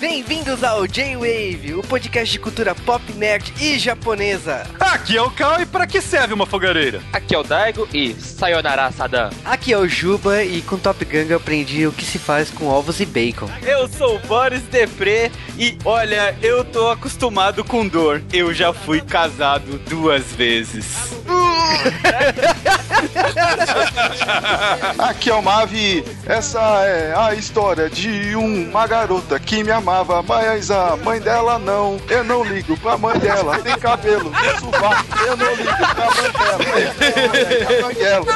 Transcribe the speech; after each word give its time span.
Bem-vindos 0.00 0.62
ao 0.62 0.86
J-Wave, 0.86 1.74
o 1.74 1.82
podcast 1.82 2.32
de 2.32 2.38
cultura 2.38 2.74
pop, 2.74 3.02
nerd 3.14 3.52
e 3.60 3.78
japonesa. 3.78 4.66
Aqui 4.78 5.16
é 5.16 5.22
o 5.22 5.30
Cal 5.30 5.60
e 5.60 5.66
pra 5.66 5.86
que 5.86 6.00
serve 6.00 6.34
uma 6.34 6.46
fogareira? 6.46 7.00
Aqui 7.12 7.34
é 7.34 7.38
o 7.38 7.42
Daigo 7.42 7.88
e 7.92 8.14
Sayonara 8.14 8.90
Sadam. 8.92 9.30
Aqui 9.44 9.72
é 9.72 9.78
o 9.78 9.88
Juba 9.88 10.42
e 10.44 10.62
com 10.62 10.78
Top 10.78 11.04
Gun 11.04 11.26
eu 11.28 11.36
aprendi 11.36 11.86
o 11.86 11.92
que 11.92 12.04
se 12.04 12.18
faz 12.18 12.50
com 12.50 12.66
ovos 12.66 13.00
e 13.00 13.06
bacon. 13.06 13.48
Eu 13.62 13.88
sou 13.88 14.16
o 14.16 14.18
Boris 14.20 14.62
Depré 14.62 15.30
e 15.58 15.76
olha, 15.84 16.36
eu 16.42 16.64
tô 16.64 16.88
acostumado 16.90 17.64
com 17.64 17.86
dor. 17.86 18.22
Eu 18.32 18.52
já 18.54 18.72
fui 18.72 19.00
casado 19.00 19.78
duas 19.88 20.24
vezes. 20.32 20.86
Aqui 24.98 25.30
é 25.30 25.34
o 25.34 25.42
Mavi. 25.42 26.04
Essa 26.26 26.60
é 26.84 27.14
a 27.16 27.34
história 27.34 27.88
de 27.88 28.34
uma 28.34 28.86
garota 28.86 29.38
que 29.38 29.62
me 29.62 29.70
amava, 29.70 30.22
mas 30.22 30.70
a 30.70 30.96
mãe 30.96 31.20
dela 31.20 31.58
não. 31.58 31.98
Eu 32.08 32.24
não 32.24 32.44
ligo 32.44 32.76
pra 32.78 32.98
mãe 32.98 33.18
dela. 33.18 33.58
Tem 33.60 33.78
cabelo 33.78 34.30
no 34.30 34.60
sovaco. 34.60 35.04
Eu 35.26 35.36
não 35.36 35.54
ligo 35.54 35.76
pra. 35.76 36.08
Mãe 37.82 37.94
dela. 37.94 38.26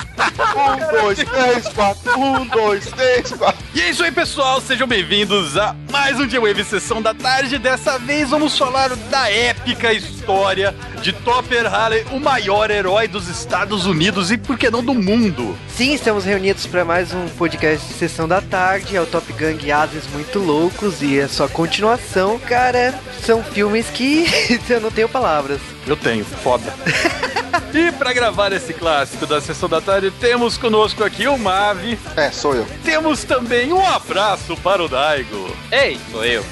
Um, 0.56 1.00
dois, 1.00 1.18
três, 1.18 1.68
quatro. 1.68 2.18
Um, 2.18 2.46
dois, 2.46 2.86
três, 2.86 3.32
quatro. 3.32 3.62
E 3.74 3.80
é 3.80 3.90
isso 3.90 4.04
aí, 4.04 4.12
pessoal. 4.12 4.60
Sejam 4.60 4.86
bem-vindos 4.86 5.56
a 5.56 5.74
mais 5.92 6.18
um 6.18 6.26
J-Wave 6.26 6.64
Sessão 6.64 7.02
da 7.02 7.12
Tarde. 7.12 7.58
Dessa 7.58 7.98
vez 7.98 8.30
vamos 8.30 8.56
falar 8.56 8.96
da 8.96 9.30
épica 9.30 9.92
história 9.92 10.74
de 11.02 11.12
Topper 11.12 11.70
Halley, 11.70 12.06
o 12.10 12.18
maior 12.18 12.70
herói 12.70 13.06
dos 13.06 13.28
Estados 13.28 13.84
Unidos 13.84 14.30
e, 14.30 14.38
por 14.38 14.56
que 14.56 14.70
não, 14.70 14.82
do 14.82 14.94
mundo. 14.94 15.56
Sim, 15.68 15.92
estamos 15.92 16.24
reunidos 16.24 16.66
para 16.66 16.82
mais 16.82 17.12
um 17.12 17.28
podcast 17.28 17.86
de 17.86 17.92
sessão 17.92 18.26
da 18.26 18.40
tarde. 18.40 18.96
É 18.96 19.02
o 19.02 19.06
Top 19.06 19.30
Gun 19.34 19.72
Ases 19.72 20.06
Muito 20.14 20.38
Loucos 20.38 21.02
e 21.02 21.20
a 21.20 21.28
sua 21.28 21.48
continuação. 21.48 22.38
Cara, 22.38 22.98
são 23.22 23.44
filmes 23.44 23.90
que 23.90 24.24
eu 24.70 24.80
não 24.80 24.90
tenho 24.90 25.10
palavras. 25.10 25.60
Eu 25.86 25.96
tenho, 25.96 26.24
foda. 26.24 26.72
e 27.72 27.92
para 27.92 28.12
gravar 28.12 28.52
esse 28.52 28.72
clássico 28.72 29.26
da 29.26 29.40
sessão 29.40 29.68
da 29.68 29.80
tarde, 29.80 30.10
temos 30.10 30.56
conosco 30.56 31.04
aqui 31.04 31.26
o 31.26 31.38
Mavi. 31.38 31.98
É, 32.16 32.30
sou 32.30 32.54
eu. 32.54 32.66
Temos 32.84 33.24
também 33.24 33.72
um 33.72 33.86
abraço 33.86 34.56
para 34.56 34.82
o 34.82 34.88
Daigo. 34.88 35.54
Ei, 35.70 35.98
sou 36.10 36.24
eu. 36.24 36.44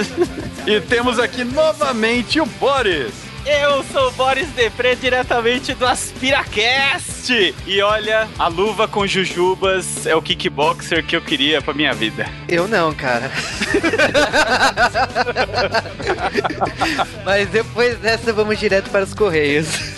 e 0.66 0.80
temos 0.80 1.18
aqui 1.18 1.44
novamente 1.44 2.40
o 2.40 2.46
Boris. 2.46 3.28
Eu 3.46 3.82
sou 3.84 4.08
o 4.08 4.12
Boris 4.12 4.48
Depré, 4.50 4.94
diretamente 4.94 5.72
do 5.72 5.86
AspiraCast. 5.86 7.54
E 7.66 7.80
olha, 7.80 8.28
a 8.38 8.46
luva 8.46 8.86
com 8.86 9.06
jujubas 9.06 10.06
é 10.06 10.14
o 10.14 10.20
kickboxer 10.20 11.02
que 11.02 11.16
eu 11.16 11.22
queria 11.22 11.62
pra 11.62 11.72
minha 11.72 11.94
vida. 11.94 12.28
Eu 12.46 12.68
não, 12.68 12.92
cara. 12.92 13.30
Mas 17.24 17.48
depois 17.48 17.96
dessa, 17.98 18.34
vamos 18.34 18.58
direto 18.58 18.90
para 18.90 19.04
os 19.04 19.14
Correios. 19.14 19.97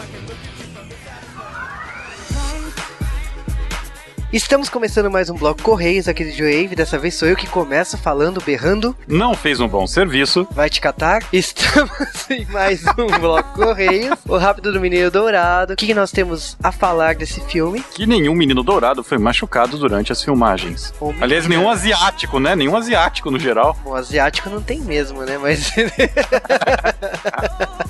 Estamos 4.33 4.69
começando 4.69 5.11
mais 5.11 5.29
um 5.29 5.35
bloco 5.35 5.61
Correios 5.61 6.07
aqui 6.07 6.23
do 6.23 6.31
Joave. 6.31 6.73
Dessa 6.73 6.97
vez 6.97 7.15
sou 7.15 7.27
eu 7.27 7.35
que 7.35 7.47
começo 7.47 7.97
falando, 7.97 8.39
berrando. 8.39 8.95
Não 9.05 9.33
fez 9.33 9.59
um 9.59 9.67
bom 9.67 9.85
serviço. 9.85 10.47
Vai 10.51 10.69
te 10.69 10.79
catar? 10.79 11.21
Estamos 11.33 12.29
em 12.29 12.45
mais 12.45 12.81
um 12.97 13.07
bloco 13.19 13.51
Correios. 13.51 14.17
O 14.25 14.37
Rápido 14.37 14.71
do 14.71 14.79
Menino 14.79 15.11
Dourado. 15.11 15.73
O 15.73 15.75
que, 15.75 15.85
que 15.85 15.93
nós 15.93 16.11
temos 16.11 16.55
a 16.63 16.71
falar 16.71 17.15
desse 17.15 17.41
filme? 17.41 17.83
Que 17.93 18.07
nenhum 18.07 18.33
menino 18.33 18.63
dourado 18.63 19.03
foi 19.03 19.17
machucado 19.17 19.77
durante 19.77 20.13
as 20.13 20.23
filmagens. 20.23 20.93
Ou 21.01 21.13
Aliás, 21.19 21.45
nenhum 21.45 21.69
asiático, 21.69 22.39
né? 22.39 22.55
Nenhum 22.55 22.77
asiático 22.77 23.29
no 23.29 23.37
geral. 23.37 23.77
Bom, 23.83 23.95
asiático 23.95 24.49
não 24.49 24.61
tem 24.61 24.79
mesmo, 24.79 25.23
né? 25.23 25.37
Mas. 25.37 25.73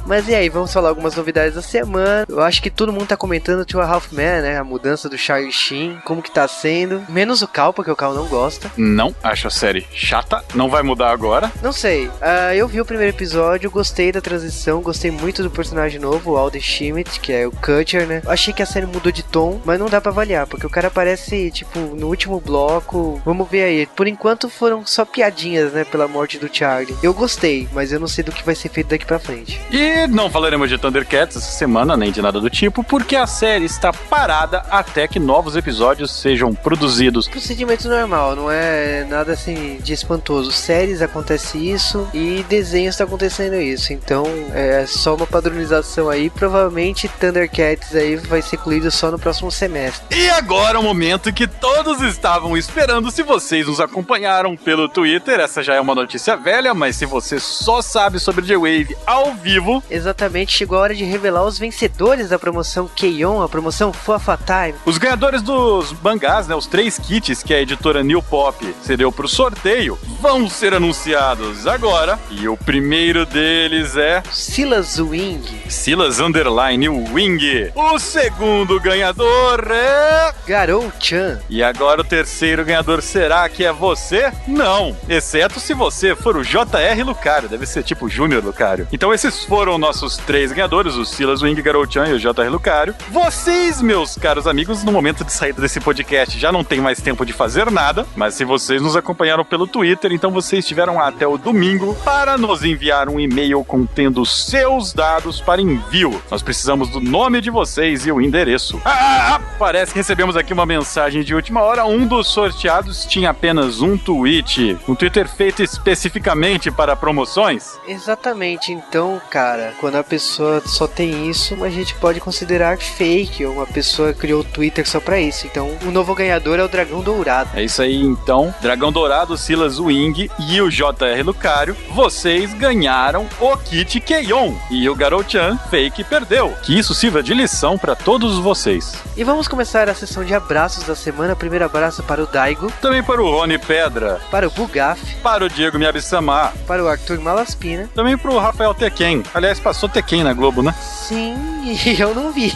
Mas 0.07 0.27
e 0.27 0.33
aí, 0.33 0.49
vamos 0.49 0.73
falar 0.73 0.89
algumas 0.89 1.15
novidades 1.15 1.53
da 1.53 1.61
semana. 1.61 2.25
Eu 2.27 2.41
acho 2.41 2.63
que 2.63 2.71
todo 2.71 2.91
mundo 2.91 3.05
tá 3.05 3.15
comentando 3.15 3.63
Two 3.63 3.79
Half 3.79 4.11
Man, 4.11 4.41
né? 4.41 4.57
A 4.57 4.63
mudança 4.63 5.07
do 5.07 5.17
Charlie 5.17 5.51
Sheen, 5.51 6.01
como 6.03 6.21
que 6.21 6.30
tá 6.33 6.47
sendo. 6.47 7.03
Menos 7.09 7.41
o 7.41 7.47
Cal, 7.47 7.73
porque 7.73 7.91
o 7.91 7.95
Cal 7.95 8.13
não 8.13 8.25
gosta. 8.27 8.71
Não, 8.77 9.15
acho 9.23 9.47
a 9.47 9.51
série 9.51 9.85
chata. 9.93 10.43
Não 10.53 10.69
vai 10.69 10.83
mudar 10.83 11.11
agora. 11.11 11.51
Não 11.61 11.71
sei. 11.71 12.09
Ah, 12.21 12.55
eu 12.55 12.67
vi 12.67 12.81
o 12.81 12.85
primeiro 12.85 13.15
episódio, 13.15 13.69
gostei 13.71 14.11
da 14.11 14.21
transição, 14.21 14.81
gostei 14.81 15.11
muito 15.11 15.43
do 15.43 15.49
personagem 15.49 15.99
novo, 15.99 16.31
o 16.31 16.37
Alden 16.37 16.61
Schmidt, 16.61 17.19
que 17.19 17.33
é 17.33 17.47
o 17.47 17.51
Kutcher, 17.51 18.07
né? 18.07 18.21
Achei 18.25 18.53
que 18.53 18.63
a 18.63 18.65
série 18.65 18.85
mudou 18.85 19.11
de 19.11 19.23
tom, 19.23 19.61
mas 19.65 19.79
não 19.79 19.89
dá 19.89 19.99
pra 19.99 20.11
avaliar, 20.11 20.47
porque 20.47 20.65
o 20.65 20.69
cara 20.69 20.87
aparece, 20.87 21.51
tipo, 21.51 21.79
no 21.79 22.07
último 22.07 22.39
bloco. 22.39 23.21
Vamos 23.25 23.49
ver 23.49 23.63
aí. 23.63 23.85
Por 23.85 24.07
enquanto 24.07 24.49
foram 24.49 24.85
só 24.85 25.05
piadinhas, 25.05 25.73
né? 25.73 25.83
Pela 25.83 26.07
morte 26.07 26.37
do 26.37 26.49
Charlie. 26.51 26.95
Eu 27.03 27.13
gostei, 27.13 27.67
mas 27.73 27.91
eu 27.91 27.99
não 27.99 28.07
sei 28.07 28.23
do 28.23 28.31
que 28.31 28.45
vai 28.45 28.55
ser 28.55 28.69
feito 28.69 28.87
daqui 28.87 29.05
pra 29.05 29.19
frente. 29.19 29.59
E 29.71 30.07
não 30.07 30.29
falaremos 30.29 30.69
de 30.69 30.77
Thundercats 30.77 31.37
essa 31.37 31.51
semana, 31.51 31.97
nem 31.97 32.11
de 32.11 32.21
nada 32.21 32.39
do 32.39 32.49
tipo, 32.49 32.83
porque 32.83 33.15
a 33.15 33.27
série 33.27 33.65
está 33.65 33.91
parada 33.91 34.59
até 34.69 35.07
que 35.07 35.19
novos 35.19 35.55
episódios 35.55 36.11
sejam 36.21 36.53
produzidos. 36.53 37.27
Procedimento 37.27 37.87
normal, 37.89 38.35
não 38.35 38.51
é 38.51 39.03
nada 39.09 39.33
assim 39.33 39.79
de 39.81 39.93
espantoso. 39.93 40.51
Séries 40.51 41.01
acontece 41.01 41.57
isso 41.57 42.07
e 42.13 42.45
desenhos 42.47 42.95
tá 42.95 43.03
acontecendo 43.03 43.55
isso. 43.55 43.91
Então 43.93 44.25
é 44.53 44.85
só 44.85 45.15
uma 45.15 45.25
padronização 45.25 46.09
aí. 46.09 46.29
Provavelmente 46.29 47.07
Thundercats 47.07 47.95
aí 47.95 48.15
vai 48.15 48.41
ser 48.41 48.57
incluído 48.57 48.91
só 48.91 49.09
no 49.09 49.17
próximo 49.19 49.51
semestre. 49.51 50.15
E 50.15 50.29
agora 50.29 50.79
o 50.79 50.83
momento 50.83 51.33
que 51.33 51.47
todos 51.47 52.01
estavam 52.01 52.55
esperando. 52.55 53.11
Se 53.11 53.23
vocês 53.23 53.67
nos 53.67 53.79
acompanharam 53.79 54.55
pelo 54.55 54.87
Twitter, 54.87 55.39
essa 55.39 55.63
já 55.63 55.75
é 55.75 55.81
uma 55.81 55.95
notícia 55.95 56.35
velha, 56.37 56.73
mas 56.73 56.95
se 56.95 57.05
você 57.05 57.39
só 57.39 57.81
sabe 57.81 58.19
sobre 58.19 58.45
J-Wave 58.45 58.95
ao 59.05 59.33
vivo, 59.33 59.81
Exatamente, 59.89 60.55
chegou 60.55 60.77
a 60.77 60.81
hora 60.81 60.95
de 60.95 61.03
revelar 61.03 61.43
os 61.43 61.57
vencedores 61.57 62.29
da 62.29 62.39
promoção 62.39 62.89
Keion, 62.95 63.41
a 63.41 63.49
promoção 63.49 63.91
Fuafa 63.91 64.37
Time. 64.37 64.77
os 64.85 64.97
ganhadores 64.97 65.41
dos 65.41 65.91
mangás, 66.11 66.45
né, 66.45 66.53
os 66.53 66.67
três 66.67 66.99
kits 66.99 67.41
que 67.41 67.53
a 67.53 67.61
editora 67.61 68.03
New 68.03 68.21
Pop 68.21 68.75
cedeu 68.81 69.13
pro 69.13 69.29
sorteio, 69.29 69.97
vão 70.19 70.49
ser 70.49 70.73
anunciados 70.73 71.65
agora. 71.65 72.19
E 72.29 72.49
o 72.49 72.57
primeiro 72.57 73.25
deles 73.25 73.95
é 73.95 74.21
Silas 74.29 74.99
Wing, 74.99 75.41
Silas 75.69 76.19
Underline 76.19 76.89
Wing. 76.89 77.71
O 77.73 77.97
segundo 77.97 78.77
ganhador 78.81 79.65
é. 79.71 80.33
Garou 80.45 80.91
Chan, 80.99 81.39
E 81.49 81.63
agora 81.63 82.01
o 82.01 82.03
terceiro 82.03 82.65
ganhador 82.65 83.01
será 83.01 83.47
que 83.47 83.63
é 83.63 83.71
você? 83.71 84.33
Não, 84.45 84.97
exceto 85.07 85.61
se 85.61 85.73
você 85.73 86.13
for 86.13 86.35
o 86.35 86.43
JR 86.43 87.05
Lucario, 87.05 87.47
deve 87.47 87.65
ser 87.65 87.83
tipo 87.83 88.09
Júnior 88.09 88.43
Lucario. 88.43 88.85
Então 88.91 89.13
esses 89.13 89.45
foram 89.45 89.77
nossos 89.77 90.17
três 90.17 90.51
ganhadores, 90.51 90.95
o 90.95 91.05
Silas 91.05 91.41
Wing, 91.41 91.61
Garou-chan 91.61 92.07
e 92.07 92.13
o 92.13 92.19
JR 92.19 92.49
Lucario. 92.49 92.95
Vocês, 93.09 93.81
meus 93.81 94.15
caros 94.15 94.45
amigos, 94.45 94.83
no 94.83 94.91
momento 94.91 95.23
de 95.23 95.31
saída 95.31 95.61
desse 95.61 95.79
podcast 95.79 95.90
já 96.39 96.51
não 96.51 96.63
tem 96.63 96.79
mais 96.79 97.01
tempo 97.01 97.25
de 97.25 97.33
fazer 97.33 97.69
nada, 97.71 98.05
mas 98.15 98.35
se 98.35 98.45
vocês 98.45 98.81
nos 98.81 98.95
acompanharam 98.95 99.43
pelo 99.43 99.67
Twitter, 99.67 100.11
então 100.11 100.31
vocês 100.31 100.65
tiveram 100.65 100.99
até 100.99 101.27
o 101.27 101.37
domingo 101.37 101.95
para 102.03 102.37
nos 102.37 102.63
enviar 102.63 103.09
um 103.09 103.19
e-mail 103.19 103.63
contendo 103.63 104.25
seus 104.25 104.93
dados 104.93 105.41
para 105.41 105.61
envio. 105.61 106.21
Nós 106.29 106.41
precisamos 106.41 106.89
do 106.89 106.99
nome 106.99 107.41
de 107.41 107.49
vocês 107.49 108.05
e 108.05 108.11
o 108.11 108.21
endereço. 108.21 108.81
Ah, 108.85 109.35
ah, 109.35 109.41
parece 109.57 109.93
que 109.93 109.99
recebemos 109.99 110.35
aqui 110.35 110.53
uma 110.53 110.65
mensagem 110.65 111.23
de 111.23 111.33
última 111.35 111.61
hora. 111.61 111.85
Um 111.85 112.05
dos 112.05 112.27
sorteados 112.27 113.05
tinha 113.05 113.29
apenas 113.29 113.81
um 113.81 113.97
tweet, 113.97 114.77
um 114.87 114.95
Twitter 114.95 115.27
feito 115.27 115.63
especificamente 115.63 116.71
para 116.71 116.95
promoções. 116.95 117.79
Exatamente, 117.87 118.71
então, 118.71 119.21
cara, 119.29 119.73
quando 119.79 119.95
a 119.95 120.03
pessoa 120.03 120.61
só 120.65 120.87
tem 120.87 121.29
isso, 121.29 121.63
a 121.63 121.69
gente 121.69 121.95
pode 121.95 122.19
considerar 122.19 122.77
fake, 122.77 123.45
ou 123.45 123.53
uma 123.53 123.65
pessoa 123.65 124.13
criou 124.13 124.41
o 124.41 124.43
Twitter 124.43 124.87
só 124.87 124.99
pra 124.99 125.19
isso. 125.19 125.47
Então, 125.47 125.69
o 125.83 125.91
novo 125.91 126.13
ganhador 126.15 126.59
é 126.59 126.63
o 126.63 126.67
Dragão 126.67 127.01
Dourado. 127.01 127.49
É 127.53 127.63
isso 127.63 127.81
aí, 127.81 128.01
então. 128.01 128.53
Dragão 128.61 128.91
Dourado, 128.91 129.37
Silas 129.37 129.79
Wing 129.79 130.29
e 130.39 130.61
o 130.61 130.69
JR 130.69 131.23
Lucario, 131.23 131.75
vocês 131.91 132.53
ganharam 132.53 133.27
o 133.39 133.57
kit 133.57 133.99
Keion. 133.99 134.53
E 134.69 134.87
o 134.89 134.95
Garou-chan 134.95 135.57
fake 135.69 136.03
perdeu. 136.03 136.53
Que 136.63 136.77
isso 136.77 136.93
sirva 136.93 137.21
de 137.23 137.33
lição 137.33 137.77
para 137.77 137.95
todos 137.95 138.37
vocês. 138.39 138.93
E 139.17 139.23
vamos 139.23 139.47
começar 139.47 139.89
a 139.89 139.93
sessão 139.95 140.23
de 140.23 140.33
abraços 140.33 140.83
da 140.83 140.95
semana. 140.95 141.35
Primeiro 141.35 141.65
abraço 141.65 142.03
para 142.03 142.23
o 142.23 142.27
Daigo, 142.27 142.71
Também 142.81 143.03
para 143.03 143.21
o 143.21 143.29
Rony 143.29 143.57
Pedra, 143.57 144.19
para 144.29 144.47
o 144.47 144.51
Bugaf, 144.51 144.99
para 145.17 145.43
o 145.45 145.49
Diego 145.49 145.77
Miyabi-sama, 145.77 146.53
para 146.67 146.83
o 146.83 146.87
Arthur 146.87 147.19
Malaspina. 147.19 147.89
também 147.93 148.17
para 148.17 148.31
o 148.31 148.37
Rafael 148.39 148.73
Tequen. 148.73 149.23
Aliás, 149.33 149.59
passou 149.59 149.89
Tequen 149.89 150.23
na 150.23 150.33
Globo, 150.33 150.61
né? 150.63 150.73
Sim, 150.81 151.35
e 151.85 151.99
eu 151.99 152.13
não 152.15 152.31
vi. 152.31 152.53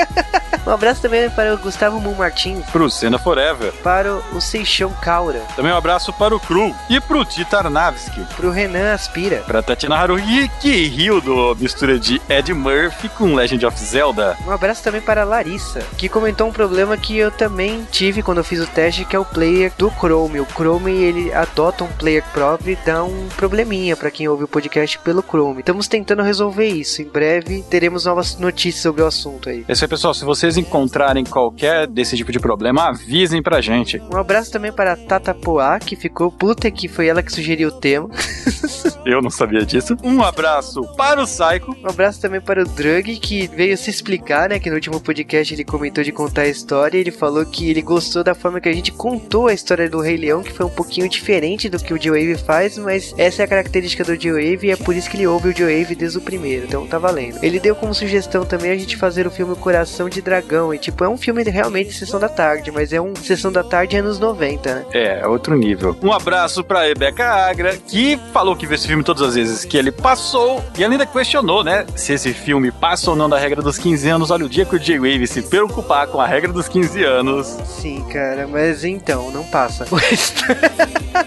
um 0.66 0.70
abraço 0.70 1.02
também 1.02 1.28
para 1.30 1.54
o 1.54 1.58
Gustavo 1.58 2.00
Moon 2.00 2.14
Martins. 2.14 2.57
Pro 2.72 2.90
Cena 2.90 3.18
Forever. 3.18 3.72
Para 3.82 4.16
o 4.32 4.40
Seixão 4.40 4.92
Kaura. 5.02 5.40
Também 5.56 5.72
um 5.72 5.76
abraço 5.76 6.12
para 6.12 6.34
o 6.34 6.40
Cru 6.40 6.74
e 6.88 7.00
pro 7.00 7.24
Titarnavski. 7.24 8.20
Pro 8.36 8.50
Renan 8.50 8.92
Aspira. 8.92 9.38
Pra 9.46 9.62
Tatiana 9.62 9.96
Haruhi, 9.96 10.48
que 10.60 10.86
riu 10.88 11.20
do 11.20 11.54
mistura 11.56 11.98
de 11.98 12.20
Ed 12.28 12.52
Murphy 12.52 13.08
com 13.10 13.34
Legend 13.34 13.66
of 13.66 13.78
Zelda. 13.78 14.36
Um 14.46 14.50
abraço 14.50 14.82
também 14.82 15.00
para 15.00 15.22
a 15.22 15.24
Larissa, 15.24 15.80
que 15.96 16.08
comentou 16.08 16.48
um 16.48 16.52
problema 16.52 16.96
que 16.96 17.16
eu 17.16 17.30
também 17.30 17.86
tive 17.90 18.22
quando 18.22 18.38
eu 18.38 18.44
fiz 18.44 18.60
o 18.60 18.66
teste, 18.66 19.04
que 19.04 19.16
é 19.16 19.18
o 19.18 19.24
player 19.24 19.72
do 19.76 19.90
Chrome. 19.90 20.40
O 20.40 20.46
Chrome, 20.46 20.92
ele 20.92 21.32
adota 21.32 21.84
um 21.84 21.88
player 21.88 22.24
próprio 22.32 22.72
e 22.72 22.78
dá 22.84 23.02
um 23.04 23.28
probleminha 23.36 23.96
para 23.96 24.10
quem 24.10 24.28
ouve 24.28 24.44
o 24.44 24.48
podcast 24.48 24.98
pelo 25.00 25.22
Chrome. 25.22 25.60
Estamos 25.60 25.88
tentando 25.88 26.22
resolver 26.22 26.66
isso. 26.66 27.02
Em 27.02 27.08
breve 27.08 27.62
teremos 27.62 28.04
novas 28.04 28.38
notícias 28.38 28.82
sobre 28.82 29.02
o 29.02 29.06
assunto 29.06 29.48
aí. 29.48 29.64
É 29.68 29.72
isso 29.72 29.84
aí, 29.84 29.88
pessoal. 29.88 30.14
Se 30.14 30.24
vocês 30.24 30.56
encontrarem 30.56 31.24
qualquer 31.24 31.86
desse 31.86 32.16
tipo 32.16 32.32
de 32.32 32.38
problema, 32.48 32.88
avisem 32.88 33.42
pra 33.42 33.60
gente. 33.60 34.00
Um 34.10 34.16
abraço 34.16 34.50
também 34.50 34.72
para 34.72 34.94
a 34.94 34.96
Tata 34.96 35.34
Poá, 35.34 35.78
que 35.78 35.94
ficou 35.94 36.32
puta 36.32 36.70
que 36.70 36.88
foi 36.88 37.06
ela 37.06 37.22
que 37.22 37.30
sugeriu 37.30 37.68
o 37.68 37.72
tema. 37.72 38.08
Eu 39.08 39.22
não 39.22 39.30
sabia 39.30 39.64
disso. 39.64 39.96
Um 40.04 40.22
abraço 40.22 40.82
para 40.94 41.22
o 41.22 41.24
Psycho. 41.24 41.74
Um 41.82 41.88
abraço 41.88 42.20
também 42.20 42.42
para 42.42 42.62
o 42.62 42.66
Drug, 42.66 43.16
que 43.16 43.46
veio 43.46 43.74
se 43.78 43.88
explicar, 43.88 44.50
né? 44.50 44.58
Que 44.58 44.68
no 44.68 44.74
último 44.74 45.00
podcast 45.00 45.54
ele 45.54 45.64
comentou 45.64 46.04
de 46.04 46.12
contar 46.12 46.42
a 46.42 46.48
história. 46.48 46.98
Ele 46.98 47.10
falou 47.10 47.46
que 47.46 47.70
ele 47.70 47.80
gostou 47.80 48.22
da 48.22 48.34
forma 48.34 48.60
que 48.60 48.68
a 48.68 48.72
gente 48.72 48.92
contou 48.92 49.48
a 49.48 49.54
história 49.54 49.88
do 49.88 49.98
Rei 49.98 50.18
Leão, 50.18 50.42
que 50.42 50.52
foi 50.52 50.66
um 50.66 50.70
pouquinho 50.70 51.08
diferente 51.08 51.70
do 51.70 51.78
que 51.78 51.94
o 51.94 51.98
J-Wave 51.98 52.36
faz, 52.36 52.76
mas 52.76 53.14
essa 53.16 53.40
é 53.40 53.44
a 53.46 53.48
característica 53.48 54.04
do 54.04 54.14
J-Wave 54.14 54.66
e 54.66 54.70
é 54.72 54.76
por 54.76 54.94
isso 54.94 55.08
que 55.08 55.16
ele 55.16 55.26
ouve 55.26 55.48
o 55.48 55.54
J-Wave 55.54 55.94
desde 55.94 56.18
o 56.18 56.20
primeiro. 56.20 56.66
Então 56.66 56.86
tá 56.86 56.98
valendo. 56.98 57.42
Ele 57.42 57.58
deu 57.58 57.74
como 57.74 57.94
sugestão 57.94 58.44
também 58.44 58.72
a 58.72 58.76
gente 58.76 58.94
fazer 58.94 59.26
o 59.26 59.30
filme 59.30 59.56
Coração 59.56 60.10
de 60.10 60.20
Dragão. 60.20 60.74
E 60.74 60.78
tipo, 60.78 61.02
é 61.02 61.08
um 61.08 61.16
filme 61.16 61.42
realmente 61.44 61.88
de 61.88 61.94
sessão 61.94 62.20
da 62.20 62.28
tarde, 62.28 62.70
mas 62.70 62.92
é 62.92 63.00
um 63.00 63.16
sessão 63.16 63.50
da 63.50 63.64
tarde 63.64 63.96
anos 63.96 64.18
90, 64.18 64.74
né? 64.74 64.84
É, 64.92 65.26
outro 65.26 65.56
nível. 65.56 65.96
Um 66.02 66.12
abraço 66.12 66.62
pra 66.62 66.82
Rebecca 66.82 67.24
Agra, 67.24 67.74
que 67.76 68.18
falou 68.34 68.54
que 68.54 68.66
viu 68.66 68.74
esse 68.74 68.86
filme 68.86 68.97
todas 69.02 69.22
as 69.22 69.34
vezes 69.34 69.64
que 69.64 69.76
ele 69.76 69.90
passou 69.90 70.64
e 70.76 70.84
ainda 70.84 71.06
questionou, 71.06 71.64
né, 71.64 71.86
se 71.94 72.12
esse 72.12 72.32
filme 72.32 72.70
passa 72.70 73.10
ou 73.10 73.16
não 73.16 73.28
da 73.28 73.38
regra 73.38 73.62
dos 73.62 73.78
15 73.78 74.08
anos. 74.08 74.30
Olha 74.30 74.46
o 74.46 74.48
dia 74.48 74.64
que 74.64 74.76
o 74.76 74.78
J-Wave 74.78 75.26
se 75.26 75.42
preocupar 75.42 76.06
com 76.08 76.20
a 76.20 76.26
regra 76.26 76.52
dos 76.52 76.68
15 76.68 77.04
anos. 77.04 77.46
Sim, 77.66 78.04
cara, 78.12 78.46
mas 78.46 78.84
então, 78.84 79.30
não 79.30 79.44
passa. 79.44 79.86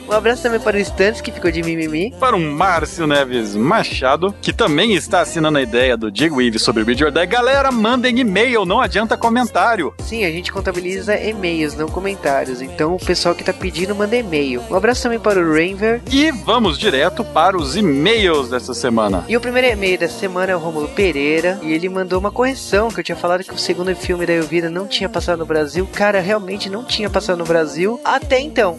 um 0.08 0.12
abraço 0.12 0.44
também 0.44 0.60
para 0.60 0.78
o 0.78 0.80
Stantes, 0.80 1.22
que 1.22 1.32
ficou 1.32 1.52
de 1.52 1.62
mimimi. 1.64 2.14
Para 2.20 2.36
o 2.36 2.40
Márcio 2.40 3.08
Neves 3.08 3.56
Machado, 3.56 4.34
que 4.42 4.54
também 4.54 4.94
está 4.94 5.22
assinando 5.22 5.58
a 5.58 5.62
ideia 5.62 5.96
do 5.98 6.12
J-Wave 6.12 6.60
sobre 6.60 6.84
Bridge 6.84 7.04
or 7.04 7.12
Die. 7.12 7.26
Galera, 7.26 7.72
mandem 7.72 8.20
e-mail, 8.20 8.66
não 8.66 8.80
adianta 8.80 9.18
comentário. 9.18 9.94
Sim, 10.00 10.26
a 10.26 10.32
gente 10.32 10.52
contabiliza 10.52 11.16
e-mails, 11.18 11.76
não 11.76 11.88
comentários. 11.88 12.62
Então 12.62 12.96
o 12.96 13.00
pessoal 13.00 13.36
que 13.36 13.44
tá 13.44 13.54
pedindo 13.54 13.96
manda 13.96 14.16
e-mail. 14.16 14.64
Um 14.70 14.76
abraço 14.76 15.04
também 15.04 15.20
para 15.20 15.40
o 15.40 15.54
Rainver. 15.54 16.02
E 16.10 16.32
vamos 16.32 16.78
direto 16.78 17.24
para 17.24 17.51
os 17.56 17.76
e-mails 17.76 18.50
dessa 18.50 18.74
semana. 18.74 19.26
E 19.28 19.36
o 19.36 19.42
primeiro 19.42 19.68
e-mail 19.68 19.98
dessa 19.98 20.20
semana 20.20 20.52
é 20.52 20.56
o 20.56 20.60
Romulo 20.60 20.88
Pereira. 20.90 21.60
E 21.62 21.72
ele 21.72 21.90
mandou 21.90 22.20
uma 22.20 22.32
correção, 22.32 22.90
que 22.90 23.00
eu 23.00 23.04
tinha 23.04 23.16
falado 23.16 23.44
que 23.44 23.54
o 23.54 23.58
segundo 23.58 23.96
filme 23.96 24.26
da 24.26 24.34
Elvira 24.34 24.70
não 24.70 24.88
tinha 24.88 25.10
passado 25.10 25.40
no 25.40 25.46
Brasil. 25.46 25.88
Cara, 25.94 26.20
realmente 26.20 26.70
não 26.70 26.84
tinha 26.84 27.10
passado 27.10 27.38
no 27.38 27.46
Brasil 27.46 28.00
até 28.04 28.40
então. 28.40 28.78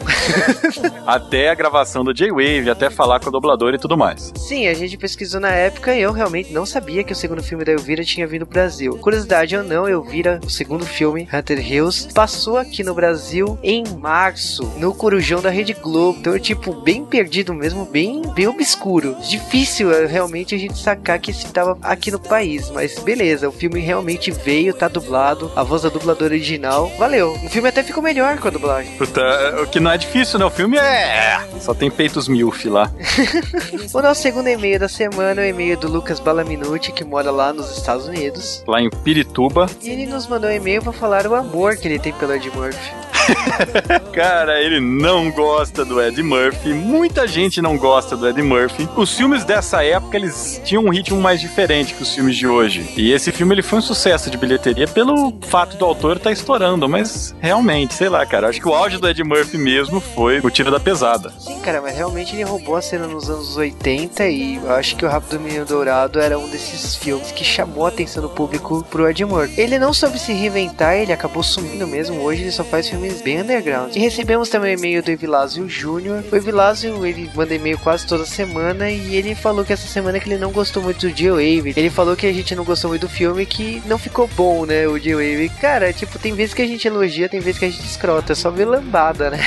até 1.06 1.50
a 1.50 1.54
gravação 1.54 2.04
do 2.04 2.14
J-Wave, 2.14 2.70
até 2.70 2.90
falar 2.90 3.20
com 3.20 3.28
o 3.28 3.32
dublador 3.32 3.74
e 3.74 3.78
tudo 3.78 3.96
mais. 3.96 4.32
Sim, 4.36 4.66
a 4.66 4.74
gente 4.74 4.96
pesquisou 4.96 5.40
na 5.40 5.50
época 5.50 5.94
e 5.94 6.02
eu 6.02 6.12
realmente 6.12 6.52
não 6.52 6.66
sabia 6.66 7.04
que 7.04 7.12
o 7.12 7.16
segundo 7.16 7.42
filme 7.42 7.64
da 7.64 7.72
Elvira 7.72 8.04
tinha 8.04 8.26
vindo 8.26 8.46
pro 8.46 8.54
Brasil. 8.54 8.96
Curiosidade 8.98 9.56
ou 9.56 9.62
não, 9.62 9.88
Elvira, 9.88 10.40
o 10.44 10.50
segundo 10.50 10.84
filme, 10.84 11.28
Hunter 11.32 11.58
Hills, 11.58 12.12
passou 12.12 12.56
aqui 12.56 12.82
no 12.82 12.94
Brasil 12.94 13.58
em 13.62 13.84
março, 13.98 14.64
no 14.78 14.94
Corujão 14.94 15.40
da 15.40 15.50
Rede 15.50 15.74
Globo. 15.74 16.18
Então, 16.18 16.38
tipo, 16.38 16.72
bem 16.72 17.04
perdido 17.04 17.54
mesmo, 17.54 17.84
bem, 17.84 18.22
bem 18.34 18.46
obscuro. 18.62 19.16
Difícil 19.28 19.92
é, 19.92 20.06
realmente 20.06 20.54
a 20.54 20.58
gente 20.58 20.78
sacar 20.78 21.18
que 21.18 21.30
esse 21.30 21.46
tava 21.52 21.76
aqui 21.82 22.10
no 22.10 22.18
país, 22.18 22.70
mas 22.70 22.98
beleza, 23.00 23.48
o 23.48 23.52
filme 23.52 23.80
realmente 23.80 24.30
veio, 24.30 24.72
tá 24.72 24.88
dublado, 24.88 25.50
a 25.56 25.62
voz 25.62 25.82
da 25.82 25.88
dubladora 25.88 26.32
original, 26.32 26.90
valeu. 26.96 27.32
O 27.32 27.48
filme 27.48 27.68
até 27.68 27.82
ficou 27.82 28.02
melhor 28.02 28.38
com 28.38 28.48
a 28.48 28.50
dublagem. 28.50 28.96
Puta, 28.96 29.22
o 29.62 29.66
que 29.66 29.80
não 29.80 29.90
é 29.90 29.98
difícil, 29.98 30.38
né? 30.38 30.44
O 30.44 30.50
filme 30.50 30.78
é. 30.78 31.40
Só 31.60 31.74
tem 31.74 31.90
peitos 31.90 32.28
milf 32.28 32.64
lá. 32.66 32.90
o 33.92 34.00
nosso 34.00 34.22
segundo 34.22 34.48
e-mail 34.48 34.78
da 34.78 34.88
semana 34.88 35.42
é 35.42 35.46
o 35.46 35.48
e-mail 35.48 35.76
do 35.76 35.88
Lucas 35.88 36.20
Balaminuti, 36.20 36.92
que 36.92 37.04
mora 37.04 37.30
lá 37.30 37.52
nos 37.52 37.76
Estados 37.76 38.06
Unidos. 38.06 38.62
Lá 38.66 38.80
em 38.80 38.88
Pirituba. 38.88 39.66
E 39.82 39.90
ele 39.90 40.06
nos 40.06 40.26
mandou 40.26 40.48
um 40.48 40.52
e-mail 40.52 40.82
pra 40.82 40.92
falar 40.92 41.26
o 41.26 41.34
amor 41.34 41.76
que 41.76 41.88
ele 41.88 41.98
tem 41.98 42.12
pelo 42.12 42.34
Ed 42.34 42.48
Murphy. 42.50 43.11
Cara, 44.12 44.60
ele 44.60 44.80
não 44.80 45.30
gosta 45.30 45.84
do 45.84 46.00
Ed 46.00 46.22
Murphy. 46.22 46.72
Muita 46.72 47.26
gente 47.26 47.62
não 47.62 47.76
gosta 47.76 48.16
do 48.16 48.28
Ed 48.28 48.40
Murphy. 48.42 48.88
Os 48.96 49.16
filmes 49.16 49.44
dessa 49.44 49.84
época, 49.84 50.16
eles 50.16 50.60
tinham 50.64 50.84
um 50.84 50.90
ritmo 50.90 51.20
mais 51.20 51.40
diferente 51.40 51.94
que 51.94 52.02
os 52.02 52.14
filmes 52.14 52.36
de 52.36 52.46
hoje. 52.46 52.92
E 52.96 53.12
esse 53.12 53.32
filme, 53.32 53.54
ele 53.54 53.62
foi 53.62 53.78
um 53.78 53.82
sucesso 53.82 54.30
de 54.30 54.36
bilheteria 54.36 54.86
pelo 54.86 55.32
fato 55.42 55.76
do 55.76 55.84
autor 55.84 56.16
estar 56.16 56.30
tá 56.30 56.32
estourando. 56.32 56.88
Mas, 56.88 57.34
realmente, 57.40 57.94
sei 57.94 58.08
lá, 58.08 58.24
cara. 58.26 58.48
Acho 58.48 58.60
que 58.60 58.68
o 58.68 58.74
auge 58.74 58.98
do 58.98 59.08
Ed 59.08 59.22
Murphy 59.24 59.58
mesmo 59.58 60.00
foi 60.00 60.40
o 60.40 60.50
Tiro 60.50 60.70
da 60.70 60.80
Pesada. 60.80 61.32
Sim, 61.38 61.60
cara, 61.60 61.80
mas 61.80 61.96
realmente 61.96 62.34
ele 62.34 62.44
roubou 62.44 62.76
a 62.76 62.82
cena 62.82 63.06
nos 63.06 63.30
anos 63.30 63.56
80 63.56 64.26
e 64.28 64.56
eu 64.56 64.72
acho 64.72 64.96
que 64.96 65.04
o 65.04 65.08
Rápido 65.08 65.40
Menino 65.40 65.64
Dourado 65.64 66.20
era 66.20 66.38
um 66.38 66.48
desses 66.48 66.96
filmes 66.96 67.30
que 67.32 67.44
chamou 67.44 67.86
a 67.86 67.88
atenção 67.88 68.22
do 68.22 68.28
público 68.28 68.84
pro 68.90 69.08
Ed 69.08 69.24
Murphy. 69.24 69.60
Ele 69.60 69.78
não 69.78 69.92
soube 69.92 70.18
se 70.18 70.32
reinventar, 70.32 70.94
ele 70.94 71.12
acabou 71.12 71.42
sumindo 71.42 71.86
mesmo. 71.86 72.20
Hoje 72.20 72.42
ele 72.42 72.52
só 72.52 72.64
faz 72.64 72.88
filmes 72.88 73.11
bem 73.20 73.40
underground. 73.40 73.94
E 73.94 73.98
recebemos 73.98 74.48
também 74.48 74.74
o 74.74 74.78
e-mail 74.78 75.02
do 75.02 75.10
Evilásio 75.10 75.68
Júnior. 75.68 76.24
O 76.30 76.36
Evilásio, 76.36 77.04
ele 77.04 77.30
manda 77.34 77.54
e-mail 77.54 77.78
quase 77.78 78.06
toda 78.06 78.24
semana 78.24 78.90
e 78.90 79.14
ele 79.16 79.34
falou 79.34 79.64
que 79.64 79.72
essa 79.72 79.86
semana 79.86 80.18
que 80.18 80.28
ele 80.28 80.38
não 80.38 80.50
gostou 80.50 80.82
muito 80.82 81.08
do 81.08 81.16
G-Wave. 81.16 81.74
Ele 81.76 81.90
falou 81.90 82.16
que 82.16 82.26
a 82.26 82.32
gente 82.32 82.54
não 82.54 82.64
gostou 82.64 82.90
muito 82.90 83.02
do 83.02 83.08
filme 83.08 83.44
que 83.44 83.82
não 83.86 83.98
ficou 83.98 84.28
bom, 84.36 84.64
né, 84.64 84.86
o 84.86 84.98
G-Wave. 84.98 85.50
Cara, 85.60 85.92
tipo, 85.92 86.18
tem 86.18 86.34
vezes 86.34 86.54
que 86.54 86.62
a 86.62 86.66
gente 86.66 86.86
elogia, 86.86 87.28
tem 87.28 87.40
vezes 87.40 87.58
que 87.58 87.64
a 87.64 87.70
gente 87.70 87.84
escrota. 87.84 88.32
É 88.32 88.34
só 88.36 88.50
ver 88.50 88.64
lambada, 88.64 89.30
né? 89.30 89.40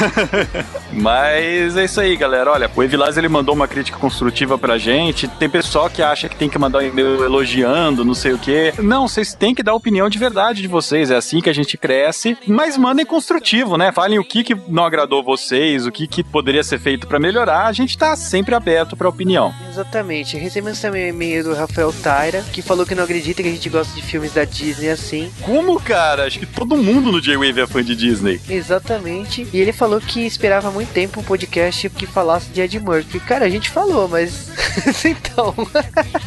Mas 0.92 1.76
é 1.76 1.84
isso 1.84 2.00
aí, 2.00 2.16
galera. 2.16 2.50
Olha, 2.50 2.70
o 2.74 2.82
Evilásio, 2.82 3.20
ele 3.20 3.28
mandou 3.28 3.54
uma 3.54 3.68
crítica 3.68 3.98
construtiva 3.98 4.58
pra 4.58 4.78
gente. 4.78 5.28
Tem 5.28 5.48
pessoal 5.48 5.88
que 5.88 6.02
acha 6.02 6.28
que 6.28 6.36
tem 6.36 6.48
que 6.48 6.58
mandar 6.58 6.78
um 6.78 6.82
e-mail 6.82 7.24
elogiando, 7.24 8.04
não 8.04 8.14
sei 8.14 8.32
o 8.32 8.38
quê. 8.38 8.72
Não, 8.78 9.08
vocês 9.08 9.34
têm 9.34 9.54
que 9.54 9.62
dar 9.62 9.74
opinião 9.74 10.08
de 10.08 10.18
verdade 10.18 10.62
de 10.62 10.68
vocês. 10.68 11.10
É 11.10 11.16
assim 11.16 11.40
que 11.40 11.50
a 11.50 11.54
gente 11.54 11.76
cresce. 11.76 12.36
Mas 12.46 12.73
mandem 12.76 13.04
construtivo, 13.04 13.76
né? 13.76 13.92
Falem 13.92 14.18
o 14.18 14.24
que, 14.24 14.44
que 14.44 14.56
não 14.68 14.84
agradou 14.84 15.22
vocês, 15.22 15.86
o 15.86 15.92
que, 15.92 16.06
que 16.06 16.22
poderia 16.22 16.62
ser 16.62 16.78
feito 16.78 17.06
para 17.06 17.18
melhorar. 17.18 17.66
A 17.66 17.72
gente 17.72 17.96
tá 17.96 18.14
sempre 18.16 18.54
aberto 18.54 18.96
pra 18.96 19.08
opinião. 19.08 19.54
Exatamente. 19.68 20.36
Recebemos 20.36 20.80
também 20.80 21.06
um 21.06 21.08
e-mail 21.08 21.44
do 21.44 21.54
Rafael 21.54 21.92
Taira, 21.92 22.42
que 22.52 22.62
falou 22.62 22.86
que 22.86 22.94
não 22.94 23.04
acredita 23.04 23.42
que 23.42 23.48
a 23.48 23.52
gente 23.52 23.68
gosta 23.68 23.94
de 23.94 24.02
filmes 24.02 24.32
da 24.32 24.44
Disney 24.44 24.90
assim. 24.90 25.30
Como, 25.42 25.80
cara? 25.80 26.26
Acho 26.26 26.38
que 26.38 26.46
todo 26.46 26.76
mundo 26.76 27.12
no 27.12 27.20
J-Wave 27.20 27.60
é 27.60 27.66
fã 27.66 27.82
de 27.82 27.94
Disney. 27.94 28.40
Exatamente. 28.48 29.46
E 29.52 29.58
ele 29.58 29.72
falou 29.72 30.00
que 30.00 30.26
esperava 30.26 30.70
muito 30.70 30.92
tempo 30.92 31.20
um 31.20 31.24
podcast 31.24 31.88
que 31.90 32.06
falasse 32.06 32.50
de 32.50 32.60
Ed 32.60 32.78
Murphy. 32.80 33.20
Cara, 33.20 33.46
a 33.46 33.50
gente 33.50 33.70
falou, 33.70 34.08
mas. 34.08 34.50
então. 35.04 35.54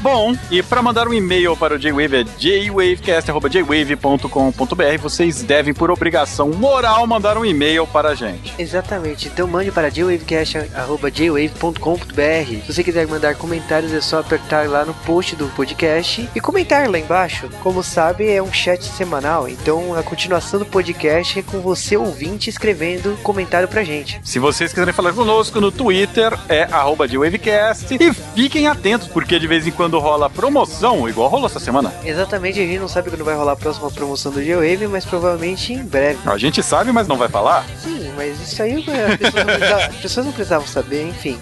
Bom, 0.01 0.36
e 0.51 0.62
para 0.63 0.81
mandar 0.81 1.07
um 1.07 1.13
e-mail 1.13 1.55
para 1.55 1.75
o 1.75 1.79
J-Wave 1.79 2.17
é 2.17 2.25
jwavecast.jwave.com.br. 2.38 5.01
Vocês 5.01 5.43
devem, 5.43 5.74
por 5.74 5.89
obrigação 5.91 6.37
moral, 6.46 7.08
mandar 7.08 7.38
um 7.38 7.46
e-mail 7.46 7.88
para 7.88 8.10
a 8.10 8.15
gente. 8.15 8.53
Exatamente. 8.60 9.27
Então 9.27 9.48
mande 9.48 9.72
para 9.72 9.89
jwavecast.jwave.com.br. 9.89 12.65
Se 12.65 12.74
você 12.74 12.84
quiser 12.84 13.08
mandar 13.08 13.36
comentários, 13.36 13.94
é 13.94 14.01
só 14.01 14.20
apertar 14.20 14.70
lá 14.70 14.86
no 14.86 14.94
post 14.94 15.36
do 15.36 15.48
podcast 15.56 16.29
e 16.36 16.39
comentar 16.39 16.88
lá 16.89 17.00
embaixo. 17.00 17.50
Como 17.63 17.82
sabe, 17.82 18.29
é 18.29 18.44
um 18.44 18.51
chat 18.51 18.84
semanal, 18.84 19.48
então 19.48 19.96
a 19.96 20.03
continuação 20.03 20.60
do 20.60 20.65
podcast 20.65 21.39
é 21.39 21.41
com 21.41 21.62
você 21.62 21.96
ouvinte 21.98 22.50
escrevendo 22.50 23.17
comentário 23.24 23.67
pra 23.67 23.84
gente. 23.84 24.20
Se 24.24 24.39
vocês 24.39 24.72
quiserem 24.72 24.94
falar 24.94 25.13
conosco 25.13 25.62
no 25.62 25.72
Twitter, 25.72 26.38
é 26.50 26.63
arroba 26.63 27.08
jwavecast. 27.08 27.98
E 28.00 28.13
fiquem 28.13 28.67
atentos, 28.67 29.08
porque 29.08 29.39
de 29.39 29.48
vez 29.48 29.65
em 29.65 29.72
quando 29.72 29.98
rola 30.00 30.29
promoção, 30.29 31.08
igual 31.08 31.29
rolou 31.29 31.48
essa 31.48 31.60
semana. 31.60 31.94
Exatamente, 32.03 32.60
a 32.60 32.65
gente 32.65 32.79
não 32.79 32.88
sabe 32.88 33.10
quando 33.10 33.24
vai 33.24 33.36
rolar 33.36 33.53
a 33.53 33.56
próxima 33.56 33.89
promoção 33.89 34.32
do 34.32 34.44
G-Wave, 34.44 34.88
mas 34.88 35.06
provavelmente 35.06 35.74
em 35.74 35.84
breve. 35.84 36.20
A 36.34 36.38
gente 36.38 36.62
sabe, 36.62 36.91
mas 36.91 37.07
não 37.07 37.17
vai 37.17 37.29
falar? 37.29 37.65
Sim, 37.81 38.12
mas 38.15 38.39
isso 38.41 38.62
aí 38.62 38.75
as 38.75 39.17
pessoas 39.17 39.46
não 39.46 39.46
precisavam, 39.46 39.86
as 39.86 39.96
pessoas 39.96 40.25
não 40.25 40.34
precisavam 40.34 40.67
saber, 40.67 41.07
enfim. 41.07 41.39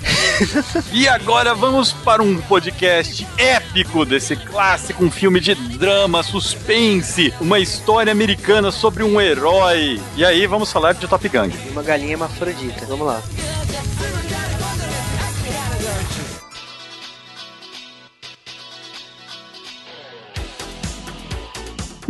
e 0.92 1.08
agora 1.08 1.56
vamos 1.56 1.92
para 1.92 2.22
um 2.22 2.40
podcast 2.42 3.28
épico 3.38 4.06
desse 4.06 4.36
clássico, 4.36 5.04
um 5.04 5.12
filme 5.12 5.40
de 5.40 5.56
drama, 5.56 6.22
suspense, 6.24 7.34
uma 7.40 7.60
história 7.60 8.12
americana 8.12 8.72
sobre 8.72 9.04
um 9.04 9.20
herói. 9.20 10.00
E 10.16 10.24
aí 10.24 10.46
vamos 10.46 10.72
falar 10.72 10.94
de 10.94 11.08
Top 11.08 11.28
Gang. 11.28 11.54
Uma 11.72 11.84
galinha 11.84 12.12
hermafrodita, 12.12 12.86
vamos 12.86 13.08
lá. 13.08 13.22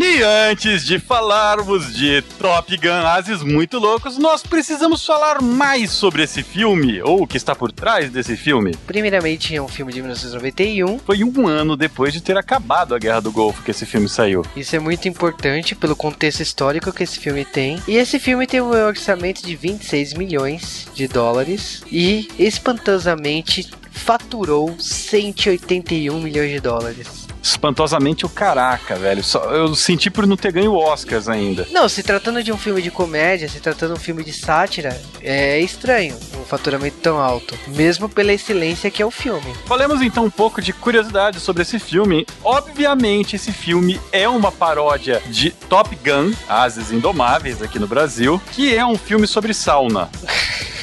E 0.07 0.21
antes 0.21 0.85
de 0.85 0.99
falarmos 0.99 1.91
de 1.91 2.21
Top 2.37 2.77
Gun 2.77 3.07
Ases 3.07 3.41
Muito 3.41 3.79
Loucos, 3.79 4.19
nós 4.19 4.43
precisamos 4.43 5.03
falar 5.03 5.41
mais 5.41 5.89
sobre 5.89 6.21
esse 6.21 6.43
filme, 6.43 7.01
ou 7.01 7.23
o 7.23 7.27
que 7.27 7.35
está 7.35 7.55
por 7.55 7.71
trás 7.71 8.11
desse 8.11 8.37
filme. 8.37 8.77
Primeiramente, 8.85 9.55
é 9.55 9.61
um 9.61 9.67
filme 9.67 9.91
de 9.91 10.01
1991. 10.01 10.99
Foi 10.99 11.23
um 11.23 11.47
ano 11.47 11.75
depois 11.75 12.13
de 12.13 12.21
ter 12.21 12.37
acabado 12.37 12.93
a 12.93 12.99
Guerra 12.99 13.19
do 13.19 13.31
Golfo 13.31 13.63
que 13.63 13.71
esse 13.71 13.83
filme 13.83 14.07
saiu. 14.07 14.45
Isso 14.55 14.75
é 14.75 14.79
muito 14.79 15.07
importante 15.07 15.73
pelo 15.73 15.95
contexto 15.95 16.41
histórico 16.41 16.93
que 16.93 17.01
esse 17.01 17.19
filme 17.19 17.43
tem. 17.43 17.81
E 17.87 17.97
esse 17.97 18.19
filme 18.19 18.45
tem 18.45 18.61
um 18.61 18.69
orçamento 18.69 19.43
de 19.43 19.55
26 19.55 20.13
milhões 20.13 20.87
de 20.93 21.07
dólares 21.07 21.81
e 21.91 22.27
espantosamente 22.37 23.71
faturou 23.89 24.75
181 24.79 26.21
milhões 26.21 26.51
de 26.51 26.59
dólares. 26.59 27.24
Espantosamente 27.45 28.25
o 28.25 28.29
caraca, 28.29 28.95
velho. 28.95 29.23
Só, 29.23 29.39
eu 29.51 29.75
senti 29.75 30.09
por 30.09 30.25
não 30.25 30.35
ter 30.35 30.51
ganho 30.51 30.73
Oscars 30.73 31.29
ainda. 31.29 31.67
Não, 31.71 31.87
se 31.87 32.01
tratando 32.01 32.43
de 32.43 32.51
um 32.51 32.57
filme 32.57 32.81
de 32.81 32.89
comédia, 32.89 33.47
se 33.47 33.59
tratando 33.59 33.93
de 33.93 33.99
um 33.99 34.01
filme 34.01 34.23
de 34.23 34.33
sátira, 34.33 34.99
é 35.21 35.59
estranho 35.59 36.17
um 36.39 36.43
faturamento 36.43 36.97
tão 37.03 37.19
alto, 37.19 37.55
mesmo 37.67 38.09
pela 38.09 38.33
excelência 38.33 38.89
que 38.89 38.99
é 38.99 39.05
o 39.05 39.11
filme. 39.11 39.53
Falemos 39.65 40.01
então 40.01 40.25
um 40.25 40.29
pouco 40.29 40.59
de 40.59 40.73
curiosidade 40.73 41.39
sobre 41.39 41.61
esse 41.61 41.77
filme. 41.77 42.25
Obviamente, 42.43 43.35
esse 43.35 43.51
filme 43.51 44.01
é 44.11 44.27
uma 44.27 44.51
paródia 44.51 45.21
de 45.27 45.51
Top 45.51 45.95
Gun, 46.03 46.33
Ases 46.49 46.91
Indomáveis, 46.91 47.61
aqui 47.61 47.77
no 47.77 47.87
Brasil, 47.87 48.41
que 48.53 48.75
é 48.75 48.83
um 48.83 48.97
filme 48.97 49.27
sobre 49.27 49.53
sauna. 49.53 50.09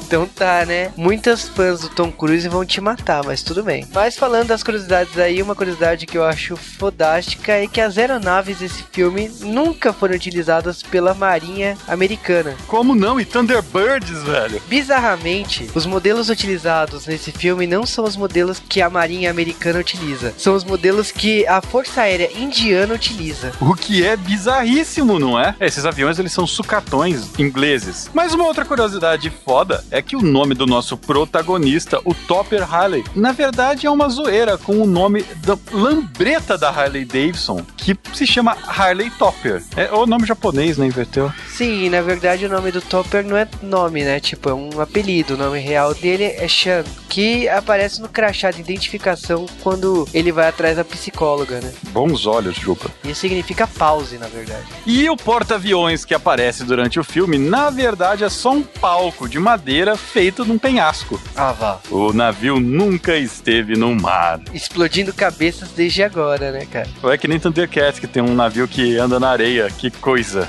Então 0.00 0.26
tá, 0.26 0.64
né? 0.66 0.92
Muitas 0.96 1.48
fãs 1.48 1.80
do 1.80 1.88
Tom 1.88 2.10
Cruise 2.10 2.48
vão 2.48 2.64
te 2.64 2.80
matar, 2.80 3.24
mas 3.24 3.42
tudo 3.42 3.62
bem. 3.62 3.86
Mas 3.92 4.16
falando 4.16 4.48
das 4.48 4.62
curiosidades 4.62 5.18
aí, 5.18 5.40
uma 5.40 5.54
curiosidade 5.54 6.06
que 6.06 6.18
eu 6.18 6.24
acho 6.24 6.56
fodástica 6.56 7.52
é 7.52 7.66
que 7.66 7.80
as 7.80 7.96
aeronaves 7.96 8.58
desse 8.58 8.84
filme 8.92 9.30
nunca 9.40 9.92
foram 9.92 10.14
utilizadas 10.14 10.82
pela 10.82 11.14
Marinha 11.14 11.76
Americana. 11.86 12.54
Como 12.66 12.94
não? 12.94 13.20
E 13.20 13.24
Thunderbirds, 13.24 14.22
velho? 14.22 14.60
Bizarramente, 14.68 15.70
os 15.74 15.86
modelos 15.86 16.28
utilizados 16.28 17.06
nesse 17.06 17.32
filme 17.32 17.66
não 17.66 17.86
são 17.86 18.04
os 18.04 18.16
modelos 18.16 18.60
que 18.68 18.82
a 18.82 18.90
Marinha 18.90 19.30
Americana 19.30 19.78
utiliza. 19.78 20.34
São 20.36 20.54
os 20.54 20.64
modelos 20.64 21.10
que 21.10 21.46
a 21.46 21.60
Força 21.60 22.02
Aérea 22.02 22.30
Indiana 22.36 22.94
utiliza. 22.94 23.52
O 23.60 23.74
que 23.74 24.04
é 24.04 24.16
bizarríssimo, 24.16 25.18
não 25.18 25.38
é? 25.38 25.54
Esses 25.60 25.86
aviões, 25.86 26.18
eles 26.18 26.32
são 26.32 26.46
sucatões 26.46 27.30
ingleses. 27.38 28.10
Mas 28.12 28.34
uma 28.34 28.44
outra 28.44 28.64
curiosidade 28.64 29.32
foda 29.44 29.51
é 29.90 30.00
que 30.00 30.16
o 30.16 30.22
nome 30.22 30.54
do 30.54 30.66
nosso 30.66 30.96
protagonista, 30.96 32.00
o 32.06 32.14
Topper 32.14 32.62
Harley, 32.62 33.04
na 33.14 33.32
verdade 33.32 33.86
é 33.86 33.90
uma 33.90 34.08
zoeira 34.08 34.56
com 34.56 34.80
o 34.80 34.86
nome 34.86 35.22
da 35.44 35.58
lambreta 35.70 36.56
da 36.56 36.70
Harley 36.70 37.04
Davidson, 37.04 37.62
que 37.76 37.94
se 38.14 38.26
chama 38.26 38.56
Harley 38.66 39.10
Topper. 39.10 39.62
É 39.76 39.92
o 39.92 40.06
nome 40.06 40.26
japonês, 40.26 40.78
né? 40.78 40.86
Inverteu. 40.86 41.30
Sim, 41.48 41.90
na 41.90 42.00
verdade 42.00 42.46
o 42.46 42.48
nome 42.48 42.72
do 42.72 42.80
Topper 42.80 43.26
não 43.26 43.36
é 43.36 43.46
nome, 43.62 44.02
né? 44.04 44.20
Tipo, 44.20 44.48
é 44.48 44.54
um 44.54 44.80
apelido. 44.80 45.34
O 45.34 45.36
nome 45.36 45.58
real 45.58 45.92
dele 45.92 46.24
é 46.24 46.48
Sean, 46.48 46.84
que 47.10 47.46
aparece 47.48 48.00
no 48.00 48.08
crachá 48.08 48.50
de 48.50 48.60
identificação 48.60 49.44
quando 49.62 50.08
ele 50.14 50.32
vai 50.32 50.48
atrás 50.48 50.76
da 50.76 50.84
psicóloga, 50.84 51.60
né? 51.60 51.72
Bons 51.90 52.24
olhos, 52.24 52.56
Jupa. 52.56 52.90
Isso 53.04 53.20
significa 53.20 53.66
pause, 53.66 54.16
na 54.16 54.28
verdade. 54.28 54.64
E 54.86 55.10
o 55.10 55.16
porta-aviões 55.16 56.06
que 56.06 56.14
aparece 56.14 56.64
durante 56.64 56.98
o 56.98 57.04
filme, 57.04 57.36
na 57.36 57.68
verdade, 57.68 58.24
é 58.24 58.30
só 58.30 58.52
um 58.52 58.62
palco 58.62 59.28
de 59.28 59.41
madeira 59.42 59.96
feito 59.96 60.44
num 60.44 60.56
penhasco. 60.56 61.20
Ah, 61.36 61.52
vá. 61.52 61.80
O 61.90 62.12
navio 62.12 62.60
nunca 62.60 63.16
esteve 63.16 63.76
no 63.76 63.94
mar. 63.94 64.40
Explodindo 64.54 65.12
cabeças 65.12 65.70
desde 65.70 66.02
agora, 66.02 66.52
né, 66.52 66.66
cara? 66.66 66.88
É 67.04 67.18
que 67.18 67.28
nem 67.28 67.38
Thundercats, 67.38 67.98
que 67.98 68.06
tem 68.06 68.22
um 68.22 68.34
navio 68.34 68.66
que 68.66 68.96
anda 68.96 69.18
na 69.18 69.30
areia. 69.30 69.68
Que 69.70 69.90
coisa. 69.90 70.48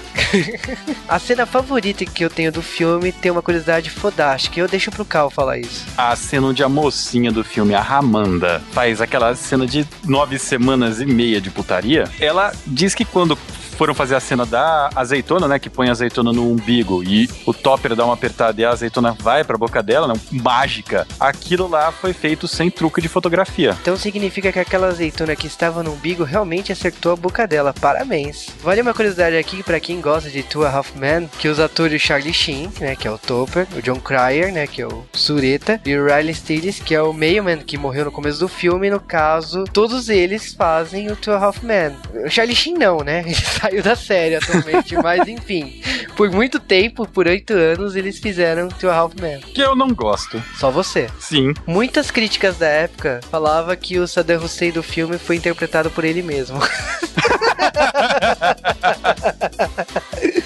A 1.09 1.19
cena 1.19 1.45
favorita 1.45 2.05
que 2.05 2.23
eu 2.23 2.29
tenho 2.29 2.51
do 2.51 2.61
filme 2.61 3.11
tem 3.11 3.31
uma 3.31 3.41
curiosidade 3.41 3.89
fodástica. 3.89 4.59
Eu 4.59 4.67
deixo 4.67 4.91
pro 4.91 5.03
Cal 5.03 5.29
falar 5.29 5.57
isso. 5.57 5.85
A 5.97 6.15
cena 6.15 6.47
onde 6.47 6.63
a 6.63 6.69
mocinha 6.69 7.31
do 7.31 7.43
filme, 7.43 7.73
a 7.73 7.81
Ramanda, 7.81 8.61
faz 8.71 9.01
aquela 9.01 9.35
cena 9.35 9.65
de 9.65 9.87
nove 10.05 10.37
semanas 10.37 11.01
e 11.01 11.05
meia 11.05 11.41
de 11.41 11.49
putaria. 11.49 12.05
Ela 12.19 12.53
diz 12.67 12.93
que 12.93 13.05
quando 13.05 13.37
foram 13.73 13.93
fazer 13.93 14.15
a 14.15 14.19
cena 14.19 14.45
da 14.45 14.89
azeitona, 14.95 15.47
né? 15.47 15.59
Que 15.59 15.69
põe 15.69 15.89
a 15.89 15.91
azeitona 15.91 16.31
no 16.31 16.49
umbigo 16.51 17.03
e 17.03 17.29
o 17.45 17.53
topper 17.53 17.95
dá 17.95 18.05
uma 18.05 18.13
apertada 18.13 18.59
e 18.61 18.65
a 18.65 18.69
azeitona 18.69 19.15
vai 19.19 19.43
pra 19.43 19.57
boca 19.57 19.81
dela, 19.81 20.07
né? 20.07 20.13
Mágica. 20.31 21.07
Aquilo 21.19 21.67
lá 21.67 21.91
foi 21.91 22.13
feito 22.13 22.47
sem 22.47 22.69
truque 22.69 23.01
de 23.01 23.07
fotografia. 23.07 23.77
Então 23.81 23.97
significa 23.97 24.51
que 24.51 24.59
aquela 24.59 24.87
azeitona 24.87 25.35
que 25.35 25.47
estava 25.47 25.83
no 25.83 25.93
umbigo 25.93 26.23
realmente 26.23 26.71
acertou 26.71 27.11
a 27.11 27.15
boca 27.15 27.47
dela. 27.47 27.73
Parabéns. 27.73 28.47
Vale 28.61 28.81
uma 28.81 28.93
curiosidade 28.93 29.37
aqui 29.37 29.63
para 29.63 29.79
quem 29.79 30.01
gosta 30.01 30.29
de 30.29 30.43
Two 30.43 30.65
Half 30.65 30.95
Men, 30.95 31.29
que 31.39 31.47
os 31.47 31.59
atores 31.59 32.01
Charlie 32.01 32.33
Sheen, 32.33 32.71
né, 32.79 32.95
que 32.95 33.07
é 33.07 33.11
o 33.11 33.17
Topper, 33.17 33.67
o 33.75 33.81
John 33.81 33.99
Cryer, 33.99 34.51
né, 34.51 34.67
que 34.67 34.81
é 34.81 34.87
o 34.87 35.05
Sureta, 35.13 35.79
e 35.85 35.95
o 35.95 36.05
Riley 36.05 36.33
Stiles, 36.33 36.79
que 36.79 36.93
é 36.93 37.01
o 37.01 37.13
Mailman, 37.13 37.59
que 37.59 37.77
morreu 37.77 38.05
no 38.05 38.11
começo 38.11 38.39
do 38.39 38.47
filme, 38.47 38.89
no 38.89 38.99
caso, 38.99 39.63
todos 39.71 40.09
eles 40.09 40.53
fazem 40.53 41.11
o 41.11 41.15
Two 41.15 41.33
Half 41.33 41.63
Men. 41.63 41.95
O 42.25 42.29
Charlie 42.29 42.55
Sheen 42.55 42.75
não, 42.75 42.99
né? 42.99 43.23
Ele 43.25 43.35
saiu 43.63 43.81
da 43.81 43.95
série 43.95 44.35
atualmente, 44.35 44.95
mas 45.01 45.25
enfim. 45.27 45.81
Por 46.17 46.29
muito 46.29 46.59
tempo, 46.59 47.07
por 47.07 47.27
oito 47.27 47.53
anos, 47.53 47.95
eles 47.95 48.19
fizeram 48.19 48.67
Two 48.67 48.91
Half 48.91 49.13
Men. 49.19 49.39
Que 49.39 49.61
eu 49.61 49.75
não 49.75 49.87
gosto. 49.89 50.43
Só 50.57 50.69
você. 50.69 51.09
Sim. 51.19 51.53
Muitas 51.65 52.11
críticas 52.11 52.57
da 52.57 52.67
época 52.67 53.21
falavam 53.31 53.75
que 53.75 53.97
o 53.99 54.07
Saddam 54.07 54.43
Hussein 54.43 54.71
do 54.71 54.83
filme 54.83 55.17
foi 55.17 55.37
interpretado 55.37 55.89
por 55.89 56.03
ele 56.03 56.21
mesmo. 56.21 56.59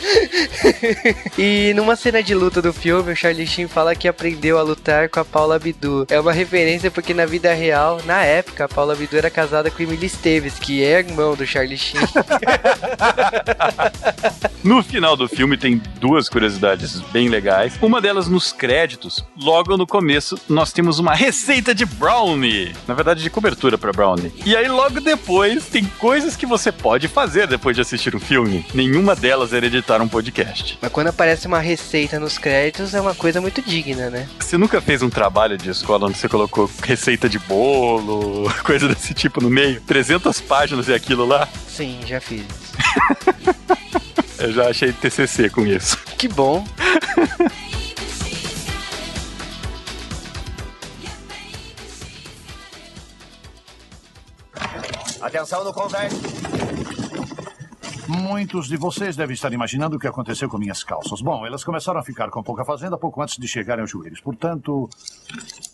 e 1.38 1.74
numa 1.76 1.96
cena 1.96 2.22
de 2.24 2.34
luta 2.34 2.62
do 2.62 2.74
filme, 2.74 3.12
o 3.12 3.16
Charlie 3.16 3.48
Sheen 3.48 3.68
fala 3.68 3.96
que 3.96 4.08
aprendeu 4.08 4.58
a 4.58 4.62
lutar 4.62 5.10
com 5.10 5.20
a 5.20 5.26
Paula 5.26 5.56
Abdul. 5.56 6.06
É 6.10 6.20
uma 6.20 6.32
referência 6.32 6.90
porque 6.92 7.14
na 7.14 7.26
vida 7.26 7.54
real, 7.54 8.02
na 8.06 8.24
época, 8.24 8.66
a 8.66 8.70
Paula 8.70 8.94
Abdul 8.94 9.20
era 9.20 9.30
casada 9.30 9.70
com 9.70 9.84
Emily 9.84 10.06
Esteves, 10.06 10.60
que 10.60 10.84
é 10.84 11.00
irmão 11.00 11.36
do 11.36 11.46
Charlie 11.46 11.78
Sheen. 11.78 12.02
No 14.68 14.84
final 14.84 15.16
do 15.16 15.30
filme 15.30 15.56
tem 15.56 15.82
duas 15.98 16.28
curiosidades 16.28 17.00
bem 17.14 17.30
legais. 17.30 17.78
Uma 17.82 18.02
delas 18.02 18.28
nos 18.28 18.52
créditos, 18.52 19.24
logo 19.40 19.78
no 19.78 19.88
começo, 19.88 20.38
nós 20.50 20.74
temos 20.74 21.00
uma 21.00 21.14
receita 21.14 21.74
de 21.74 21.86
brownie. 21.86 22.74
Na 22.86 22.94
verdade, 22.94 23.24
de 23.24 23.30
cobertura 23.30 23.78
para 23.78 23.94
brownie. 23.94 24.34
E 24.46 24.58
aí 24.58 24.68
logo 24.68 25.00
depois 25.00 25.68
tem 25.68 25.86
coisas 25.86 26.36
que 26.36 26.46
você 26.46 26.70
pode 26.70 27.08
fazer 27.08 27.48
depois 27.48 27.78
de 27.78 27.82
assistir 27.82 28.14
um 28.14 28.20
filme. 28.20 28.66
Nenhuma 28.74 29.16
delas 29.16 29.54
era 29.54 29.66
um 30.02 30.08
podcast. 30.08 30.78
Mas 30.82 30.92
quando 30.92 31.08
aparece 31.08 31.48
uma 31.48 31.60
receita 31.60 32.20
nos 32.20 32.38
créditos, 32.38 32.94
é 32.94 33.02
uma 33.02 33.16
coisa 33.16 33.42
muito 33.42 33.62
digna, 33.62 34.10
né? 34.10 34.28
Você 34.40 34.58
nunca 34.58 34.82
fez 34.82 35.02
um 35.02 35.10
trabalho 35.10 35.58
de 35.58 35.70
escola 35.70 36.08
onde 36.08 36.18
você 36.18 36.30
colocou 36.30 36.70
receita 36.84 37.30
de 37.30 37.40
bolo, 37.40 38.52
coisa 38.64 38.88
desse 38.88 39.14
tipo 39.14 39.42
no 39.42 39.50
meio? 39.50 39.82
300 39.82 40.40
páginas 40.42 40.88
e 40.88 40.94
aquilo 40.94 41.26
lá? 41.26 41.48
Sim, 41.68 42.00
já 42.06 42.20
fiz. 42.20 42.46
Eu 44.40 44.52
já 44.54 44.70
achei 44.70 44.94
TCC 44.94 45.50
com 45.50 45.66
isso. 45.66 45.98
Que 46.18 46.28
bom. 46.28 46.64
Atenção 55.20 55.64
no 55.64 55.74
convés. 55.74 56.14
Muitos 58.08 58.70
de 58.70 58.78
vocês 58.78 59.18
devem 59.18 59.34
estar 59.34 59.52
imaginando 59.52 59.98
o 59.98 60.00
que 60.00 60.08
aconteceu 60.08 60.48
com 60.48 60.58
minhas 60.58 60.82
calças. 60.82 61.20
Bom, 61.22 61.46
elas 61.46 61.62
começaram 61.62 62.00
a 62.00 62.04
ficar 62.04 62.30
com 62.30 62.42
pouca 62.42 62.64
fazenda 62.64 62.98
pouco 62.98 63.22
antes 63.22 63.38
de 63.38 63.46
chegarem 63.50 63.82
aos 63.82 63.92
joelhos. 63.92 64.22
Portanto, 64.22 64.90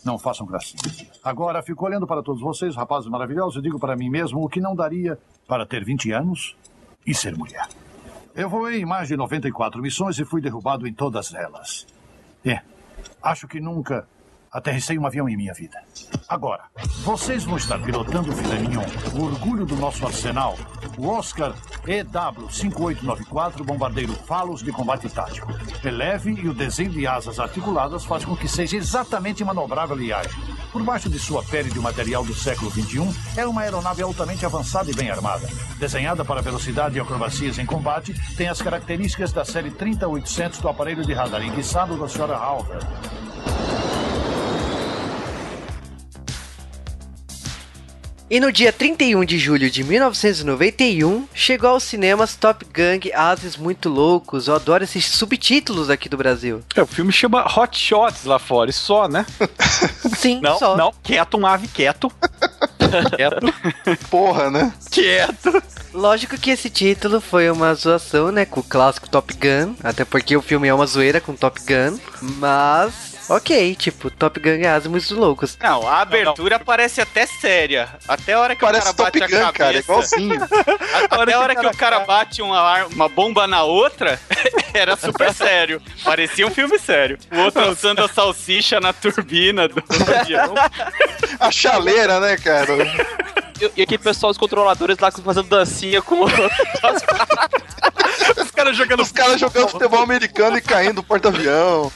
não 0.04 0.18
façam 0.18 0.44
gracinha. 0.44 1.08
Agora, 1.22 1.62
fico 1.62 1.86
olhando 1.86 2.08
para 2.08 2.24
todos 2.24 2.42
vocês, 2.42 2.74
rapazes 2.74 3.08
maravilhosos, 3.08 3.60
e 3.60 3.62
digo 3.62 3.78
para 3.78 3.94
mim 3.94 4.10
mesmo 4.10 4.44
o 4.44 4.48
que 4.48 4.60
não 4.60 4.74
daria 4.74 5.16
para 5.46 5.64
ter 5.64 5.84
20 5.84 6.10
anos 6.10 6.56
e 7.06 7.14
ser 7.14 7.36
mulher. 7.36 7.68
Eu 8.34 8.48
voei 8.48 8.80
em 8.80 8.84
mais 8.84 9.06
de 9.06 9.16
94 9.16 9.80
missões 9.80 10.18
e 10.18 10.24
fui 10.24 10.40
derrubado 10.40 10.88
em 10.88 10.92
todas 10.92 11.32
elas. 11.34 11.86
É, 12.44 12.60
acho 13.22 13.46
que 13.46 13.60
nunca 13.60 14.08
aterrissei 14.54 14.96
um 14.96 15.04
avião 15.04 15.28
em 15.28 15.36
minha 15.36 15.52
vida. 15.52 15.76
Agora, 16.28 16.62
vocês 17.02 17.42
vão 17.42 17.56
estar 17.56 17.78
pilotando 17.80 18.30
o 18.30 18.36
filé 18.36 18.60
mignon, 18.60 18.84
o 19.12 19.24
orgulho 19.24 19.66
do 19.66 19.74
nosso 19.74 20.06
arsenal, 20.06 20.56
o 20.96 21.08
Oscar 21.08 21.52
EW5894 21.84 23.64
bombardeiro 23.64 24.14
Falos 24.14 24.62
de 24.62 24.70
combate 24.70 25.08
tático. 25.08 25.52
É 25.84 25.90
leve 25.90 26.30
e 26.30 26.48
o 26.48 26.54
desenho 26.54 26.90
de 26.90 27.04
asas 27.04 27.40
articuladas 27.40 28.04
faz 28.04 28.24
com 28.24 28.36
que 28.36 28.46
seja 28.46 28.76
exatamente 28.76 29.44
manobrável 29.44 30.00
e 30.00 30.12
ágil. 30.12 30.40
Por 30.72 30.82
baixo 30.84 31.10
de 31.10 31.18
sua 31.18 31.42
pele 31.42 31.70
de 31.70 31.80
material 31.80 32.24
do 32.24 32.34
século 32.34 32.70
XXI, 32.70 33.12
é 33.36 33.44
uma 33.44 33.62
aeronave 33.62 34.02
altamente 34.02 34.46
avançada 34.46 34.90
e 34.90 34.94
bem 34.94 35.10
armada. 35.10 35.48
Desenhada 35.78 36.24
para 36.24 36.40
velocidade 36.40 36.96
e 36.96 37.00
acrobacias 37.00 37.58
em 37.58 37.66
combate, 37.66 38.14
tem 38.36 38.48
as 38.48 38.62
características 38.62 39.32
da 39.32 39.44
série 39.44 39.72
30800 39.72 40.60
do 40.60 40.68
aparelho 40.68 41.04
de 41.04 41.12
radar 41.12 41.42
enguiçado 41.42 41.98
da 41.98 42.06
Sra. 42.06 42.36
Halver. 42.36 42.78
E 48.34 48.40
no 48.40 48.50
dia 48.50 48.72
31 48.72 49.24
de 49.24 49.38
julho 49.38 49.70
de 49.70 49.84
1991, 49.84 51.28
chegou 51.32 51.70
aos 51.70 51.84
cinemas 51.84 52.34
Top 52.34 52.64
Gun 52.64 52.98
Ases 53.14 53.56
Muito 53.56 53.88
Loucos. 53.88 54.48
Eu 54.48 54.56
adoro 54.56 54.82
esses 54.82 55.04
subtítulos 55.06 55.88
aqui 55.88 56.08
do 56.08 56.16
Brasil. 56.16 56.60
É, 56.74 56.82
o 56.82 56.86
filme 56.86 57.12
chama 57.12 57.46
Hot 57.46 57.78
Shots 57.78 58.24
lá 58.24 58.40
fora, 58.40 58.70
e 58.70 58.72
só, 58.72 59.06
né? 59.06 59.24
Sim, 60.18 60.40
Não, 60.42 60.58
só. 60.58 60.76
não, 60.76 60.92
quieto, 61.00 61.36
um 61.38 61.46
ave 61.46 61.68
quieto. 61.68 62.10
quieto, 63.16 63.54
Porra, 64.10 64.50
né? 64.50 64.72
quieto. 64.90 65.62
Lógico 65.92 66.36
que 66.36 66.50
esse 66.50 66.68
título 66.68 67.20
foi 67.20 67.48
uma 67.48 67.72
zoação, 67.76 68.32
né, 68.32 68.44
com 68.44 68.58
o 68.58 68.64
clássico 68.64 69.08
Top 69.08 69.32
Gun, 69.32 69.76
até 69.80 70.04
porque 70.04 70.36
o 70.36 70.42
filme 70.42 70.66
é 70.66 70.74
uma 70.74 70.86
zoeira 70.86 71.20
com 71.20 71.36
Top 71.36 71.60
Gun, 71.60 72.00
mas 72.20 73.13
ok, 73.28 73.74
tipo, 73.76 74.10
Top 74.10 74.38
Gun 74.40 74.56
e 74.56 74.66
Ases 74.66 74.88
Muito 74.88 75.14
Loucos. 75.14 75.56
Não, 75.60 75.86
a 75.86 76.00
abertura 76.00 76.58
parece 76.58 77.00
até 77.00 77.26
séria. 77.26 77.88
Até 78.06 78.32
a 78.34 78.40
hora 78.40 78.54
que 78.54 78.60
Parece 78.60 78.90
o 78.90 78.94
cara 78.94 79.10
Top 79.10 79.20
bate 79.20 79.32
Gun, 79.32 79.38
a 79.38 79.52
cara, 79.52 79.52
cabeça. 79.52 79.78
igualzinho. 79.84 80.40
Até 81.10 81.32
a 81.32 81.40
hora 81.40 81.56
que 81.56 81.66
o 81.66 81.76
cara 81.76 82.00
bate 82.00 82.42
uma, 82.42 82.58
ar- 82.60 82.86
uma 82.88 83.08
bomba 83.08 83.46
na 83.46 83.62
outra, 83.64 84.20
era 84.74 84.96
super 84.96 85.32
sério. 85.34 85.80
Parecia 86.02 86.46
um 86.46 86.50
filme 86.50 86.78
sério. 86.78 87.18
O 87.32 87.38
outro 87.40 87.68
usando 87.70 88.00
a 88.00 88.08
salsicha 88.08 88.80
na 88.80 88.92
turbina 88.92 89.68
do 89.68 89.82
avião. 90.20 90.54
A 91.40 91.50
chaleira, 91.50 92.20
né, 92.20 92.36
cara? 92.36 92.74
E, 93.60 93.80
e 93.80 93.82
aquele 93.82 93.98
pessoal, 93.98 94.30
os 94.30 94.38
controladores 94.38 94.98
lá 94.98 95.10
fazendo 95.10 95.48
dancinha 95.48 96.02
com. 96.02 96.24
Os 98.40 98.50
caras 98.50 98.76
jogando 98.76 99.02
Os 99.02 99.12
caras 99.12 99.40
jogando 99.40 99.68
futebol 99.68 100.02
americano 100.02 100.56
e 100.56 100.60
caindo 100.60 100.96
do 100.96 101.02
porta-avião. 101.02 101.90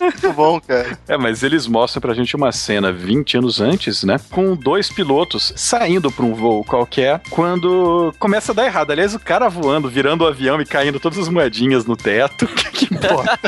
Muito 0.00 0.32
bom, 0.32 0.60
cara. 0.60 0.98
É, 1.08 1.16
mas 1.16 1.42
eles 1.42 1.66
mostram 1.66 2.00
pra 2.00 2.14
gente 2.14 2.34
uma 2.36 2.52
cena 2.52 2.92
20 2.92 3.38
anos 3.38 3.60
antes, 3.60 4.02
né? 4.02 4.18
Com 4.30 4.54
dois 4.54 4.90
pilotos 4.90 5.52
saindo 5.56 6.10
pra 6.10 6.24
um 6.24 6.34
voo 6.34 6.64
qualquer, 6.64 7.20
quando 7.30 8.12
começa 8.18 8.52
a 8.52 8.54
dar 8.54 8.66
errado. 8.66 8.90
Aliás, 8.90 9.14
o 9.14 9.20
cara 9.20 9.48
voando, 9.48 9.88
virando 9.88 10.24
o 10.24 10.26
avião 10.26 10.60
e 10.60 10.66
caindo 10.66 11.00
todas 11.00 11.18
as 11.18 11.28
moedinhas 11.28 11.84
no 11.86 11.96
teto. 11.96 12.46
que 12.72 12.86
porra. 12.98 13.38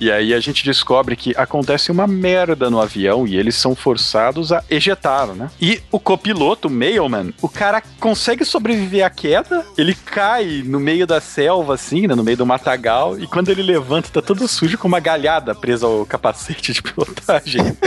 E 0.00 0.10
aí 0.10 0.34
a 0.34 0.40
gente 0.40 0.64
descobre 0.64 1.16
que 1.16 1.34
acontece 1.36 1.90
uma 1.90 2.06
merda 2.06 2.68
no 2.68 2.80
avião 2.80 3.26
e 3.26 3.36
eles 3.36 3.54
são 3.54 3.74
forçados 3.74 4.52
a 4.52 4.62
ejetar, 4.68 5.28
né? 5.28 5.50
E 5.60 5.80
o 5.90 5.98
copiloto, 5.98 6.68
o 6.68 6.70
Mailman, 6.70 7.32
o 7.40 7.48
cara 7.48 7.82
consegue 8.00 8.44
sobreviver 8.44 9.04
à 9.04 9.10
queda, 9.10 9.64
ele 9.76 9.94
cai 9.94 10.62
no 10.64 10.80
meio 10.80 11.06
da 11.06 11.20
selva, 11.20 11.74
assim, 11.74 12.06
né? 12.06 12.14
No 12.14 12.24
meio 12.24 12.36
do 12.36 12.46
matagal, 12.46 13.18
e 13.18 13.26
quando 13.26 13.48
ele 13.50 13.62
levanta, 13.62 14.08
tá 14.08 14.22
todo 14.22 14.46
sujo 14.48 14.78
com 14.78 14.88
uma 14.88 15.00
galhada 15.00 15.54
presa 15.54 15.86
ao 15.86 16.04
capacete 16.06 16.72
de 16.72 16.82
pilotagem. 16.82 17.62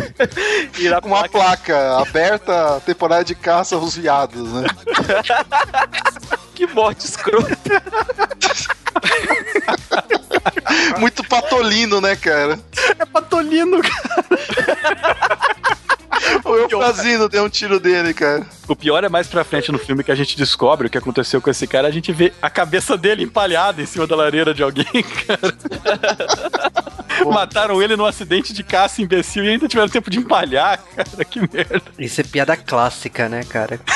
E 0.79 0.89
na 0.89 0.99
uma 0.99 1.27
placa 1.29 1.97
aberta, 1.99 2.81
temporada 2.85 3.23
de 3.23 3.35
caça 3.35 3.75
aos 3.75 3.95
viados, 3.95 4.51
né? 4.51 4.67
Que 6.55 6.65
morte 6.67 7.05
escrota. 7.05 7.83
Muito 10.97 11.21
patolino, 11.25 11.99
né, 11.99 12.15
cara? 12.15 12.57
é 12.97 13.05
patolino, 13.05 13.81
cara. 13.81 14.25
O 16.43 16.55
Eufrazino 16.55 17.27
deu 17.29 17.43
um 17.45 17.49
tiro 17.49 17.79
dele, 17.79 18.13
cara. 18.13 18.45
O 18.67 18.75
pior 18.75 19.03
é 19.03 19.09
mais 19.09 19.27
pra 19.27 19.43
frente 19.43 19.71
no 19.71 19.77
filme 19.77 20.03
que 20.03 20.11
a 20.11 20.15
gente 20.15 20.37
descobre 20.37 20.87
o 20.87 20.89
que 20.89 20.97
aconteceu 20.97 21.41
com 21.41 21.49
esse 21.49 21.67
cara, 21.67 21.87
a 21.87 21.91
gente 21.91 22.11
vê 22.11 22.33
a 22.41 22.49
cabeça 22.49 22.97
dele 22.97 23.23
empalhada 23.23 23.81
em 23.81 23.85
cima 23.85 24.05
da 24.07 24.15
lareira 24.15 24.53
de 24.53 24.63
alguém, 24.63 24.85
cara. 25.27 25.55
Mataram 27.31 27.81
ele 27.81 27.95
num 27.95 28.05
acidente 28.05 28.53
de 28.53 28.63
caça 28.63 29.01
imbecil 29.01 29.43
e 29.45 29.49
ainda 29.49 29.67
tiveram 29.67 29.87
tempo 29.89 30.09
de 30.09 30.19
empalhar, 30.19 30.77
cara. 30.95 31.25
Que 31.25 31.39
merda. 31.39 31.81
Isso 31.97 32.21
é 32.21 32.23
piada 32.23 32.55
clássica, 32.57 33.27
né, 33.29 33.43
cara? 33.43 33.79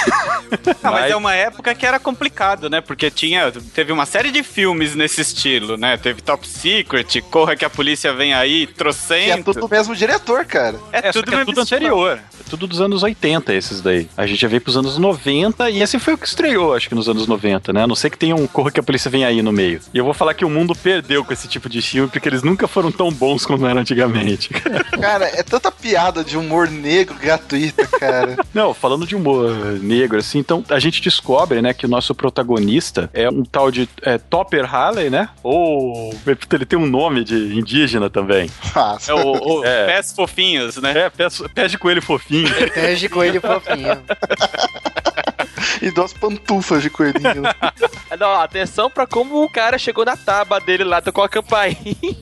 Ah, 0.81 0.89
mas 0.91 1.01
Mas- 1.01 1.11
é 1.11 1.15
uma 1.15 1.35
época 1.35 1.75
que 1.75 1.85
era 1.85 1.99
complicado, 1.99 2.71
né? 2.71 2.81
Porque 2.81 3.11
tinha, 3.11 3.51
teve 3.71 3.91
uma 3.91 4.07
série 4.07 4.31
de 4.31 4.41
filmes 4.41 4.95
nesse 4.95 5.21
estilo, 5.21 5.77
né? 5.77 5.95
Teve 5.95 6.23
Top 6.23 6.47
Secret, 6.47 7.21
Corra 7.29 7.55
que 7.55 7.63
a 7.63 7.69
Polícia 7.69 8.11
Vem 8.13 8.33
Aí, 8.33 8.63
é 8.63 8.65
Trocento. 8.65 9.53
tudo 9.53 9.67
o 9.67 9.69
mesmo 9.69 9.95
diretor, 9.95 10.43
cara. 10.45 10.79
É, 10.91 11.11
tudo, 11.11 11.31
é 11.31 11.35
mesmo 11.37 11.45
tudo 11.53 11.61
anterior. 11.61 12.18
Tudo 12.49 12.67
dos 12.67 12.81
anos 12.81 13.03
80, 13.03 13.53
esses 13.53 13.81
daí. 13.81 14.07
A 14.17 14.25
gente 14.25 14.41
já 14.41 14.47
veio 14.47 14.61
pros 14.61 14.75
anos 14.75 14.97
90 14.97 15.69
e 15.69 15.81
esse 15.81 15.99
foi 15.99 16.15
o 16.15 16.17
que 16.17 16.27
estreou, 16.27 16.73
acho 16.73 16.89
que 16.89 16.95
nos 16.95 17.07
anos 17.07 17.27
90, 17.27 17.71
né? 17.71 17.83
A 17.83 17.87
não 17.87 17.95
sei 17.95 18.09
que 18.09 18.17
tenha 18.17 18.35
um 18.35 18.47
Corra 18.47 18.71
que 18.71 18.79
a 18.79 18.83
Polícia 18.83 19.09
Vem 19.09 19.23
Aí 19.23 19.41
no 19.41 19.51
meio. 19.51 19.79
E 19.93 19.97
eu 19.97 20.05
vou 20.05 20.13
falar 20.13 20.33
que 20.33 20.43
o 20.43 20.49
mundo 20.49 20.75
perdeu 20.75 21.23
com 21.23 21.31
esse 21.31 21.47
tipo 21.47 21.69
de 21.69 21.81
filme 21.81 22.09
porque 22.09 22.27
eles 22.27 22.43
nunca 22.43 22.67
foram 22.67 22.91
tão 22.91 23.11
bons 23.11 23.45
como 23.45 23.65
eram 23.67 23.81
antigamente. 23.81 24.49
Cara, 24.99 25.25
é 25.25 25.43
tanta 25.43 25.71
piada 25.71 26.23
de 26.23 26.37
humor 26.37 26.69
negro 26.69 27.15
gratuita, 27.15 27.85
cara. 27.87 28.37
Não, 28.53 28.73
falando 28.73 29.05
de 29.05 29.15
humor 29.15 29.79
negro, 29.81 30.17
assim, 30.17 30.39
então 30.39 30.63
a 30.69 30.79
gente 30.79 31.01
descobre, 31.01 31.61
né, 31.61 31.73
que 31.73 31.85
o 31.85 31.89
nosso 31.89 32.13
protagonista 32.15 33.09
é 33.13 33.29
um 33.29 33.43
tal 33.43 33.71
de 33.71 33.87
é, 34.01 34.17
Topper 34.17 34.65
Halley, 34.65 35.09
né? 35.09 35.29
Ou 35.43 36.13
ele 36.51 36.65
tem 36.65 36.77
um 36.79 36.85
nome 36.87 37.23
de 37.23 37.57
indígena 37.57 38.09
também. 38.09 38.49
Ah, 38.75 38.97
É 39.07 39.13
o, 39.13 39.59
o 39.59 39.65
É. 39.65 39.85
Pés 39.85 40.13
Fofinhos, 40.13 40.77
né? 40.77 40.91
É, 41.05 41.09
pé, 41.09 41.27
pé 41.53 41.67
de 41.67 41.77
coelho 41.77 42.01
fofinho. 42.01 42.38
Pede 42.73 43.09
coelho 43.09 43.41
fofinho. 43.41 44.01
e 45.81 45.91
duas 45.91 46.13
pantufas 46.13 46.81
de 46.81 46.89
coelhinho. 46.89 47.43
Não, 48.19 48.33
atenção 48.41 48.89
pra 48.89 49.07
como 49.07 49.43
o 49.43 49.51
cara 49.51 49.77
chegou 49.77 50.05
na 50.05 50.17
tábua 50.17 50.59
dele 50.59 50.83
lá, 50.83 51.01
tocou 51.01 51.23
a 51.23 51.29
campainha. 51.29 51.75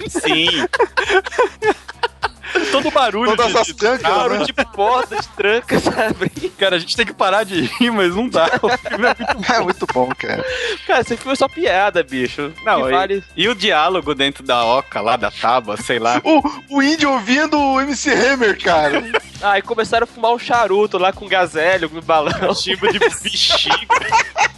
Sim. 0.07 0.47
Todo 2.71 2.91
barulho 2.91 3.35
Todas 3.35 3.51
de, 3.51 3.57
as 3.57 3.67
de- 3.67 3.73
trancas, 3.75 4.01
Barulho 4.11 4.39
né? 4.39 4.45
de 4.45 4.53
porta, 4.53 5.15
de 5.15 5.27
tranca, 5.29 5.79
sabe? 5.79 6.29
Cara, 6.57 6.75
a 6.75 6.79
gente 6.79 6.95
tem 6.95 7.05
que 7.05 7.13
parar 7.13 7.43
de 7.43 7.61
rir, 7.61 7.91
mas 7.91 8.15
não 8.15 8.27
dá. 8.27 8.49
O 8.61 8.69
filme 8.77 9.05
é 9.07 9.15
muito 9.17 9.47
É 9.53 9.59
muito 9.59 9.87
bom, 9.93 10.09
cara. 10.17 10.45
Cara, 10.85 11.01
esse 11.01 11.15
filme 11.17 11.33
é 11.33 11.35
só 11.35 11.47
piada, 11.47 12.03
bicho. 12.03 12.51
Não, 12.65 12.87
e- 12.89 12.91
vale. 12.91 13.23
E 13.35 13.47
o 13.47 13.55
diálogo 13.55 14.13
dentro 14.15 14.43
da 14.43 14.63
oca 14.65 15.01
lá, 15.01 15.15
da 15.17 15.31
tábua, 15.31 15.77
sei 15.77 15.99
lá. 15.99 16.21
O, 16.23 16.77
o 16.77 16.81
índio 16.83 17.11
ouvindo 17.11 17.57
o 17.59 17.79
MC 17.81 18.11
Hammer, 18.11 18.61
cara. 18.61 19.03
Ah, 19.41 19.57
e 19.57 19.61
começaram 19.61 20.03
a 20.03 20.07
fumar 20.07 20.31
um 20.33 20.39
charuto 20.39 20.97
lá 20.97 21.13
com 21.13 21.27
gazélio, 21.27 21.89
com 21.89 22.01
balão. 22.01 22.53
Tipo 22.55 22.91
de 22.91 22.99
bexiga. 22.99 23.75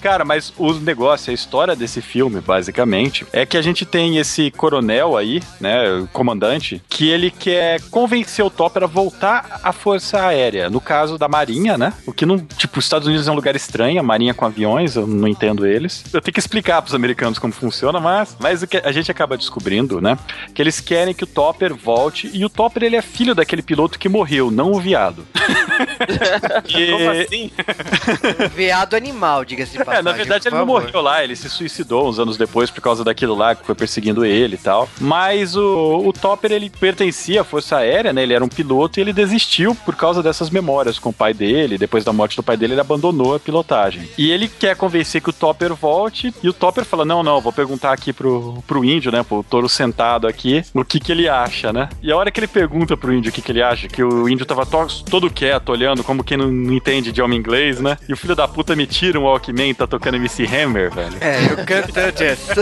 Cara, 0.01 0.23
mas 0.23 0.53
o 0.57 0.73
negócio, 0.73 1.29
a 1.29 1.33
história 1.33 1.75
desse 1.75 2.01
filme, 2.01 2.39
basicamente, 2.39 3.25
é 3.33 3.45
que 3.45 3.57
a 3.57 3.61
gente 3.61 3.85
tem 3.85 4.17
esse 4.17 4.49
coronel 4.51 5.17
aí, 5.17 5.43
né, 5.59 5.91
o 5.91 6.07
comandante, 6.07 6.81
que 6.87 7.09
ele 7.09 7.29
quer 7.29 7.81
convencer 7.89 8.43
o 8.45 8.49
Topper 8.49 8.83
a 8.83 8.87
voltar 8.87 9.59
à 9.63 9.71
Força 9.71 10.21
Aérea. 10.25 10.69
No 10.69 10.79
caso 10.81 11.17
da 11.17 11.27
Marinha, 11.27 11.77
né? 11.77 11.93
O 12.05 12.13
que 12.13 12.25
não, 12.25 12.37
tipo, 12.39 12.79
os 12.79 12.85
Estados 12.85 13.07
Unidos 13.07 13.27
é 13.27 13.31
um 13.31 13.35
lugar 13.35 13.55
estranho, 13.55 13.99
a 13.99 14.03
Marinha 14.03 14.33
com 14.33 14.45
aviões, 14.45 14.95
eu 14.95 15.05
não 15.07 15.27
entendo 15.27 15.65
eles. 15.65 16.03
Eu 16.13 16.21
tenho 16.21 16.33
que 16.33 16.39
explicar 16.39 16.81
pros 16.81 16.93
americanos 16.95 17.39
como 17.39 17.53
funciona, 17.53 17.99
mas, 17.99 18.35
mas 18.39 18.61
o 18.63 18.67
que 18.67 18.77
a 18.77 18.91
gente 18.91 19.11
acaba 19.11 19.37
descobrindo, 19.37 19.99
né, 20.01 20.17
que 20.53 20.61
eles 20.61 20.79
querem 20.79 21.13
que 21.13 21.23
o 21.23 21.27
Topper 21.27 21.75
volte 21.75 22.29
e 22.33 22.43
o 22.45 22.49
Topper 22.49 22.83
ele 22.83 22.95
é 22.95 23.01
filho 23.01 23.33
daquele 23.35 23.61
piloto 23.61 23.97
que 23.99 24.07
morreu, 24.09 24.49
não 24.51 24.71
o 24.71 24.79
viado. 24.79 25.25
E- 26.67 26.91
Como 26.91 27.09
assim? 27.11 27.51
Veado 28.55 28.95
animal, 28.95 29.43
diga-se 29.45 29.71
de 29.73 29.77
É, 29.81 29.83
passagem. 29.85 30.03
na 30.03 30.11
verdade 30.13 30.47
ele 30.47 30.55
não 30.55 30.65
morreu 30.65 31.01
lá, 31.01 31.23
ele 31.23 31.35
se 31.35 31.49
suicidou 31.49 32.07
uns 32.09 32.19
anos 32.19 32.37
depois 32.37 32.69
por 32.69 32.81
causa 32.81 33.03
daquilo 33.03 33.35
lá 33.35 33.55
que 33.55 33.65
foi 33.65 33.75
perseguindo 33.75 34.25
ele 34.25 34.55
e 34.55 34.57
tal. 34.57 34.89
Mas 34.99 35.55
o, 35.55 36.03
o 36.05 36.13
Topper, 36.13 36.51
ele 36.51 36.69
pertencia 36.69 37.41
à 37.41 37.43
Força 37.43 37.68
Aérea, 37.77 38.11
né? 38.13 38.23
Ele 38.23 38.33
era 38.33 38.43
um 38.43 38.47
piloto 38.49 38.99
e 38.99 39.01
ele 39.01 39.13
desistiu 39.13 39.73
por 39.75 39.95
causa 39.95 40.21
dessas 40.23 40.49
memórias 40.49 40.97
com 40.99 41.09
o 41.09 41.13
pai 41.13 41.33
dele. 41.33 41.77
Depois 41.77 42.03
da 42.03 42.13
morte 42.13 42.35
do 42.35 42.43
pai 42.43 42.57
dele, 42.57 42.73
ele 42.73 42.81
abandonou 42.81 43.35
a 43.35 43.39
pilotagem. 43.39 44.09
E 44.17 44.31
ele 44.31 44.47
quer 44.47 44.75
convencer 44.75 45.21
que 45.21 45.29
o 45.29 45.33
Topper 45.33 45.73
volte 45.73 46.33
e 46.43 46.49
o 46.49 46.53
Topper 46.53 46.85
fala: 46.85 47.05
Não, 47.05 47.23
não, 47.23 47.41
vou 47.41 47.51
perguntar 47.53 47.91
aqui 47.93 48.11
pro, 48.13 48.63
pro 48.67 48.83
índio, 48.85 49.11
né? 49.11 49.23
Pro 49.23 49.43
touro 49.43 49.69
sentado 49.69 50.27
aqui, 50.27 50.63
o 50.73 50.83
que 50.83 50.99
que 50.99 51.11
ele 51.11 51.27
acha, 51.29 51.71
né? 51.73 51.89
E 52.01 52.11
a 52.11 52.17
hora 52.17 52.31
que 52.31 52.39
ele 52.39 52.47
pergunta 52.47 52.95
pro 52.97 53.13
índio 53.13 53.29
o 53.29 53.33
que 53.33 53.41
que 53.41 53.51
ele 53.51 53.61
acha, 53.61 53.87
que 53.87 54.03
o 54.03 54.27
índio 54.29 54.45
tava 54.45 54.65
to- 54.65 55.03
todo 55.09 55.29
quieto, 55.29 55.69
olhando 55.69 56.03
como 56.03 56.23
quem 56.23 56.37
não 56.37 56.49
não 56.49 56.73
entende 56.73 57.09
idioma 57.09 57.35
inglês, 57.35 57.79
né? 57.79 57.97
E 58.07 58.13
o 58.13 58.17
filho 58.17 58.35
da 58.35 58.47
puta 58.47 58.75
me 58.75 58.85
tira 58.87 59.19
um 59.19 59.23
Walkman 59.23 59.69
e 59.69 59.73
tá 59.73 59.85
tocando 59.87 60.15
MC 60.15 60.45
Hammer, 60.45 60.91
velho. 60.93 61.15
É, 61.21 61.45
eu 61.51 61.65
canto 61.65 62.17
Jess. 62.17 62.39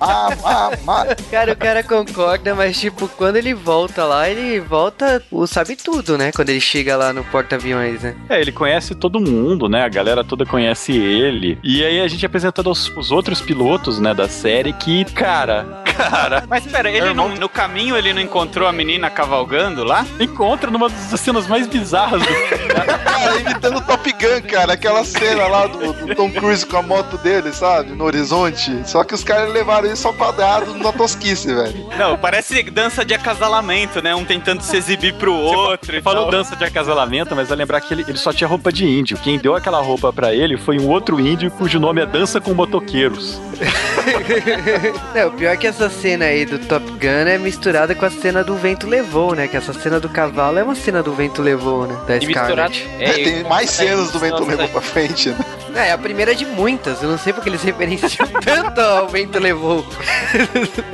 Ah, 0.00 0.28
ah, 0.44 0.70
ah. 0.86 1.06
Cara, 1.30 1.52
o 1.52 1.56
cara 1.56 1.82
concorda, 1.82 2.54
mas 2.54 2.76
tipo, 2.90 3.08
quando 3.08 3.36
ele 3.36 3.54
volta 3.54 4.04
lá, 4.04 4.28
ele 4.28 4.60
volta, 4.60 5.22
o 5.30 5.46
sabe 5.46 5.76
tudo, 5.76 6.18
né? 6.18 6.32
Quando 6.32 6.50
ele 6.50 6.60
chega 6.60 6.96
lá 6.96 7.12
no 7.12 7.24
porta-aviões, 7.24 8.02
né? 8.02 8.16
É, 8.28 8.40
ele 8.40 8.52
conhece 8.52 8.94
todo 8.94 9.20
mundo, 9.20 9.68
né? 9.68 9.84
A 9.84 9.88
galera 9.88 10.24
toda 10.24 10.44
conhece 10.44 10.96
ele. 10.96 11.58
E 11.62 11.84
aí 11.84 12.00
a 12.00 12.08
gente 12.08 12.24
é 12.24 12.26
apresentando 12.26 12.70
os, 12.70 12.88
os 12.96 13.10
outros 13.10 13.40
pilotos, 13.40 14.00
né, 14.00 14.14
da 14.14 14.28
série 14.28 14.72
que, 14.72 15.04
cara, 15.04 15.84
cara, 15.98 16.44
Mas 16.48 16.66
pera, 16.66 16.90
ele 16.90 17.12
não, 17.12 17.28
no 17.28 17.48
caminho 17.48 17.96
ele 17.96 18.12
não 18.12 18.20
encontrou 18.20 18.68
a 18.68 18.72
menina 18.72 19.10
cavalgando 19.10 19.84
lá? 19.84 20.06
encontra 20.18 20.70
numa 20.70 20.88
das 20.88 21.20
cenas 21.20 21.46
mais 21.46 21.66
bizarras 21.66 22.20
do 22.22 22.28
filme. 22.28 22.68
Cara, 23.04 23.40
imitando 23.40 23.78
o 23.78 23.80
Top 23.80 24.12
Gun, 24.12 24.48
cara. 24.48 24.72
Aquela 24.74 25.04
cena 25.04 25.46
lá 25.46 25.66
do, 25.66 25.92
do 25.92 26.14
Tom 26.14 26.30
Cruise 26.30 26.64
com 26.64 26.76
a 26.76 26.82
moto 26.82 27.18
dele, 27.18 27.52
sabe? 27.52 27.92
No 27.92 28.04
horizonte. 28.04 28.88
Só 28.88 29.04
que 29.04 29.14
os 29.14 29.24
caras 29.24 29.52
levaram 29.52 29.92
isso 29.92 30.06
ao 30.06 30.14
quadrado 30.14 30.74
na 30.74 30.92
tosquice, 30.92 31.52
velho. 31.54 31.88
Não, 31.98 32.16
parece 32.16 32.62
dança 32.64 33.04
de 33.04 33.14
acasalamento, 33.14 34.02
né? 34.02 34.14
Um 34.14 34.24
tentando 34.24 34.62
se 34.62 34.76
exibir 34.76 35.14
pro 35.14 35.32
outro. 35.32 35.96
e 35.96 36.02
Falou 36.02 36.30
dança 36.30 36.54
de 36.56 36.64
acasalamento, 36.64 37.34
mas 37.34 37.48
vai 37.48 37.58
lembrar 37.58 37.80
que 37.80 37.92
ele, 37.92 38.04
ele 38.06 38.18
só 38.18 38.32
tinha 38.32 38.48
roupa 38.48 38.72
de 38.72 38.86
índio. 38.86 39.18
Quem 39.18 39.38
deu 39.38 39.54
aquela 39.54 39.80
roupa 39.80 40.12
pra 40.12 40.34
ele 40.34 40.56
foi 40.56 40.78
um 40.78 40.88
outro 40.88 41.18
índio 41.20 41.50
cujo 41.50 41.78
nome 41.78 42.00
é 42.00 42.06
Dança 42.06 42.40
com 42.40 42.54
Motoqueiros. 42.54 43.40
Não, 45.14 45.28
o 45.28 45.32
pior 45.32 45.52
é 45.52 45.56
que 45.56 45.66
essa 45.66 45.87
cena 45.90 46.26
aí 46.26 46.44
do 46.44 46.58
Top 46.58 46.84
Gun 46.92 47.28
é 47.28 47.38
misturada 47.38 47.94
com 47.94 48.04
a 48.04 48.10
cena 48.10 48.42
do 48.44 48.54
Vento 48.56 48.86
Levou, 48.86 49.34
né? 49.34 49.48
Que 49.48 49.56
essa 49.56 49.72
cena 49.72 49.98
do 50.00 50.08
cavalo 50.08 50.58
é 50.58 50.62
uma 50.62 50.74
cena 50.74 51.02
do 51.02 51.12
Vento 51.12 51.42
Levou, 51.42 51.86
né? 51.86 51.96
Da 52.06 52.16
E 52.16 52.26
misturado. 52.26 52.74
Scarlett. 52.74 52.88
É, 52.98 53.12
tem 53.12 53.44
mais 53.44 53.70
cenas 53.70 54.10
do 54.10 54.18
Vento 54.18 54.44
Levou 54.44 54.68
pra 54.68 54.80
frente, 54.80 55.30
né? 55.30 55.36
É, 55.74 55.92
a 55.92 55.98
primeira 55.98 56.34
de 56.34 56.44
muitas. 56.44 57.02
Eu 57.02 57.10
não 57.10 57.18
sei 57.18 57.32
porque 57.32 57.48
eles 57.48 57.62
referenciam 57.64 58.26
tanto 58.42 58.80
ao 58.80 59.08
Vento 59.08 59.38
Levou. 59.38 59.86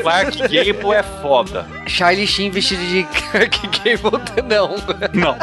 Clark 0.02 0.38
Gable 0.42 0.92
é 0.94 1.02
foda. 1.22 1.66
Charlie 1.87 2.26
Sheen 2.26 2.50
vestido 2.50 2.85
de 2.85 3.04
Clark 3.04 3.61
Gable, 3.78 4.20
não. 4.46 4.76
Não. 5.12 5.37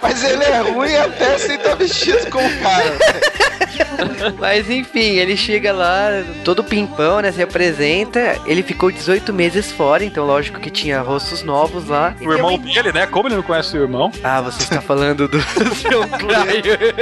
Mas 0.00 0.24
ele 0.24 0.42
é 0.44 0.58
ruim 0.60 0.94
até 0.96 1.38
sem 1.38 1.56
estar 1.56 1.74
vestido 1.76 2.30
como 2.30 2.48
cara. 2.58 2.96
Mas 4.38 4.68
enfim, 4.68 5.16
ele 5.18 5.36
chega 5.36 5.72
lá, 5.72 6.08
todo 6.44 6.64
pimpão, 6.64 7.20
né? 7.20 7.30
Se 7.30 7.42
apresenta. 7.42 8.36
Ele 8.46 8.62
ficou 8.62 8.90
18 8.90 9.32
meses 9.32 9.70
fora, 9.72 10.04
então 10.04 10.24
lógico 10.26 10.60
que 10.60 10.70
tinha 10.70 11.00
rostos 11.00 11.42
novos 11.42 11.88
lá. 11.88 12.14
O 12.20 12.32
irmão 12.32 12.58
dele, 12.58 12.92
né? 12.92 13.06
Como 13.06 13.28
ele 13.28 13.36
não 13.36 13.42
conhece 13.42 13.76
o 13.76 13.82
irmão? 13.82 14.10
Ah, 14.22 14.40
você 14.40 14.62
está 14.62 14.80
falando 14.80 15.28
do 15.28 15.40
seu 15.76 16.02
Cryer. 16.08 16.94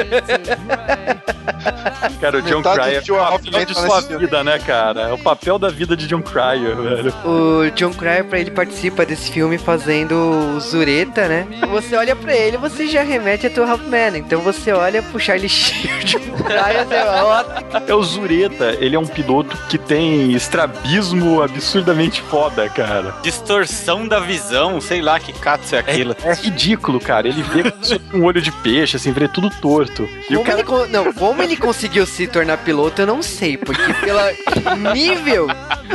Cara, 2.20 2.38
o 2.38 2.42
John 2.42 2.62
Cryer 2.62 3.02
é 3.06 3.12
o 3.12 3.16
papel 3.40 3.64
de 3.64 3.74
sua 3.74 4.02
filme. 4.02 4.24
vida, 4.24 4.44
né, 4.44 4.58
cara? 4.58 5.08
É 5.08 5.12
o 5.12 5.18
papel 5.18 5.58
da 5.58 5.68
vida 5.68 5.96
de 5.96 6.06
John 6.06 6.22
Cryer, 6.22 6.76
velho. 6.76 7.14
O 7.24 7.70
John 7.74 7.92
Cryer, 7.92 8.24
pra 8.24 8.38
ele 8.38 8.50
participa 8.50 9.04
desse 9.06 9.30
filme 9.30 9.58
fazendo 9.58 10.14
o 10.56 10.60
Zureta, 10.60 11.26
né? 11.28 11.46
Você 11.70 11.96
olha 11.96 12.14
pra 12.14 12.34
ele, 12.34 12.56
você 12.56 12.86
já 12.86 13.02
remete 13.02 13.46
a 13.46 13.50
Two 13.50 13.64
Halfman. 13.64 14.16
Então 14.18 14.40
você 14.40 14.72
olha 14.72 15.02
pro 15.02 15.18
Charlie 15.18 15.48
Sheen, 15.50 15.90
o 16.00 16.04
John 16.04 16.44
Cryer, 16.44 16.86
você 16.86 17.90
É 17.90 17.94
o 17.94 18.02
Zureta, 18.02 18.76
ele 18.80 18.96
é 18.96 18.98
um 18.98 19.06
piloto 19.06 19.56
que 19.68 19.78
tem 19.78 20.32
estrabismo 20.32 21.29
absurdamente 21.42 22.20
foda, 22.22 22.68
cara. 22.68 23.14
Distorção 23.22 24.06
da 24.08 24.18
visão, 24.18 24.80
sei 24.80 25.00
lá 25.00 25.20
que 25.20 25.32
catso 25.32 25.76
é 25.76 25.78
aquilo. 25.78 26.16
É 26.24 26.34
ridículo, 26.34 26.98
cara. 26.98 27.28
Ele 27.28 27.42
vê 27.42 27.70
com 28.10 28.18
um 28.18 28.24
olho 28.24 28.40
de 28.42 28.50
peixe, 28.50 28.96
assim, 28.96 29.12
vê 29.12 29.28
tudo 29.28 29.48
torto. 29.50 30.08
E 30.28 30.34
o 30.34 30.38
Como 30.38 30.44
cara 30.44 30.58
ele, 30.60 30.66
con- 30.66 30.86
não, 30.86 31.12
como 31.12 31.42
ele 31.42 31.56
conseguiu 31.56 32.04
se 32.06 32.26
tornar 32.26 32.56
piloto, 32.58 33.02
eu 33.02 33.06
não 33.06 33.22
sei, 33.22 33.56
porque 33.56 33.92
pela 33.94 34.30
nível 34.92 35.46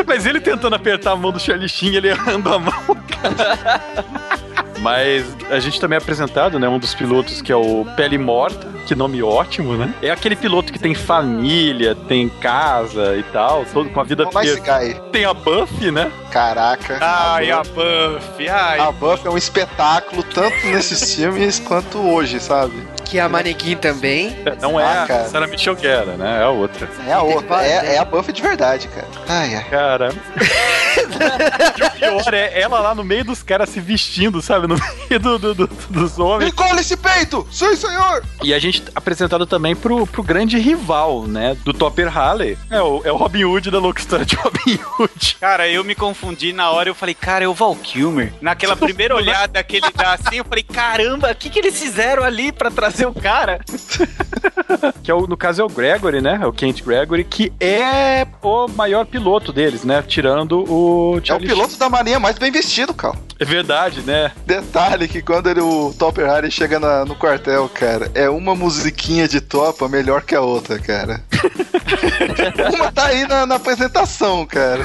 Mas 0.08 0.26
ele 0.26 0.40
tentando 0.40 0.76
apertar 0.76 1.12
a 1.12 1.16
mão 1.16 1.32
do 1.32 1.40
Charlie 1.40 1.68
Sheen, 1.70 1.96
ele 1.96 2.10
errando 2.10 2.54
a 2.54 2.60
mão, 2.60 2.74
cara. 3.10 3.82
Mas 4.86 5.26
a 5.50 5.60
gente 5.60 5.82
também 5.82 5.96
é 5.96 6.00
apresentado, 6.00 6.60
né? 6.60 6.70
Um 6.70 6.78
dos 6.78 6.94
pilotos 6.94 7.42
que 7.42 7.52
é 7.52 7.56
o 7.56 7.84
Pele 7.96 8.20
Morta, 8.20 8.68
que 8.86 8.94
nome 8.94 9.24
ótimo, 9.24 9.76
né? 9.76 9.92
É 10.00 10.12
aquele 10.12 10.36
piloto 10.36 10.72
que 10.72 10.78
tem 10.78 10.94
família, 10.94 11.96
tem 12.08 12.30
casa 12.30 13.18
e 13.18 13.24
tal, 13.24 13.66
todo 13.74 13.90
com 13.90 14.00
a 14.00 14.04
vida 14.04 14.26
Nice. 14.26 15.02
Tem 15.12 15.26
a 15.26 15.34
Buffy, 15.34 15.90
né? 15.90 16.12
Caraca. 16.30 17.00
Ai, 17.02 17.50
a 17.50 17.62
a 17.62 17.64
Buffy, 17.64 18.48
ai. 18.48 18.80
A 18.80 18.92
Buffy 18.92 19.28
é 19.28 19.32
um 19.32 19.38
espetáculo, 19.38 20.22
tanto 20.22 20.68
nesses 20.68 21.16
filmes 21.16 21.60
quanto 21.60 21.98
hoje, 21.98 22.40
sabe? 22.40 22.76
Que 23.06 23.18
é 23.20 23.22
a 23.22 23.30
manequim 23.30 23.76
também. 23.78 24.36
Não 24.62 24.80
é 24.80 24.84
Ah, 24.84 25.04
a 25.04 25.08
cara. 25.08 25.26
Sarah 25.30 25.48
Michelle 25.48 25.80
Gellar, 25.80 26.18
né? 26.18 26.40
É 26.40 26.44
a 26.44 26.50
outra. 26.50 26.90
É 27.08 27.14
a 27.14 27.22
outra. 27.22 27.64
É, 27.66 27.96
é 27.96 27.98
a 27.98 28.04
Buffy 28.06 28.34
de 28.34 28.42
verdade, 28.42 28.88
cara. 28.90 29.08
Ai, 29.30 29.56
ai. 29.56 29.64
Cara. 29.70 30.10
o 31.86 31.92
pior 32.00 32.34
é 32.34 32.60
ela 32.60 32.80
lá 32.80 32.96
no 32.96 33.04
meio 33.04 33.24
dos 33.26 33.44
caras 33.44 33.70
se 33.70 33.80
vestindo, 33.80 34.42
sabe? 34.42 34.68
No 34.68 34.76
meio 35.10 35.20
do- 35.20 35.38
do- 35.40 35.56
do- 35.56 35.68
dos 35.90 36.18
homens. 36.20 36.52
Encolhe 36.52 36.80
esse 36.80 36.98
peito! 36.98 37.48
Sim, 37.52 37.76
senhor! 37.76 38.24
E 38.44 38.54
a 38.54 38.60
gente 38.60 38.84
apresentado 38.96 39.46
também 39.46 39.76
pro, 39.76 40.06
pro 40.08 40.24
grande 40.24 40.58
rival, 40.58 41.24
né? 41.28 41.56
Do 41.64 41.74
Topper 41.74 42.08
Halley. 42.10 42.58
É 42.70 42.82
o, 42.82 43.02
é 43.04 43.12
o 43.12 43.18
Robin 43.18 43.44
Hood 43.44 43.70
da 43.72 43.80
louca 43.80 44.00
história 44.00 44.26
de 44.26 44.36
Robin 44.36 44.80
Hood. 45.00 45.38
Cara, 45.40 45.68
eu 45.68 45.84
me 45.84 45.96
confundi 45.96 46.54
na 46.54 46.72
hora, 46.72 46.90
eu 46.90 46.96
falei, 46.96 47.14
cara, 47.16 47.44
é 47.46 47.48
o 47.48 47.54
Val 47.54 47.76
Kilmer. 47.76 48.34
Naquela 48.42 48.76
primeira 48.76 49.16
olhada 49.16 49.62
que 49.64 49.78
ele 49.78 49.88
dá 49.96 50.14
assim, 50.14 50.38
eu 50.38 50.46
falei, 50.46 50.64
caramba, 50.64 51.32
o 51.32 51.36
que, 51.36 51.50
que 51.50 51.60
eles 51.60 51.78
fizeram 51.80 52.24
ali 52.24 52.52
pra 52.52 52.72
trazer 52.72 52.95
o 53.04 53.14
cara? 53.14 53.60
Que 55.04 55.12
é 55.12 55.14
o, 55.14 55.28
no 55.28 55.38
caso 55.38 55.62
é 55.62 55.66
o 55.66 55.70
Gregory, 55.70 56.22
né? 56.22 56.40
É 56.42 56.46
o 56.46 56.52
Kent 56.52 56.82
Gregory, 56.84 57.24
que 57.24 57.54
é 57.60 58.26
o 58.42 58.68
maior 58.68 59.06
piloto 59.06 59.54
deles, 59.54 59.84
né? 59.84 60.04
Tirando 60.06 60.64
o 60.68 61.16
É 61.18 61.22
o 61.22 61.26
Charlie 61.26 61.48
piloto 61.48 61.78
da 61.78 61.90
marinha 61.90 62.20
mais 62.20 62.38
bem 62.40 62.52
vestido, 62.52 62.94
cara. 62.94 63.16
É 63.40 63.46
verdade, 63.46 64.02
né? 64.02 64.32
Detalhe 64.46 65.08
que 65.08 65.22
quando 65.22 65.50
ele, 65.50 65.62
o 65.62 65.94
Topper 65.98 66.26
Harry 66.26 66.50
chega 66.50 66.80
na- 66.80 67.06
no 67.06 67.16
quartel, 67.16 67.70
cara, 67.70 68.10
é 68.16 68.28
uma 68.30 68.56
musiquinha 68.56 69.28
de 69.28 69.40
topa 69.40 69.88
melhor 69.88 70.24
que 70.24 70.34
a 70.36 70.42
outra, 70.42 70.80
cara. 70.80 71.22
uma 72.74 72.92
tá 72.92 73.06
aí 73.06 73.28
na, 73.28 73.46
na 73.46 73.56
apresentação, 73.56 74.46
cara. 74.46 74.84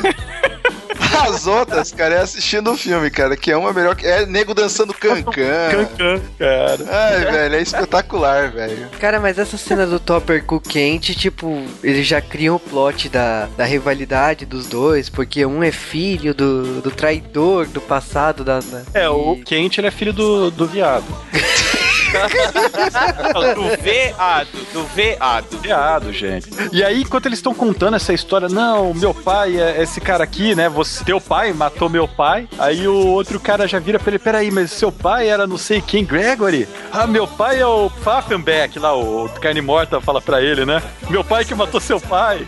As 1.22 1.46
outras, 1.46 1.92
cara, 1.92 2.14
é 2.16 2.20
assistindo 2.20 2.70
o 2.72 2.76
filme, 2.76 3.10
cara, 3.10 3.36
que 3.36 3.50
é 3.50 3.56
uma 3.56 3.72
melhor 3.72 3.94
que. 3.94 4.06
É 4.06 4.24
nego 4.26 4.54
dançando 4.54 4.92
cancan. 4.94 5.30
Cancan, 5.70 6.20
cara. 6.38 6.78
Ai, 6.90 7.24
velho, 7.32 7.54
é 7.56 7.62
espetacular, 7.62 8.50
velho. 8.50 8.88
Cara, 8.98 9.20
mas 9.20 9.38
essa 9.38 9.56
cena 9.56 9.86
do 9.86 10.00
Topper 10.00 10.44
com 10.44 10.56
o 10.56 10.60
Kent, 10.60 11.10
tipo, 11.14 11.62
eles 11.82 12.06
já 12.06 12.20
criam 12.20 12.56
o 12.56 12.60
plot 12.60 13.08
da, 13.08 13.46
da 13.56 13.64
rivalidade 13.64 14.44
dos 14.46 14.66
dois, 14.66 15.08
porque 15.08 15.44
um 15.46 15.62
é 15.62 15.70
filho 15.72 16.34
do, 16.34 16.80
do 16.80 16.90
traidor 16.90 17.66
do 17.66 17.80
passado 17.80 18.44
da. 18.44 18.60
da- 18.60 18.82
É, 18.94 19.08
o 19.08 19.34
e- 19.34 19.42
Kent 19.44 19.78
ele 19.78 19.86
é 19.88 19.90
filho 19.90 20.12
do, 20.12 20.50
do 20.50 20.66
viado. 20.66 21.04
Do 23.54 23.82
veado, 23.82 24.48
do 24.72 24.84
veado. 24.84 25.58
Viado, 25.58 26.12
gente. 26.12 26.48
E 26.72 26.82
aí, 26.82 27.02
enquanto 27.02 27.26
eles 27.26 27.38
estão 27.38 27.54
contando 27.54 27.96
essa 27.96 28.12
história, 28.12 28.48
não, 28.48 28.92
meu 28.94 29.14
pai 29.14 29.60
é 29.60 29.82
esse 29.82 30.00
cara 30.00 30.24
aqui, 30.24 30.54
né? 30.54 30.68
Você, 30.68 31.04
teu 31.04 31.20
pai 31.20 31.52
matou 31.52 31.88
meu 31.88 32.08
pai. 32.08 32.48
Aí 32.58 32.86
o 32.88 33.06
outro 33.08 33.38
cara 33.38 33.66
já 33.66 33.78
vira 33.78 33.98
pra 33.98 34.10
ele: 34.10 34.18
peraí, 34.18 34.50
mas 34.50 34.70
seu 34.70 34.90
pai 34.90 35.28
era 35.28 35.46
não 35.46 35.58
sei 35.58 35.80
quem, 35.80 36.04
Gregory? 36.04 36.68
Ah, 36.92 37.06
meu 37.06 37.26
pai 37.26 37.60
é 37.60 37.66
o 37.66 37.90
Pfaffenbeck, 37.90 38.78
lá, 38.78 38.96
o 38.96 39.28
carne 39.40 39.60
morta 39.60 40.00
fala 40.00 40.20
pra 40.20 40.42
ele, 40.42 40.64
né? 40.64 40.82
Meu 41.08 41.24
pai 41.24 41.44
que 41.44 41.54
matou 41.54 41.80
seu 41.80 42.00
pai. 42.00 42.46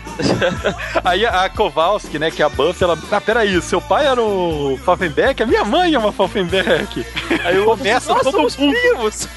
aí 1.03 1.25
a, 1.25 1.49
Kowalski, 1.49 2.19
né, 2.19 2.31
que 2.31 2.41
é 2.41 2.45
a 2.45 2.49
Buffy, 2.49 2.83
ela, 2.83 2.97
ah, 3.11 3.21
peraí, 3.21 3.61
seu 3.61 3.81
pai 3.81 4.05
era 4.07 4.21
o 4.21 4.77
Pfaffenbeck? 4.83 5.43
A 5.43 5.45
minha 5.45 5.63
mãe 5.63 5.93
é 5.93 5.99
uma 5.99 6.11
Pfaffenbeck. 6.11 7.05
Aí 7.43 7.63
começa 7.63 8.13
Nós 8.13 8.23
todo 8.23 8.31
somos 8.31 8.57
mundo 8.57 8.73
primos! 8.73 9.27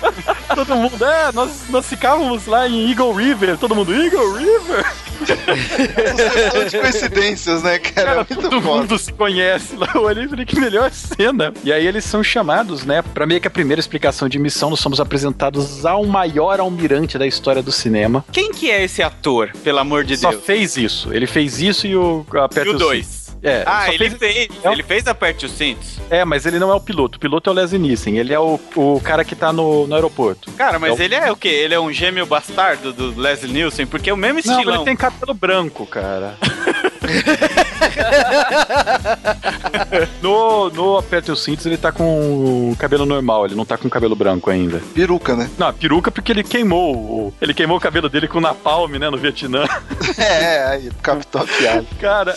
Todo 0.55 0.75
mundo, 0.77 1.05
é, 1.05 1.33
nós, 1.33 1.63
nós 1.71 1.87
ficávamos 1.87 2.47
lá 2.47 2.69
em 2.69 2.91
Eagle 2.91 3.13
River, 3.13 3.57
todo 3.59 3.75
mundo, 3.75 3.95
Eagle 3.95 4.33
River? 4.35 4.85
De 6.71 6.79
coincidências, 6.79 7.63
né, 7.63 7.79
cara? 7.79 8.07
Cara, 8.07 8.21
É 8.31 8.35
muito 8.35 8.51
todo 8.51 8.63
foda. 8.63 8.81
mundo 8.83 8.99
se 8.99 9.13
conhece 9.13 9.75
lá, 9.77 9.89
e 9.89 10.29
falei, 10.29 10.45
que 10.45 10.59
melhor 10.61 10.91
cena. 10.91 11.53
E 11.65 11.73
aí 11.73 11.87
eles 11.87 12.05
são 12.05 12.23
chamados, 12.23 12.85
né, 12.85 13.03
pra 13.03 13.27
meio 13.27 13.41
que 13.41 13.49
a 13.49 13.51
primeira 13.51 13.81
explicação 13.81 14.29
de 14.29 14.39
missão, 14.39 14.71
nós 14.71 14.81
somos 14.81 15.01
apresentados 15.01 15.85
ao 15.87 16.05
maior 16.05 16.61
almirante 16.61 17.17
da 17.19 17.27
história 17.27 17.63
do 17.63 17.73
cinema. 17.73 18.25
Quem 18.33 18.53
que 18.53 18.71
é 18.71 18.85
esse 18.85 19.03
ator, 19.03 19.51
pelo 19.65 19.79
amor 19.79 20.05
de 20.05 20.17
Só 20.17 20.31
Deus? 20.31 20.45
fez 20.45 20.77
isso, 20.77 21.13
ele 21.13 21.27
fez 21.27 21.61
isso 21.61 21.87
e 21.87 21.97
o 21.97 22.25
E 22.33 22.39
aperta 22.39 22.71
o 22.73 22.75
o 22.75 22.79
2. 22.79 23.26
É, 23.43 23.63
Ah, 23.67 23.89
ele 23.93 23.99
fez- 24.11 24.15
fez, 24.15 24.49
É 24.63 24.69
o- 24.71 24.73
ele 24.73 24.83
fez 24.83 25.07
aperte 25.07 25.47
os 25.47 25.53
cintos. 25.53 25.99
É, 26.11 26.25
mas 26.25 26.47
ele 26.47 26.59
não 26.59 26.71
é 26.71 26.75
o 26.75 26.81
piloto. 26.81 27.17
O 27.17 27.21
piloto 27.21 27.49
é 27.49 27.53
o 27.53 27.57
Leslie 27.57 27.81
Nielsen. 27.81 28.17
Ele 28.19 28.33
é 28.33 28.41
o, 28.41 28.59
o 28.75 29.01
cara 29.01 29.25
que 29.25 29.37
tá 29.37 29.53
no, 29.53 29.87
no 29.87 29.95
aeroporto. 29.95 30.51
Cara, 30.53 30.79
mas 30.79 30.91
É 30.91 30.95
o- 30.95 31.03
ele 31.05 31.15
é 31.15 31.31
o 31.31 31.37
quê? 31.37 31.49
Ele 31.49 31.75
é 31.75 31.81
um 31.81 31.93
gêmeo 31.93 32.27
bastardo 32.27 32.93
do 32.93 33.19
Leslie 33.21 33.53
Nielsen? 33.53 33.87
Porque 33.87 34.11
é 34.11 34.13
o 34.13 34.17
mesmo 34.17 34.41
Não, 34.45 34.55
estilão. 34.59 34.77
ele 34.77 34.85
tem 34.85 34.97
cabelo 34.97 35.35
branco, 35.35 35.87
cara. 35.87 36.37
no, 40.23 40.71
no 40.71 40.99
Aperta 40.99 41.33
os 41.33 41.43
Cintos, 41.43 41.67
ele 41.67 41.77
tá 41.77 41.93
com 41.93 42.75
cabelo 42.79 43.07
normal, 43.07 43.47
ele 43.47 43.55
não 43.55 43.65
tá 43.65 43.77
com 43.77 43.89
cabelo 43.89 44.17
branco 44.17 44.51
ainda. 44.51 44.81
Peruca, 44.95 45.35
né? 45.37 45.49
Não, 45.59 45.73
peruca 45.73 46.11
porque 46.11 46.33
ele 46.33 46.43
queimou. 46.43 46.95
o- 46.97 47.35
Ele 47.41 47.53
queimou 47.55 47.77
o 47.77 47.81
cabelo 47.81 48.09
dele 48.09 48.29
com 48.29 48.41
napalm, 48.41 48.91
né, 48.93 49.11
no 49.11 49.17
Vietnã. 49.19 49.65
É, 50.19 50.23
é, 50.55 50.67
aí, 50.69 50.91
Capitão 51.03 51.45
Piada. 51.47 51.85
Cara, 52.01 52.35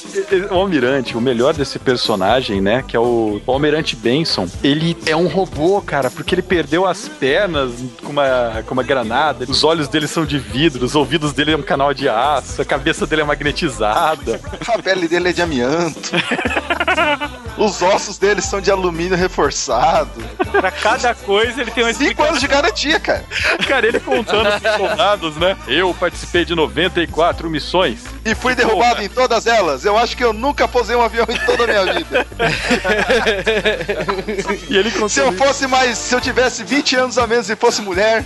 o 0.51 0.55
Almirante, 0.55 1.15
o 1.15 1.21
melhor 1.21 1.53
desse 1.53 1.77
personagem, 1.77 2.59
né, 2.61 2.83
que 2.85 2.95
é 2.95 2.99
o, 2.99 3.39
o 3.45 3.51
Almirante 3.51 3.95
Benson, 3.95 4.47
ele 4.63 4.97
é 5.05 5.15
um 5.15 5.27
robô, 5.27 5.81
cara, 5.81 6.09
porque 6.09 6.33
ele 6.35 6.41
perdeu 6.41 6.85
as 6.85 7.07
pernas 7.07 7.71
com 8.03 8.11
uma, 8.11 8.63
com 8.65 8.73
uma 8.73 8.83
granada, 8.83 9.45
os 9.47 9.63
olhos 9.63 9.87
dele 9.87 10.07
são 10.07 10.25
de 10.25 10.39
vidro, 10.39 10.83
os 10.85 10.95
ouvidos 10.95 11.31
dele 11.31 11.51
é 11.53 11.57
um 11.57 11.61
canal 11.61 11.93
de 11.93 12.09
aço, 12.09 12.61
a 12.61 12.65
cabeça 12.65 13.05
dele 13.05 13.21
é 13.21 13.25
magnetizada. 13.25 14.39
A 14.67 14.79
pele 14.81 15.07
dele 15.07 15.28
é 15.28 15.28
de 15.33 15.41
amianto. 15.41 16.11
Os 17.59 17.81
ossos 17.81 18.17
deles 18.17 18.45
são 18.45 18.61
de 18.61 18.71
alumínio 18.71 19.17
reforçado. 19.17 20.23
Pra 20.51 20.71
cada 20.71 21.13
coisa 21.13 21.61
ele 21.61 21.69
tem 21.71 21.83
uma 21.83 21.93
Cinco 21.99 22.23
anos 22.23 22.39
de 22.39 22.47
garantia, 22.47 22.97
cara. 22.99 23.25
Cara, 23.67 23.85
ele 23.85 23.99
contando 23.99 24.49
pros 24.61 24.75
soldados, 24.77 25.35
né? 25.35 25.57
Eu 25.67 25.93
participei 25.93 26.45
de 26.45 26.55
94 26.55 27.49
missões. 27.49 27.99
E 28.23 28.33
fui 28.33 28.55
derrubado 28.55 29.03
em 29.03 29.09
todas 29.09 29.45
elas. 29.45 29.83
Eu 29.83 29.97
acho 29.97 30.15
que 30.15 30.23
eu 30.23 30.31
nunca 30.31 30.65
posei 30.67 30.95
um 30.95 31.01
avião 31.01 31.25
em 31.29 31.37
toda 31.45 31.65
a 31.65 31.67
minha 31.67 31.93
vida. 31.93 32.25
E 34.69 34.77
ele 34.77 34.91
Se 35.09 35.19
eu 35.19 35.33
fosse 35.33 35.67
mais. 35.67 35.97
Se 35.97 36.15
eu 36.15 36.21
tivesse 36.21 36.63
20 36.63 36.95
anos 36.95 37.17
a 37.17 37.27
menos 37.27 37.49
e 37.49 37.55
fosse 37.55 37.81
mulher. 37.81 38.23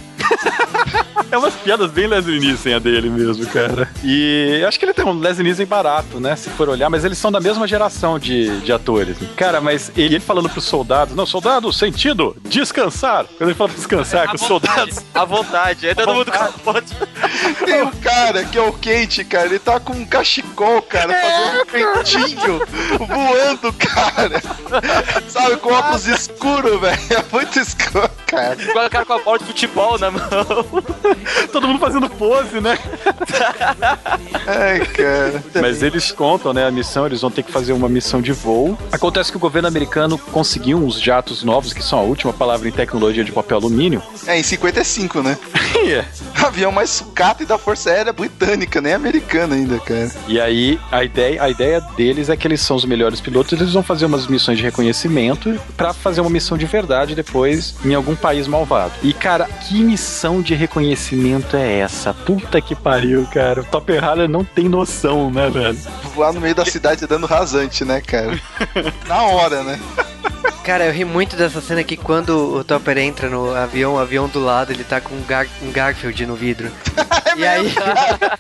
É 1.32 1.38
umas 1.38 1.56
piadas 1.56 1.90
bem 1.90 2.06
Leslie 2.06 2.40
Nielsen 2.40 2.76
a 2.76 2.80
dele 2.80 3.10
mesmo, 3.10 3.46
cara. 3.48 3.90
E 4.04 4.64
acho 4.68 4.78
que 4.78 4.86
ele 4.86 4.94
tem 4.94 5.04
um 5.04 5.18
Leslie 5.18 5.44
Nielsen 5.44 5.66
barato, 5.66 6.20
né? 6.20 6.36
Se 6.36 6.50
for 6.52 6.70
olhar, 6.70 6.90
mas 6.90 7.04
eles 7.04 7.18
são 7.18 7.32
da 7.32 7.40
mesma 7.40 7.68
geração 7.68 8.20
de, 8.20 8.60
de 8.62 8.72
atores. 8.72 9.18
Cara, 9.36 9.62
mas 9.62 9.92
ele, 9.96 10.16
ele 10.16 10.20
falando 10.20 10.50
pros 10.50 10.66
soldados, 10.66 11.16
não, 11.16 11.26
soldado, 11.26 11.72
sentido, 11.74 12.36
descansar. 12.44 13.26
Quando 13.38 13.50
ele 13.50 13.54
fala 13.54 13.72
descansar, 13.72 14.30
que 14.30 14.36
os 14.36 14.42
soldados. 14.42 15.00
À 15.14 15.26
vontade. 15.26 15.88
Aí 15.88 15.96
todo 15.96 16.14
mundo 16.14 16.32
pode. 16.64 16.88
Tem 17.66 17.82
um 17.82 17.92
cara 17.92 18.44
que 18.46 18.58
é 18.58 18.62
o 18.62 18.74
Kate, 18.74 19.24
cara. 19.24 19.46
Ele 19.46 19.60
tá 19.60 19.80
com 19.80 19.94
um 19.94 20.06
cachecol, 20.06 20.82
cara, 20.82 21.14
fazendo 21.14 21.62
um 21.62 21.66
pentinho, 21.66 22.62
voando, 23.08 23.74
cara. 23.74 24.42
Sabe, 25.28 25.58
com 25.58 25.72
óculos 25.72 26.08
escuros, 26.08 26.80
velho. 26.80 27.00
É 27.10 27.24
muito 27.32 27.60
escuro, 27.60 28.10
cara. 28.26 28.62
Igual 28.62 28.86
o 28.86 28.90
cara 28.90 29.06
com 29.06 29.14
a 29.14 29.20
bola 29.20 29.40
de 29.40 29.46
futebol 29.46 29.98
na 30.00 30.12
mão. 30.12 30.22
Todo 31.52 31.68
mundo 31.68 31.80
fazendo 31.80 32.10
pose, 32.10 32.60
né? 32.60 32.78
Ai, 34.48 34.80
cara. 34.86 35.44
Mas 35.62 35.84
eles 35.84 36.12
contam, 36.12 36.54
né, 36.54 36.68
a 36.68 36.72
missão, 36.72 37.06
eles 37.06 37.22
vão 37.22 37.32
ter 37.32 37.44
que 37.44 37.52
fazer 37.52 37.74
uma 37.74 37.90
missão 37.90 38.22
de 38.22 38.32
voo. 38.32 38.78
Acontece 38.92 39.13
que 39.14 39.38
o 39.38 39.40
governo 39.40 39.68
americano 39.68 40.18
conseguiu 40.18 40.78
uns 40.78 41.00
jatos 41.00 41.44
novos, 41.44 41.74
que 41.74 41.84
são 41.84 42.00
a 42.00 42.02
última 42.02 42.34
palavra 42.34 42.68
em 42.68 42.72
tecnologia 42.72 43.24
de 43.24 43.32
papel 43.32 43.58
alumínio. 43.58 44.02
É, 44.26 44.40
em 44.40 44.44
55, 44.44 45.22
né? 45.22 45.38
É. 45.86 46.06
Avião 46.46 46.72
mais 46.72 46.90
sucata 46.90 47.44
e 47.44 47.46
da 47.46 47.58
Força 47.58 47.90
Aérea 47.90 48.14
Britânica, 48.14 48.80
nem 48.80 48.94
americana 48.94 49.56
ainda, 49.56 49.78
cara. 49.80 50.10
E 50.30 50.40
aí, 50.40 50.80
a 50.90 51.04
ideia, 51.04 51.44
a 51.44 51.50
ideia 51.50 51.82
deles 51.98 52.30
é 52.30 52.38
que 52.38 52.48
eles 52.48 52.62
são 52.62 52.78
os 52.78 52.86
melhores 52.86 53.20
pilotos, 53.20 53.52
eles 53.52 53.74
vão 53.74 53.84
fazer 53.84 54.06
umas 54.06 54.26
missões 54.28 54.58
de 54.58 54.64
reconhecimento 54.64 55.60
pra 55.76 55.94
fazer 55.94 56.22
uma 56.22 56.30
missão 56.30 56.58
de 56.58 56.66
verdade 56.66 57.16
depois 57.16 57.76
em 57.84 57.94
algum 57.94 58.16
país 58.16 58.48
malvado. 58.48 58.94
E, 59.04 59.14
cara, 59.14 59.46
que 59.46 59.84
missão 59.84 60.42
de 60.42 60.56
reconhecimento 60.56 61.58
é 61.58 61.80
essa? 61.80 62.14
Puta 62.14 62.62
que 62.62 62.76
pariu, 62.76 63.28
cara. 63.34 63.60
O 63.60 63.66
Topper 63.66 64.02
Haller 64.02 64.30
não 64.30 64.46
tem 64.46 64.70
noção, 64.70 65.30
né, 65.30 65.50
velho? 65.50 65.78
Voar 66.16 66.32
no 66.32 66.40
meio 66.40 66.56
da 66.56 66.64
cidade 66.64 67.06
dando 67.06 67.26
rasante, 67.26 67.84
né, 67.84 68.00
cara? 68.00 68.40
Na 69.08 69.24
hora, 69.24 69.64
né? 69.64 69.80
Cara, 70.64 70.86
eu 70.86 70.94
ri 70.94 71.04
muito 71.04 71.36
dessa 71.36 71.60
cena 71.60 71.84
que 71.84 71.98
quando 71.98 72.56
o 72.56 72.64
Topper 72.64 72.98
entra 72.98 73.30
no 73.30 73.54
avião, 73.54 73.96
o 73.96 74.00
avião 74.00 74.30
do 74.30 74.40
lado, 74.40 74.72
ele 74.72 74.84
tá 74.84 75.02
com 75.02 75.14
um, 75.14 75.24
Gar 75.24 75.46
um 75.62 75.72
Garfield 75.72 76.26
no 76.26 76.36
vidro. 76.36 76.72
e 77.36 77.46
aí. 77.46 77.74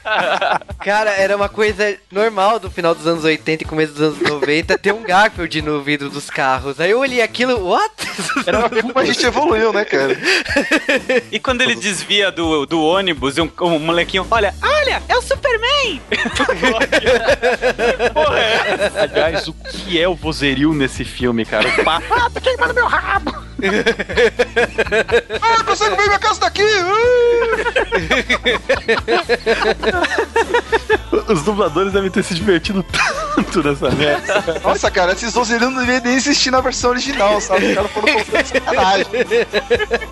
cara, 0.84 1.12
era 1.12 1.36
uma 1.36 1.50
coisa 1.50 1.98
normal 2.12 2.60
do 2.60 2.72
final 2.72 2.96
dos 2.96 3.06
anos 3.06 3.24
80 3.24 3.63
e 3.63 3.66
começo 3.66 3.94
dos 3.94 4.02
anos 4.02 4.22
90 4.22 4.78
ter 4.78 4.94
um 4.94 5.04
Garfield 5.04 5.62
no 5.62 5.82
vidro 5.82 6.10
dos 6.10 6.30
carros. 6.30 6.80
Aí 6.80 6.92
eu 6.92 7.00
olhei 7.00 7.22
aquilo, 7.22 7.68
what? 7.68 7.94
Era 8.46 8.70
como 8.70 8.94
a 8.96 9.06
gente 9.06 9.26
evoluiu, 9.26 9.74
né, 9.74 9.84
cara? 9.84 10.18
E 11.32 11.39
quando 11.39 11.62
ele 11.62 11.76
desvia 11.76 12.32
do, 12.32 12.66
do 12.66 12.82
ônibus 12.82 13.38
e 13.38 13.42
um, 13.42 13.52
um 13.62 13.80
molequinho, 13.80 14.26
olha, 14.30 14.54
olha, 14.62 15.02
é 15.10 15.18
o 15.18 15.22
Superman! 15.22 16.02
Porra, 18.13 18.39
é. 18.39 18.92
Aliás, 19.02 19.48
o 19.48 19.54
que 19.54 20.00
é 20.00 20.08
o 20.08 20.16
vozerio 20.16 20.74
nesse 20.74 21.04
filme, 21.04 21.46
cara? 21.46 21.68
O 21.68 21.84
papo. 21.99 22.13
Ah, 22.13 22.29
tá 22.29 22.41
queimando 22.41 22.73
meu 22.73 22.88
rabo! 22.88 23.43
Ah, 25.41 25.63
consegue 25.63 25.95
ver 25.95 26.08
minha 26.08 26.19
casa 26.19 26.41
daqui? 26.41 26.63
Os 31.28 31.42
dubladores 31.44 31.94
devem 31.94 32.10
ter 32.10 32.24
se 32.24 32.34
divertido 32.34 32.84
tanto 33.36 33.64
nessa 33.64 33.90
merda. 33.92 34.60
Nossa, 34.64 34.92
cara, 34.92 35.14
esses 35.14 35.34
dozerinos 35.34 35.74
não 35.74 35.80
deveriam 35.82 36.04
nem 36.04 36.16
existir 36.16 36.52
na 36.52 36.62
versão 36.62 36.92
original, 36.92 37.40
sabe? 37.40 37.68
Os 37.68 37.76
caras 37.76 37.92
foram 37.92 38.08
sacanagem. 38.46 39.06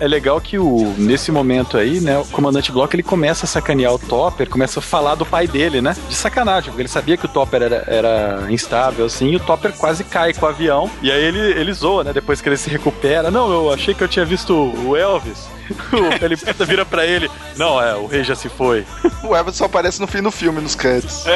É 0.00 0.08
legal 0.08 0.40
que 0.40 0.58
o, 0.58 0.94
nesse 0.98 1.30
momento 1.30 1.76
aí, 1.76 2.00
né, 2.00 2.18
o 2.18 2.24
comandante 2.26 2.72
Block 2.72 2.94
ele 2.94 3.02
começa 3.02 3.44
a 3.44 3.48
sacanear 3.48 3.92
o 3.92 3.98
Topper, 3.98 4.48
começa 4.48 4.80
a 4.80 4.82
falar 4.82 5.14
do 5.14 5.26
pai 5.26 5.46
dele, 5.46 5.80
né? 5.80 5.96
De 6.08 6.14
sacanagem, 6.14 6.70
porque 6.70 6.82
ele 6.82 6.88
sabia 6.88 7.16
que 7.16 7.26
o 7.26 7.28
Topper 7.28 7.62
era, 7.62 7.84
era 7.86 8.46
instável, 8.50 9.06
assim, 9.06 9.30
e 9.30 9.36
o 9.36 9.40
Topper 9.40 9.72
quase 9.72 10.04
cai 10.04 10.32
com 10.32 10.46
o 10.46 10.48
avião. 10.48 10.90
E 11.02 11.10
aí 11.10 11.22
ele, 11.22 11.38
ele 11.38 11.72
zoa, 11.72 12.04
né? 12.04 12.12
Depois 12.12 12.40
que 12.40 12.48
ele 12.48 12.56
se 12.56 12.70
recupera. 12.70 13.30
Não, 13.30 13.50
eu 13.52 13.72
achei 13.72 13.94
que 13.94 14.02
eu 14.02 14.08
tinha 14.08 14.24
visto 14.24 14.52
o 14.54 14.96
Elvis. 14.96 15.51
O 15.92 16.24
ele 16.24 16.36
vira 16.66 16.84
pra 16.84 17.04
ele. 17.06 17.30
Não, 17.56 17.80
é, 17.82 17.94
o 17.94 18.06
rei 18.06 18.24
já 18.24 18.34
se 18.34 18.48
foi. 18.48 18.84
O 19.22 19.36
Everton 19.36 19.52
só 19.52 19.64
aparece 19.66 20.00
no 20.00 20.06
fim 20.08 20.20
do 20.20 20.30
filme, 20.32 20.60
nos 20.60 20.74
créditos. 20.74 21.24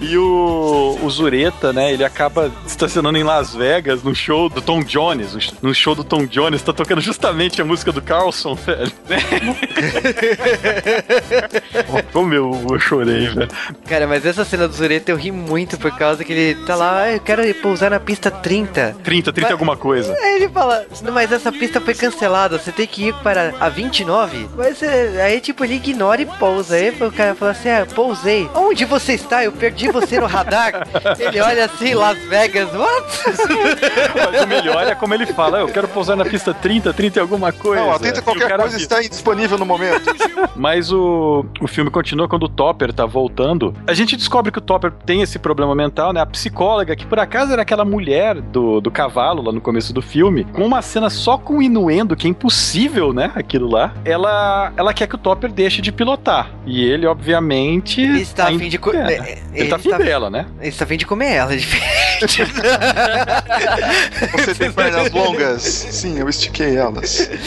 E 0.00 0.16
o, 0.18 0.98
o 1.02 1.10
Zureta, 1.10 1.72
né, 1.72 1.92
ele 1.92 2.04
acaba 2.04 2.50
estacionando 2.66 3.16
em 3.18 3.22
Las 3.22 3.54
Vegas 3.54 4.02
no 4.02 4.14
show 4.14 4.48
do 4.48 4.60
Tom 4.60 4.82
Jones. 4.82 5.52
No 5.62 5.74
show 5.74 5.94
do 5.94 6.04
Tom 6.04 6.26
Jones, 6.26 6.60
tá 6.62 6.72
tocando 6.72 7.00
justamente 7.00 7.60
a 7.62 7.64
música 7.64 7.90
do 7.92 8.02
Carlson, 8.02 8.54
velho. 8.54 8.92
Como 12.12 12.34
eu, 12.34 12.66
eu 12.70 12.78
chorei, 12.80 13.28
velho. 13.28 13.48
Cara, 13.86 14.06
mas 14.06 14.24
essa 14.26 14.44
cena 14.44 14.68
do 14.68 14.74
Zureta 14.74 15.10
eu 15.10 15.16
ri 15.16 15.30
muito 15.30 15.78
por 15.78 15.90
causa 15.96 16.24
que 16.24 16.32
ele 16.32 16.54
tá 16.66 16.74
lá, 16.74 17.02
ah, 17.02 17.12
eu 17.12 17.20
quero 17.20 17.42
pousar 17.56 17.90
na 17.90 18.00
pista 18.00 18.30
30. 18.30 18.96
30, 19.02 19.32
30 19.32 19.40
Mas- 19.46 19.52
alguma 19.52 19.76
coisa. 19.76 20.12
Aí 20.20 20.36
ele 20.36 20.48
fala, 20.48 20.84
"Não, 21.02 21.12
mas 21.12 21.30
essa 21.32 21.50
pista 21.52 21.80
foi 21.80 21.94
cancelada, 22.02 22.58
você 22.58 22.72
tem 22.72 22.86
que 22.86 23.08
ir 23.08 23.14
para 23.22 23.54
a 23.60 23.68
29. 23.68 24.48
Mas 24.56 24.82
é, 24.82 25.22
aí, 25.22 25.40
tipo, 25.40 25.64
ele 25.64 25.74
ignora 25.74 26.20
e 26.20 26.26
pousa. 26.26 26.74
Aí 26.74 26.90
o 26.90 27.12
cara 27.12 27.34
fala 27.36 27.52
assim: 27.52 27.68
Ah, 27.68 27.86
pousei. 27.94 28.50
Onde 28.54 28.84
você 28.84 29.12
está? 29.12 29.44
Eu 29.44 29.52
perdi 29.52 29.88
você 29.88 30.18
no 30.18 30.26
radar. 30.26 30.88
ele 31.18 31.40
olha 31.40 31.66
assim, 31.66 31.94
Las 31.94 32.18
Vegas, 32.24 32.68
what? 32.74 33.06
Mas 34.32 34.42
o 34.42 34.46
melhor 34.46 34.86
é 34.86 34.94
como 34.94 35.14
ele 35.14 35.26
fala, 35.26 35.60
eu 35.60 35.68
quero 35.68 35.86
pousar 35.86 36.16
na 36.16 36.24
pista 36.24 36.52
30, 36.52 36.92
30 36.92 37.18
e 37.18 37.20
alguma 37.20 37.52
coisa. 37.52 37.82
Não, 37.82 37.92
atenta 37.92 38.18
E 38.18 38.20
o 38.20 38.24
qualquer 38.24 38.48
cara 38.48 38.62
coisa 38.62 38.76
está 38.76 39.02
indisponível 39.02 39.56
no 39.56 39.64
momento. 39.64 40.12
Mas 40.56 40.92
o, 40.92 41.44
o 41.60 41.68
filme 41.68 41.90
continua 41.90 42.26
quando 42.28 42.44
o 42.44 42.48
Topper 42.48 42.92
tá 42.92 43.06
voltando. 43.06 43.74
A 43.86 43.94
gente 43.94 44.16
descobre 44.16 44.50
que 44.50 44.58
o 44.58 44.62
Topper 44.62 44.92
tem 45.06 45.22
esse 45.22 45.38
problema 45.38 45.74
mental, 45.74 46.12
né? 46.12 46.20
A 46.20 46.26
psicóloga, 46.26 46.96
que 46.96 47.06
por 47.06 47.18
acaso 47.18 47.52
era 47.52 47.62
aquela 47.62 47.84
mulher 47.84 48.40
do, 48.40 48.80
do 48.80 48.90
cavalo 48.90 49.42
lá 49.42 49.52
no 49.52 49.60
começo 49.60 49.92
do 49.92 50.02
filme, 50.02 50.44
com 50.52 50.64
uma 50.64 50.82
cena 50.82 51.08
só 51.08 51.38
com 51.38 51.62
inuendo, 51.62 51.91
que 52.16 52.26
é 52.26 52.30
impossível, 52.30 53.12
né? 53.12 53.30
Aquilo 53.34 53.68
lá. 53.70 53.92
Ela, 54.04 54.72
ela 54.76 54.92
quer 54.94 55.06
que 55.06 55.14
o 55.14 55.18
Topper 55.18 55.50
deixe 55.52 55.80
de 55.82 55.90
pilotar. 55.92 56.50
E 56.66 56.82
ele, 56.84 57.06
obviamente. 57.06 58.00
Ele 58.00 58.20
está 58.22 58.44
a 58.44 58.46
ainda 58.48 58.62
fim 58.64 58.68
de. 58.70 58.78
co- 58.78 58.90
quer. 58.92 59.10
é, 59.12 59.38
Ele, 59.54 59.68
tá 59.68 59.76
afim 59.76 59.90
dela, 59.98 60.30
né? 60.30 60.46
Ele 60.60 60.68
está 60.68 60.84
a 60.84 60.86
fim 60.86 60.96
de 60.96 61.04
comer 61.06 61.32
ela, 61.32 61.52
é 61.52 61.56
diferente. 61.56 62.42
Você 64.36 64.54
tem 64.54 64.70
pernas 64.72 65.10
longas? 65.12 65.62
Sim, 65.62 66.18
eu 66.18 66.28
estiquei 66.28 66.76
elas. 66.76 67.30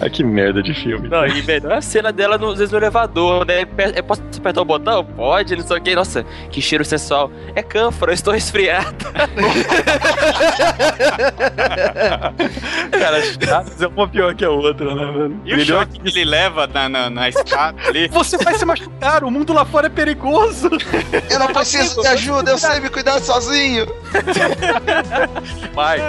Ah, 0.00 0.10
que 0.10 0.22
merda 0.22 0.62
de 0.62 0.74
filme. 0.74 1.08
Não, 1.08 1.26
e 1.26 1.42
melhor 1.42 1.72
a 1.72 1.80
cena 1.80 2.12
dela 2.12 2.36
no, 2.36 2.54
no 2.54 2.76
elevador, 2.76 3.46
né? 3.46 3.66
Eu 3.94 4.04
posso 4.04 4.22
apertar 4.36 4.60
o 4.60 4.64
botão? 4.64 5.02
Pode, 5.04 5.56
não 5.56 5.66
sei 5.66 5.76
o 5.78 5.80
que. 5.80 5.94
Nossa, 5.94 6.22
que 6.50 6.60
cheiro 6.60 6.84
sensual. 6.84 7.30
É 7.54 7.62
cânfora, 7.62 8.10
eu 8.12 8.14
estou 8.14 8.32
resfriado. 8.32 8.94
Cara, 12.98 13.18
as 13.18 13.36
é 13.80 13.86
uma 13.86 14.08
pior 14.08 14.34
que 14.34 14.44
a 14.44 14.50
outra, 14.50 14.94
né, 14.94 15.12
velho? 15.12 15.40
E 15.44 15.54
o 15.54 15.64
choque 15.64 15.98
que 16.00 16.08
ele 16.08 16.24
leva 16.24 16.66
na, 16.66 16.88
na, 16.88 17.10
na 17.10 17.28
escada 17.28 17.80
ali. 17.88 18.08
Você 18.12 18.36
vai 18.38 18.54
se 18.54 18.64
machucar, 18.64 19.24
o 19.24 19.30
mundo 19.30 19.52
lá 19.52 19.64
fora 19.64 19.86
é 19.86 19.90
perigoso. 19.90 20.70
Eu 21.30 21.38
não 21.38 21.48
preciso 21.48 22.00
de 22.00 22.06
ajuda, 22.08 22.50
eu 22.50 22.58
sei 22.58 22.80
me 22.80 22.88
cuidar 22.88 23.20
sozinho. 23.20 23.86
Vai. 25.74 26.00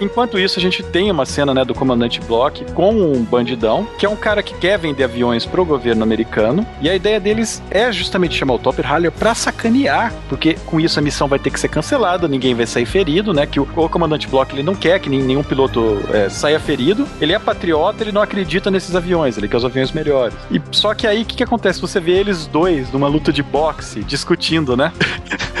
Enquanto 0.00 0.38
isso, 0.38 0.58
a 0.58 0.62
gente 0.62 0.82
tem 0.82 1.10
uma 1.10 1.24
cena, 1.24 1.54
né, 1.54 1.64
do 1.64 1.74
comandante 1.74 2.20
Block 2.20 2.64
com 2.72 2.92
um 2.92 3.22
bandidão, 3.22 3.86
que 3.98 4.04
é 4.04 4.08
um 4.08 4.16
cara 4.16 4.42
que 4.42 4.54
quer 4.54 4.78
vender 4.78 5.04
aviões 5.04 5.46
pro 5.46 5.64
governo 5.64 6.02
americano, 6.02 6.66
e 6.80 6.90
a 6.90 6.94
ideia 6.94 7.20
deles 7.20 7.62
é 7.70 7.92
justamente 7.92 8.34
chamar 8.34 8.54
o 8.54 8.58
Topper 8.58 8.86
Haller 8.86 9.12
pra 9.12 9.34
sacanear, 9.34 10.12
porque 10.28 10.54
com 10.66 10.80
isso 10.80 10.98
a 10.98 11.02
missão 11.02 11.28
vai 11.28 11.38
ter 11.38 11.50
que 11.50 11.60
ser 11.60 11.68
cancelada, 11.68 12.26
ninguém 12.26 12.54
vai 12.54 12.66
sair 12.66 12.86
ferido, 12.86 13.32
né, 13.32 13.46
que 13.46 13.60
o, 13.60 13.68
o 13.76 13.88
comandante 13.88 14.26
Block 14.26 14.51
ele 14.52 14.62
não 14.62 14.74
quer 14.74 14.98
que 14.98 15.08
nenhum 15.08 15.42
piloto 15.42 16.00
é, 16.12 16.28
saia 16.28 16.60
ferido, 16.60 17.06
ele 17.20 17.32
é 17.32 17.38
patriota, 17.38 18.02
ele 18.02 18.12
não 18.12 18.22
acredita 18.22 18.70
nesses 18.70 18.94
aviões, 18.94 19.36
ele 19.36 19.48
quer 19.48 19.56
os 19.56 19.64
aviões 19.64 19.92
melhores. 19.92 20.34
E 20.50 20.60
só 20.70 20.94
que 20.94 21.06
aí, 21.06 21.22
o 21.22 21.24
que 21.24 21.36
que 21.36 21.42
acontece? 21.42 21.80
Você 21.80 22.00
vê 22.00 22.12
eles 22.12 22.46
dois 22.46 22.90
numa 22.92 23.08
luta 23.08 23.32
de 23.32 23.42
boxe, 23.42 24.02
discutindo, 24.02 24.76
né? 24.76 24.92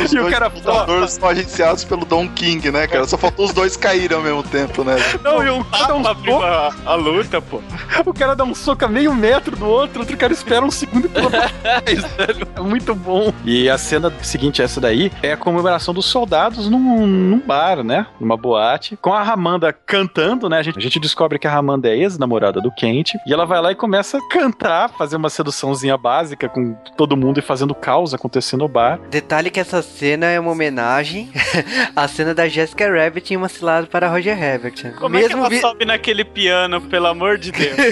Os 0.02 0.12
E 0.12 0.18
o 0.18 0.22
dois 0.22 0.32
cara 0.32 0.48
lutadores 0.48 1.12
são 1.12 1.28
agenciados 1.28 1.84
pelo 1.84 2.04
Don 2.04 2.28
King, 2.28 2.70
né, 2.70 2.86
cara? 2.86 3.06
Só 3.06 3.16
faltou 3.16 3.46
os 3.46 3.52
dois 3.52 3.76
caírem 3.76 4.16
ao 4.16 4.22
mesmo 4.22 4.42
tempo, 4.42 4.84
né? 4.84 4.96
Não, 5.22 5.44
e 5.44 5.50
um 5.50 5.62
cara 5.64 5.86
dá 5.86 5.94
um 5.94 6.04
soco, 6.04 6.42
a, 6.42 6.72
a 6.86 6.94
luta, 6.94 7.40
pô. 7.40 7.60
o 8.04 8.14
cara 8.14 8.34
dá 8.34 8.44
um 8.44 8.54
soco 8.54 8.84
a 8.84 8.88
meio 8.88 9.14
metro 9.14 9.56
do 9.56 9.66
outro, 9.66 10.00
outro 10.00 10.16
cara 10.16 10.32
espera 10.32 10.64
um 10.64 10.70
segundo 10.70 11.06
e 11.06 11.08
pula 11.08 11.30
pra 11.30 11.48
trás, 11.62 12.04
velho. 12.16 12.48
É 12.56 12.60
muito 12.60 12.94
bom. 12.94 13.32
E 13.44 13.68
a 13.68 13.78
cena 13.78 14.12
seguinte, 14.22 14.62
essa 14.62 14.80
daí, 14.80 15.10
é 15.22 15.32
a 15.32 15.36
comemoração 15.36 15.92
dos 15.94 16.06
soldados 16.06 16.68
num, 16.68 17.06
num 17.06 17.40
bar, 17.40 17.82
né? 17.82 18.06
Numa 18.20 18.36
boate, 18.36 18.81
com 19.00 19.12
a 19.12 19.22
Ramanda 19.22 19.72
cantando, 19.72 20.48
né? 20.48 20.58
A 20.58 20.62
gente, 20.62 20.78
a 20.78 20.82
gente 20.82 20.98
descobre 21.00 21.38
que 21.38 21.46
a 21.46 21.50
Ramanda 21.50 21.88
é 21.88 21.96
ex-namorada 21.96 22.60
do 22.60 22.70
Kent, 22.70 23.14
e 23.26 23.32
ela 23.32 23.44
vai 23.46 23.60
lá 23.60 23.72
e 23.72 23.74
começa 23.74 24.18
a 24.18 24.28
cantar, 24.28 24.88
fazer 24.90 25.16
uma 25.16 25.30
seduçãozinha 25.30 25.96
básica 25.96 26.48
com 26.48 26.74
todo 26.96 27.16
mundo 27.16 27.38
e 27.38 27.42
fazendo 27.42 27.74
caos 27.74 28.14
acontecendo 28.14 28.62
no 28.62 28.68
bar. 28.68 29.00
Detalhe 29.10 29.50
que 29.50 29.58
essa 29.58 29.82
cena 29.82 30.26
é 30.26 30.38
uma 30.38 30.50
homenagem 30.52 31.30
à 31.96 32.06
cena 32.06 32.34
da 32.34 32.48
Jessica 32.48 32.88
Rabbit 32.92 33.32
em 33.32 33.36
Uma 33.36 33.48
Cilada 33.48 33.86
para 33.86 34.08
Roger 34.08 34.38
Rabbit. 34.38 34.90
Como 34.98 35.16
é 35.16 35.26
que 35.26 35.32
ela 35.32 35.48
vi- 35.48 35.60
sobe 35.60 35.84
naquele 35.84 36.24
piano, 36.24 36.80
pelo 36.82 37.06
amor 37.06 37.38
de 37.38 37.50
Deus? 37.50 37.76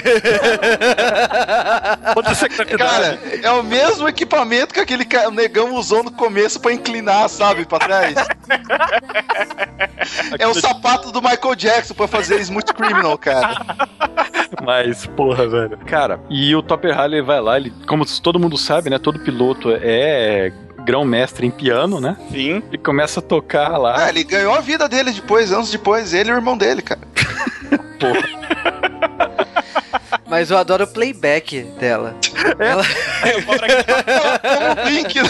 Secretaridade. 2.36 3.18
Cara, 3.18 3.18
é 3.42 3.50
o 3.50 3.62
mesmo 3.62 4.08
equipamento 4.08 4.72
que 4.72 4.80
aquele 4.80 5.04
negão 5.32 5.74
usou 5.74 6.02
no 6.02 6.10
começo 6.12 6.60
pra 6.60 6.72
inclinar, 6.72 7.28
sabe, 7.28 7.64
pra 7.64 7.78
trás. 7.78 8.14
É 10.38 10.46
o 10.46 10.54
sapato 10.54 10.79
do 11.12 11.22
Michael 11.22 11.54
Jackson 11.54 11.94
pra 11.94 12.06
fazer 12.08 12.40
Smooth 12.40 12.72
Criminal, 12.74 13.16
cara. 13.18 13.64
Mas, 14.64 15.06
porra, 15.06 15.48
velho. 15.48 15.78
Cara, 15.86 16.20
e 16.28 16.54
o 16.54 16.62
Topper 16.62 16.98
Harley 16.98 17.22
vai 17.22 17.40
lá, 17.40 17.56
ele, 17.56 17.72
como 17.86 18.04
todo 18.20 18.38
mundo 18.38 18.58
sabe, 18.58 18.90
né? 18.90 18.98
Todo 18.98 19.20
piloto 19.20 19.70
é 19.70 20.52
grão-mestre 20.84 21.46
em 21.46 21.50
piano, 21.50 22.00
né? 22.00 22.16
Sim. 22.30 22.62
E 22.72 22.78
começa 22.78 23.20
a 23.20 23.22
tocar 23.22 23.76
lá. 23.76 24.04
Ah, 24.04 24.08
ele 24.08 24.24
ganhou 24.24 24.54
a 24.54 24.60
vida 24.60 24.88
dele 24.88 25.12
depois, 25.12 25.52
anos 25.52 25.70
depois, 25.70 26.12
ele 26.12 26.30
e 26.30 26.32
o 26.32 26.36
irmão 26.36 26.56
dele, 26.56 26.82
cara. 26.82 27.00
Mas 30.30 30.48
eu 30.50 30.56
adoro 30.56 30.84
o 30.84 30.86
playback 30.86 31.60
dela. 31.78 32.14
Ela, 32.58 32.84
Como 34.40 34.72
o 34.72 34.76
Pink, 34.86 35.22
né? 35.22 35.28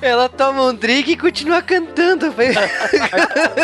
ela 0.00 0.28
toma 0.28 0.62
um 0.66 0.74
drink 0.74 1.10
e 1.10 1.16
continua 1.16 1.60
cantando. 1.60 2.32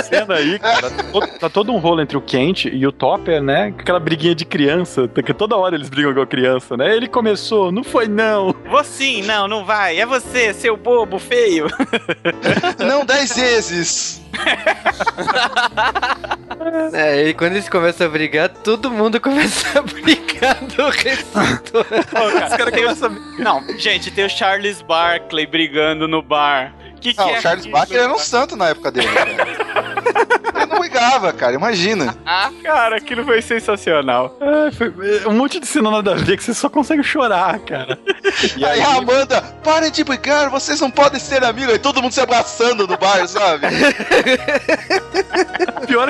cena 0.04 0.34
aí, 0.34 0.58
cara, 0.58 0.90
tá 0.90 1.02
todo, 1.04 1.26
tá 1.38 1.48
todo 1.48 1.72
um 1.72 1.78
rolo 1.78 2.00
entre 2.00 2.16
o 2.16 2.20
Kent 2.20 2.64
e 2.66 2.86
o 2.86 2.92
Topper, 2.92 3.40
né? 3.40 3.72
Aquela 3.78 4.00
briguinha 4.00 4.34
de 4.34 4.44
criança, 4.44 5.06
porque 5.08 5.32
toda 5.32 5.56
hora 5.56 5.76
eles 5.76 5.88
brigam 5.88 6.10
igual 6.10 6.26
criança, 6.26 6.76
né? 6.76 6.96
Ele 6.96 7.06
começou, 7.06 7.70
não 7.70 7.84
foi 7.84 8.08
não. 8.08 8.54
Vou 8.68 8.82
sim, 8.82 9.22
não, 9.22 9.46
não 9.46 9.64
vai. 9.64 9.98
É 9.98 10.04
você, 10.04 10.52
seu 10.52 10.76
bobo 10.76 11.18
feio. 11.18 11.68
Não, 12.84 13.04
dez 13.04 13.34
vezes. 13.36 14.25
É, 16.92 17.28
e 17.28 17.34
quando 17.34 17.52
eles 17.52 17.68
começam 17.68 18.06
a 18.06 18.10
brigar, 18.10 18.48
todo 18.48 18.90
mundo 18.90 19.18
começa 19.20 19.78
a 19.78 19.82
brigar 19.82 20.56
do 20.64 20.88
recinto. 20.88 21.78
Os 21.80 22.56
caras 22.56 22.74
começam 22.74 23.10
a... 23.10 23.42
Não, 23.42 23.62
gente, 23.78 24.10
tem 24.10 24.24
o 24.24 24.30
Charles 24.30 24.82
Barkley 24.82 25.46
brigando 25.46 26.08
no 26.08 26.22
bar. 26.22 26.74
Que 27.00 27.12
que 27.12 27.20
Não, 27.20 27.28
é 27.30 27.38
o 27.38 27.42
Charles? 27.42 27.66
Barker 27.66 27.98
era 27.98 28.12
um 28.12 28.18
santo 28.18 28.56
na 28.56 28.70
época 28.70 28.90
dele, 28.90 29.08
brigava, 30.78 31.32
cara, 31.32 31.54
imagina. 31.54 32.16
Ah, 32.24 32.50
cara, 32.62 32.96
aquilo 32.96 33.24
foi 33.24 33.40
sensacional. 33.42 34.36
Ai, 34.40 34.70
foi 34.70 34.92
um 35.26 35.32
monte 35.32 35.60
de 35.60 35.66
cena 35.66 35.90
nada 35.90 36.12
a 36.12 36.14
ver 36.14 36.36
que 36.36 36.44
você 36.44 36.54
só 36.54 36.68
consegue 36.68 37.02
chorar, 37.02 37.58
cara. 37.60 37.98
E 38.56 38.64
aí 38.64 38.80
a 38.80 38.96
Amanda, 38.96 39.42
parem 39.62 39.90
de 39.90 40.04
brigar, 40.04 40.50
vocês 40.50 40.80
não 40.80 40.90
podem 40.90 41.20
ser 41.20 41.44
amigos. 41.44 41.72
Aí 41.72 41.78
todo 41.78 42.02
mundo 42.02 42.12
se 42.12 42.20
abraçando 42.20 42.86
no 42.86 42.96
bar, 42.96 43.26
sabe? 43.26 43.66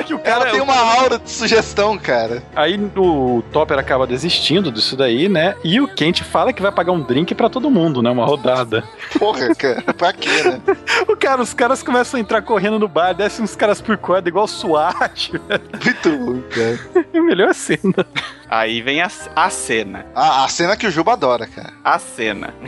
É 0.07 0.09
que 0.09 0.13
o 0.13 0.21
Ela 0.23 0.39
cara... 0.39 0.51
tem 0.51 0.61
uma 0.61 0.75
aura 0.75 1.19
de 1.19 1.29
sugestão, 1.29 1.97
cara. 1.97 2.41
Aí 2.55 2.79
o 2.95 3.43
Topper 3.51 3.77
acaba 3.77 4.07
desistindo 4.07 4.71
disso 4.71 4.95
daí, 4.95 5.27
né? 5.27 5.55
E 5.63 5.81
o 5.81 5.87
Kent 5.87 6.21
fala 6.23 6.53
que 6.53 6.61
vai 6.61 6.71
pagar 6.71 6.93
um 6.93 7.01
drink 7.01 7.35
pra 7.35 7.49
todo 7.49 7.69
mundo, 7.69 8.01
né? 8.01 8.09
Uma 8.09 8.25
rodada. 8.25 8.83
Porra, 9.19 9.53
cara, 9.53 9.81
pra 9.93 10.13
quê, 10.13 10.43
né? 10.43 10.61
O 11.07 11.15
cara, 11.15 11.41
os 11.41 11.53
caras 11.53 11.83
começam 11.83 12.17
a 12.17 12.21
entrar 12.21 12.41
correndo 12.41 12.79
no 12.79 12.87
bar, 12.87 13.13
descem 13.13 13.43
uns 13.43 13.55
caras 13.55 13.81
por 13.81 13.97
corda, 13.97 14.29
igual 14.29 14.47
SWAT. 14.47 15.31
Muito 15.83 16.17
bom, 16.17 16.41
cara. 16.49 17.05
É 17.13 17.17
a 17.17 17.21
melhor 17.21 17.53
cena. 17.53 18.05
Aí 18.49 18.81
vem 18.81 19.01
a, 19.01 19.09
a 19.35 19.49
cena. 19.49 20.05
A, 20.15 20.45
a 20.45 20.47
cena 20.47 20.77
que 20.77 20.87
o 20.87 20.91
Juba 20.91 21.13
adora, 21.13 21.45
cara. 21.47 21.73
A 21.83 21.99
cena. 21.99 22.53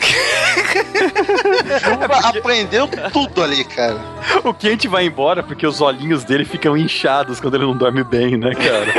Juba 1.84 2.18
aprendeu 2.28 2.88
tudo 3.14 3.42
ali, 3.42 3.64
cara. 3.64 4.00
O 4.44 4.54
Kent 4.54 4.86
vai 4.88 5.06
embora 5.06 5.42
porque 5.42 5.66
os 5.66 5.80
olhinhos 5.80 6.24
dele 6.24 6.44
ficam 6.44 6.76
inchados 6.76 7.40
quando 7.40 7.56
ele 7.56 7.66
não 7.66 7.78
dorme 7.78 8.04
bem, 8.04 8.38
né, 8.38 8.52
cara? 8.56 8.94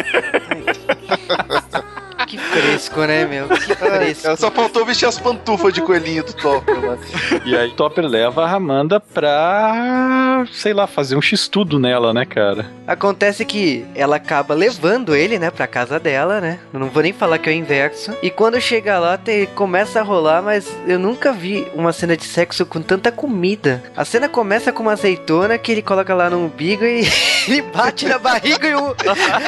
Que 2.31 2.39
fresco, 2.39 3.01
né, 3.01 3.25
meu? 3.25 3.49
Que 3.49 3.75
fresco. 3.75 4.23
Cara, 4.23 4.37
só 4.37 4.51
faltou 4.53 4.85
vestir 4.87 5.07
as 5.07 5.19
pantufas 5.19 5.73
de 5.75 5.81
coelhinho 5.83 6.23
do 6.23 6.33
Topper, 6.33 6.77
mano. 6.81 6.99
E 7.45 7.57
aí 7.57 7.73
Topper 7.73 8.07
leva 8.07 8.45
a 8.45 8.47
Ramanda 8.47 9.01
pra, 9.01 10.45
sei 10.53 10.73
lá, 10.73 10.87
fazer 10.87 11.17
um 11.17 11.23
x-tudo 11.23 11.79
nela, 11.79 12.13
né, 12.15 12.25
cara? 12.25 12.67
Acontece 12.87 13.45
que 13.45 13.85
ela 13.95 14.17
acaba 14.17 14.55
levando 14.55 15.15
ele, 15.15 15.39
né, 15.39 15.51
pra 15.51 15.67
casa 15.67 15.99
dela, 15.99 16.41
né? 16.41 16.59
Eu 16.73 16.79
não 16.81 16.89
vou 16.89 17.03
nem 17.03 17.13
falar 17.13 17.39
que 17.39 17.49
é 17.49 17.53
o 17.53 17.57
inverso. 17.57 18.13
E 18.23 18.31
quando 18.31 18.61
chega 18.61 18.99
lá, 18.99 19.17
te- 19.19 19.49
começa 19.55 20.01
a 20.01 20.03
rolar, 20.03 20.43
mas 20.43 20.69
eu 20.87 20.99
nunca 20.99 21.33
vi 21.33 21.67
uma 21.75 21.93
cena 21.93 22.17
de 22.17 22.25
sexo 22.25 22.65
com 22.65 22.81
tanta 22.81 23.11
comida. 23.11 23.83
A 23.97 24.05
cena 24.05 24.29
começa 24.29 24.73
com 24.73 24.83
uma 24.83 24.93
azeitona 24.93 25.59
que 25.59 25.73
ele 25.73 25.83
coloca 25.83 26.15
lá 26.15 26.31
no 26.31 26.45
umbigo 26.45 26.85
e 26.85 27.01
ele 27.49 27.63
bate 27.63 28.07
na 28.07 28.19
barriga 28.19 28.69
e 28.69 28.75
o, 28.75 28.95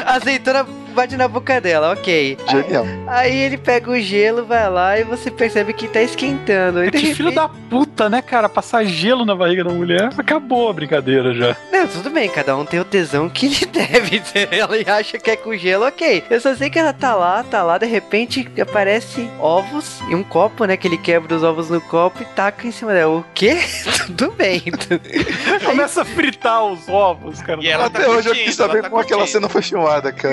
a 0.04 0.14
azeitona 0.16 0.64
bate 0.94 1.16
na 1.16 1.26
boca 1.26 1.60
dela, 1.60 1.92
ok. 1.92 2.36
Aí 3.06 3.36
ele 3.36 3.56
pega 3.58 3.90
o 3.90 4.00
gelo, 4.00 4.44
vai 4.44 4.68
lá 4.70 4.98
e 4.98 5.04
você 5.04 5.30
percebe 5.30 5.72
que 5.72 5.88
tá 5.88 6.00
esquentando. 6.02 6.84
E 6.84 6.90
de 6.90 6.98
Que 6.98 7.14
filho 7.14 7.32
da 7.32 7.48
puta, 7.48 8.08
né, 8.08 8.22
cara? 8.22 8.48
Passar 8.48 8.84
gelo 8.84 9.24
na 9.24 9.34
barriga 9.34 9.64
da 9.64 9.70
mulher. 9.70 10.10
Acabou 10.16 10.68
a 10.68 10.72
brincadeira 10.72 11.34
já. 11.34 11.56
Não, 11.70 11.86
tudo 11.86 12.10
bem, 12.10 12.28
cada 12.28 12.56
um 12.56 12.64
tem 12.64 12.80
o 12.80 12.84
tesão 12.84 13.28
que 13.28 13.48
lhe 13.48 13.66
deve 13.66 14.20
ter. 14.20 14.48
Ela 14.52 14.76
acha 14.98 15.18
que 15.18 15.30
é 15.30 15.36
com 15.36 15.56
gelo, 15.56 15.86
ok. 15.86 16.24
Eu 16.30 16.40
só 16.40 16.54
sei 16.54 16.70
que 16.70 16.78
ela 16.78 16.92
tá 16.92 17.14
lá, 17.14 17.42
tá 17.44 17.62
lá, 17.62 17.78
de 17.78 17.86
repente 17.86 18.48
aparece 18.60 19.28
ovos 19.40 20.00
e 20.08 20.14
um 20.14 20.22
copo, 20.22 20.64
né? 20.64 20.76
Que 20.76 20.88
ele 20.88 20.98
quebra 20.98 21.34
os 21.36 21.42
ovos 21.42 21.68
no 21.70 21.80
copo 21.80 22.22
e 22.22 22.26
taca 22.26 22.66
em 22.66 22.70
cima 22.72 22.92
dela. 22.92 23.18
O 23.18 23.24
quê? 23.34 23.58
tudo 24.06 24.32
bem. 24.32 24.62
Começa 25.64 26.02
a 26.02 26.04
fritar 26.04 26.64
os 26.64 26.88
ovos, 26.88 27.40
cara. 27.42 27.60
E 27.62 27.68
ela 27.68 27.86
Até 27.86 28.00
tá 28.04 28.10
hoje 28.10 28.28
eu 28.28 28.34
quis 28.34 28.54
saber 28.54 28.82
tá 28.82 28.88
como 28.90 29.00
aquela 29.00 29.20
curtindo. 29.20 29.40
cena 29.40 29.48
foi 29.48 29.62
filmada, 29.62 30.12
cara. 30.12 30.32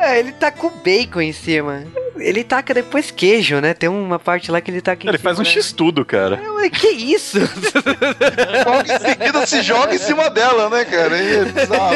É, 0.00 0.18
ele 0.18 0.32
tá 0.32 0.50
com 0.50 0.70
bacon 0.70 1.20
em 1.20 1.32
cima. 1.32 1.84
Ele 2.18 2.42
taca 2.44 2.72
depois 2.72 3.10
queijo, 3.10 3.60
né? 3.60 3.74
Tem 3.74 3.88
uma 3.88 4.18
parte 4.18 4.50
lá 4.50 4.60
que 4.60 4.70
ele 4.70 4.80
taca 4.80 5.04
em 5.04 5.08
Ele 5.08 5.18
cima, 5.18 5.28
faz 5.30 5.38
um 5.38 5.42
né? 5.42 5.48
x-tudo, 5.50 6.04
cara. 6.04 6.38
Falei, 6.38 6.70
Que 6.70 6.88
isso? 6.88 7.38
Logo 7.38 8.82
em 8.82 8.98
seguida 8.98 9.46
se 9.46 9.62
joga 9.62 9.94
em 9.94 9.98
cima 9.98 10.30
dela, 10.30 10.70
né, 10.70 10.84
cara? 10.84 11.16
É 11.16 11.44
bizarro. 11.44 11.94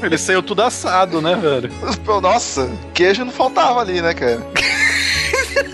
Ele 0.02 0.18
saiu 0.18 0.42
tudo 0.42 0.62
assado, 0.62 1.20
né, 1.20 1.34
velho? 1.36 1.70
Nossa, 2.22 2.70
queijo 2.94 3.24
não 3.24 3.32
faltava 3.32 3.80
ali, 3.80 4.00
né, 4.00 4.14
cara? 4.14 4.40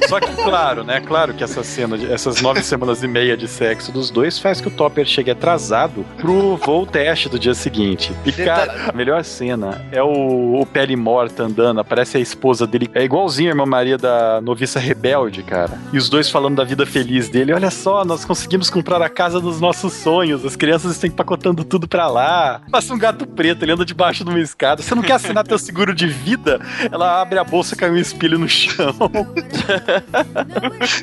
Só 0.09 0.19
que, 0.21 0.33
claro, 0.43 0.85
né? 0.85 1.01
Claro 1.01 1.35
que 1.35 1.45
essa 1.45 1.63
cena, 1.63 1.99
de- 1.99 2.11
essas 2.11 2.41
nove 2.41 2.63
semanas 2.63 3.03
e 3.03 3.09
meia 3.09 3.37
de 3.37 3.47
sexo 3.47 3.93
dos 3.93 4.11
dois 4.11 4.39
faz 4.39 4.61
que 4.61 4.69
o 4.69 4.71
Topper 4.71 5.05
chegue 5.05 5.31
atrasado 5.31 6.05
pro 6.17 6.57
voo 6.57 6.87
teste 6.87 7.29
do 7.29 7.39
dia 7.39 7.55
seguinte. 7.55 8.13
E, 8.25 8.33
cara, 8.33 8.89
a 8.89 8.93
melhor 8.93 9.23
cena 9.25 9.85
é 9.93 10.03
o, 10.03 10.61
o 10.61 10.67
Pele 10.67 10.97
morta 10.97 11.43
andando, 11.45 11.81
aparece 11.81 12.17
a 12.17 12.21
esposa 12.21 12.67
dele. 12.67 12.91
É 12.95 13.05
igualzinho 13.05 13.49
a 13.51 13.53
irmã 13.53 13.67
Maria 13.67 13.99
da 13.99 14.41
noviça 14.41 14.79
rebelde, 14.79 15.43
cara. 15.43 15.79
E 15.93 15.99
os 15.99 16.09
dois 16.09 16.31
falando 16.31 16.57
da 16.57 16.65
vida 16.65 16.87
feliz 16.87 17.29
dele. 17.29 17.53
Olha 17.53 17.71
só, 17.71 18.05
nós 18.05 18.25
conseguimos 18.25 18.71
comprar 18.71 19.03
a 19.03 19.09
casa 19.09 19.41
dos 19.41 19.61
nossos 19.61 19.93
sonhos. 19.93 20.45
As 20.45 20.57
crianças 20.57 20.93
estão 20.93 21.09
empacotando 21.09 21.65
tudo 21.65 21.87
pra 21.87 22.07
lá. 22.09 22.61
Passa 22.71 22.95
um 22.95 22.99
gato 22.99 23.27
preto, 23.27 23.63
ele 23.65 23.73
anda 23.73 23.85
debaixo 23.85 24.25
de 24.25 24.31
uma 24.31 24.41
escada. 24.41 24.83
Você 24.83 24.95
não 24.95 25.03
quer 25.03 25.15
assinar 25.15 25.45
teu 25.45 25.59
seguro 25.59 25.95
de 25.95 26.07
vida? 26.07 26.61
Ela 26.91 27.21
abre 27.21 27.39
a 27.39 27.45
bolsa, 27.45 27.77
cai 27.77 27.91
um 27.91 27.97
espelho 27.97 28.39
no 28.39 28.49
chão. 28.49 28.95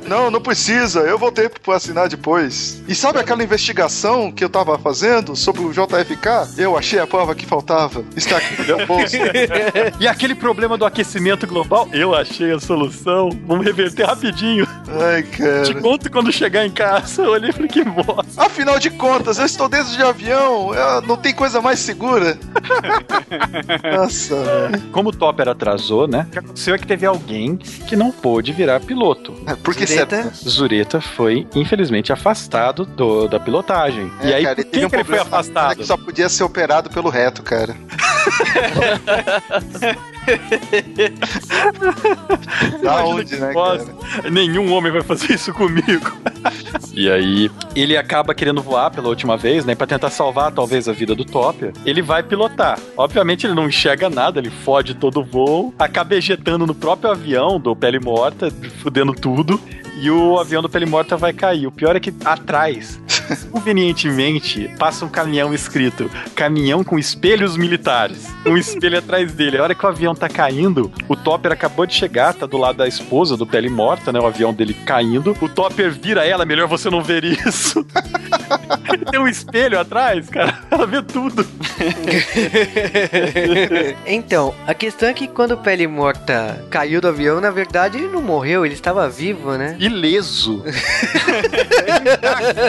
Não, 0.07 0.29
não 0.31 0.41
precisa, 0.41 1.01
eu 1.01 1.17
voltei 1.17 1.49
pra 1.49 1.75
assinar 1.75 2.07
depois. 2.09 2.81
E 2.87 2.95
sabe 2.95 3.19
aquela 3.19 3.43
investigação 3.43 4.31
que 4.31 4.43
eu 4.43 4.49
tava 4.49 4.77
fazendo 4.77 5.35
sobre 5.35 5.61
o 5.61 5.71
JFK? 5.71 6.57
Eu 6.57 6.77
achei 6.77 6.99
a 6.99 7.07
prova 7.07 7.35
que 7.35 7.45
faltava. 7.45 8.03
Está 8.15 8.37
aqui 8.37 8.61
no 8.61 8.65
meu 8.77 8.85
bolso. 8.87 9.15
E 9.99 10.07
aquele 10.07 10.35
problema 10.35 10.77
do 10.77 10.85
aquecimento 10.85 11.45
global, 11.47 11.87
eu 11.93 12.13
achei 12.15 12.51
a 12.51 12.59
solução. 12.59 13.29
Vamos 13.45 13.65
reverter 13.65 14.05
rapidinho. 14.05 14.67
Ai, 14.87 15.23
Te 15.23 15.37
cara. 15.37 15.81
conto 15.81 16.11
quando 16.11 16.31
chegar 16.31 16.65
em 16.65 16.71
casa. 16.71 17.23
Eu 17.23 17.31
olhei 17.31 17.49
e 17.49 17.53
falei, 17.53 17.67
que 17.67 17.83
bosta. 17.83 18.25
Afinal 18.43 18.79
de 18.79 18.89
contas, 18.91 19.37
eu 19.39 19.45
estou 19.45 19.67
dentro 19.67 19.91
de 19.91 20.01
avião, 20.01 20.73
eu- 20.73 21.01
não 21.01 21.17
tem 21.17 21.33
coisa 21.33 21.61
mais 21.61 21.79
segura. 21.79 22.37
Nossa, 23.97 24.35
velho. 24.35 24.81
Como 24.91 25.09
o 25.09 25.11
Topper 25.11 25.49
atrasou, 25.49 26.07
né? 26.07 26.25
O 26.27 26.31
que 26.31 26.39
aconteceu 26.39 26.75
é 26.75 26.77
que 26.77 26.87
teve 26.87 27.05
alguém 27.05 27.57
que 27.57 27.95
não 27.95 28.11
pôde 28.11 28.51
virar 28.53 28.79
piloto. 28.85 29.33
Por 29.63 29.75
que 29.75 29.85
Zureta? 29.85 30.31
Zureta 30.33 31.01
foi, 31.01 31.47
infelizmente, 31.55 32.11
afastado 32.13 32.85
do- 32.85 33.27
da 33.27 33.39
pilotagem. 33.39 34.11
e 34.23 34.33
aí, 34.33 34.43
cara, 34.43 34.55
por 34.55 34.65
que, 34.65 34.85
um 34.85 34.89
que 34.89 34.95
ele 34.95 35.03
foi 35.03 35.19
afastado? 35.19 35.75
Que 35.77 35.85
só 35.85 35.97
podia 35.97 36.29
ser 36.29 36.43
operado 36.43 36.89
pelo 36.89 37.09
reto, 37.09 37.43
cara. 37.43 37.75
da 42.81 43.05
onde, 43.05 43.35
né, 43.37 43.53
cara? 43.53 43.85
Nenhum 44.31 44.71
homem 44.73 44.91
vai 44.91 45.03
fazer 45.03 45.33
isso 45.33 45.53
comigo. 45.53 46.11
E 46.93 47.09
aí, 47.09 47.51
ele 47.75 47.97
acaba 47.97 48.33
querendo 48.33 48.61
voar 48.61 48.91
pela 48.91 49.09
última 49.09 49.37
vez, 49.37 49.65
né? 49.65 49.75
Pra 49.75 49.87
tentar 49.87 50.09
salvar, 50.09 50.51
talvez, 50.51 50.87
a 50.87 50.93
vida 50.93 51.15
do 51.15 51.25
Topper. 51.25 51.73
Ele 51.85 52.01
vai 52.01 52.23
pilotar. 52.23 52.79
Obviamente, 52.97 53.45
ele 53.45 53.53
não 53.53 53.67
enxerga 53.67 54.09
nada, 54.09 54.39
ele 54.39 54.49
fode 54.49 54.93
todo 54.93 55.21
o 55.21 55.23
voo, 55.23 55.73
acaba 55.77 56.15
ejetando 56.15 56.65
no 56.65 56.75
próprio 56.75 57.11
avião 57.11 57.59
do 57.59 57.75
Pele 57.75 57.99
Morta, 57.99 58.51
fudendo 58.81 59.13
tudo. 59.13 59.59
E 59.97 60.11
o 60.11 60.37
avião 60.37 60.61
do 60.61 60.69
Pele 60.69 60.85
Morta 60.85 61.15
vai 61.15 61.31
cair. 61.31 61.67
O 61.67 61.71
pior 61.71 61.95
é 61.95 61.99
que 61.99 62.13
atrás, 62.25 62.99
convenientemente, 63.49 64.69
passa 64.77 65.05
um 65.05 65.09
caminhão 65.09 65.53
escrito: 65.53 66.11
caminhão 66.35 66.83
com 66.83 66.99
espelhos 66.99 67.55
militares. 67.55 68.27
Um 68.45 68.57
espelho 68.57 68.99
atrás 68.99 69.31
dele. 69.31 69.57
A 69.57 69.63
hora 69.63 69.75
que 69.75 69.85
o 69.85 69.89
avião 69.89 70.13
tá 70.13 70.27
caindo, 70.27 70.91
o 71.07 71.15
Topper 71.15 71.51
acabou 71.51 71.85
de 71.85 71.93
chegar, 71.93 72.33
tá 72.33 72.45
do 72.45 72.57
lado 72.57 72.77
da 72.77 72.87
esposa 72.87 73.37
do 73.37 73.47
Pele 73.47 73.69
Morta, 73.69 74.11
né? 74.11 74.19
O 74.19 74.27
avião 74.27 74.53
dele 74.53 74.73
caindo. 74.85 75.35
O 75.41 75.47
Topper 75.47 75.91
vira 75.91 76.25
ela, 76.25 76.45
melhor 76.45 76.67
você 76.67 76.89
não 76.89 77.01
ver 77.01 77.23
isso. 77.23 77.85
Tem 79.11 79.19
um 79.19 79.27
espelho 79.27 79.79
atrás, 79.79 80.29
cara. 80.29 80.59
Ela 80.69 80.85
vê 80.85 81.01
tudo. 81.01 81.45
então, 84.05 84.53
a 84.67 84.73
questão 84.73 85.09
é 85.09 85.13
que 85.13 85.27
quando 85.27 85.51
o 85.51 85.57
Pele 85.57 85.87
Morta 85.87 86.65
caiu 86.69 87.01
do 87.01 87.07
avião, 87.07 87.39
na 87.39 87.49
verdade 87.49 87.97
ele 87.97 88.07
não 88.07 88.21
morreu, 88.21 88.65
ele 88.65 88.73
estava 88.73 89.07
vivo, 89.09 89.53
né? 89.53 89.75
Ileso. 89.85 90.63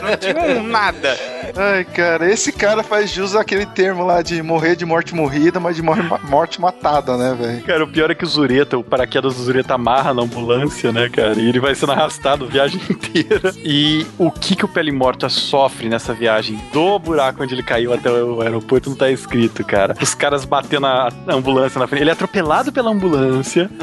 Não 0.03 0.17
tinha 0.17 0.63
nada. 0.63 1.19
Ai, 1.57 1.85
cara, 1.85 2.31
esse 2.31 2.53
cara 2.53 2.83
faz 2.83 3.11
jus 3.11 3.35
àquele 3.35 3.65
termo 3.67 4.05
lá 4.05 4.21
de 4.21 4.43
morrer 4.43 4.77
de 4.77 4.85
morte 4.85 5.15
morrida, 5.15 5.59
mas 5.59 5.77
de 5.77 5.83
morte 5.83 6.61
matada, 6.61 7.17
né, 7.17 7.35
velho? 7.39 7.63
Cara, 7.63 7.85
o 7.85 7.89
pior 7.89 8.11
é 8.11 8.15
que 8.15 8.25
o 8.25 8.29
Zureta, 8.29 8.77
o 8.77 8.85
paraquedas 8.85 9.37
do 9.37 9.43
Zureta 9.43 9.75
amarra 9.75 10.13
na 10.13 10.23
ambulância, 10.23 10.93
né, 10.93 11.09
cara? 11.09 11.35
E 11.41 11.49
ele 11.49 11.59
vai 11.61 11.75
sendo 11.75 11.93
arrastado 11.93 12.45
a 12.45 12.49
viagem 12.49 12.81
inteira. 12.91 13.55
E 13.65 14.07
o 14.19 14.31
que 14.31 14.55
que 14.55 14.65
o 14.65 14.69
Pele 14.69 14.93
Morta 14.93 15.29
sofre 15.29 15.89
nessa 15.89 16.13
viagem 16.13 16.61
do 16.73 16.99
buraco 16.99 17.43
onde 17.43 17.55
ele 17.55 17.63
caiu 17.63 17.93
até 17.95 18.11
o 18.11 18.41
aeroporto 18.43 18.91
não 18.91 18.97
tá 18.97 19.11
escrito, 19.11 19.65
cara. 19.65 19.95
Os 20.01 20.15
caras 20.15 20.45
batendo 20.45 20.87
a 20.87 21.09
ambulância 21.29 21.79
na 21.79 21.87
frente. 21.87 22.03
Ele 22.03 22.11
é 22.11 22.13
atropelado 22.13 22.71
pela 22.73 22.91
ambulância. 22.91 23.71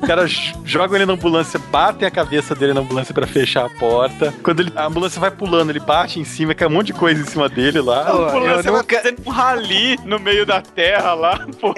Os 0.00 0.06
caras 0.08 0.30
j- 0.30 0.54
jogam 0.64 0.96
ele 0.96 1.06
na 1.06 1.12
ambulância, 1.12 1.60
batem 1.70 2.06
a 2.06 2.10
cabeça 2.10 2.54
dele 2.54 2.72
na 2.72 2.80
ambulância 2.80 3.12
pra 3.14 3.26
fechar 3.26 3.64
a 3.66 3.70
porta. 3.70 4.32
Quando 4.42 4.60
ele- 4.60 4.72
a 4.74 4.86
ambulância 4.86 5.20
vai 5.20 5.30
pulando, 5.30 5.70
ele 5.70 5.80
bate 5.80 6.18
em 6.18 6.24
cima, 6.24 6.54
cai 6.54 6.66
um 6.66 6.70
monte 6.70 6.83
de 6.84 6.92
coisa 6.92 7.20
em 7.20 7.24
cima 7.26 7.48
dele 7.48 7.80
lá. 7.80 8.04
Pô, 8.04 8.12
Pô, 8.12 8.38
eu 8.38 8.62
vai 8.62 8.72
nunca- 8.72 8.96
fazendo 8.98 9.18
um 9.26 9.30
rali 9.30 9.98
no 10.04 10.18
meio 10.20 10.44
da 10.46 10.60
terra 10.60 11.14
lá, 11.14 11.46
pô. 11.60 11.74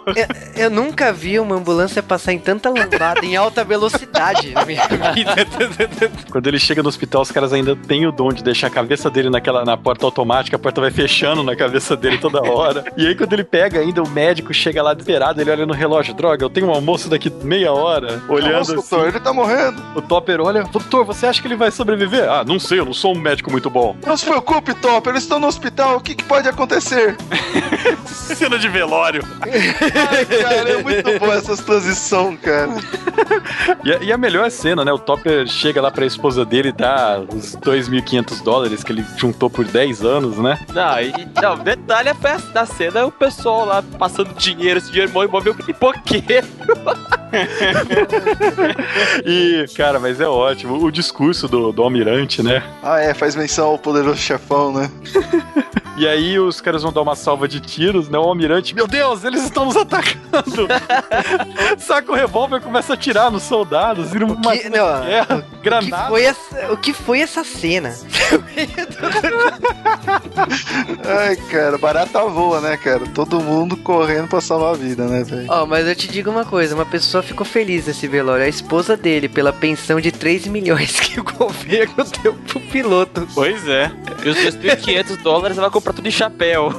Eu 0.57 0.71
nunca 0.71 1.13
vi 1.13 1.39
uma 1.39 1.57
ambulância 1.57 2.03
passar 2.03 2.33
em 2.33 2.39
tanta 2.39 2.69
lambada 2.69 3.25
em 3.25 3.37
alta 3.37 3.65
velocidade 3.65 4.51
na 4.53 4.65
minha 4.65 4.83
vida. 5.15 5.35
Quando 6.31 6.47
ele 6.47 6.59
chega 6.59 6.83
no 6.83 6.89
hospital, 6.89 7.23
os 7.23 7.31
caras 7.31 7.53
ainda 7.53 7.75
têm 7.77 8.07
o 8.07 8.13
dom 8.13 8.29
de 8.33 8.43
deixar 8.43 8.67
a 8.67 8.71
cabeça 8.71 9.11
dele 9.11 9.31
naquela 9.31 9.65
na 9.65 9.77
porta 9.77 10.05
automática, 10.05 10.57
a 10.57 10.59
porta 10.59 10.81
vai 10.81 10.91
fechando 10.91 11.43
na 11.43 11.55
cabeça 11.57 11.97
dele 11.97 12.19
toda 12.19 12.43
hora. 12.43 12.85
E 12.97 13.07
aí, 13.07 13.15
quando 13.15 13.33
ele 13.33 13.45
pega 13.45 13.81
ainda, 13.81 14.03
o 14.03 14.09
médico 14.09 14.53
chega 14.53 14.83
lá 14.83 14.93
desesperado, 14.93 15.41
ele 15.41 15.51
olha 15.51 15.67
no 15.67 15.73
relógio, 15.75 16.15
droga, 16.15 16.45
eu 16.45 16.51
tenho 16.51 16.67
um 16.69 16.71
almoço 16.73 17.09
daqui 17.09 17.31
meia 17.43 17.73
hora, 17.73 18.23
olhando 18.29 18.53
Nossa, 18.53 18.75
assim. 18.75 18.91
doutor, 18.91 19.09
ele 19.09 19.21
tá 19.21 19.33
morrendo. 19.33 19.83
O 19.95 20.03
Topper 20.03 20.41
olha, 20.41 20.65
doutor, 20.65 21.05
você 21.05 21.27
acha 21.27 21.41
que 21.41 21.47
ele 21.49 21.57
vai 21.57 21.71
sobreviver? 21.71 22.29
Ah, 22.31 22.45
não 22.45 22.59
sei, 22.59 22.81
eu 22.81 22.85
não 22.85 22.93
sou 22.95 23.15
um 23.15 23.19
médico 23.19 23.51
muito 23.51 23.71
bom. 23.71 23.97
Não 24.07 24.17
se 24.17 24.25
preocupe, 24.25 24.75
Top, 24.87 25.09
eles 25.09 25.25
estão 25.25 25.41
no 25.41 25.49
hospital, 25.49 25.97
o 25.97 26.01
que, 26.01 26.15
que 26.15 26.23
pode 26.23 26.49
acontecer? 26.49 27.17
Cena 28.07 28.57
de 28.57 28.69
velório. 28.69 29.21
Ai, 29.43 30.25
cara, 30.25 30.71
é 30.71 30.81
muito 30.81 31.19
boa 31.19 31.35
essa 31.35 31.57
transição, 31.57 32.37
cara. 32.37 32.71
E 33.83 33.93
a, 33.93 33.99
e 33.99 34.13
a 34.13 34.17
melhor 34.17 34.49
cena, 34.49 34.85
né? 34.85 34.93
O 34.93 34.99
Topper 34.99 35.49
chega 35.49 35.81
lá 35.83 35.91
pra 35.91 36.07
esposa 36.07 36.45
dele 36.45 36.69
e 36.69 36.73
dá 36.73 37.21
os 37.21 37.57
2.500 37.57 38.45
dólares 38.45 38.85
que 38.85 38.93
ele 38.93 39.05
juntou 39.17 39.51
por 39.51 39.65
10 39.65 40.05
anos, 40.05 40.39
né? 40.39 40.59
Não, 40.73 41.01
e, 41.01 41.29
não, 41.43 41.59
detalhe 41.59 42.15
festa 42.15 42.49
da 42.53 42.65
cena 42.65 43.01
é 43.01 43.05
o 43.05 43.11
pessoal 43.11 43.65
lá 43.65 43.83
passando 43.99 44.35
dinheiro, 44.35 44.79
esse 44.79 44.93
dinheiro 44.93 45.11
imóvel 45.25 45.55
pipoqueiro. 45.55 46.47
E, 49.25 49.67
cara, 49.77 49.99
mas 49.99 50.21
é 50.21 50.29
ótimo. 50.29 50.83
O 50.83 50.91
discurso 50.91 51.49
do, 51.49 51.73
do 51.73 51.83
almirante, 51.83 52.43
né? 52.43 52.63
Ah, 52.83 53.01
é, 53.01 53.13
faz 53.13 53.35
menção 53.35 53.69
ao 53.69 53.79
poderoso 53.79 54.19
chefão, 54.19 54.73
né? 54.77 54.91
E 55.97 56.07
aí 56.07 56.39
os 56.39 56.61
caras 56.61 56.83
vão 56.83 56.93
dar 56.93 57.01
uma 57.01 57.17
salva 57.17 57.49
de 57.49 57.59
tiros, 57.59 58.09
né? 58.09 58.19
O 58.19 58.23
almirante, 58.23 58.75
meu 58.75 58.87
Deus, 58.87 59.25
eles 59.25 59.43
estão 59.45 59.65
nos 59.65 59.77
atacando! 59.77 60.69
Saca 61.79 62.13
o 62.13 62.15
revólver 62.15 62.59
e 62.59 62.61
começa 62.61 62.93
a 62.93 62.95
atirar 62.95 63.31
nos 63.31 63.43
soldados, 63.45 64.11
vira 64.11 64.27
uma 64.27 64.57
que- 64.57 64.69
não, 64.69 65.01
guerra, 65.05 65.37
O 65.37 65.43
que, 65.43 65.63
granada. 65.63 66.09
foi 66.09 66.23
essa, 66.25 66.73
o 66.73 66.77
que 66.77 66.93
foi 66.93 67.21
essa 67.21 67.43
cena? 67.43 67.95
Ai, 71.05 71.37
cara, 71.51 71.79
barata 71.79 72.23
voa, 72.25 72.61
né, 72.61 72.77
cara? 72.77 73.01
Todo 73.15 73.41
mundo 73.41 73.77
correndo 73.77 74.29
pra 74.29 74.41
salvar 74.41 74.75
a 74.75 74.77
vida, 74.77 75.07
né, 75.07 75.25
velho? 75.25 75.47
Ó, 75.49 75.67
mas 75.67 75.87
eu 75.87 75.95
te 75.95 76.09
digo 76.09 76.31
uma 76.31 76.45
coisa, 76.45 76.75
uma 76.75 76.87
pessoa 76.87 77.23
ficou 77.23 77.45
feliz 77.45 77.87
nesse 77.87 78.07
velório, 78.07 78.45
a 78.45 78.49
esposa 78.49 78.97
dele, 78.97 79.29
pela 79.29 79.53
pensão 79.53 80.01
de 80.01 80.13
3 80.13 80.47
milhões 80.47 80.99
que 81.01 81.21
o 81.21 81.25
governo 81.25 82.05
deu 82.23 82.35
pro 82.35 82.61
piloto. 82.61 83.27
Pois 83.35 83.67
é. 83.67 83.91
E 84.25 84.29
os 84.29 84.37
2.500 84.37 85.23
dólares 85.23 85.57
ela 85.57 85.69
vai 85.69 85.73
comprar 85.73 85.93
tudo 85.93 86.05
de 86.05 86.13
chapéu. 86.13 86.73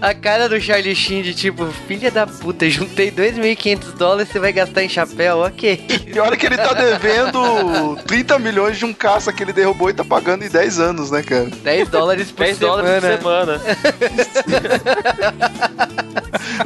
A 0.00 0.14
cara 0.14 0.48
do 0.48 0.60
Charlie 0.60 0.94
Sheen 0.94 1.22
de 1.22 1.34
tipo, 1.34 1.66
filha 1.86 2.10
da 2.10 2.26
puta, 2.26 2.68
juntei 2.68 3.10
2.500 3.10 3.92
dólares, 3.96 4.30
você 4.30 4.38
vai 4.38 4.52
gastar 4.52 4.82
em 4.82 4.88
chapéu? 4.88 5.38
Ok. 5.38 5.76
Pior 6.12 6.32
é 6.32 6.36
que 6.36 6.46
ele 6.46 6.56
tá 6.56 6.72
devendo 6.72 7.96
30 8.06 8.38
milhões 8.38 8.78
de 8.78 8.84
um 8.84 8.92
caça 9.16 9.32
que 9.32 9.42
ele 9.42 9.52
derrubou 9.52 9.88
e 9.88 9.94
tá 9.94 10.04
pagando 10.04 10.44
em 10.44 10.48
10 10.48 10.78
anos, 10.78 11.10
né, 11.10 11.22
cara? 11.22 11.46
10 11.46 11.88
dólares 11.88 12.30
por 12.30 12.44
10 12.44 12.58
semana. 12.58 12.82
dólares 12.82 13.02
por 13.02 13.22
semana. 13.22 13.60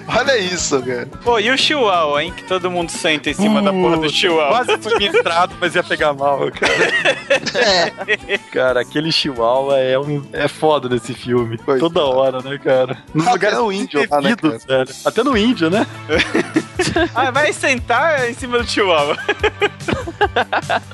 Olha 0.18 0.36
isso, 0.36 0.82
cara. 0.82 1.07
Pô, 1.22 1.38
e 1.38 1.48
o 1.51 1.57
Chihuahua, 1.57 2.24
hein? 2.24 2.32
Que 2.36 2.42
todo 2.44 2.68
mundo 2.68 2.90
senta 2.90 3.30
em 3.30 3.34
cima 3.34 3.62
da 3.62 3.72
porra 3.72 3.98
do 3.98 4.11
Chihuahua. 4.11 4.64
Quase 4.64 4.82
foi 4.82 4.98
ministrado, 4.98 5.55
mas 5.61 5.76
ia 5.76 5.82
pegar 5.84 6.12
mal, 6.12 6.51
cara. 6.51 6.80
Cara, 8.51 8.80
aquele 8.80 9.12
chihuahua 9.12 9.78
é, 9.78 9.98
um, 9.98 10.22
é 10.32 10.48
foda 10.48 10.88
nesse 10.88 11.14
filme. 11.14 11.57
Coitado. 11.57 11.88
Toda 11.88 12.05
hora, 12.05 12.42
né, 12.42 12.59
cara? 12.59 12.98
Nos 13.14 13.26
Até 13.26 13.32
lugares 13.32 13.59
no 13.59 13.72
índio 13.72 14.07
lá, 14.11 14.20
né, 14.20 14.36
velho. 14.40 14.90
Até 15.05 15.22
no 15.22 15.36
índio, 15.36 15.70
né? 15.70 15.86
Ah, 17.14 17.30
vai 17.30 17.53
sentar 17.53 18.28
em 18.30 18.34
cima 18.34 18.59
do 18.59 18.66
Chihuahua. 18.66 19.16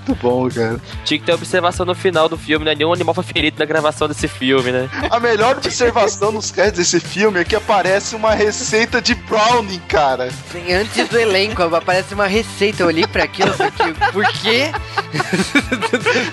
Muito 0.06 0.20
bom, 0.20 0.48
cara. 0.50 0.80
Tinha 1.04 1.18
que 1.18 1.24
ter 1.24 1.32
observação 1.46 1.86
no 1.86 1.94
final 1.94 2.28
do 2.28 2.36
filme, 2.36 2.64
né? 2.64 2.74
Nenhum 2.74 2.92
animal 2.92 3.14
foi 3.14 3.24
ferido 3.24 3.56
na 3.58 3.64
gravação 3.64 4.08
desse 4.08 4.26
filme, 4.26 4.72
né? 4.72 4.90
A 5.10 5.20
melhor 5.20 5.56
observação 5.56 6.32
nos 6.32 6.50
créditos 6.50 6.78
desse 6.78 7.00
filme 7.00 7.40
é 7.40 7.44
que 7.44 7.54
aparece 7.54 8.16
uma 8.16 8.34
receita 8.34 9.00
de 9.00 9.14
brownie, 9.14 9.78
cara. 9.88 10.28
Sim, 10.50 10.72
Antes 10.72 11.08
do 11.08 11.18
elenco, 11.18 11.62
aparece 11.62 12.12
uma 12.14 12.26
receita. 12.26 12.82
Eu 12.82 12.88
olhei 12.88 13.06
pra 13.06 13.24
aquilo 13.24 13.50
e 13.50 13.52
falei, 13.52 13.94
por 14.12 14.26
quê? 14.32 14.72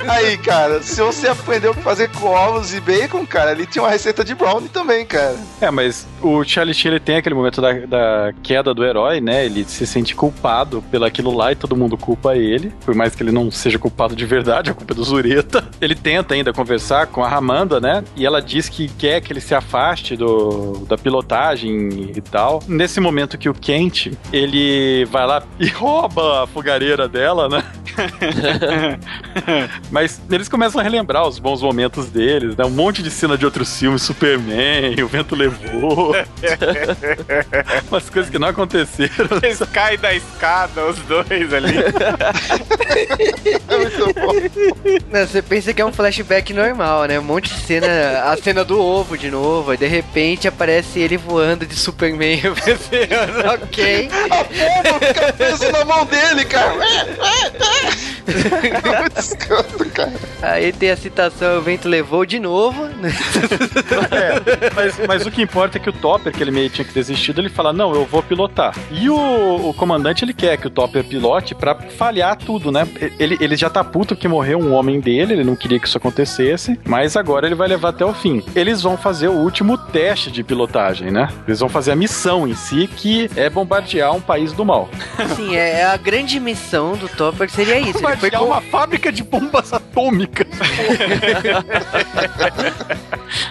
Aí, 0.09 0.37
cara, 0.37 0.81
se 0.81 1.01
você 1.01 1.27
aprendeu 1.27 1.73
que 1.73 1.81
fazer 1.81 2.09
com 2.09 2.27
ovos 2.27 2.73
e 2.73 2.81
bacon, 2.81 3.25
cara, 3.25 3.51
ali 3.51 3.65
tinha 3.65 3.83
uma 3.83 3.91
receita 3.91 4.23
de 4.23 4.33
brownie 4.33 4.69
também, 4.69 5.05
cara. 5.05 5.35
É, 5.61 5.69
mas 5.69 6.07
o 6.21 6.43
Charlie 6.43 6.73
Sheen 6.73 6.93
ele 6.93 6.99
tem 6.99 7.17
aquele 7.17 7.35
momento 7.35 7.61
da, 7.61 7.73
da 7.73 8.33
queda 8.41 8.73
do 8.73 8.83
herói, 8.83 9.21
né? 9.21 9.45
Ele 9.45 9.63
se 9.65 9.85
sente 9.85 10.15
culpado 10.15 10.83
pelo 10.89 11.05
aquilo 11.05 11.35
lá 11.35 11.51
e 11.51 11.55
todo 11.55 11.75
mundo 11.75 11.97
culpa 11.97 12.35
ele. 12.35 12.73
Por 12.83 12.95
mais 12.95 13.15
que 13.15 13.21
ele 13.21 13.31
não 13.31 13.51
seja 13.51 13.77
culpado 13.77 14.15
de 14.15 14.25
verdade, 14.25 14.71
a 14.71 14.73
culpa 14.73 14.93
é 14.93 14.95
do 14.95 15.02
Zureta. 15.03 15.63
Ele 15.79 15.95
tenta 15.95 16.33
ainda 16.33 16.53
conversar 16.53 17.07
com 17.07 17.23
a 17.23 17.27
Ramanda, 17.27 17.79
né? 17.79 18.03
E 18.15 18.25
ela 18.25 18.41
diz 18.41 18.69
que 18.69 18.87
quer 18.87 19.21
que 19.21 19.31
ele 19.31 19.41
se 19.41 19.53
afaste 19.53 20.15
do, 20.15 20.85
da 20.87 20.97
pilotagem 20.97 22.11
e 22.15 22.21
tal. 22.21 22.61
Nesse 22.67 22.99
momento 22.99 23.37
que 23.37 23.49
o 23.49 23.53
Kent, 23.53 24.11
ele 24.31 25.05
vai 25.05 25.25
lá 25.25 25.43
e 25.59 25.67
rouba 25.73 26.43
a 26.43 26.47
fogareira 26.47 27.07
dela, 27.07 27.49
né? 27.49 27.63
Mas 29.91 30.21
eles 30.29 30.49
começam 30.49 30.79
a 30.79 30.83
relembrar 30.83 31.27
os 31.27 31.39
bons 31.39 31.61
momentos 31.61 32.07
deles, 32.07 32.55
né? 32.55 32.65
Um 32.65 32.69
monte 32.71 33.03
de 33.03 33.11
cena 33.11 33.37
de 33.37 33.45
outros 33.45 33.77
filmes, 33.77 34.01
Superman, 34.01 34.95
O 35.03 35.07
Vento 35.07 35.35
Levou. 35.35 36.15
Umas 37.89 38.09
coisas 38.09 38.31
que 38.31 38.39
não 38.39 38.47
aconteceram. 38.47 39.37
Eles 39.41 39.59
caem 39.71 39.97
da 39.97 40.13
escada, 40.13 40.85
os 40.85 40.97
dois 40.99 41.53
ali. 41.53 41.77
É 43.69 43.77
muito 43.77 44.13
bom. 44.13 44.33
Não, 45.11 45.25
Você 45.25 45.41
pensa 45.41 45.73
que 45.73 45.81
é 45.81 45.85
um 45.85 45.93
flashback 45.93 46.53
normal, 46.53 47.05
né? 47.05 47.19
Um 47.19 47.23
monte 47.23 47.53
de 47.53 47.59
cena, 47.61 47.87
a 48.25 48.37
cena 48.37 48.63
do 48.65 48.79
ovo 48.81 49.17
de 49.17 49.29
novo, 49.31 49.71
aí 49.71 49.77
de 49.77 49.87
repente 49.87 50.47
aparece 50.47 50.99
ele 50.99 51.17
voando 51.17 51.65
de 51.65 51.75
Superman. 51.75 52.39
Eu 52.43 52.53
pensei, 52.55 53.07
ok. 53.53 54.09
A 54.29 54.43
bomba 54.83 55.05
fica 55.07 55.33
presa 55.33 55.71
na 55.71 55.85
mão 55.85 56.05
dele, 56.05 56.45
cara. 56.45 56.73
É 58.25 58.99
muito 59.01 59.19
escroto, 59.19 59.85
cara. 59.91 60.13
Aí 60.41 60.71
tem 60.71 60.91
a 60.91 60.97
citação, 60.97 61.57
o 61.57 61.61
vento 61.61 61.87
levou 61.89 62.25
de 62.25 62.39
novo. 62.39 62.85
né? 62.85 63.11
É, 64.13 64.69
mas, 64.75 64.99
mas 65.07 65.25
o 65.25 65.31
que 65.31 65.41
importa 65.41 65.77
é 65.77 65.81
que 65.81 65.89
o 65.89 65.93
Topper, 65.93 66.31
que 66.31 66.41
ele 66.41 66.51
meio 66.51 66.69
tinha 66.69 66.85
que 66.85 66.93
desistido, 66.93 67.41
ele 67.41 67.49
fala: 67.49 67.73
Não, 67.73 67.93
eu 67.93 68.05
vou 68.05 68.21
pilotar. 68.21 68.75
E 68.91 69.09
o, 69.09 69.69
o 69.69 69.73
comandante, 69.73 70.23
ele 70.23 70.33
quer 70.33 70.57
que 70.57 70.67
o 70.67 70.69
Topper 70.69 71.03
pilote 71.03 71.55
pra 71.55 71.75
falhar 71.75 72.35
tudo, 72.37 72.71
né? 72.71 72.87
Ele, 73.19 73.37
ele 73.39 73.55
já 73.55 73.69
tá 73.69 73.83
puto 73.83 74.15
que 74.15 74.27
morreu 74.27 74.59
um 74.59 74.72
homem 74.73 74.99
dele, 74.99 75.33
ele 75.33 75.43
não 75.43 75.55
queria 75.55 75.79
que 75.79 75.87
isso 75.87 75.97
acontecesse, 75.97 76.79
mas 76.85 77.15
agora 77.17 77.45
ele 77.45 77.55
vai 77.55 77.67
levar 77.67 77.89
até 77.89 78.05
o 78.05 78.13
fim. 78.13 78.43
Eles 78.55 78.81
vão 78.81 78.97
fazer 78.97 79.27
o 79.29 79.33
último 79.33 79.77
teste 79.77 80.31
de 80.31 80.43
pilotagem, 80.43 81.11
né? 81.11 81.29
Eles 81.47 81.59
vão 81.59 81.69
fazer 81.69 81.91
a 81.91 81.95
missão 81.95 82.47
em 82.47 82.55
si, 82.55 82.87
que 82.87 83.29
é 83.35 83.49
bombardear 83.49 84.13
um 84.13 84.21
país 84.21 84.51
do 84.53 84.63
mal. 84.65 84.89
Sim, 85.35 85.55
é 85.55 85.83
a 85.85 85.97
grande 85.97 86.39
missão 86.39 86.95
do 86.97 87.07
Topper 87.09 87.49
seria 87.49 87.79
isso. 87.79 87.97
Ele 87.99 88.17
foi 88.17 88.29
Bombardear 88.29 88.41
com- 88.41 88.47
uma 88.47 88.61
fábrica 88.61 89.11
de 89.11 89.23
bombas 89.23 89.71
atômicas. 89.73 90.47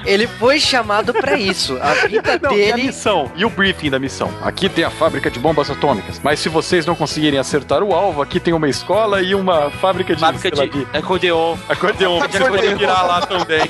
Ele 0.04 0.26
foi 0.26 0.58
chamado 0.60 1.12
pra 1.12 1.38
isso. 1.38 1.78
A 1.80 1.94
vida 2.06 2.38
Não, 2.42 2.52
e 2.56 2.70
a 2.70 2.74
dele. 2.76 2.86
missão? 2.88 3.30
E 3.36 3.44
o 3.44 3.50
briefing 3.50 3.90
da 3.90 3.98
missão? 3.98 4.30
Aqui 4.42 4.68
tem 4.68 4.84
a 4.84 4.90
fábrica 4.90 5.30
de 5.30 5.38
bombas 5.38 5.70
atômicas. 5.70 6.20
Mas 6.22 6.40
se 6.40 6.48
vocês 6.48 6.86
não 6.86 6.94
conseguirem 6.94 7.38
acertar 7.38 7.82
o 7.82 7.92
alvo, 7.94 8.22
aqui 8.22 8.38
tem 8.40 8.52
uma 8.54 8.68
escola 8.68 9.22
e 9.22 9.34
uma 9.34 9.70
fábrica 9.70 10.14
de, 10.14 10.20
Fábrica 10.20 10.54
sei 10.54 10.66
lá, 10.66 10.72
de 10.72 10.86
acordeon. 11.12 11.56
acordeon. 11.68 12.20
Você 12.20 12.38
pode 12.38 12.74
virar 12.74 13.02
lá 13.02 13.20
também. 13.20 13.68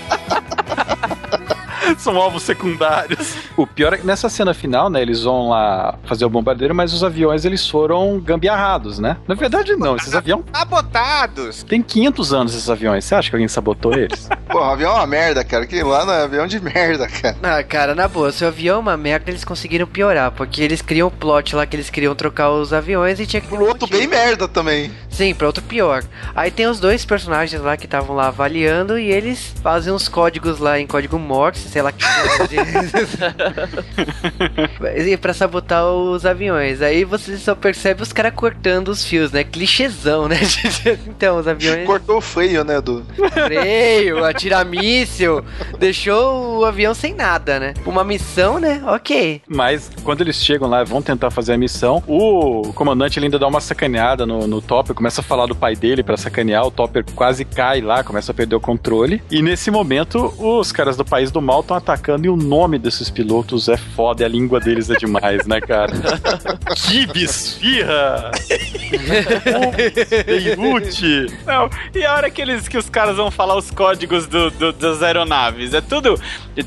São 1.98 2.16
alvos 2.16 2.42
secundários. 2.44 3.34
O 3.56 3.66
pior 3.66 3.92
é 3.92 3.98
que 3.98 4.06
nessa 4.06 4.28
cena 4.28 4.54
final, 4.54 4.88
né, 4.88 5.02
eles 5.02 5.22
vão 5.22 5.48
lá 5.48 5.98
fazer 6.04 6.24
o 6.24 6.30
bombardeiro, 6.30 6.74
mas 6.74 6.92
os 6.92 7.02
aviões 7.02 7.44
eles 7.44 7.68
foram 7.68 8.20
gambiarrados, 8.20 8.98
né? 8.98 9.16
Na 9.26 9.34
verdade, 9.34 9.74
não. 9.76 9.96
Esses 9.96 10.14
aviões. 10.14 10.44
Sabotados! 10.54 11.62
Tem 11.64 11.82
500 11.82 12.32
anos 12.32 12.54
esses 12.54 12.70
aviões. 12.70 13.04
Você 13.04 13.14
acha 13.14 13.28
que 13.30 13.36
alguém 13.36 13.48
sabotou 13.48 13.94
eles? 13.94 14.28
Porra, 14.48 14.72
avião 14.72 14.92
é 14.92 14.94
uma 14.94 15.06
merda, 15.06 15.44
cara. 15.44 15.66
Que 15.66 15.82
lá 15.82 16.04
não 16.04 16.12
é 16.12 16.22
avião 16.22 16.46
de 16.46 16.60
merda, 16.60 17.08
cara. 17.08 17.36
Ah, 17.42 17.62
cara, 17.62 17.94
na 17.94 18.06
boa, 18.06 18.30
se 18.30 18.44
o 18.44 18.48
avião 18.48 18.76
é 18.76 18.80
uma 18.80 18.96
merda, 18.96 19.30
eles 19.30 19.44
conseguiram 19.44 19.86
piorar. 19.86 20.30
Porque 20.30 20.62
eles 20.62 20.80
criam 20.80 21.08
o 21.08 21.10
plot 21.10 21.56
lá 21.56 21.66
que 21.66 21.76
eles 21.76 21.90
queriam 21.90 22.14
trocar 22.14 22.50
os 22.50 22.72
aviões 22.72 23.18
e 23.18 23.26
tinha 23.26 23.40
que. 23.40 23.52
um 23.52 23.60
outro 23.60 23.88
motivo. 23.88 23.98
bem 23.98 24.06
merda 24.06 24.46
também. 24.46 24.90
Sim, 25.12 25.34
pra 25.34 25.46
outro 25.46 25.62
pior. 25.62 26.02
Aí 26.34 26.50
tem 26.50 26.66
os 26.66 26.80
dois 26.80 27.04
personagens 27.04 27.62
lá 27.62 27.76
que 27.76 27.84
estavam 27.84 28.16
lá 28.16 28.28
avaliando 28.28 28.98
e 28.98 29.10
eles 29.10 29.54
fazem 29.62 29.92
uns 29.92 30.08
códigos 30.08 30.58
lá 30.58 30.80
em 30.80 30.86
código 30.86 31.18
Morse, 31.18 31.68
sei 31.68 31.82
lá 31.82 31.92
que. 31.92 32.02
e 35.06 35.16
pra 35.18 35.34
sabotar 35.34 35.84
os 35.84 36.24
aviões. 36.24 36.80
Aí 36.80 37.04
você 37.04 37.36
só 37.36 37.54
percebe 37.54 38.02
os 38.02 38.12
caras 38.12 38.32
cortando 38.34 38.88
os 38.88 39.04
fios, 39.04 39.30
né? 39.30 39.44
Clichêzão, 39.44 40.28
né? 40.28 40.40
então, 41.06 41.36
os 41.36 41.46
aviões. 41.46 41.86
Cortou 41.86 42.16
o 42.16 42.20
freio, 42.20 42.64
né, 42.64 42.80
do... 42.80 43.04
freio, 43.32 44.24
atirar 44.24 44.64
míssil, 44.64 45.44
deixou 45.78 46.60
o 46.60 46.64
avião 46.64 46.94
sem 46.94 47.14
nada, 47.14 47.60
né? 47.60 47.74
Uma 47.84 48.02
missão, 48.02 48.58
né? 48.58 48.82
Ok. 48.86 49.42
Mas 49.46 49.90
quando 50.02 50.22
eles 50.22 50.36
chegam 50.36 50.68
lá 50.68 50.80
e 50.80 50.84
vão 50.84 51.02
tentar 51.02 51.30
fazer 51.30 51.52
a 51.52 51.58
missão, 51.58 52.02
o 52.06 52.72
comandante 52.74 53.18
ele 53.18 53.26
ainda 53.26 53.38
dá 53.38 53.46
uma 53.46 53.60
sacaneada 53.60 54.24
no, 54.24 54.46
no 54.46 54.62
Topper, 54.62 54.94
começa 55.02 55.20
a 55.20 55.24
falar 55.24 55.46
do 55.46 55.56
pai 55.56 55.74
dele 55.74 56.00
pra 56.00 56.16
sacanear, 56.16 56.64
o 56.64 56.70
Topper 56.70 57.04
quase 57.16 57.44
cai 57.44 57.80
lá, 57.80 58.04
começa 58.04 58.30
a 58.30 58.34
perder 58.34 58.54
o 58.54 58.60
controle. 58.60 59.20
E 59.28 59.42
nesse 59.42 59.68
momento, 59.68 60.32
os 60.38 60.70
caras 60.70 60.96
do 60.96 61.04
País 61.04 61.32
do 61.32 61.42
Mal 61.42 61.58
estão 61.60 61.76
atacando 61.76 62.24
e 62.24 62.28
o 62.30 62.36
nome 62.36 62.78
desses 62.78 63.10
pilotos 63.10 63.68
é 63.68 63.76
foda 63.76 64.22
e 64.22 64.24
a 64.24 64.28
língua 64.28 64.60
deles 64.60 64.90
é 64.90 64.94
demais, 64.94 65.44
né, 65.44 65.60
cara? 65.60 65.92
Kibisfirra! 66.76 68.30
Beirute! 70.24 71.26
Não, 71.44 71.68
e 71.92 72.06
a 72.06 72.14
hora 72.14 72.30
que, 72.30 72.40
eles, 72.40 72.68
que 72.68 72.78
os 72.78 72.88
caras 72.88 73.16
vão 73.16 73.28
falar 73.28 73.56
os 73.56 73.72
códigos 73.72 74.28
do, 74.28 74.52
do- 74.52 74.72
das 74.72 75.02
aeronaves? 75.02 75.74
É 75.74 75.80
tudo 75.80 76.14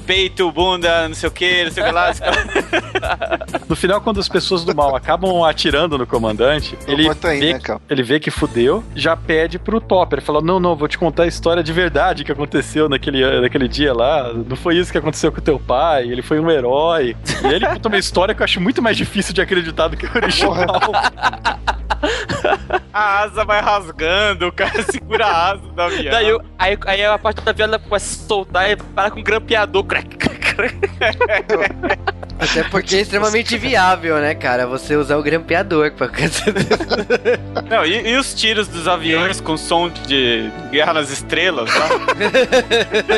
peito, 0.06 0.52
bunda, 0.52 1.08
não 1.08 1.16
sei 1.16 1.30
o 1.30 1.32
que, 1.32 1.64
não 1.64 1.72
sei 1.72 1.84
o 1.84 1.86
que 1.86 1.92
lá. 1.94 2.12
No 3.70 3.78
final, 3.78 4.02
quando 4.02 4.20
as 4.20 4.28
pessoas 4.28 4.66
do 4.66 4.76
mal 4.76 4.94
acabam 4.94 5.44
atirando 5.44 5.98
no 5.98 6.06
comandante, 6.06 6.78
ele 6.86 7.08
aí, 7.08 7.40
vê, 7.40 7.54
né, 7.54 7.62
ele 7.90 8.04
vê 8.04 8.20
que 8.26 8.32
fudeu, 8.32 8.84
já 8.96 9.16
pede 9.16 9.60
pro 9.60 9.80
Topper. 9.80 10.18
Ele 10.18 10.26
fala: 10.26 10.42
Não, 10.42 10.60
não, 10.60 10.76
vou 10.76 10.88
te 10.88 10.98
contar 10.98 11.24
a 11.24 11.28
história 11.28 11.62
de 11.62 11.72
verdade 11.72 12.24
que 12.24 12.32
aconteceu 12.32 12.90
naquele, 12.90 13.40
naquele 13.40 13.68
dia 13.68 13.94
lá. 13.94 14.34
Não 14.34 14.56
foi 14.56 14.76
isso 14.78 14.92
que 14.92 14.98
aconteceu 14.98 15.32
com 15.32 15.40
teu 15.40 15.60
pai, 15.60 16.10
ele 16.10 16.24
foi 16.24 16.40
um 16.40 16.50
herói. 16.50 17.16
E 17.44 17.54
ele 17.54 17.68
conta 17.68 17.88
uma 17.88 18.00
história 18.00 18.34
que 18.34 18.42
eu 18.42 18.44
acho 18.44 18.60
muito 18.60 18.82
mais 18.82 18.98
difícil 18.98 19.32
de 19.32 19.42
acreditar 19.42 19.90
do 19.90 19.96
que 19.96 20.08
o 20.08 20.10
original. 20.16 20.82
A 22.92 23.20
asa 23.20 23.46
vai 23.46 23.62
rasgando, 23.62 24.48
o 24.48 24.52
cara 24.52 24.82
segura 24.82 25.28
a 25.28 25.52
asa 25.52 25.62
do 25.68 25.80
avião. 25.82 26.12
Daí, 26.12 26.28
eu- 26.28 26.42
aí, 26.58 26.78
aí 26.88 27.06
a 27.06 27.20
parte 27.20 27.42
da 27.42 27.52
viola 27.52 27.78
começa 27.78 28.24
a 28.24 28.28
soltar 28.28 28.72
e 28.72 28.76
para 28.76 29.12
com 29.12 29.20
um 29.20 29.24
grampeador. 29.24 29.84
Crack, 29.84 30.18
crack, 30.18 30.56
crack. 30.56 30.76
Até 32.40 32.64
porque 32.64 32.96
é 32.96 33.02
extremamente 33.02 33.58
viável, 33.58 34.18
né, 34.18 34.36
cara? 34.36 34.68
Você 34.68 34.96
usar 34.96 35.18
o 35.18 35.24
grampeador 35.24 35.92
pra. 35.92 36.10
Não, 37.70 37.86
e, 37.86 38.10
e 38.10 38.18
os 38.18 38.34
tiros 38.34 38.68
dos 38.68 38.88
aviões 38.88 39.40
com 39.40 39.56
som 39.58 39.90
de 39.90 40.50
Guerra 40.72 40.94
nas 40.94 41.10
Estrelas? 41.10 41.70
Lá? 41.74 41.90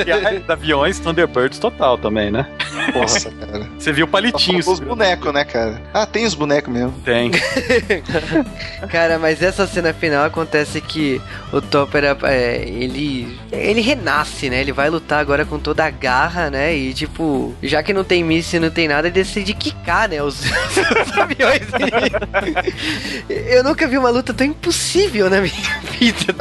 Guerra 0.04 0.40
de 0.40 0.52
aviões 0.52 1.00
Thunderbirds 1.00 1.60
total 1.60 1.98
também, 1.98 2.32
né? 2.32 2.48
Nossa, 2.94 3.32
cara. 3.32 3.68
Você 3.78 3.92
viu 3.92 4.08
palitinhos. 4.08 4.68
Os 4.68 4.80
bonecos, 4.80 5.34
né, 5.34 5.44
cara? 5.44 5.82
Ah, 5.94 6.06
tem 6.06 6.26
os 6.26 6.34
bonecos 6.34 6.72
mesmo. 6.72 6.94
Tem. 7.04 7.32
Cara, 8.90 9.18
mas 9.20 9.42
essa 9.42 9.66
cena 9.68 9.94
final 9.94 10.26
acontece 10.26 10.80
que 10.82 11.22
o 11.52 11.62
Topper, 11.62 12.18
é, 12.24 12.58
ele, 12.58 13.38
ele 13.52 13.82
renasce, 13.82 14.50
né? 14.50 14.62
Ele 14.62 14.72
vai 14.72 14.90
lutar 14.90 15.20
agora 15.20 15.46
com 15.46 15.60
toda 15.60 15.86
a 15.86 15.90
garra, 15.90 16.50
né? 16.50 16.76
E 16.76 16.94
tipo, 16.94 17.56
já 17.62 17.82
que 17.82 17.94
não 17.94 18.04
tem 18.04 18.24
míssil, 18.24 18.62
não 18.62 18.70
tem 18.70 18.88
nada, 18.88 19.07
ele 19.08 19.14
decide 19.16 19.54
quicar, 19.54 20.08
né? 20.10 20.22
Os, 20.22 20.40
os 20.46 21.18
aviões. 21.18 21.62
Eu 23.30 23.64
nunca 23.64 23.88
vi 23.88 23.98
uma 23.98 24.10
luta 24.10 24.34
tão 24.34 24.48
impossível 24.48 25.30
na 25.30 25.42
minha 25.42 25.80
vida. 26.00 26.34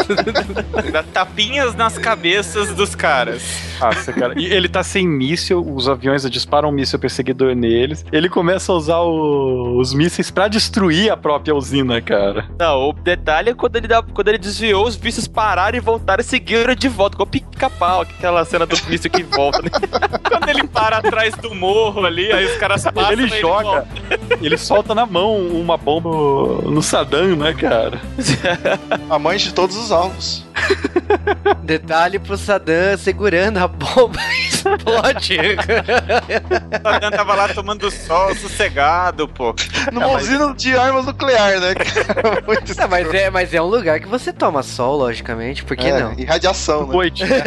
Dá 0.92 1.02
tapinhas 1.02 1.74
nas 1.74 1.98
cabeças 1.98 2.74
dos 2.74 2.94
caras. 2.94 3.42
Nossa, 3.80 4.12
cara. 4.12 4.34
E 4.38 4.46
ele 4.46 4.68
tá 4.68 4.82
sem 4.82 5.06
míssil, 5.06 5.60
os 5.74 5.88
aviões 5.88 6.28
disparam 6.30 6.68
um 6.68 6.72
míssil 6.72 6.98
perseguidor 6.98 7.54
neles. 7.54 8.04
Ele 8.12 8.28
começa 8.28 8.72
a 8.72 8.74
usar 8.74 8.98
o- 9.00 9.78
os 9.78 9.92
mísseis 9.92 10.30
pra 10.30 10.48
destruir 10.48 11.10
a 11.10 11.16
própria 11.16 11.54
usina, 11.54 12.00
cara. 12.00 12.46
Não, 12.58 12.90
o 12.90 12.92
detalhe 12.92 13.50
é 13.50 13.54
quando 13.54 13.76
ele, 13.76 13.88
dá- 13.88 14.02
quando 14.02 14.28
ele 14.28 14.38
desviou, 14.38 14.86
os 14.86 14.96
bichos 14.96 15.26
pararam 15.28 15.76
e 15.76 15.80
voltaram 15.80 16.20
e 16.20 16.24
seguiram 16.24 16.74
de 16.74 16.88
volta, 16.88 17.16
igual 17.16 17.26
pica-pau, 17.26 18.00
aquela 18.02 18.44
cena 18.44 18.66
do 18.66 18.76
míssil 18.88 19.10
que 19.10 19.22
volta, 19.22 19.62
né? 19.62 19.70
Quando 20.28 20.48
ele 20.48 20.66
para 20.66 20.98
atrás 20.98 21.34
do 21.34 21.54
morro 21.54 22.04
ali, 22.04 22.30
aí 22.32 22.44
os 22.44 22.55
caras 22.56 22.84
passam 22.84 23.12
ele 23.12 23.24
e 23.24 23.40
joga, 23.40 23.64
volta. 23.64 23.88
ele 24.40 24.56
solta 24.56 24.94
na 24.94 25.06
mão 25.06 25.36
uma 25.36 25.76
bomba 25.76 26.10
no 26.70 26.82
Saddam, 26.82 27.36
né, 27.36 27.52
cara? 27.54 28.00
A 29.08 29.18
mãe 29.18 29.36
de 29.38 29.52
todos 29.52 29.76
os 29.76 29.92
alvos. 29.92 30.45
Detalhe 31.62 32.18
pro 32.18 32.36
Saddam 32.36 32.96
segurando 32.98 33.58
a 33.58 33.68
bomba 33.68 34.20
e 34.20 34.48
explode. 34.48 35.36
O 36.76 36.82
Saddam 36.82 37.10
tava 37.10 37.34
lá 37.34 37.48
tomando 37.48 37.90
sol, 37.90 38.34
sossegado, 38.34 39.28
pô. 39.28 39.54
Numa 39.92 40.08
usina 40.12 40.52
de 40.54 40.76
armas 40.76 41.06
nuclear, 41.06 41.60
né? 41.60 41.74
Muito 42.46 42.76
Não, 42.76 42.88
mas, 42.88 43.14
é, 43.14 43.30
mas 43.30 43.54
é 43.54 43.60
um 43.60 43.66
lugar 43.66 44.00
que 44.00 44.08
você 44.08 44.32
toma 44.32 44.62
sol, 44.62 44.96
logicamente, 44.98 45.64
por 45.64 45.76
que 45.76 45.86
É, 45.88 46.00
não? 46.00 46.14
E 46.16 46.24
radiação, 46.24 46.86
né? 46.86 46.92
Noite, 46.92 47.24
né? 47.24 47.42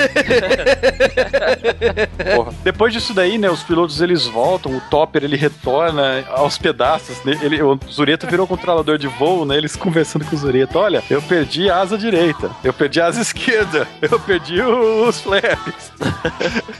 Porra. 2.35 2.53
Depois 2.63 2.93
disso 2.93 3.13
daí, 3.13 3.37
né, 3.37 3.49
os 3.49 3.63
pilotos 3.63 4.01
eles 4.01 4.25
voltam, 4.25 4.75
o 4.75 4.81
Topper 4.81 5.23
ele 5.23 5.35
retorna 5.37 6.23
aos 6.29 6.57
pedaços, 6.57 7.23
né? 7.23 7.37
Ele, 7.41 7.61
o 7.61 7.79
Zureta 7.89 8.27
virou 8.27 8.47
controlador 8.47 8.97
de 8.97 9.07
voo, 9.07 9.45
né? 9.45 9.57
Eles 9.57 9.75
conversando 9.75 10.25
com 10.25 10.35
o 10.35 10.39
Zureta, 10.39 10.77
olha, 10.77 11.03
eu 11.09 11.21
perdi 11.21 11.69
a 11.69 11.77
asa 11.79 11.97
direita, 11.97 12.49
eu 12.63 12.73
perdi 12.73 12.98
a 12.99 13.07
asa 13.07 13.21
esquerda, 13.21 13.87
eu 14.01 14.19
perdi 14.19 14.61
os 14.61 15.19
flaps. 15.21 15.91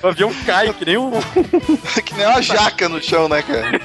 o 0.03 0.07
avião 0.07 0.31
cai 0.45 0.73
que 0.73 0.85
nem 0.85 0.97
um, 0.97 1.11
que 2.03 2.13
nem 2.15 2.25
uma 2.25 2.41
jaca 2.41 2.87
no 2.89 3.01
chão, 3.01 3.27
né, 3.29 3.41
cara? 3.41 3.79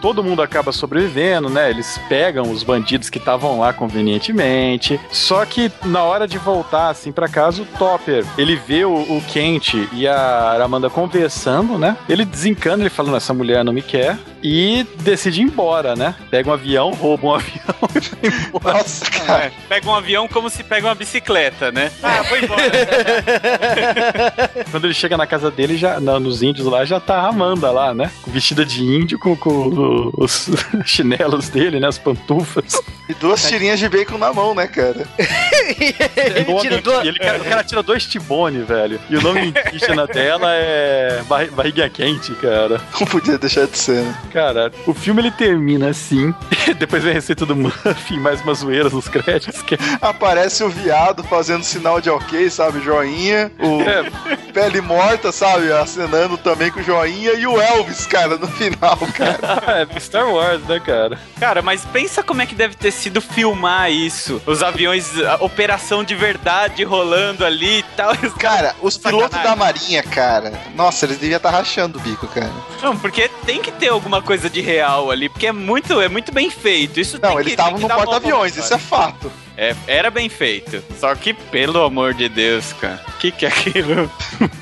todo 0.00 0.22
mundo 0.22 0.42
acaba 0.42 0.72
sobrevivendo, 0.72 1.48
né? 1.48 1.70
Eles 1.70 1.98
pegam 2.08 2.50
os 2.50 2.62
bandidos 2.62 3.10
que 3.10 3.18
estavam 3.18 3.58
lá 3.60 3.72
convenientemente. 3.72 5.00
Só 5.10 5.44
que 5.44 5.70
na 5.84 6.02
hora 6.02 6.26
de 6.26 6.38
voltar 6.38 6.88
assim 6.90 7.12
pra 7.12 7.28
casa, 7.28 7.62
o 7.62 7.66
Topper, 7.66 8.24
ele 8.36 8.56
vê 8.56 8.84
o, 8.84 8.92
o 8.92 9.22
Kent 9.28 9.74
e 9.92 10.06
a 10.06 10.50
Aramanda 10.50 10.88
conversando, 10.90 11.78
né? 11.78 11.96
Ele 12.08 12.24
desencana, 12.24 12.82
ele 12.82 12.90
fala: 12.90 13.10
"Não, 13.10 13.16
essa 13.16 13.34
mulher 13.34 13.64
não 13.64 13.72
me 13.72 13.82
quer. 13.82 14.18
e 14.42 14.86
decide 15.00 15.40
ir 15.42 15.44
embora, 15.44 15.94
né? 15.94 16.14
Pega 16.30 16.48
um 16.48 16.52
avião, 16.52 16.92
rouba 16.92 17.26
um 17.26 17.34
avião 17.34 17.60
e 17.94 18.28
vai 18.28 18.40
embora. 18.48 18.78
Nossa, 18.78 19.04
cara. 19.10 19.44
É, 19.44 19.52
pega 19.68 19.88
um 19.88 19.94
avião 19.94 20.26
como 20.28 20.48
se 20.48 20.64
pega 20.64 20.86
uma 20.88 20.94
bicicleta, 20.94 21.59
né? 21.72 21.90
Ah, 22.02 22.22
vou 22.22 22.38
embora. 22.38 22.62
Quando 24.70 24.84
ele 24.84 24.94
chega 24.94 25.16
na 25.16 25.26
casa 25.26 25.50
dele, 25.50 25.76
já, 25.76 25.98
na- 26.00 26.20
nos 26.20 26.42
índios 26.42 26.66
lá, 26.66 26.84
já 26.84 27.00
tá 27.00 27.16
a 27.22 27.28
Amanda 27.28 27.70
lá, 27.70 27.92
né? 27.92 28.10
Vestida 28.26 28.64
de 28.64 28.82
índio, 28.84 29.18
com, 29.18 29.34
com 29.36 30.10
os 30.16 30.48
chinelos 30.86 31.48
dele, 31.48 31.80
né? 31.80 31.88
As 31.88 31.98
pantufas. 31.98 32.80
E 33.08 33.14
duas 33.14 33.42
tirinhas 33.48 33.78
de 33.80 33.88
bacon 33.88 34.18
na 34.18 34.32
mão, 34.32 34.54
né, 34.54 34.66
cara? 34.68 35.06
Ele 35.18 36.44
nome- 36.46 36.60
tira 36.60 36.80
do... 36.80 37.04
e 37.04 37.08
ele, 37.08 37.18
cara, 37.18 37.38
o 37.40 37.44
cara 37.44 37.64
tira 37.64 37.82
dois 37.82 38.06
tibone, 38.06 38.62
velho. 38.62 39.00
E 39.10 39.16
o 39.16 39.22
nome 39.22 39.46
indígena 39.46 40.06
dela 40.06 40.52
é 40.54 41.22
barri- 41.28 41.50
barriga 41.50 41.88
quente, 41.88 42.32
cara. 42.34 42.80
Não 43.00 43.06
podia 43.06 43.36
deixar 43.38 43.66
de 43.66 43.76
ser, 43.76 44.02
né? 44.02 44.16
Cara, 44.32 44.70
o 44.86 44.94
filme 44.94 45.22
ele 45.22 45.30
termina 45.32 45.88
assim. 45.88 46.32
Depois 46.78 47.02
vem 47.02 47.10
a 47.12 47.14
receita 47.14 47.44
do 47.44 47.56
Muffin, 47.56 48.18
mais 48.20 48.40
umas 48.42 48.58
zoeiras 48.58 48.92
nos 48.92 49.08
créditos. 49.08 49.62
Que 49.62 49.76
Aparece 50.00 50.62
o 50.62 50.68
viado 50.68 51.24
fazendo 51.24 51.49
sinal 51.62 52.00
de 52.00 52.10
ok, 52.10 52.48
sabe? 52.50 52.80
Joinha. 52.80 53.50
O 53.58 53.80
é, 53.82 54.10
pele 54.52 54.80
morta, 54.80 55.32
sabe? 55.32 55.72
Acenando 55.72 56.36
também 56.38 56.70
com 56.70 56.82
joinha. 56.82 57.32
E 57.32 57.46
o 57.46 57.60
Elvis, 57.60 58.06
cara, 58.06 58.36
no 58.36 58.46
final, 58.48 58.98
cara. 59.14 59.86
é 59.94 60.00
Star 60.00 60.28
Wars, 60.28 60.62
né, 60.64 60.80
cara? 60.80 61.18
Cara, 61.38 61.62
mas 61.62 61.84
pensa 61.84 62.22
como 62.22 62.42
é 62.42 62.46
que 62.46 62.54
deve 62.54 62.74
ter 62.74 62.90
sido 62.90 63.20
filmar 63.20 63.90
isso. 63.90 64.40
Os 64.46 64.62
aviões, 64.62 65.18
a 65.20 65.36
operação 65.36 66.02
de 66.04 66.14
verdade 66.14 66.84
rolando 66.84 67.44
ali 67.44 67.78
e 67.80 67.82
tal. 67.96 68.14
e 68.14 68.30
Cara, 68.38 68.74
os 68.80 68.96
pilotos 68.96 69.30
Sacanagem. 69.36 69.50
da 69.50 69.56
Marinha, 69.56 70.02
cara. 70.02 70.52
Nossa, 70.74 71.04
eles 71.06 71.18
deviam 71.18 71.36
estar 71.36 71.50
rachando 71.50 71.98
o 71.98 72.00
bico, 72.00 72.26
cara. 72.28 72.50
Não, 72.82 72.96
porque 72.96 73.28
tem 73.44 73.60
que 73.60 73.70
ter 73.72 73.88
alguma 73.88 74.22
coisa 74.22 74.48
de 74.48 74.60
real 74.60 75.10
ali, 75.10 75.28
porque 75.28 75.46
é 75.46 75.52
muito, 75.52 76.00
é 76.00 76.08
muito 76.08 76.32
bem 76.32 76.50
feito. 76.50 76.98
Isso 77.00 77.18
tem 77.18 77.28
Não, 77.28 77.36
que- 77.36 77.42
eles 77.42 77.52
estavam 77.52 77.78
no 77.78 77.88
porta-aviões, 77.88 78.56
isso 78.56 78.72
é 78.72 78.78
fato. 78.78 79.30
É, 79.60 79.76
era 79.86 80.10
bem 80.10 80.30
feito. 80.30 80.82
Só 80.98 81.14
que, 81.14 81.34
pelo 81.34 81.84
amor 81.84 82.14
de 82.14 82.30
Deus, 82.30 82.72
cara. 82.72 82.98
O 83.06 83.18
que, 83.18 83.30
que 83.30 83.44
é 83.44 83.48
aquilo? 83.50 84.10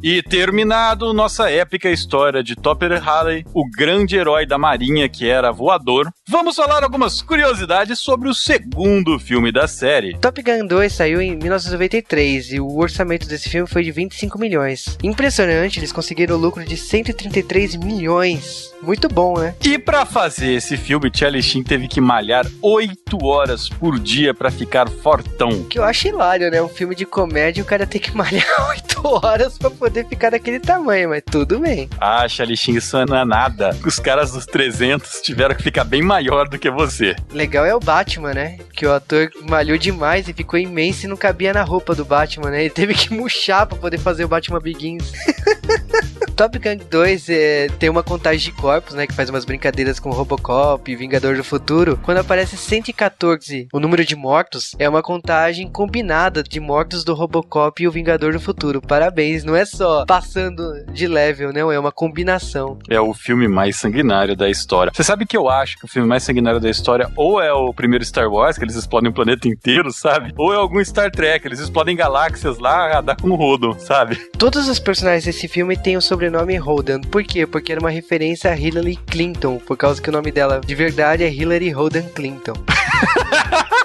E 0.02 0.24
terminado 0.24 1.14
nossa 1.14 1.52
épica 1.52 1.90
história 1.90 2.42
de 2.42 2.56
Topper 2.56 3.04
Halley, 3.04 3.46
o 3.54 3.70
grande 3.70 4.16
herói 4.16 4.46
da 4.46 4.58
marinha 4.58 5.10
que 5.10 5.28
era 5.28 5.52
voador, 5.52 6.10
vamos 6.26 6.56
falar 6.56 6.84
algumas 6.84 7.22
curiosidades 7.22 8.00
sobre 8.00 8.30
o 8.30 8.34
segundo 8.34 9.20
filme 9.20 9.52
da 9.52 9.68
série. 9.68 10.18
Top 10.20 10.42
Gun 10.42 10.66
2 10.66 10.94
saiu 10.94 11.22
em 11.22 11.36
1993 11.36 12.54
e 12.54 12.60
o 12.62 12.78
orçamento 12.78 13.28
desse 13.28 13.50
filme 13.50 13.68
foi 13.68 13.84
de 13.84 13.92
25 13.92 14.40
milhões. 14.40 14.98
Impressionante, 15.04 15.80
eles 15.80 15.92
conseguiram 15.92 16.38
o 16.38 16.40
lucro 16.40 16.64
de 16.64 16.78
133 16.78 17.76
milhões. 17.76 18.70
Muito 18.82 19.10
bom, 19.10 19.38
né? 19.38 19.54
E 19.66 19.78
pra 19.78 20.06
fazer 20.06 20.54
esse 20.54 20.78
filme, 20.78 21.12
Charlie 21.14 21.44
Sheen 21.44 21.64
teve 21.64 21.90
que 21.90 22.00
malhar 22.00 22.46
8 22.62 23.26
horas 23.26 23.68
por 23.68 24.00
dia 24.00 24.34
pra 24.34 24.50
ficar 24.50 24.90
fortão. 24.90 25.66
Que 25.66 25.78
eu 25.78 25.84
acho 25.84 26.08
hilário, 26.08 26.50
né? 26.50 26.62
Um 26.62 26.70
filme 26.70 26.96
de 26.96 27.06
comédia 27.06 27.60
e 27.60 27.64
o 27.64 27.66
cara 27.66 27.86
tem 27.86 28.00
que 28.00 28.16
malhar 28.16 28.46
8 28.70 28.89
horas 29.24 29.58
pra 29.58 29.70
poder 29.70 30.08
ficar 30.08 30.32
daquele 30.32 30.60
tamanho, 30.60 31.10
mas 31.10 31.24
tudo 31.30 31.60
bem. 31.60 31.90
Ah, 32.00 32.28
Sheen, 32.28 32.76
isso 32.76 33.06
não 33.06 33.18
é 33.18 33.26
nada. 33.26 33.76
Os 33.86 34.00
caras 34.00 34.32
dos 34.32 34.46
300 34.46 35.22
tiveram 35.22 35.56
que 35.56 35.64
ficar 35.64 35.84
bem 35.84 36.02
maior 36.02 36.48
do 36.48 36.58
que 36.58 36.70
você. 36.70 37.16
Legal 37.32 37.66
é 37.66 37.74
o 37.74 37.80
Batman, 37.80 38.34
né? 38.34 38.58
Que 38.74 38.86
o 38.86 38.94
ator 38.94 39.30
malhou 39.50 39.78
demais 39.78 40.28
e 40.28 40.34
ficou 40.34 40.60
imenso 40.60 41.06
e 41.06 41.10
não 41.10 41.18
cabia 41.18 41.54
na 41.54 41.64
roupa 41.64 41.96
do 41.96 42.06
Batman, 42.06 42.52
né? 42.52 42.62
Ele 42.62 42.70
teve 42.70 42.94
que 42.94 43.14
murchar 43.14 43.66
pra 43.66 43.78
poder 43.78 43.98
fazer 43.98 44.26
o 44.26 44.28
Batman 44.28 44.60
Begins. 44.60 45.12
Top 46.40 46.58
Gun 46.58 46.78
2 46.90 47.30
é, 47.30 47.68
tem 47.78 47.90
uma 47.90 48.02
contagem 48.02 48.40
de 48.40 48.54
corpos, 48.54 48.94
né? 48.94 49.06
Que 49.06 49.14
faz 49.14 49.30
umas 49.30 49.44
brincadeiras 49.44 50.00
com 50.00 50.10
Robocop 50.10 50.90
e 50.90 50.96
Vingador 50.96 51.36
do 51.36 51.44
Futuro. 51.44 52.00
Quando 52.02 52.20
aparece 52.20 52.56
114, 52.56 53.68
o 53.74 53.78
número 53.78 54.06
de 54.06 54.16
mortos, 54.16 54.74
é 54.80 54.88
uma 54.88 55.04
contagem 55.04 55.70
combinada 55.70 56.42
de 56.42 56.62
mortos 56.62 57.04
do 57.04 57.14
Robocop 57.14 57.84
e 57.84 57.90
o 57.90 57.92
Vingador 57.92 58.32
do 58.32 58.40
Futuro. 58.40 58.82
Parabéns, 58.82 59.44
não 59.44 59.54
é 59.54 59.66
só 59.66 60.06
passando 60.06 60.86
de 60.94 61.08
level, 61.08 61.52
não, 61.52 61.70
é 61.70 61.78
uma 61.78 61.92
combinação. 61.92 62.80
É 62.90 63.02
o 63.02 63.14
filme 63.14 63.50
mais 63.50 63.76
sanguinário 63.76 64.34
da 64.34 64.50
história. 64.50 64.94
Você 64.96 65.04
sabe 65.04 65.26
que 65.26 65.36
eu 65.36 65.50
acho 65.50 65.78
que 65.78 65.84
o 65.84 65.90
filme 65.90 66.08
mais 66.08 66.24
sanguinário 66.24 66.62
da 66.62 66.70
história 66.70 67.12
ou 67.18 67.42
é 67.42 67.52
o 67.52 67.74
primeiro 67.74 68.06
Star 68.06 68.32
Wars, 68.32 68.58
que 68.58 68.64
eles 68.64 68.76
explodem 68.76 69.10
o 69.10 69.14
planeta 69.14 69.50
inteiro, 69.50 69.92
sabe? 69.92 70.34
Ou 70.38 70.54
é 70.54 70.56
algum 70.56 70.82
Star 70.86 71.12
Trek, 71.12 71.46
eles 71.46 71.60
explodem 71.60 71.98
galáxias 71.98 72.60
lá, 72.60 73.02
dá 73.02 73.14
com 73.14 73.30
o 73.30 73.36
rodo, 73.36 73.76
sabe? 73.78 74.16
Todos 74.38 74.70
os 74.70 74.80
personagens 74.80 75.26
desse 75.26 75.46
filme 75.46 75.76
têm 75.76 75.98
o 75.98 76.02
sobrenome 76.02 76.29
Holden. 76.38 77.02
Por 77.02 77.24
quê? 77.24 77.46
Porque 77.46 77.72
era 77.72 77.82
uma 77.82 77.90
referência 77.90 78.52
a 78.52 78.58
Hillary 78.58 78.98
Clinton, 79.08 79.58
por 79.58 79.78
causa 79.78 80.02
que 80.02 80.10
o 80.10 80.12
nome 80.12 80.32
dela 80.32 80.62
de 80.66 80.76
verdade 80.76 81.24
é 81.24 81.32
Hillary 81.32 81.72
Holden 81.72 82.10
Clinton. 82.10 82.54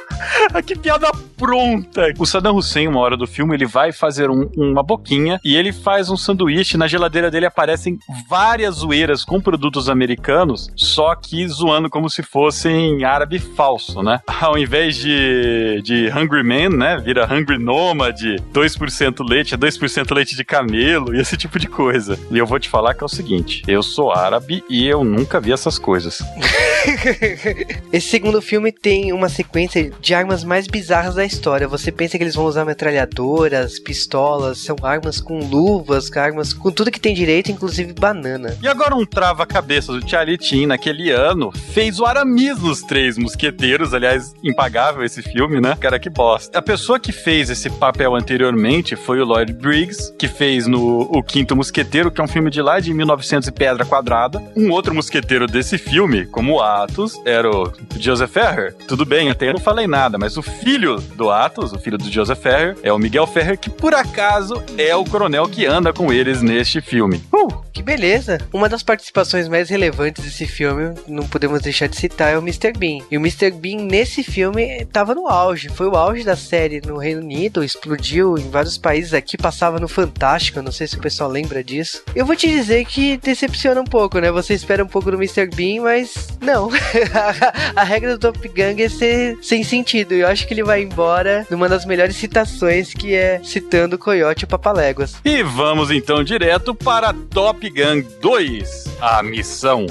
Que 0.67 0.77
piada 0.79 1.11
pronta! 1.37 2.13
O 2.19 2.25
Saddam 2.27 2.57
Hussein, 2.57 2.89
uma 2.89 3.01
hora 3.01 3.17
do 3.17 3.27
filme, 3.27 3.55
ele 3.55 3.67
vai 3.67 3.93
fazer 3.93 4.31
um- 4.31 4.49
uma 4.57 4.83
boquinha 4.83 5.39
e 5.45 5.57
ele 5.57 5.73
faz 5.73 6.09
um 6.09 6.17
sanduíche. 6.17 6.77
Na 6.77 6.87
geladeira 6.87 7.31
dele 7.31 7.47
aparecem 7.47 7.99
várias 8.29 8.77
zoeiras 8.77 9.25
com 9.25 9.41
produtos 9.41 9.89
americanos, 9.91 10.71
só 10.77 11.15
que 11.15 11.47
zoando 11.49 11.91
como 11.91 12.09
se 12.09 12.23
fossem 12.23 13.05
árabe 13.05 13.39
falso, 13.39 14.03
né? 14.03 14.21
Ao 14.41 14.57
invés 14.57 14.97
de, 14.97 15.81
de 15.83 16.09
Hungry 16.09 16.43
Man, 16.45 16.77
né? 16.77 16.97
Vira 16.99 17.27
Hungry 17.33 17.59
Nomad, 17.59 18.19
2% 18.53 19.29
leite, 19.29 19.55
é 19.55 19.57
2% 19.59 20.15
leite 20.15 20.37
de 20.37 20.45
camelo 20.45 21.15
e 21.15 21.21
esse 21.21 21.37
tipo 21.37 21.59
de 21.59 21.67
coisa. 21.67 22.19
E 22.31 22.39
eu 22.39 22.47
vou 22.47 22.59
te 22.59 22.69
falar 22.69 22.95
que 22.95 23.03
é 23.03 23.07
o 23.07 23.09
seguinte: 23.09 23.63
eu 23.67 23.83
sou 23.83 24.13
árabe 24.13 24.63
e 24.71 24.87
eu 24.87 25.05
nunca 25.05 25.41
vi 25.41 25.53
essas 25.53 25.79
coisas. 25.79 26.23
Esse 27.93 28.09
segundo 28.09 28.43
filme 28.43 28.71
tem 28.71 29.13
uma 29.13 29.29
sequência 29.29 29.91
de 30.01 30.15
armas 30.15 30.34
mais 30.43 30.67
bizarras 30.67 31.15
da 31.15 31.25
história. 31.25 31.69
Você 31.69 31.93
pensa 31.93 32.17
que 32.17 32.25
eles 32.25 32.35
vão 32.35 32.47
usar 32.47 32.65
metralhadoras, 32.65 33.79
pistolas, 33.79 34.59
são 34.59 34.77
armas 34.83 35.21
com 35.21 35.39
luvas, 35.39 36.11
armas 36.17 36.53
com 36.53 36.71
tudo 36.71 36.91
que 36.91 37.01
tem 37.01 37.15
direito, 37.15 37.53
inclusive 37.53 37.93
banana. 37.93 38.57
E 38.63 38.67
agora 38.67 38.95
um 38.95 39.05
trava-cabeça 39.05 39.93
do 39.93 40.09
Charlie 40.09 40.67
naquele 40.67 41.11
ano, 41.11 41.53
fez 41.73 42.01
o 42.01 42.07
Aramis 42.07 42.59
nos 42.61 42.81
Três 42.81 43.19
Mosqueteiros, 43.19 43.93
aliás, 43.93 44.35
impagável 44.43 45.05
esse 45.05 45.23
filme, 45.23 45.61
né? 45.61 45.77
Cara, 45.79 45.99
que 45.99 46.09
bosta. 46.09 46.59
A 46.59 46.63
pessoa 46.63 46.99
que 46.99 47.13
fez 47.13 47.51
esse 47.51 47.69
papel 47.69 48.15
anteriormente 48.15 48.97
foi 48.97 49.21
o 49.21 49.25
Lloyd 49.25 49.53
Briggs, 49.53 50.13
que 50.19 50.29
fez 50.29 50.67
no 50.67 51.03
O 51.03 51.23
Quinto 51.23 51.55
Mosqueteiro, 51.55 52.11
que 52.11 52.21
é 52.21 52.25
um 52.25 52.29
filme 52.29 52.51
de 52.51 52.63
lá 52.63 52.81
de 52.81 52.95
1900 52.95 53.49
e 53.49 53.53
pedra 53.53 53.85
quadrada. 53.85 54.43
Um 54.57 54.71
outro 54.71 54.95
mosqueteiro 54.95 55.47
desse 55.47 55.77
filme, 55.77 56.25
como 56.27 56.61
Atos, 56.61 57.21
era 57.25 57.51
o 57.51 57.73
Joseph 57.99 58.31
Ferrer. 58.31 58.75
Tudo 58.89 59.05
bem, 59.05 59.31
até 59.31 59.49
eu 59.49 59.55
não 59.55 59.61
falei 59.61 59.87
nada, 59.87 60.17
mas 60.17 60.24
o 60.37 60.43
filho 60.43 60.97
do 61.17 61.31
Atos, 61.31 61.73
o 61.73 61.79
filho 61.79 61.99
do 61.99 62.11
Joseph 62.11 62.39
Ferrer, 62.39 62.77
é 62.83 62.93
o 62.93 62.99
Miguel 62.99 63.27
Ferrer, 63.27 63.59
que 63.59 63.71
por 63.71 63.95
acaso 63.95 64.63
é 64.79 64.95
o 64.97 65.05
coronel 65.05 65.47
que 65.49 65.67
anda 65.67 65.93
com 65.93 66.13
eles 66.13 66.43
neste 66.43 66.81
filme. 66.81 67.23
Uh! 67.33 67.65
Que 67.75 67.83
beleza! 67.83 68.39
Uma 68.53 68.69
das 68.69 68.85
participações 68.85 69.49
mais 69.49 69.69
relevantes 69.69 70.25
desse 70.25 70.47
filme, 70.47 70.95
não 71.09 71.27
podemos 71.27 71.61
deixar 71.61 71.89
de 71.89 71.97
citar, 71.97 72.33
é 72.33 72.39
o 72.39 72.41
Mr. 72.41 72.73
Bean. 72.73 73.05
E 73.11 73.19
o 73.19 73.21
Mr. 73.21 73.51
Bean 73.51 73.79
nesse 73.79 74.23
filme 74.23 74.85
tava 74.93 75.13
no 75.13 75.27
auge, 75.27 75.69
foi 75.69 75.89
o 75.89 75.97
auge 75.97 76.23
da 76.23 76.37
série 76.37 76.81
no 76.81 76.97
Reino 76.97 77.21
Unido, 77.21 77.65
explodiu 77.65 78.39
em 78.39 78.49
vários 78.49 78.79
países 78.79 79.13
aqui, 79.13 79.37
passava 79.37 79.81
no 79.81 79.89
Fantástico, 79.89 80.63
não 80.63 80.71
sei 80.71 80.87
se 80.87 80.97
o 80.97 81.01
pessoal 81.01 81.29
lembra 81.29 81.65
disso. 81.65 82.03
Eu 82.15 82.25
vou 82.25 82.37
te 82.37 82.49
dizer 82.49 82.85
que 82.85 83.17
decepciona 83.17 83.81
um 83.81 83.85
pouco, 83.85 84.21
né? 84.21 84.31
Você 84.31 84.55
espera 84.55 84.85
um 84.85 84.89
pouco 84.89 85.11
do 85.11 85.17
Mr. 85.17 85.47
Bean, 85.47 85.83
mas 85.83 86.29
não. 86.41 86.71
a 87.75 87.83
regra 87.83 88.17
do 88.17 88.21
Top 88.21 88.39
Gun 88.49 88.81
é 88.81 88.89
ser 88.89 89.37
sem 89.43 89.65
sentido. 89.65 90.14
Eu 90.15 90.29
acho 90.29 90.47
que 90.47 90.55
ele 90.55 90.63
vai 90.63 90.83
embora 90.83 91.47
numa 91.51 91.69
das 91.69 91.85
melhores 91.85 92.17
citações, 92.17 92.95
que 92.95 93.15
é 93.15 93.43
citando 93.43 93.99
Coyote 93.99 94.45
e 94.45 94.47
Papaléguas. 94.47 95.17
E 95.25 95.43
vamos 95.43 95.91
então 95.91 96.23
direto 96.23 96.75
para 96.75 97.13
Top 97.13 97.69
Gun 97.69 98.03
2, 98.21 98.85
a 99.01 99.23
missão. 99.23 99.87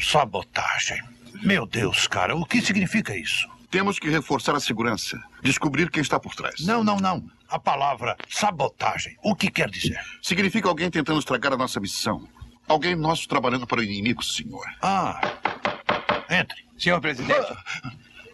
Sabotagem. 0.00 1.00
Meu 1.42 1.66
Deus, 1.66 2.06
cara, 2.06 2.34
o 2.36 2.44
que 2.44 2.60
significa 2.60 3.16
isso? 3.16 3.48
Temos 3.70 3.98
que 3.98 4.10
reforçar 4.10 4.54
a 4.56 4.60
segurança. 4.60 5.16
Descobrir 5.42 5.90
quem 5.90 6.02
está 6.02 6.18
por 6.18 6.34
trás. 6.34 6.66
Não, 6.66 6.82
não, 6.82 6.96
não. 6.96 7.22
A 7.48 7.58
palavra 7.58 8.16
sabotagem. 8.28 9.16
O 9.22 9.34
que 9.34 9.50
quer 9.50 9.70
dizer? 9.70 9.98
Significa 10.20 10.68
alguém 10.68 10.90
tentando 10.90 11.18
estragar 11.20 11.52
a 11.52 11.56
nossa 11.56 11.78
missão. 11.78 12.26
Alguém 12.66 12.94
nosso 12.94 13.28
trabalhando 13.28 13.66
para 13.66 13.80
o 13.80 13.82
inimigo, 13.82 14.22
senhor. 14.22 14.64
Ah. 14.82 15.20
Entre. 16.30 16.64
Senhor 16.78 17.00
presidente, 17.00 17.52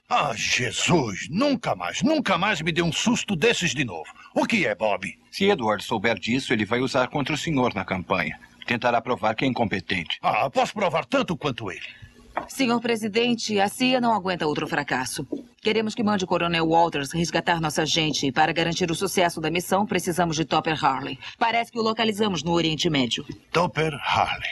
Ah, 0.09 0.33
Jesus! 0.37 1.27
Nunca 1.31 1.75
mais, 1.75 2.03
nunca 2.03 2.39
mais 2.39 2.61
me 2.63 2.71
dê 2.71 2.81
um 2.83 2.93
susto 2.93 3.35
desses 3.35 3.75
de 3.75 3.85
novo. 3.85 4.07
O 4.35 4.47
que 4.47 4.65
é, 4.67 4.75
Bob? 4.75 5.19
se 5.33 5.47
Edward 5.47 5.83
souber 5.83 6.17
disso, 6.19 6.53
ele 6.53 6.65
vai 6.65 6.81
usar 6.81 7.09
contra 7.09 7.35
o 7.35 7.39
senhor 7.39 7.75
na 7.75 7.85
campanha. 7.85 8.39
Tentará 8.67 9.01
provar 9.01 9.35
que 9.35 9.45
é 9.45 9.49
incompetente. 9.49 10.19
Ah, 10.23 10.49
posso 10.49 10.73
provar 10.75 11.05
tanto 11.05 11.37
quanto 11.37 11.71
ele. 11.71 11.83
Senhor 12.49 12.81
presidente, 12.81 13.59
a 13.59 13.69
CIA 13.69 14.01
não 14.01 14.13
aguenta 14.15 14.47
outro 14.47 14.69
fracasso. 14.69 15.27
Queremos 15.63 15.95
que 15.95 16.03
mande 16.05 16.25
o 16.25 16.27
Coronel 16.27 16.67
Walters 16.67 17.11
resgatar 17.13 17.61
nossa 17.61 17.85
gente. 17.87 18.31
Para 18.31 18.53
garantir 18.53 18.91
o 18.91 18.95
sucesso 18.95 19.41
da 19.41 19.51
missão, 19.51 19.87
precisamos 19.87 20.37
de 20.37 20.45
Topper 20.45 20.85
Harley. 20.85 21.19
Parece 21.39 21.73
que 21.73 21.79
o 21.79 21.83
localizamos 21.83 22.43
no 22.43 22.53
Oriente 22.53 22.89
Médio. 22.91 23.25
Topper 23.51 23.95
Harley. 23.95 24.51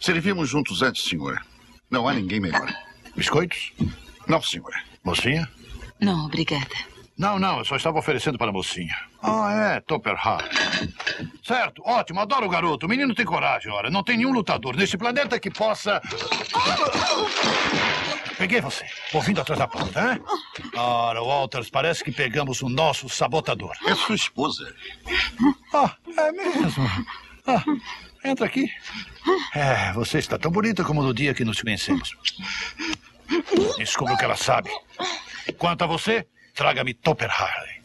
Servimos 0.00 0.48
juntos 0.48 0.82
antes, 0.82 1.04
senhor. 1.04 1.40
Não 1.90 2.06
há 2.08 2.14
ninguém 2.14 2.40
melhor. 2.40 2.72
Biscoitos? 3.16 3.72
Não, 4.26 4.40
senhor. 4.40 4.72
Mocinha? 5.02 5.48
Não, 6.00 6.26
obrigada. 6.26 6.90
Não, 7.18 7.38
não, 7.38 7.58
eu 7.58 7.64
só 7.66 7.76
estava 7.76 7.98
oferecendo 7.98 8.38
para 8.38 8.48
a 8.48 8.52
mocinha. 8.52 8.96
Ah, 9.22 9.74
é, 9.76 9.80
Topper 9.80 10.16
Harley. 10.16 10.48
Certo, 11.44 11.82
ótimo, 11.84 12.20
adoro 12.20 12.46
o 12.46 12.48
garoto. 12.48 12.86
O 12.86 12.88
menino 12.88 13.14
tem 13.14 13.26
coragem, 13.26 13.70
ora. 13.70 13.90
Não 13.90 14.02
tem 14.02 14.16
nenhum 14.16 14.32
lutador 14.32 14.74
neste 14.74 14.96
planeta 14.96 15.38
que 15.38 15.50
possa. 15.50 16.00
Peguei 18.38 18.62
você, 18.62 18.86
ouvindo 19.12 19.38
atrás 19.38 19.58
da 19.58 19.68
porta, 19.68 20.14
hein? 20.14 20.22
Ora, 20.74 21.22
Walters, 21.22 21.68
parece 21.68 22.02
que 22.02 22.10
pegamos 22.10 22.62
o 22.62 22.70
nosso 22.70 23.06
sabotador. 23.10 23.76
É 23.84 23.94
sua 23.94 24.14
esposa. 24.14 24.74
Ah, 25.74 25.94
é 26.16 26.32
mesmo. 26.32 26.88
Ah, 27.46 27.62
entra 28.24 28.46
aqui. 28.46 28.66
É, 29.54 29.92
você 29.92 30.18
está 30.18 30.38
tão 30.38 30.50
bonita 30.50 30.84
como 30.84 31.02
no 31.02 31.12
dia 31.12 31.34
que 31.34 31.44
nos 31.44 31.60
conhecemos. 31.60 32.16
Descubra 33.76 34.14
o 34.14 34.16
que 34.16 34.24
ela 34.24 34.36
sabe. 34.36 34.70
Quanto 35.58 35.82
a 35.82 35.86
você, 35.86 36.26
traga-me 36.54 36.94
Topper 36.94 37.30
Harley. 37.30 37.80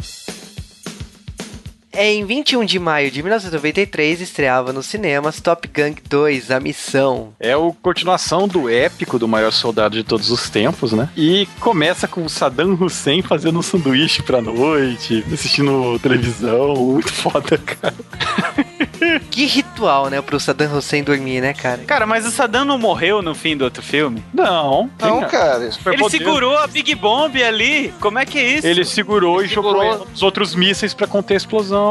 Em 1.98 2.26
21 2.26 2.66
de 2.66 2.78
maio 2.78 3.10
de 3.10 3.22
1993, 3.24 4.20
estreava 4.22 4.74
nos 4.74 4.86
cinemas 4.86 5.39
Top 5.39 5.68
Gun 5.68 5.96
2, 6.10 6.52
A 6.52 6.60
Missão. 6.60 7.30
É 7.39 7.54
a 7.54 7.58
continuação 7.82 8.48
do 8.48 8.70
épico 8.70 9.18
do 9.18 9.28
maior 9.28 9.52
soldado 9.52 9.96
de 9.96 10.04
todos 10.04 10.30
os 10.30 10.50
tempos, 10.50 10.91
né? 10.91 11.10
E 11.16 11.48
começa 11.60 12.08
com 12.08 12.26
o 12.26 12.30
Saddam 12.30 12.74
Hussein 12.80 13.22
fazendo 13.22 13.60
um 13.60 13.62
sanduíche 13.62 14.22
pra 14.22 14.41
noite, 14.41 15.24
assistindo 15.32 15.98
televisão. 16.00 16.76
Muito 16.76 17.12
foda, 17.14 17.58
cara. 17.58 17.93
Que 19.30 19.46
ritual, 19.46 20.10
né, 20.10 20.22
pro 20.22 20.39
Saddam 20.39 20.76
Hussein 20.78 21.04
dormir, 21.04 21.39
né, 21.41 21.54
cara? 21.54 21.80
Cara, 21.86 22.06
mas 22.06 22.26
o 22.26 22.32
Saddam 22.32 22.66
não 22.66 22.78
morreu 22.78 23.22
no 23.22 23.34
fim 23.36 23.56
do 23.56 23.64
outro 23.64 23.82
filme? 23.84 24.24
Não. 24.34 24.89
Não, 25.00 25.22
cara. 25.28 25.70
Ele 25.86 26.10
segurou 26.10 26.58
a 26.58 26.68
Big 26.68 26.93
Bomb 26.96 27.36
ali. 27.41 27.93
Como 28.00 28.20
é 28.20 28.26
que 28.26 28.38
é 28.38 28.58
isso? 28.58 28.68
Ele 28.68 28.84
segurou 28.84 29.41
e 29.43 29.48
Segurou. 29.50 29.82
jogou 29.84 30.08
os 30.14 30.24
outros 30.24 30.56
mísseis 30.56 30.93
pra 30.93 31.08
conter 31.08 31.36
a 31.36 31.38
explosão. 31.38 31.85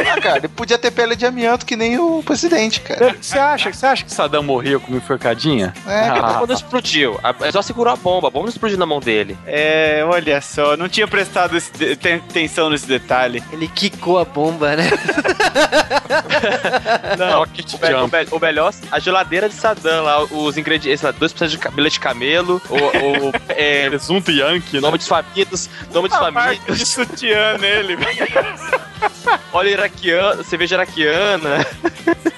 Ah, 0.00 0.20
cara, 0.20 0.38
ele 0.38 0.48
podia 0.48 0.78
ter 0.78 0.90
pele 0.90 1.14
de 1.16 1.24
amianto 1.26 1.64
que 1.66 1.76
nem 1.76 1.98
o 1.98 2.22
presidente, 2.22 2.80
cara. 2.80 3.14
Você 3.20 3.38
acha, 3.38 3.72
você 3.72 3.86
acha 3.86 4.04
que 4.04 4.12
Saddam 4.12 4.42
morreu 4.42 4.80
com 4.80 4.88
uma 4.88 4.98
enforcadinha? 4.98 5.72
É, 5.86 6.08
A 6.08 6.12
Ah, 6.14 6.22
bomba 6.32 6.46
não 6.48 6.54
explodiu. 6.54 7.18
A- 7.22 7.34
É 7.40 7.50
só 7.52 7.62
segurou 7.62 7.92
a 7.92 7.96
bomba. 7.96 8.28
A 8.28 8.30
bomba 8.30 8.44
não 8.46 8.50
explodiu 8.52 8.78
na 8.78 8.86
mão 8.86 9.00
dele. 9.00 9.36
É, 9.46 10.02
olha 10.06 10.40
só, 10.40 10.76
não 10.76 10.88
tinha 10.88 11.06
prestado 11.08 11.56
esse 11.56 11.72
de- 11.72 11.96
te- 11.96 12.08
atenção 12.28 12.68
nesse 12.70 12.86
detalhe. 12.86 13.42
Ele 13.52 13.68
quicou 13.68 14.18
a 14.18 14.24
bomba, 14.24 14.76
né? 14.76 14.88
Não, 17.18 17.42
o, 17.42 17.44
o 17.44 18.08
me- 18.08 18.28
O 18.32 18.38
melhor, 18.38 18.72
a 18.90 18.98
geladeira 18.98 19.48
de 19.48 19.54
Saddam 19.54 20.04
lá, 20.04 20.22
os 20.24 20.56
ingredientes, 20.56 21.02
lá, 21.02 21.12
2% 21.12 21.48
de 21.48 21.58
cabelo 21.58 21.88
de 21.90 22.00
camelo, 22.00 22.60
o, 22.68 22.74
o 22.76 23.32
é, 23.48 23.88
Presunto 23.88 24.30
Yankee, 24.30 24.76
né? 24.76 24.80
nome 24.80 24.98
de 24.98 25.06
famintos, 25.06 25.68
nome 25.92 26.08
de 26.08 26.14
a 26.14 26.30
marca 26.30 26.54
de 26.54 26.60
famintos, 26.60 26.88
sutiã 26.88 27.56
nele, 27.58 27.96
velho. 27.96 28.28
óleo 29.52 29.72
iraquiano, 29.72 30.42
cerveja 30.44 30.74
iraquiana. 30.76 31.66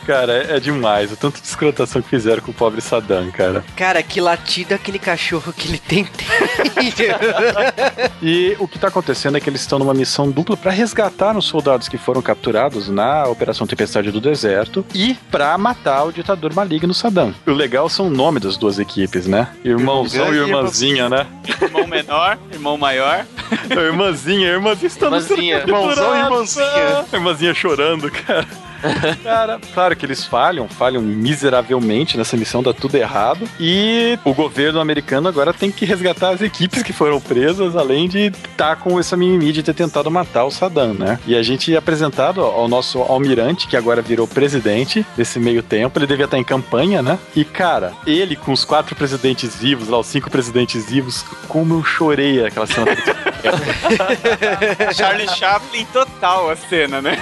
Cara, 0.07 0.33
é, 0.33 0.57
é 0.57 0.61
demais. 0.61 1.13
O 1.13 1.17
tanto 1.17 1.41
de 1.41 1.47
escrotação 1.47 2.03
que 2.03 2.09
fizeram 2.09 2.43
com 2.43 2.51
o 2.51 2.55
pobre 2.55 2.81
Saddam, 2.81 3.31
cara. 3.31 3.65
Cara, 3.77 4.03
que 4.03 4.21
latido 4.21 4.75
aquele 4.75 4.99
cachorro 4.99 5.53
que 5.53 5.69
ele 5.69 5.79
tem. 5.79 6.05
tem. 6.05 7.11
E 8.23 8.55
o 8.59 8.69
que 8.69 8.79
tá 8.79 8.89
acontecendo 8.89 9.37
é 9.37 9.41
que 9.41 9.49
eles 9.49 9.61
estão 9.63 9.79
numa 9.79 9.95
missão 9.95 10.31
dupla 10.31 10.57
pra 10.57 10.71
resgatar 10.71 11.37
os 11.37 11.47
soldados 11.47 11.89
que 11.89 11.97
foram 11.97 12.21
capturados 12.21 12.89
na 12.89 13.25
Operação 13.27 13.67
Tempestade 13.67 14.11
do 14.11 14.21
Deserto 14.21 14.85
e 14.95 15.15
pra 15.31 15.57
matar 15.57 16.05
o 16.05 16.13
ditador 16.13 16.55
maligno 16.55 16.93
Saddam. 16.93 17.35
O 17.47 17.53
legal 17.53 17.89
são 17.89 18.09
o 18.09 18.11
nome 18.11 18.41
das 18.41 18.57
duas 18.57 18.79
equipes, 18.79 19.27
né? 19.27 19.49
Irmãozão 19.65 20.35
e 20.35 20.39
irmãzinha, 20.39 21.09
né? 21.09 21.27
Irmão 21.63 21.87
menor, 21.87 22.39
irmão 22.53 22.77
maior. 22.77 23.25
irmãzinha, 23.71 24.49
irmãzinha 24.49 24.87
estão 24.89 25.09
Irmãzinha. 25.09 25.59
Irmãozão 25.59 26.17
e 26.17 26.21
irmãzinha. 26.21 27.05
Irmãzinha 27.13 27.55
chorando, 27.55 28.11
cara. 28.11 28.47
Cara, 29.23 29.61
claro 29.73 29.97
que 29.97 30.07
eles 30.07 30.25
falham, 30.25 30.69
falham 30.69 31.03
miseravelmente 31.03 32.17
nessa 32.17 32.37
missão, 32.37 32.63
dá 32.63 32.73
tudo 32.73 32.97
errado. 32.97 33.49
E 33.59 34.19
o 34.25 34.35
governo 34.35 34.81
americano 34.81 35.29
agora 35.29 35.53
tem 35.53 35.71
que 35.71 35.85
resgatar 35.85 36.31
as 36.31 36.41
equipes 36.41 36.83
que 36.83 36.93
foram 36.93 37.21
presas, 37.21 37.77
além 37.77 38.09
de 38.09 38.27
estar 38.27 38.77
com 38.77 38.99
essa 38.99 39.17
mimimi 39.17 39.53
de 39.53 39.63
ter 39.63 39.75
tentado 39.75 40.11
matar 40.11 40.45
o 40.45 40.51
Saddam, 40.51 40.95
né? 40.95 41.19
E 41.27 41.37
a 41.37 41.43
gente 41.43 41.75
é 41.75 41.79
apresentado 41.79 42.41
ao 42.41 42.69
nosso 42.69 43.01
almirante, 43.01 43.67
que 43.67 43.77
agora 43.77 44.03
virou 44.03 44.27
presidente 44.27 45.05
nesse 45.17 45.39
meio 45.39 45.63
tempo. 45.63 45.99
Ele 45.99 46.07
devia 46.07 46.25
estar 46.25 46.39
em 46.39 46.45
campanha, 46.45 47.03
né? 47.03 47.19
E, 47.35 47.45
cara, 47.45 47.93
ele 48.07 48.37
com 48.37 48.53
os 48.53 48.65
quatro 48.65 48.95
presidentes 48.95 49.57
vivos, 49.57 49.89
lá, 49.89 49.99
os 49.99 50.07
cinco 50.07 50.31
presidentes 50.31 50.89
vivos, 50.89 51.25
como 51.49 51.75
eu 51.75 51.85
chorei 51.85 52.45
aquela 52.45 52.67
cena. 52.67 52.87
Charlie 54.95 55.29
Chaplin 55.29 55.85
total 55.87 56.51
a 56.51 56.57
cena, 56.57 57.03
né? 57.03 57.19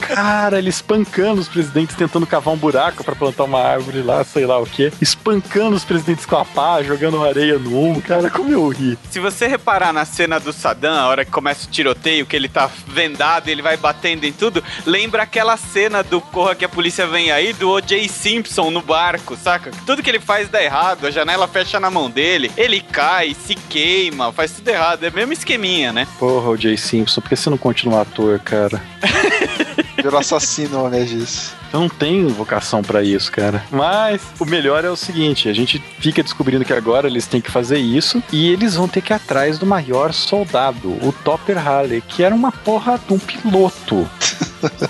Cara, 0.00 0.58
ele 0.58 0.71
espancando 0.72 1.40
os 1.40 1.48
presidentes, 1.48 1.94
tentando 1.94 2.26
cavar 2.26 2.54
um 2.54 2.56
buraco 2.56 3.04
pra 3.04 3.14
plantar 3.14 3.44
uma 3.44 3.60
árvore 3.60 4.02
lá, 4.02 4.24
sei 4.24 4.46
lá 4.46 4.58
o 4.58 4.66
quê. 4.66 4.90
Espancando 5.00 5.76
os 5.76 5.84
presidentes 5.84 6.24
com 6.24 6.36
a 6.36 6.44
pá, 6.44 6.82
jogando 6.82 7.22
areia 7.22 7.58
no 7.58 7.78
um. 7.78 8.00
Cara, 8.00 8.30
como 8.30 8.50
eu 8.50 8.66
ri. 8.68 8.98
Se 9.10 9.20
você 9.20 9.46
reparar 9.46 9.92
na 9.92 10.04
cena 10.04 10.40
do 10.40 10.52
Saddam, 10.52 10.94
a 10.94 11.08
hora 11.08 11.24
que 11.24 11.30
começa 11.30 11.66
o 11.66 11.70
tiroteio, 11.70 12.24
que 12.24 12.34
ele 12.34 12.48
tá 12.48 12.70
vendado, 12.86 13.48
ele 13.48 13.60
vai 13.60 13.76
batendo 13.76 14.24
em 14.24 14.32
tudo, 14.32 14.64
lembra 14.86 15.22
aquela 15.22 15.56
cena 15.56 16.02
do 16.02 16.20
Corra 16.20 16.54
que 16.54 16.64
a 16.64 16.68
polícia 16.68 17.06
vem 17.06 17.30
aí, 17.30 17.52
do 17.52 17.68
O.J. 17.68 18.08
Simpson 18.08 18.70
no 18.70 18.80
barco, 18.80 19.36
saca? 19.36 19.70
Tudo 19.84 20.02
que 20.02 20.08
ele 20.08 20.20
faz 20.20 20.48
dá 20.48 20.62
errado, 20.62 21.06
a 21.06 21.10
janela 21.10 21.46
fecha 21.46 21.78
na 21.78 21.90
mão 21.90 22.08
dele, 22.08 22.50
ele 22.56 22.80
cai, 22.80 23.34
se 23.34 23.54
queima, 23.54 24.32
faz 24.32 24.52
tudo 24.52 24.68
errado. 24.68 25.04
É 25.04 25.10
mesmo 25.10 25.32
esqueminha, 25.32 25.92
né? 25.92 26.06
Porra, 26.18 26.50
o 26.50 26.56
Jay 26.56 26.78
Simpson, 26.78 27.20
por 27.20 27.28
que 27.28 27.36
você 27.36 27.50
não 27.50 27.58
continua 27.58 28.02
ator, 28.02 28.38
cara? 28.38 28.82
Virou 29.96 30.18
assassino 30.18 30.61
ao 30.72 30.86
invés 30.88 31.10
disso. 31.10 31.54
Eu 31.72 31.80
não 31.80 31.88
tenho 31.88 32.28
vocação 32.28 32.82
pra 32.82 33.02
isso, 33.02 33.32
cara. 33.32 33.64
Mas 33.70 34.20
o 34.38 34.44
melhor 34.44 34.84
é 34.84 34.90
o 34.90 34.96
seguinte: 34.96 35.48
a 35.48 35.52
gente 35.52 35.82
fica 35.98 36.22
descobrindo 36.22 36.64
que 36.64 36.72
agora 36.72 37.08
eles 37.08 37.26
têm 37.26 37.40
que 37.40 37.50
fazer 37.50 37.78
isso 37.78 38.22
e 38.30 38.50
eles 38.50 38.74
vão 38.74 38.86
ter 38.86 39.00
que 39.00 39.12
ir 39.12 39.16
atrás 39.16 39.58
do 39.58 39.64
maior 39.66 40.12
soldado, 40.12 40.90
o 41.06 41.14
Topper 41.24 41.58
Halley, 41.58 42.02
que 42.02 42.22
era 42.22 42.34
uma 42.34 42.52
porra 42.52 43.00
de 43.06 43.14
um 43.14 43.18
piloto. 43.18 44.08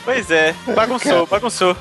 Pois 0.04 0.30
é, 0.30 0.54
bagunçou, 0.74 1.26
bagunçou. 1.26 1.76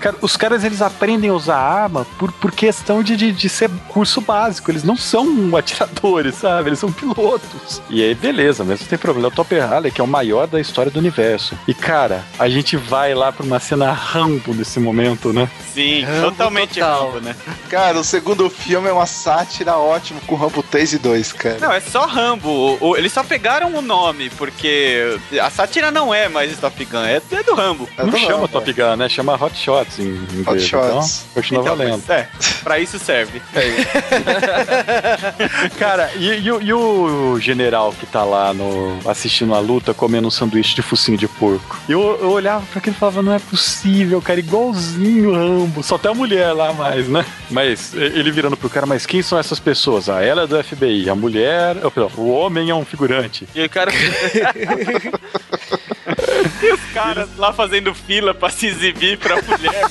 Cara, 0.00 0.16
os 0.20 0.36
caras 0.36 0.64
eles 0.64 0.80
aprendem 0.82 1.30
a 1.30 1.34
usar 1.34 1.56
arma 1.56 2.06
por, 2.18 2.30
por 2.32 2.52
questão 2.52 3.02
de, 3.02 3.16
de, 3.16 3.32
de 3.32 3.48
ser 3.48 3.70
curso 3.88 4.20
básico. 4.20 4.70
Eles 4.70 4.84
não 4.84 4.96
são 4.96 5.54
atiradores, 5.56 6.34
sabe? 6.40 6.68
Eles 6.70 6.78
são 6.78 6.90
pilotos. 6.92 7.82
E 7.90 8.02
aí, 8.02 8.14
beleza, 8.14 8.64
mas 8.64 8.80
não 8.80 8.86
tem 8.88 8.98
problema. 8.98 9.28
É 9.28 9.30
o 9.30 9.34
Topper 9.34 9.66
Halley, 9.68 9.90
que 9.90 10.00
é 10.00 10.04
o 10.04 10.06
maior 10.06 10.46
da 10.46 10.60
história 10.60 10.90
do 10.90 10.98
universo. 10.98 11.56
E, 11.66 11.74
cara, 11.74 12.24
a 12.38 12.48
gente 12.48 12.76
vai 12.76 13.14
lá 13.14 13.32
pra 13.32 13.44
uma 13.44 13.58
cena 13.60 13.92
rambo 13.92 14.54
nesse 14.54 14.78
momento, 14.80 15.32
né? 15.32 15.48
Sim, 15.74 16.02
Rambo 16.02 16.30
totalmente 16.30 16.74
total. 16.80 17.06
Rambo, 17.12 17.20
né? 17.20 17.36
Cara, 17.68 17.98
o 17.98 18.04
segundo 18.04 18.48
filme 18.50 18.88
é 18.88 18.92
uma 18.92 19.06
sátira 19.06 19.76
ótima 19.76 20.20
com 20.26 20.34
Rambo 20.34 20.62
3 20.62 20.94
e 20.94 20.98
2, 20.98 21.32
cara. 21.32 21.58
Não, 21.60 21.72
é 21.72 21.80
só 21.80 22.06
Rambo. 22.06 22.48
O- 22.48 22.88
o- 22.90 22.96
eles 22.96 23.12
só 23.12 23.22
pegaram 23.22 23.74
o 23.74 23.82
nome, 23.82 24.30
porque 24.30 25.18
a 25.40 25.50
sátira 25.50 25.90
não 25.90 26.12
é 26.12 26.28
mais 26.28 26.56
Top 26.58 26.84
Gun, 26.84 26.98
é, 27.04 27.20
é 27.30 27.42
do 27.42 27.54
Rambo. 27.54 27.88
É 27.96 28.02
não 28.02 28.10
do 28.10 28.18
chama 28.18 28.32
Rambo, 28.32 28.48
Top 28.48 28.72
Gun, 28.72 28.96
né? 28.96 29.08
Chama 29.08 29.34
Hot 29.42 29.54
Shots 29.88 29.98
em 29.98 30.40
inglês. 30.40 30.66
Shots. 30.66 30.88
Então, 30.88 31.08
continua 31.34 31.62
Então, 31.62 31.76
valendo. 31.76 32.02
mas, 32.06 32.10
É, 32.10 32.28
pra 32.62 32.78
isso 32.78 32.98
serve. 32.98 33.40
Cara, 35.78 36.10
e, 36.16 36.28
e 36.40 36.50
o- 36.52 36.62
e 36.62 36.72
o 36.72 37.38
general 37.40 37.92
que 37.98 38.06
tá 38.06 38.24
lá 38.24 38.52
no, 38.52 38.98
assistindo 39.08 39.54
a 39.54 39.58
luta 39.60 39.94
comendo 39.94 40.28
um 40.28 40.30
sanduíche 40.30 40.74
de 40.74 40.82
focinho 40.82 41.16
de 41.16 41.28
porco? 41.28 41.78
Eu, 41.88 42.18
eu 42.20 42.30
olhava 42.30 42.64
pra 42.70 42.78
aquilo 42.78 42.96
e 42.96 42.98
falava, 42.98 43.22
não 43.22 43.32
é 43.32 43.38
possível, 43.38 44.20
cara, 44.20 44.40
igualzinho 44.40 45.30
o 45.30 45.34
Rambo. 45.34 45.82
Só 45.82 45.96
tem 45.98 46.10
a 46.10 46.14
mulher 46.14 46.52
lá 46.52 46.72
mais, 46.72 47.08
né? 47.08 47.24
Mas 47.50 47.94
ele 47.94 48.30
virando 48.30 48.56
pro 48.56 48.68
cara, 48.70 48.86
mas 48.86 49.06
quem 49.06 49.22
são 49.22 49.38
essas 49.38 49.58
pessoas? 49.60 50.08
Ah, 50.08 50.22
ela 50.22 50.42
é 50.42 50.46
do 50.46 50.62
FBI, 50.62 51.08
a 51.08 51.14
mulher. 51.14 51.76
oh, 51.84 51.90
perdão, 51.90 52.10
O 52.16 52.30
homem 52.30 52.70
é 52.70 52.74
um 52.74 52.84
figurante. 52.84 53.46
E 53.54 53.64
o 53.64 53.70
cara. 53.70 53.90
caras 56.92 57.28
lá 57.36 57.52
fazendo 57.52 57.94
fila 57.94 58.34
pra 58.34 58.48
se 58.50 58.66
exibir 58.66 59.18
pra 59.18 59.36
mulher. 59.42 59.84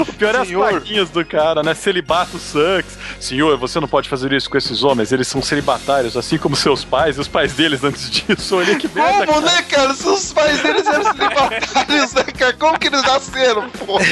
O 0.00 0.12
pior 0.12 0.34
é 0.34 0.38
as 0.38 0.48
plaquinhas 0.50 1.10
do 1.10 1.24
cara, 1.24 1.62
né? 1.62 1.74
Celibato 1.74 2.38
sucks. 2.38 2.98
Senhor, 3.20 3.56
você 3.56 3.80
não 3.80 3.88
pode 3.88 4.08
fazer 4.08 4.32
isso 4.32 4.48
com 4.50 4.56
esses 4.58 4.82
homens, 4.82 5.12
eles 5.12 5.26
são 5.28 5.40
celibatários, 5.42 6.16
assim 6.16 6.36
como 6.38 6.54
seus 6.56 6.84
pais 6.84 7.16
e 7.16 7.20
os 7.20 7.28
pais 7.28 7.54
deles 7.54 7.82
antes 7.84 8.10
disso. 8.10 8.56
Olha 8.56 8.76
que 8.76 8.88
merda, 8.88 9.26
Como, 9.26 9.42
cara. 9.42 9.56
né, 9.56 9.62
cara? 9.62 9.94
Se 9.94 10.08
os 10.08 10.32
pais 10.32 10.60
deles 10.62 10.86
eram 10.86 11.02
celibatários, 11.04 12.12
né, 12.14 12.22
cara? 12.38 12.52
Como 12.54 12.78
que 12.78 12.86
eles 12.88 13.02
nasceram, 13.02 13.70
porra? 13.70 14.04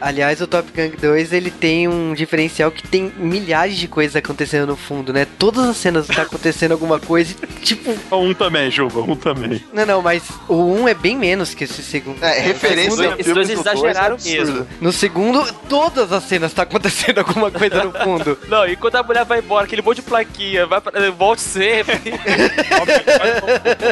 Aliás, 0.00 0.40
o 0.40 0.46
Top 0.46 0.68
Gun 0.74 0.90
2 1.00 1.32
ele 1.32 1.50
tem 1.50 1.88
um 1.88 2.12
diferencial 2.14 2.70
que 2.70 2.86
tem 2.86 3.12
milhares 3.16 3.76
de 3.76 3.88
coisas 3.88 4.16
acontecendo 4.16 4.66
no 4.66 4.76
fundo, 4.76 5.12
né? 5.12 5.26
Todas 5.38 5.64
as 5.68 5.76
cenas 5.76 6.06
tá 6.06 6.22
acontecendo 6.22 6.72
alguma 6.72 6.98
coisa, 7.00 7.34
e, 7.42 7.46
tipo, 7.60 7.94
Um 8.14 8.34
também, 8.34 8.70
Juba, 8.70 8.93
um 9.02 9.16
também. 9.16 9.64
não, 9.72 9.86
não, 9.86 10.02
mas 10.02 10.22
o 10.48 10.54
1 10.74 10.88
é 10.88 10.94
bem 10.94 11.16
menos 11.16 11.54
que 11.54 11.64
esse 11.64 11.82
segundo. 11.82 12.22
É, 12.22 12.40
referência 12.40 12.90
No 12.90 12.96
segundo- 12.96 13.12
ao 13.12 13.20
Esses 13.20 13.26
filme 13.26 13.44
dois 13.44 13.48
do 13.48 13.60
exageraram 13.60 14.16
dois 14.16 14.26
é 14.26 14.30
mesmo. 14.38 14.66
No 14.80 14.92
segundo, 14.92 15.52
todas 15.68 16.12
as 16.12 16.24
cenas 16.24 16.52
tá 16.52 16.62
acontecendo 16.62 17.18
alguma 17.18 17.50
coisa 17.50 17.84
no 17.84 17.92
fundo. 17.92 18.38
Não, 18.48 18.66
e 18.66 18.76
quando 18.76 18.96
a 18.96 19.02
mulher 19.02 19.24
vai 19.24 19.38
embora, 19.40 19.64
aquele 19.66 19.82
monte 19.82 19.96
de 19.96 20.02
plaquinha, 20.02 20.66
vai 20.66 20.80
pra, 20.80 20.92
volte 21.10 21.42
sempre. 21.42 21.94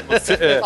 Você, 0.09 0.35
é, 0.35 0.61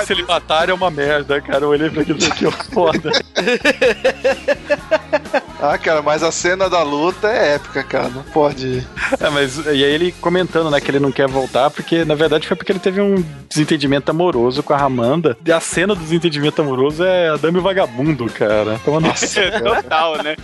ser 0.00 0.06
celibatário 0.06 0.72
é 0.72 0.74
uma 0.74 0.90
merda, 0.90 1.40
cara. 1.40 1.64
Eu 1.64 1.68
olhei 1.70 1.88
pra 1.90 2.02
aquilo 2.02 2.18
aqui, 2.26 2.46
ó, 2.46 2.50
foda. 2.50 3.10
Ah, 5.60 5.76
cara, 5.76 6.02
mas 6.02 6.22
a 6.22 6.30
cena 6.30 6.70
da 6.70 6.82
luta 6.82 7.28
é 7.28 7.54
épica, 7.54 7.82
cara. 7.82 8.08
Não 8.08 8.22
pode. 8.22 8.86
É, 9.20 9.28
mas 9.30 9.58
e 9.58 9.68
aí 9.68 9.82
ele 9.82 10.12
comentando, 10.12 10.70
né, 10.70 10.80
que 10.80 10.90
ele 10.90 11.00
não 11.00 11.10
quer 11.10 11.26
voltar, 11.26 11.70
porque 11.70 12.04
na 12.04 12.14
verdade 12.14 12.46
foi 12.46 12.56
porque 12.56 12.70
ele 12.70 12.78
teve 12.78 13.00
um 13.00 13.24
desentendimento 13.48 14.10
amoroso 14.10 14.62
com 14.62 14.72
a 14.72 14.76
Ramanda. 14.76 15.36
E 15.44 15.52
a 15.52 15.60
cena 15.60 15.94
do 15.94 16.00
desentendimento 16.00 16.62
amoroso 16.62 17.02
é 17.04 17.30
a 17.30 17.36
Dame 17.36 17.58
o 17.58 17.62
Vagabundo, 17.62 18.26
cara. 18.26 18.74
Então, 18.74 19.00
nossa, 19.00 19.50
Total, 19.58 20.22
né? 20.22 20.36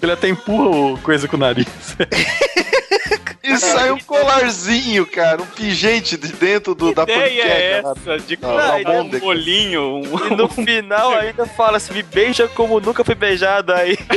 ele 0.00 0.12
até 0.12 0.28
empurra 0.28 0.76
o 0.76 0.98
coisa 0.98 1.26
com 1.26 1.36
o 1.36 1.40
nariz. 1.40 1.66
E 3.50 3.58
sai 3.58 3.90
um 3.90 3.98
colarzinho, 3.98 5.04
cara. 5.06 5.42
Um 5.42 5.46
pingente 5.46 6.16
de 6.16 6.28
dentro 6.32 6.74
do, 6.74 6.94
da 6.94 7.02
ideia 7.02 7.42
é 7.42 7.82
panqueca. 7.82 8.12
essa? 8.12 8.26
De 8.26 8.38
uma 8.40 9.00
um 9.00 9.08
bolinho, 9.08 9.96
um... 9.96 10.26
E 10.26 10.36
no 10.36 10.48
final 10.64 11.14
ainda 11.14 11.46
fala 11.46 11.76
assim, 11.76 11.94
me 11.94 12.02
beija 12.02 12.48
como 12.48 12.80
nunca 12.80 13.04
fui 13.04 13.14
beijado 13.14 13.72
aí. 13.72 13.98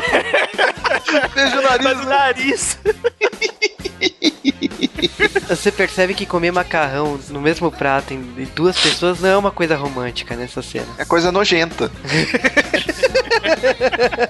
Beijo 1.34 1.60
o 1.60 1.62
nariz, 1.62 1.84
Mas 1.84 2.00
o 2.00 2.04
né? 2.04 2.10
nariz. 2.10 2.80
Você 5.48 5.72
percebe 5.72 6.14
que 6.14 6.26
comer 6.26 6.52
macarrão 6.52 7.20
no 7.30 7.42
mesmo 7.42 7.72
prato 7.72 8.14
em 8.14 8.22
duas 8.56 8.80
pessoas 8.80 9.20
não 9.20 9.30
é 9.30 9.38
uma 9.38 9.52
coisa 9.52 9.76
romântica 9.76 10.36
nessa 10.36 10.62
cena. 10.62 10.88
É 10.98 11.06
coisa 11.06 11.32
nojenta. 11.32 11.92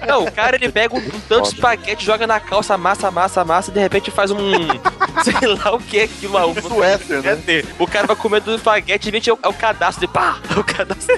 Não, 0.08 0.26
o 0.26 0.32
cara 0.32 0.56
ele 0.56 0.72
pega 0.72 0.96
um, 0.96 1.00
um 1.00 1.20
tanto 1.28 1.50
de 1.50 1.56
espaguete, 1.56 2.06
joga 2.06 2.26
na 2.26 2.40
calça, 2.40 2.74
amassa, 2.74 3.08
amassa, 3.08 3.42
amassa, 3.42 3.72
e 3.72 3.74
de 3.74 3.80
repente 3.80 4.12
faz 4.12 4.32
um. 4.32 4.38
sei 5.24 5.48
lá 5.48 5.74
o 5.74 5.80
que 5.80 6.00
é 6.00 6.04
aquilo 6.04 6.34
lá. 6.34 6.46
Um 6.46 6.56
Suéter, 6.56 7.22
né? 7.22 7.38
O 7.80 7.88
cara 7.88 8.08
vai 8.08 8.16
comer 8.16 8.42
do 8.42 8.56
espaguete 8.56 9.08
e 9.08 9.12
de 9.12 9.18
repente 9.18 9.30
é 9.30 9.34
o, 9.34 9.40
é 9.42 9.48
o 9.48 9.54
cadastro 9.54 10.06
de 10.06 10.12
pá! 10.12 10.40
É 10.56 10.60
o 10.60 10.64
cadastro. 10.64 11.16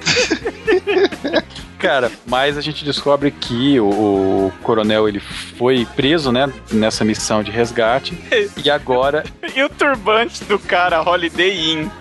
Cara, 1.80 2.12
mas 2.26 2.58
a 2.58 2.62
gente 2.62 2.84
descobre 2.84 3.32
que 3.32 3.80
o, 3.80 3.88
o 3.88 4.54
coronel 4.64 5.08
ele 5.08 5.20
foi 5.20 5.86
preso, 5.96 6.32
né, 6.32 6.52
nessa 6.72 7.04
missão 7.04 7.44
de 7.44 7.52
resgate. 7.52 8.18
E 8.64 8.70
agora 8.70 9.24
E 9.54 9.64
o 9.64 9.70
turbante 9.70 10.44
do 10.46 10.58
cara, 10.58 11.02
Holiday 11.02 11.74
Inn. 11.74 11.90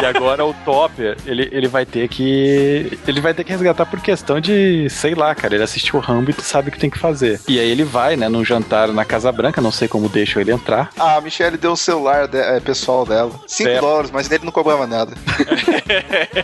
E 0.00 0.04
agora 0.04 0.44
o 0.44 0.52
Topper, 0.64 1.16
ele, 1.26 1.48
ele 1.52 1.68
vai 1.68 1.84
ter 1.86 2.08
que. 2.08 2.98
Ele 3.06 3.20
vai 3.20 3.32
ter 3.34 3.44
que 3.44 3.50
resgatar 3.52 3.86
por 3.86 4.00
questão 4.00 4.40
de, 4.40 4.88
sei 4.90 5.14
lá, 5.14 5.34
cara. 5.34 5.54
Ele 5.54 5.64
assistiu 5.64 5.96
o 5.96 6.00
Rambo 6.02 6.30
e 6.30 6.42
sabe 6.42 6.68
o 6.68 6.72
que 6.72 6.78
tem 6.78 6.90
que 6.90 6.98
fazer. 6.98 7.40
E 7.48 7.58
aí 7.58 7.70
ele 7.70 7.84
vai, 7.84 8.16
né, 8.16 8.28
num 8.28 8.44
jantar 8.44 8.88
na 8.88 9.04
Casa 9.04 9.30
Branca, 9.32 9.60
não 9.60 9.70
sei 9.72 9.88
como 9.88 10.08
deixam 10.08 10.40
ele 10.42 10.52
entrar. 10.52 10.90
Ah, 10.98 11.16
a 11.16 11.20
Michelle 11.20 11.56
deu 11.56 11.72
o 11.72 11.76
celular 11.76 12.26
de- 12.26 12.36
é, 12.38 12.60
pessoal 12.60 13.06
dela. 13.06 13.30
5 13.46 13.70
Certo. 13.70 13.80
dólares, 13.80 14.10
mas 14.10 14.28
nele 14.28 14.44
não 14.44 14.52
cobrava 14.52 14.86
nada. 14.86 15.12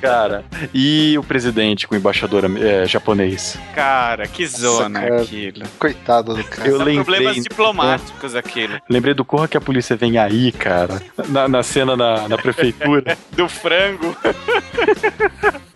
Cara. 0.00 0.44
E 0.72 1.16
o 1.18 1.22
presidente 1.22 1.86
com 1.86 1.94
o 1.94 1.98
embaixador 1.98 2.44
é, 2.58 2.86
japonês. 2.86 3.58
Cara, 3.74 4.26
que 4.26 4.46
zona 4.46 5.00
cara. 5.00 5.22
aquilo. 5.22 5.64
Coitado 5.78 6.34
do 6.34 6.44
cara. 6.44 6.68
Eu 6.68 6.78
lembrei. 6.78 7.04
problemas 7.04 7.36
diplomáticos 7.36 8.34
aquilo. 8.34 8.78
Lembrei 8.88 9.14
do 9.14 9.24
Corra 9.24 9.48
que 9.48 9.56
a 9.56 9.60
polícia 9.60 9.96
vem 9.96 10.18
aí, 10.18 10.52
cara. 10.52 11.00
Na, 11.28 11.48
na 11.48 11.62
cena 11.62 11.96
na, 11.96 12.03
na 12.28 12.38
prefeitura. 12.38 13.16
Do 13.32 13.48
frango. 13.48 14.16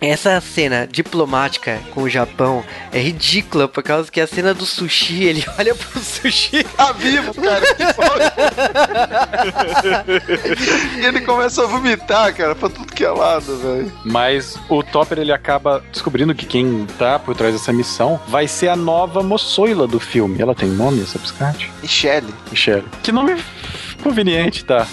Essa 0.01 0.41
cena 0.41 0.89
diplomática 0.91 1.81
com 1.93 2.03
o 2.03 2.09
Japão 2.09 2.63
é 2.93 3.01
ridícula, 3.01 3.67
por 3.67 3.83
causa 3.83 4.11
que 4.11 4.21
a 4.21 4.27
cena 4.27 4.55
do 4.55 4.65
sushi, 4.65 5.25
ele 5.25 5.45
olha 5.59 5.75
pro 5.75 6.01
sushi. 6.01 6.63
Tá 6.63 6.93
vivo, 6.93 7.35
cara. 7.35 7.75
Que 7.75 7.93
foda. 7.95 8.33
e 11.01 11.05
ele 11.05 11.21
começa 11.23 11.65
a 11.65 11.67
vomitar, 11.67 12.33
cara, 12.35 12.55
pra 12.55 12.69
tudo 12.69 12.93
que 12.93 13.05
é 13.05 13.11
lado, 13.11 13.59
velho. 13.59 13.93
Mas 14.05 14.57
o 14.69 14.83
Topper 14.83 15.19
ele 15.19 15.33
acaba 15.33 15.83
descobrindo 15.93 16.35
que 16.35 16.47
quem 16.47 16.87
tá 16.99 17.19
por 17.19 17.35
trás 17.35 17.53
dessa 17.53 17.73
missão 17.73 18.21
vai 18.29 18.47
ser 18.47 18.69
a 18.69 18.77
nova 18.77 19.23
moçoila 19.23 19.87
do 19.87 19.99
filme. 19.99 20.41
Ela 20.41 20.55
tem 20.55 20.69
nome, 20.69 21.03
essa 21.03 21.19
biscate? 21.19 21.71
Michelle. 21.83 22.33
Michelle. 22.51 22.85
Que 23.03 23.11
nome 23.11 23.37
conveniente, 23.99 24.65
tá? 24.65 24.87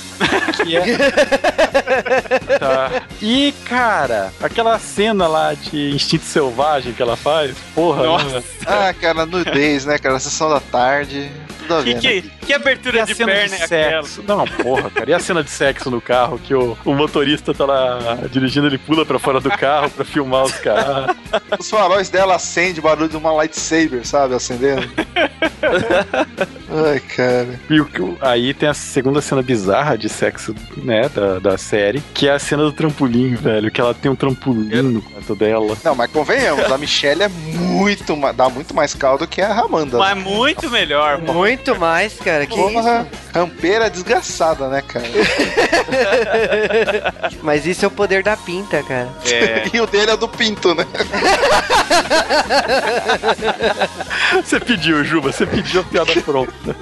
Que 0.64 0.76
é... 0.78 0.98
tá. 2.60 3.04
E, 3.22 3.54
cara, 3.66 4.32
aquela 4.42 4.78
cena 4.80 5.28
lá 5.28 5.54
de 5.54 5.92
instinto 5.92 6.26
selvagem 6.26 6.94
que 6.94 7.02
ela 7.02 7.16
faz, 7.16 7.56
porra. 7.74 8.04
Nossa. 8.04 8.40
né? 8.40 8.44
Ah, 8.66 8.94
cara, 8.94 9.26
nudez, 9.26 9.86
né, 9.86 9.98
cara? 9.98 10.20
Sessão 10.20 10.50
da 10.50 10.60
tarde. 10.60 11.32
Tudo 11.68 11.80
a 11.80 11.84
Que, 11.84 11.94
ver, 11.94 12.00
que, 12.02 12.22
né? 12.28 12.32
que 12.46 12.54
abertura 12.54 13.02
a 13.04 13.06
de 13.06 13.16
cena 13.16 13.32
perna 13.32 13.56
de 13.58 13.62
é 13.62 13.66
aquela? 13.66 14.04
sexo? 14.04 14.24
Não, 14.28 14.46
porra, 14.46 14.90
cara. 14.90 15.10
E 15.10 15.14
a 15.14 15.20
cena 15.20 15.44
de 15.44 15.50
sexo 15.50 15.90
no 15.90 16.00
carro 16.02 16.40
que 16.40 16.54
o, 16.54 16.78
o 16.86 16.94
motorista 16.94 17.54
tá 17.54 17.66
lá 17.66 18.18
dirigindo, 18.32 18.68
ele 18.68 18.78
pula 18.78 19.06
pra 19.06 19.18
fora 19.20 19.40
do 19.40 19.50
carro 19.50 19.90
pra 19.90 20.06
filmar 20.06 20.44
os 20.44 20.54
caras. 20.54 21.16
Os 21.60 21.70
faróis 21.70 22.10
dela 22.10 22.36
acendem 22.36 22.80
o 22.80 22.82
barulho 22.84 23.10
de 23.10 23.18
uma 23.18 23.32
lightsaber, 23.32 24.06
sabe? 24.06 24.36
Acendendo. 24.36 24.88
Ai, 26.70 27.00
cara. 27.00 27.60
E 27.70 27.80
o 27.80 28.18
aí 28.22 28.54
tem 28.54 28.70
a 28.70 28.74
segunda 28.74 29.22
cena 29.22 29.42
bizarra 29.42 29.98
de 29.98 30.10
sexo, 30.10 30.54
né, 30.78 31.10
da, 31.10 31.40
da 31.40 31.58
série, 31.58 32.02
que 32.14 32.28
é 32.28 32.32
a 32.34 32.40
cena 32.40 32.64
do 32.64 32.72
trampolim, 32.72 33.36
velho. 33.36 33.72
Que 33.72 33.80
ela 33.82 33.94
tem 33.94 34.12
um 34.12 34.16
trampolim 34.16 34.82
no 34.82 35.02
quarto 35.02 35.36
dela. 35.36 35.78
Não, 35.84 35.96
mas 35.96 36.12
convenhamos, 36.12 36.72
a 36.72 36.78
Michelle 36.78 37.24
é 37.24 37.28
muito, 37.30 38.16
dá 38.36 38.50
muito 38.50 38.76
mais 38.76 38.94
caldo 38.94 39.28
que 39.28 39.42
a 39.42 39.54
Ramanda. 39.54 39.98
Mas 39.98 40.18
muito 40.18 40.70
melhor, 40.70 41.20
pô. 41.22 41.34
Muito 41.56 41.80
mais, 41.80 42.14
cara, 42.20 42.46
que 42.46 42.54
Porra, 42.54 43.08
rampeira 43.34 43.90
desgraçada, 43.90 44.68
né, 44.68 44.84
cara? 44.86 45.08
isso? 45.08 45.32
Mas 47.42 47.66
isso 47.66 47.86
é 47.86 47.88
o 47.88 47.92
poder 47.92 48.22
da 48.24 48.36
pinta, 48.36 48.84
cara. 48.84 49.08
É. 49.26 49.64
E 49.74 49.80
o 49.82 49.88
dele 49.88 50.12
é 50.12 50.18
do 50.18 50.28
pinto, 50.28 50.76
né? 50.76 50.86
Você 54.44 54.60
pediu, 54.60 55.04
Juba, 55.04 55.32
você 55.32 55.46
pediu 55.46 55.82
a 55.82 55.84
piada 55.84 56.14
pronta. 56.22 56.76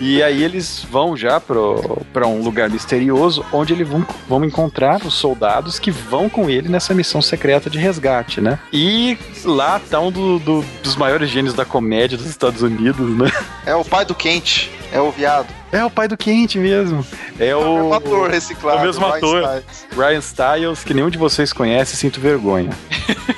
E 0.00 0.22
aí 0.22 0.42
eles 0.42 0.84
vão 0.90 1.16
já 1.16 1.40
pro, 1.40 1.98
pra 2.12 2.26
um 2.26 2.42
lugar 2.42 2.70
misterioso 2.70 3.44
onde 3.52 3.72
eles 3.72 3.88
vão, 3.88 4.06
vão 4.28 4.44
encontrar 4.44 5.04
os 5.04 5.14
soldados 5.14 5.78
que 5.78 5.90
vão 5.90 6.28
com 6.28 6.48
ele 6.48 6.68
nessa 6.68 6.94
missão 6.94 7.20
secreta 7.20 7.68
de 7.68 7.78
resgate, 7.78 8.40
né? 8.40 8.58
E 8.72 9.18
lá 9.44 9.80
tá 9.90 10.00
um 10.00 10.10
do- 10.10 10.38
do- 10.38 10.64
dos 10.90 10.96
maiores 10.96 11.30
gênios 11.30 11.54
da 11.54 11.64
comédia 11.64 12.18
dos 12.18 12.26
Estados 12.26 12.62
Unidos, 12.62 13.16
né? 13.16 13.30
É 13.64 13.74
o 13.74 13.84
pai 13.84 14.04
do 14.04 14.14
quente, 14.14 14.70
é 14.92 15.00
o 15.00 15.10
viado. 15.10 15.46
É 15.70 15.84
o 15.84 15.90
pai 15.90 16.08
do 16.08 16.16
quente 16.16 16.58
mesmo. 16.58 17.06
É 17.38 17.54
o 17.54 17.60
o 17.60 17.74
mesmo 17.76 17.94
ator 17.94 18.30
reciclado. 18.30 18.78
o 18.78 18.82
mesmo 18.82 19.06
Ryan 19.06 19.16
ator. 19.16 19.42
Stiles. 19.42 19.86
Ryan 19.96 20.18
Styles, 20.18 20.84
que 20.84 20.94
nenhum 20.94 21.10
de 21.10 21.18
vocês 21.18 21.52
conhece, 21.52 21.96
sinto 21.96 22.20
vergonha. 22.20 22.70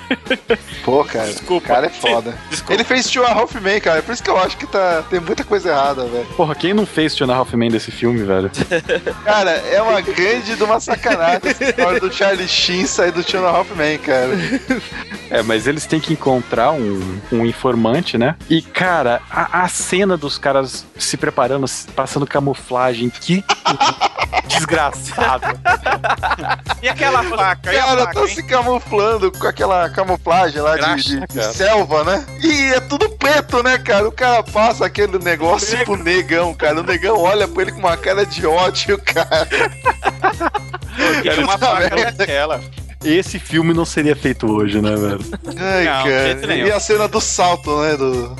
Pô, 0.84 1.04
cara, 1.04 1.26
Desculpa. 1.26 1.64
o 1.64 1.68
cara 1.68 1.86
é 1.86 1.90
foda. 1.90 2.34
Desculpa. 2.50 2.74
Ele 2.74 2.84
fez 2.84 3.10
Tio 3.10 3.24
Halfman, 3.24 3.80
cara, 3.80 3.98
é 3.98 4.02
por 4.02 4.12
isso 4.12 4.22
que 4.22 4.30
eu 4.30 4.38
acho 4.38 4.56
que 4.56 4.66
tá, 4.66 5.02
tem 5.08 5.20
muita 5.20 5.44
coisa 5.44 5.70
errada, 5.70 6.04
velho. 6.04 6.26
Porra, 6.36 6.54
quem 6.54 6.74
não 6.74 6.86
fez 6.86 7.14
Tiana 7.14 7.40
Hoffman 7.40 7.70
desse 7.70 7.90
filme, 7.90 8.22
velho? 8.22 8.50
Cara, 9.24 9.50
é 9.50 9.80
uma 9.80 10.00
grande 10.00 10.56
de 10.56 10.62
uma 10.62 10.80
sacanagem 10.80 11.40
essa 11.44 11.64
história 11.64 12.00
do 12.00 12.12
Charlie 12.12 12.48
Sheen 12.48 12.86
sair 12.86 13.12
do 13.12 13.22
Tio 13.22 13.44
Halfman, 13.46 13.98
cara. 13.98 14.30
É, 15.30 15.42
mas 15.42 15.66
eles 15.66 15.86
têm 15.86 16.00
que 16.00 16.12
encontrar 16.12 16.72
um, 16.72 17.20
um 17.30 17.46
informante, 17.46 18.18
né? 18.18 18.36
E, 18.50 18.60
cara, 18.60 19.22
a, 19.30 19.62
a 19.64 19.68
cena 19.68 20.16
dos 20.16 20.36
caras 20.38 20.84
se 20.98 21.16
preparando, 21.16 21.66
passando 21.94 22.26
camuflagem, 22.26 23.08
que. 23.08 23.42
Desgraçado. 24.54 25.58
E 26.82 26.88
aquela 26.88 27.22
faca? 27.24 27.72
E 27.72 27.78
a 27.78 27.82
Cara, 27.84 28.06
tá 28.12 28.20
hein? 28.20 28.28
se 28.28 28.42
camuflando 28.42 29.30
com 29.32 29.46
aquela 29.46 29.88
camuflagem 29.90 30.60
lá 30.60 30.74
de, 30.76 30.80
Graxa, 30.80 31.02
de- 31.02 31.20
de 31.20 31.26
cara. 31.26 31.52
selva, 31.52 32.04
né? 32.04 32.26
E 32.40 32.74
é 32.74 32.80
tudo 32.80 33.08
preto, 33.10 33.62
né, 33.62 33.78
cara? 33.78 34.06
O 34.08 34.12
cara 34.12 34.42
passa 34.42 34.84
aquele 34.86 35.18
negócio 35.18 35.76
pro 35.84 35.96
negão, 35.96 36.54
cara. 36.54 36.80
O 36.80 36.82
negão 36.82 37.18
olha 37.18 37.46
pra 37.48 37.62
ele 37.62 37.72
com 37.72 37.78
uma 37.78 37.96
cara 37.96 38.24
de 38.26 38.46
ódio, 38.46 38.98
cara. 39.02 39.48
Era 41.24 41.40
uma 41.42 41.54
Essa 41.54 41.66
faca 41.66 42.12
daquela. 42.12 42.60
Esse 43.04 43.36
filme 43.40 43.74
não 43.74 43.84
seria 43.84 44.14
feito 44.14 44.48
hoje, 44.48 44.80
né, 44.80 44.94
velho? 44.94 45.18
Ai, 45.58 45.84
Não, 45.84 46.04
cara. 46.04 46.54
E 46.54 46.70
a 46.70 46.78
cena 46.78 47.08
do 47.08 47.20
salto, 47.20 47.80
né? 47.82 47.96
Do. 47.96 48.36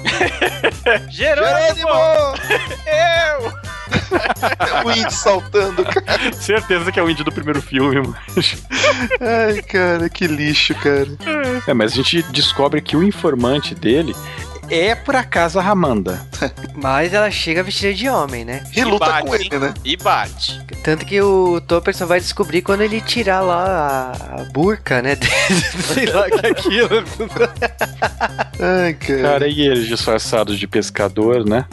Jerônimo! 1.10 1.88
Eu! 2.86 3.61
o 4.84 4.90
índio 4.90 5.10
saltando, 5.10 5.84
cara. 5.84 6.32
Certeza 6.32 6.90
que 6.90 6.98
é 6.98 7.02
o 7.02 7.10
índio 7.10 7.24
do 7.24 7.32
primeiro 7.32 7.60
filme, 7.60 7.96
mano. 7.96 8.16
Ai, 9.20 9.62
cara, 9.62 10.08
que 10.08 10.26
lixo, 10.26 10.74
cara. 10.76 11.08
É, 11.66 11.74
mas 11.74 11.92
a 11.92 11.96
gente 11.96 12.22
descobre 12.32 12.80
que 12.80 12.96
o 12.96 13.02
informante 13.02 13.74
dele 13.74 14.14
é, 14.74 14.94
por 14.94 15.14
acaso, 15.14 15.58
a 15.58 15.62
Ramanda. 15.62 16.20
Mas 16.74 17.12
ela 17.12 17.30
chega 17.30 17.62
vestida 17.62 17.92
de 17.94 18.08
homem, 18.08 18.44
né? 18.44 18.64
E 18.74 18.82
luta 18.84 19.06
bate, 19.06 19.26
com 19.26 19.34
ele, 19.34 19.58
né? 19.58 19.74
E 19.84 19.96
bate. 19.96 20.60
Tanto 20.82 21.04
que 21.06 21.20
o 21.20 21.60
Topper 21.60 21.94
só 21.94 22.06
vai 22.06 22.18
descobrir 22.20 22.62
quando 22.62 22.80
ele 22.80 23.00
tirar 23.00 23.40
lá 23.40 24.12
a, 24.36 24.40
a 24.40 24.44
burca, 24.46 25.00
né? 25.02 25.16
Sei 25.94 26.06
lá 26.06 26.26
o 26.26 26.30
que 26.30 26.46
é 26.46 26.50
aquilo. 26.50 27.04
Ai, 28.58 28.94
cara. 28.94 29.22
Cara, 29.22 29.48
e 29.48 29.60
eles 29.60 29.86
disfarçados 29.86 30.58
de 30.58 30.66
pescador, 30.66 31.44
né? 31.44 31.64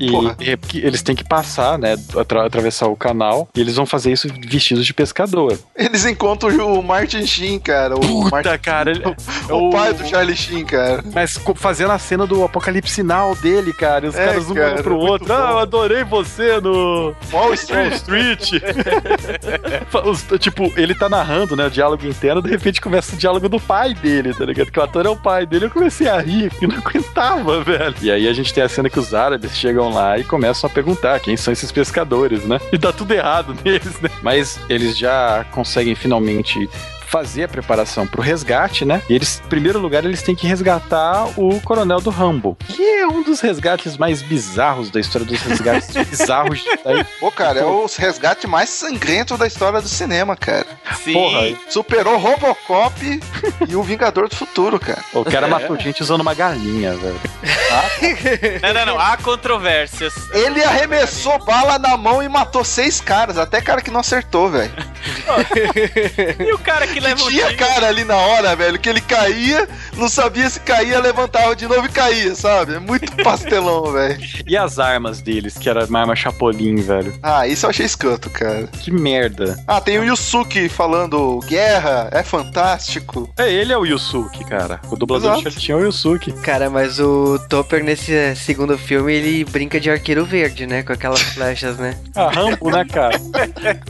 E 0.00 0.10
Porra. 0.10 0.36
é 0.40 0.58
eles 0.74 1.02
têm 1.02 1.14
que 1.14 1.22
passar, 1.22 1.78
né? 1.78 1.94
atra- 2.16 2.46
atravessar 2.46 2.86
o 2.88 2.96
canal. 2.96 3.48
E 3.54 3.60
eles 3.60 3.76
vão 3.76 3.86
fazer 3.86 4.12
isso 4.12 4.28
vestidos 4.48 4.84
de 4.86 4.92
pescador. 4.94 5.58
Eles 5.76 6.04
encontram 6.04 6.72
o 6.74 6.82
Martin 6.82 7.26
Sheen, 7.26 7.58
cara. 7.58 7.94
O, 7.96 8.22
Martin... 8.30 8.48
Puta, 8.48 8.58
cara. 8.58 8.90
ele- 8.90 9.04
o 9.50 9.70
pai 9.70 9.92
do 9.92 10.06
Charlie 10.06 10.36
Sheen, 10.36 10.64
cara. 10.64 11.04
Mas 11.12 11.38
fazendo 11.54 11.92
a 11.92 11.98
cena 11.98 12.26
do 12.26 12.31
apocalipse 12.44 12.92
sinal 12.92 13.34
dele, 13.34 13.72
cara. 13.72 14.06
E 14.06 14.08
os 14.08 14.14
É, 14.14 14.26
caras 14.26 14.50
um 14.50 14.54
cara, 14.54 14.82
pro 14.82 14.96
outro. 14.96 15.26
bom. 15.28 15.34
Ah, 15.34 15.50
eu 15.52 15.58
adorei 15.58 16.04
você 16.04 16.60
no 16.60 17.14
Wall 17.32 17.42
Wall 17.44 17.54
Street. 17.54 17.92
Street. 17.94 18.50
Os- 20.04 20.24
tipo, 20.38 20.72
ele 20.76 20.94
tá 20.94 21.08
narrando, 21.08 21.56
né? 21.56 21.66
O 21.66 21.70
diálogo 21.70 22.06
interno, 22.06 22.42
de 22.42 22.50
repente 22.50 22.80
começa 22.80 23.14
o 23.14 23.18
diálogo 23.18 23.48
do 23.48 23.60
pai 23.60 23.94
dele, 23.94 24.34
tá 24.34 24.44
ligado? 24.44 24.70
Que 24.70 24.78
o 24.78 24.82
ator 24.82 25.06
é 25.06 25.08
o 25.08 25.16
pai 25.16 25.46
dele. 25.46 25.66
Eu 25.66 25.70
comecei 25.70 26.08
a 26.08 26.18
rir, 26.20 26.50
que 26.50 26.66
não 26.66 26.76
aguentava, 26.76 27.60
velho. 27.64 27.94
E 28.02 28.10
aí 28.10 28.28
a 28.28 28.32
gente 28.32 28.52
tem 28.52 28.62
a 28.62 28.68
cena 28.68 28.88
que 28.90 28.98
os 28.98 29.14
árabes 29.14 29.56
chegam 29.56 29.92
lá 29.92 30.18
e 30.18 30.24
começam 30.24 30.68
a 30.68 30.72
perguntar 30.72 31.20
quem 31.20 31.36
são 31.36 31.52
esses 31.52 31.70
pescadores, 31.72 32.44
né? 32.44 32.58
E 32.72 32.78
dá 32.78 32.92
tudo 32.92 33.12
errado 33.12 33.54
neles, 33.64 34.00
né? 34.00 34.10
Mas 34.22 34.58
eles 34.68 34.96
já 34.96 35.44
conseguem 35.50 35.94
finalmente 35.94 36.68
fazer 37.12 37.44
a 37.44 37.48
preparação 37.48 38.06
pro 38.06 38.22
resgate, 38.22 38.86
né? 38.86 39.02
E 39.06 39.14
eles, 39.14 39.42
em 39.44 39.48
primeiro 39.48 39.78
lugar, 39.78 40.02
eles 40.02 40.22
têm 40.22 40.34
que 40.34 40.46
resgatar 40.46 41.26
o 41.36 41.60
coronel 41.60 42.00
do 42.00 42.08
Rambo, 42.08 42.56
que 42.66 42.82
é 42.82 43.06
um 43.06 43.22
dos 43.22 43.38
resgates 43.40 43.98
mais 43.98 44.22
bizarros 44.22 44.90
da 44.90 44.98
história 44.98 45.26
dos 45.26 45.38
resgates 45.42 45.90
bizarros. 46.08 46.64
Aí, 46.86 47.04
Pô, 47.20 47.30
cara, 47.30 47.60
é 47.60 47.64
o 47.64 47.86
resgate 47.98 48.46
mais 48.46 48.70
sangrento 48.70 49.36
da 49.36 49.46
história 49.46 49.82
do 49.82 49.88
cinema, 49.88 50.34
cara. 50.34 50.66
Sim. 51.04 51.12
Porra, 51.12 51.54
Superou 51.68 52.16
Robocop 52.16 53.20
e 53.68 53.76
o 53.76 53.82
Vingador 53.82 54.30
do 54.30 54.34
Futuro, 54.34 54.80
cara. 54.80 55.04
o 55.12 55.22
cara 55.22 55.46
matou 55.46 55.78
gente 55.78 56.02
usando 56.02 56.22
uma 56.22 56.32
galinha, 56.32 56.96
velho. 56.96 57.20
Não, 58.62 58.72
não, 58.72 58.86
não. 58.86 58.98
Há 58.98 59.18
controvérsias. 59.18 60.14
Ele 60.32 60.64
arremessou 60.64 61.38
bala 61.44 61.78
na 61.78 61.94
mão 61.98 62.22
e 62.22 62.28
matou 62.28 62.64
seis 62.64 63.02
caras, 63.02 63.36
até 63.36 63.60
cara 63.60 63.82
que 63.82 63.90
não 63.90 64.00
acertou, 64.00 64.50
velho. 64.50 64.72
E 66.38 66.52
o 66.52 66.58
cara 66.58 66.86
que 66.86 67.00
um 67.10 67.28
Tinha 67.28 67.54
cara 67.56 67.88
ali 67.88 68.04
na 68.04 68.16
hora, 68.16 68.54
velho, 68.56 68.78
que 68.78 68.88
ele 68.88 69.00
caía, 69.00 69.68
não 69.96 70.08
sabia 70.08 70.48
se 70.48 70.60
caía, 70.60 71.00
levantava 71.00 71.54
de 71.56 71.66
novo 71.66 71.86
e 71.86 71.88
caía, 71.88 72.34
sabe? 72.34 72.74
É 72.74 72.78
muito 72.78 73.12
pastelão, 73.22 73.92
velho. 73.92 74.20
E 74.46 74.56
as 74.56 74.78
armas 74.78 75.20
deles, 75.20 75.56
que 75.58 75.68
era 75.68 75.84
uma 75.86 76.00
arma 76.00 76.16
Chapolin, 76.16 76.76
velho. 76.76 77.14
Ah, 77.22 77.46
isso 77.46 77.66
eu 77.66 77.70
achei 77.70 77.86
escanto, 77.86 78.30
cara. 78.30 78.66
Que 78.66 78.90
merda. 78.90 79.62
Ah, 79.66 79.80
tem 79.80 79.98
o 79.98 80.04
Yusuke 80.04 80.68
falando 80.68 81.40
guerra, 81.46 82.08
é 82.12 82.22
fantástico. 82.22 83.32
É, 83.38 83.50
ele 83.50 83.72
é 83.72 83.78
o 83.78 83.84
Yusuke, 83.84 84.44
cara. 84.44 84.80
O 84.90 84.96
dublador 84.96 85.32
Exato. 85.38 85.50
do 85.56 85.60
Charlie 85.60 85.84
é 85.84 85.86
o 85.86 85.88
Yusuke. 85.88 86.32
Cara, 86.42 86.68
mas 86.70 86.98
o 87.00 87.38
Topper 87.48 87.82
nesse 87.82 88.34
segundo 88.36 88.76
filme, 88.76 89.12
ele 89.14 89.44
brinca 89.44 89.80
de 89.80 89.90
arqueiro 89.90 90.24
verde, 90.24 90.66
né? 90.66 90.82
Com 90.82 90.92
aquelas 90.92 91.20
flechas, 91.34 91.76
né? 91.78 91.96
Ah, 92.14 92.30
Rambo, 92.30 92.70
né, 92.70 92.84
cara? 92.84 93.18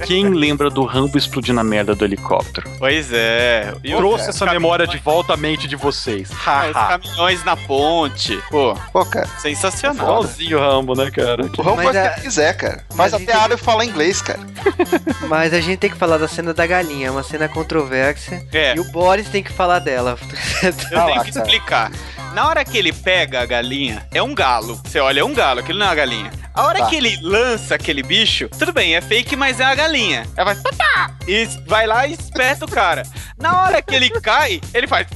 Quem 0.07 0.29
lembra 0.29 0.71
do 0.71 0.85
Rambo 0.85 1.17
explodindo 1.19 1.61
a 1.61 1.65
merda 1.65 1.95
do 1.95 2.05
helicóptero? 2.05 2.69
Pois 2.79 3.02
é. 3.11 3.73
E 3.83 3.95
Trouxe 3.97 4.29
essa 4.29 4.45
memória 4.47 4.87
de 4.87 4.99
volta 4.99 5.33
à 5.33 5.37
mente 5.37 5.67
de 5.67 5.77
vocês. 5.77 6.31
Ah, 6.47 6.67
os 6.69 6.77
Haha. 6.77 6.99
caminhões 6.99 7.43
na 7.45 7.57
ponte. 7.57 8.37
Pô, 8.51 8.77
Pô, 8.93 9.05
cara, 9.07 9.27
sensacional. 9.39 10.07
Igualzinho 10.07 10.59
o 10.59 10.61
Rambo, 10.61 10.95
né, 10.95 11.11
cara? 11.11 11.45
o 11.45 11.63
Rambo 11.63 11.77
Mas 11.77 11.85
faz 11.87 11.97
o 11.97 11.99
a- 12.01 12.09
que 12.11 12.15
ele 12.17 12.21
quiser, 12.23 12.57
cara. 12.57 12.85
Faz 12.89 12.97
mas 12.97 13.15
até 13.15 13.23
a 13.25 13.35
gente- 13.35 13.45
árabe 13.45 13.63
falar 13.63 13.85
inglês, 13.87 14.21
cara. 14.21 14.41
Mas 15.29 15.55
a 15.55 15.61
gente 15.61 15.79
tem 15.79 15.91
que 15.91 15.97
falar 15.97 16.19
da 16.19 16.29
cena 16.29 16.53
da 16.53 16.67
galinha, 16.67 17.09
é 17.09 17.11
uma 17.11 17.23
cena 17.23 17.49
controversa. 17.49 18.43
É. 18.53 18.75
E 18.77 18.81
o 18.81 18.85
Boris 18.85 19.29
tem 19.29 19.43
que 19.43 19.53
falar 19.53 19.79
dela. 19.79 20.19
Eu 20.63 20.99
Ah 21.01 21.07
tenho 21.07 21.23
que 21.25 21.31
explicar. 21.31 21.91
Na 22.35 22.49
hora 22.49 22.65
que 22.65 22.79
ele 22.79 22.93
pega 22.93 23.43
a 23.43 23.47
galinha, 23.47 24.07
é 24.13 24.23
um 24.23 24.35
galo. 24.35 24.81
Você 24.85 24.99
olha, 24.99 25.21
é 25.21 25.25
um 25.25 25.35
galo, 25.35 25.61
aquilo 25.61 25.79
não 25.79 25.87
é 25.87 25.89
uma 25.91 25.95
galinha. 25.95 26.31
A 26.55 26.67
hora 26.67 26.79
Tá. 26.81 26.87
que 26.87 26.97
ele 26.97 27.19
lança 27.23 27.75
aquele 27.75 28.03
bicho, 28.03 28.49
tudo 28.59 28.73
bem, 28.73 28.95
é 28.95 29.01
fake, 29.01 29.37
mas 29.37 29.59
é 29.61 29.65
a 29.65 29.75
galinha. 29.75 30.27
Ela 30.37 30.53
vai. 30.55 30.63
"Papá!" 30.63 31.11
E 31.27 31.47
vai 31.67 31.87
lá 31.87 32.07
e 32.07 32.13
espeta 32.13 32.65
o 32.65 32.71
cara. 32.71 33.05
Na 33.39 33.63
hora 33.63 33.81
que 33.83 33.95
ele 33.95 34.11
cai, 34.11 34.61
ele 34.75 34.87
faz. 34.87 35.07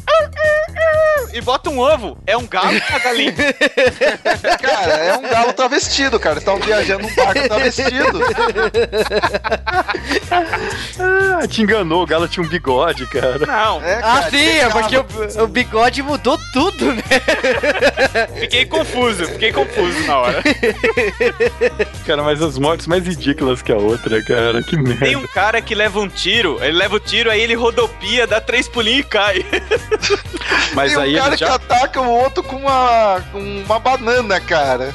E 1.32 1.40
bota 1.42 1.68
um 1.68 1.78
ovo. 1.78 2.16
É 2.26 2.36
um 2.36 2.46
galo 2.46 2.68
ou 2.74 2.80
uma 2.90 2.98
galinha? 2.98 3.34
Cara, 4.62 4.92
é 5.04 5.16
um 5.18 5.22
galo 5.28 5.52
travestido, 5.52 6.18
cara. 6.18 6.38
Estavam 6.38 6.60
viajando 6.60 7.02
num 7.06 7.14
barco 7.14 7.46
travestido. 7.46 8.20
Ah, 10.98 11.46
te 11.46 11.62
enganou, 11.62 12.02
o 12.02 12.06
Galo 12.06 12.26
tinha 12.26 12.44
um 12.44 12.48
bigode, 12.48 13.06
cara. 13.06 13.38
Não, 13.46 13.82
É, 13.82 13.96
ah, 13.98 14.00
cara, 14.02 14.30
sim, 14.30 14.48
é 14.58 14.68
porque 14.70 14.96
o, 14.96 15.42
o 15.44 15.46
bigode 15.46 16.02
mudou 16.02 16.38
tudo, 16.52 16.94
né? 16.94 17.02
fiquei 18.40 18.64
confuso, 18.66 19.26
fiquei 19.26 19.52
confuso 19.52 20.06
na 20.06 20.18
hora. 20.18 20.42
Cara, 22.06 22.22
mas 22.22 22.42
as 22.42 22.58
mortes 22.58 22.86
mais 22.86 23.06
ridículas 23.06 23.62
que 23.62 23.72
a 23.72 23.76
outra, 23.76 24.22
cara. 24.24 24.62
Que 24.62 24.76
merda. 24.76 25.04
Tem 25.06 25.16
um 25.16 25.26
cara 25.26 25.60
que 25.60 25.74
leva 25.74 26.00
um 26.00 26.08
tiro, 26.08 26.58
ele 26.62 26.76
leva 26.76 26.96
o 26.96 27.00
tiro, 27.00 27.30
aí 27.30 27.40
ele 27.40 27.54
rodopia, 27.54 28.26
dá 28.26 28.40
três 28.40 28.68
pulinhos 28.68 29.00
e 29.00 29.04
cai. 29.04 29.44
Mas 30.74 30.92
Tem 30.92 30.98
um 30.98 31.02
aí 31.02 31.14
cara 31.14 31.26
ele 31.28 31.36
que 31.36 31.40
já 31.44 31.54
ataca 31.54 32.00
o 32.00 32.08
outro 32.08 32.42
com 32.42 32.56
uma, 32.56 33.22
com 33.32 33.38
uma 33.38 33.78
banana, 33.78 34.40
cara. 34.40 34.94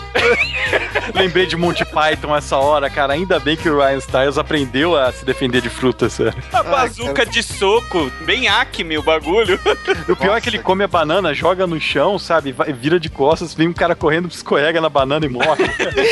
lembrei 1.13 1.45
de 1.45 1.55
Monty 1.55 1.85
Python 1.85 2.35
essa 2.35 2.57
hora, 2.57 2.89
cara. 2.89 3.13
Ainda 3.13 3.39
bem 3.39 3.55
que 3.55 3.69
o 3.69 3.77
Ryan 3.77 3.97
Styles 3.97 4.37
aprendeu 4.37 4.95
a 4.95 5.11
se 5.11 5.25
defender 5.25 5.61
de 5.61 5.69
frutas, 5.69 6.13
sério. 6.13 6.41
A 6.51 6.63
bazuca 6.63 7.25
de 7.25 7.43
soco, 7.43 8.11
bem 8.21 8.47
acme 8.47 8.97
o 8.97 9.03
bagulho. 9.03 9.59
O 10.07 10.15
pior 10.15 10.37
é 10.37 10.41
que 10.41 10.49
ele 10.49 10.59
come 10.59 10.83
a 10.83 10.87
banana, 10.87 11.33
joga 11.33 11.67
no 11.67 11.79
chão, 11.79 12.00
sabe? 12.19 12.51
Vai- 12.51 12.71
vira 12.73 12.99
de 12.99 13.09
costas, 13.09 13.53
vem 13.53 13.67
um 13.67 13.73
cara 13.73 13.95
correndo, 13.95 14.27
escorrega 14.29 14.79
na 14.81 14.89
banana 14.89 15.25
e 15.25 15.29
morre. 15.29 15.63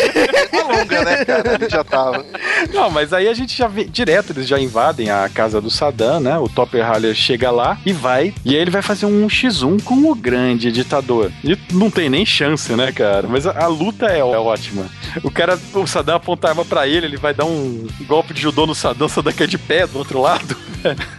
Longa, 0.70 1.04
né, 1.04 1.26
cara? 1.26 1.54
Ele 1.56 1.70
já 1.70 1.84
tava. 1.84 2.24
Não, 2.74 2.90
mas 2.92 3.12
aí 3.12 3.28
a 3.28 3.34
gente 3.34 3.58
já 3.58 3.68
vê 3.68 3.84
direto, 3.86 4.32
eles 4.34 4.48
já 4.48 4.60
invadem 4.60 5.10
a 5.10 5.28
casa 5.30 5.60
do 5.60 5.70
Saddam, 5.70 6.20
né? 6.20 6.38
O 6.38 6.48
Topper 6.48 6.86
Haller 6.86 7.16
chega 7.16 7.50
lá 7.50 7.78
e 7.86 7.92
vai, 7.92 8.34
e 8.46 8.56
aí 8.56 8.62
ele 8.62 8.70
vai 8.72 8.82
fazer 8.82 9.06
um 9.08 9.26
X1 9.28 9.82
com 9.84 9.96
o 10.12 10.16
grande 10.16 10.72
ditador. 10.72 11.32
E 11.44 11.58
não 11.72 11.90
tem 11.90 12.10
nem 12.10 12.26
chance, 12.26 12.72
né, 12.74 12.92
cara? 12.92 13.28
Mas 13.28 13.48
a, 13.48 13.64
a 13.64 13.68
luta 13.68 14.06
é, 14.08 14.20
é 14.20 14.24
ótima. 14.24 14.86
O 15.24 15.32
cara, 15.32 15.58
o 15.74 15.88
Saddam 15.88 16.16
aponta 16.16 16.48
a 16.48 16.50
arma 16.52 16.64
pra 16.66 16.88
ele, 16.88 17.08
ele 17.08 17.18
vai 17.18 17.34
dar 17.34 17.46
um 17.46 17.88
golpe 18.06 18.34
de 18.34 18.42
judô 18.42 18.68
no 18.68 18.76
Saddam, 18.76 19.08
o 19.08 19.10
Saddam 19.10 19.34
cai 19.34 19.48
de 19.48 19.58
pé 19.58 19.88
do 19.88 19.98
outro 19.98 20.22
lado. 20.22 20.56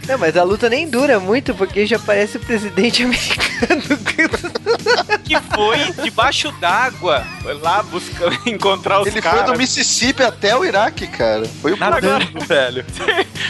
Não, 0.07 0.17
mas 0.17 0.37
a 0.37 0.43
luta 0.43 0.69
nem 0.69 0.89
dura 0.89 1.19
muito, 1.19 1.53
porque 1.53 1.85
já 1.85 1.99
parece 1.99 2.37
o 2.37 2.39
presidente 2.39 3.03
americano. 3.03 3.50
que 5.23 5.39
foi 5.55 6.03
debaixo 6.03 6.51
d'água. 6.53 7.25
Foi 7.41 7.53
lá 7.55 7.83
buscar 7.83 8.31
encontrar 8.47 9.01
os 9.01 9.07
Ele 9.07 9.21
foi 9.21 9.31
caras. 9.31 9.51
do 9.51 9.57
Mississippi 9.57 10.23
até 10.23 10.55
o 10.55 10.65
Iraque, 10.65 11.07
cara. 11.07 11.45
Foi 11.61 11.73
o 11.73 11.77
Nadando, 11.77 12.39
velho. 12.45 12.85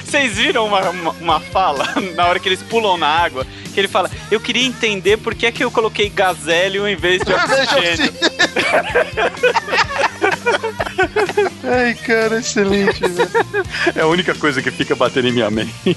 Vocês 0.04 0.38
viram 0.38 0.66
uma, 0.68 0.90
uma, 0.90 1.12
uma 1.12 1.40
fala 1.40 1.86
na 2.16 2.26
hora 2.28 2.40
que 2.40 2.48
eles 2.50 2.62
pulam 2.64 2.98
na 2.98 3.08
água? 3.08 3.46
Que 3.74 3.80
ele 3.80 3.88
fala: 3.88 4.10
Eu 4.30 4.40
queria 4.40 4.66
entender 4.66 5.18
por 5.18 5.34
que, 5.34 5.46
é 5.46 5.52
que 5.52 5.64
eu 5.64 5.72
coloquei 5.72 6.10
gazélio 6.10 6.88
em 6.88 6.96
vez 6.96 7.22
de 7.24 7.34
oxigênio. 7.34 8.14
Ai, 11.64 11.94
cara, 11.96 12.40
excelente, 12.40 13.00
velho. 13.02 13.30
É 13.96 14.02
a 14.02 14.08
única 14.08 14.34
coisa 14.36 14.62
que 14.62 14.72
fica 14.72 14.96
batendo 14.96 15.28
em 15.28 15.32
minha 15.32 15.50
mente. 15.50 15.74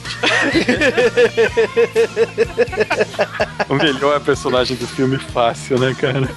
o 3.68 3.74
melhor 3.74 4.20
personagem 4.20 4.76
do 4.76 4.86
filme 4.86 5.18
fácil, 5.18 5.78
né, 5.78 5.94
cara? 5.98 6.28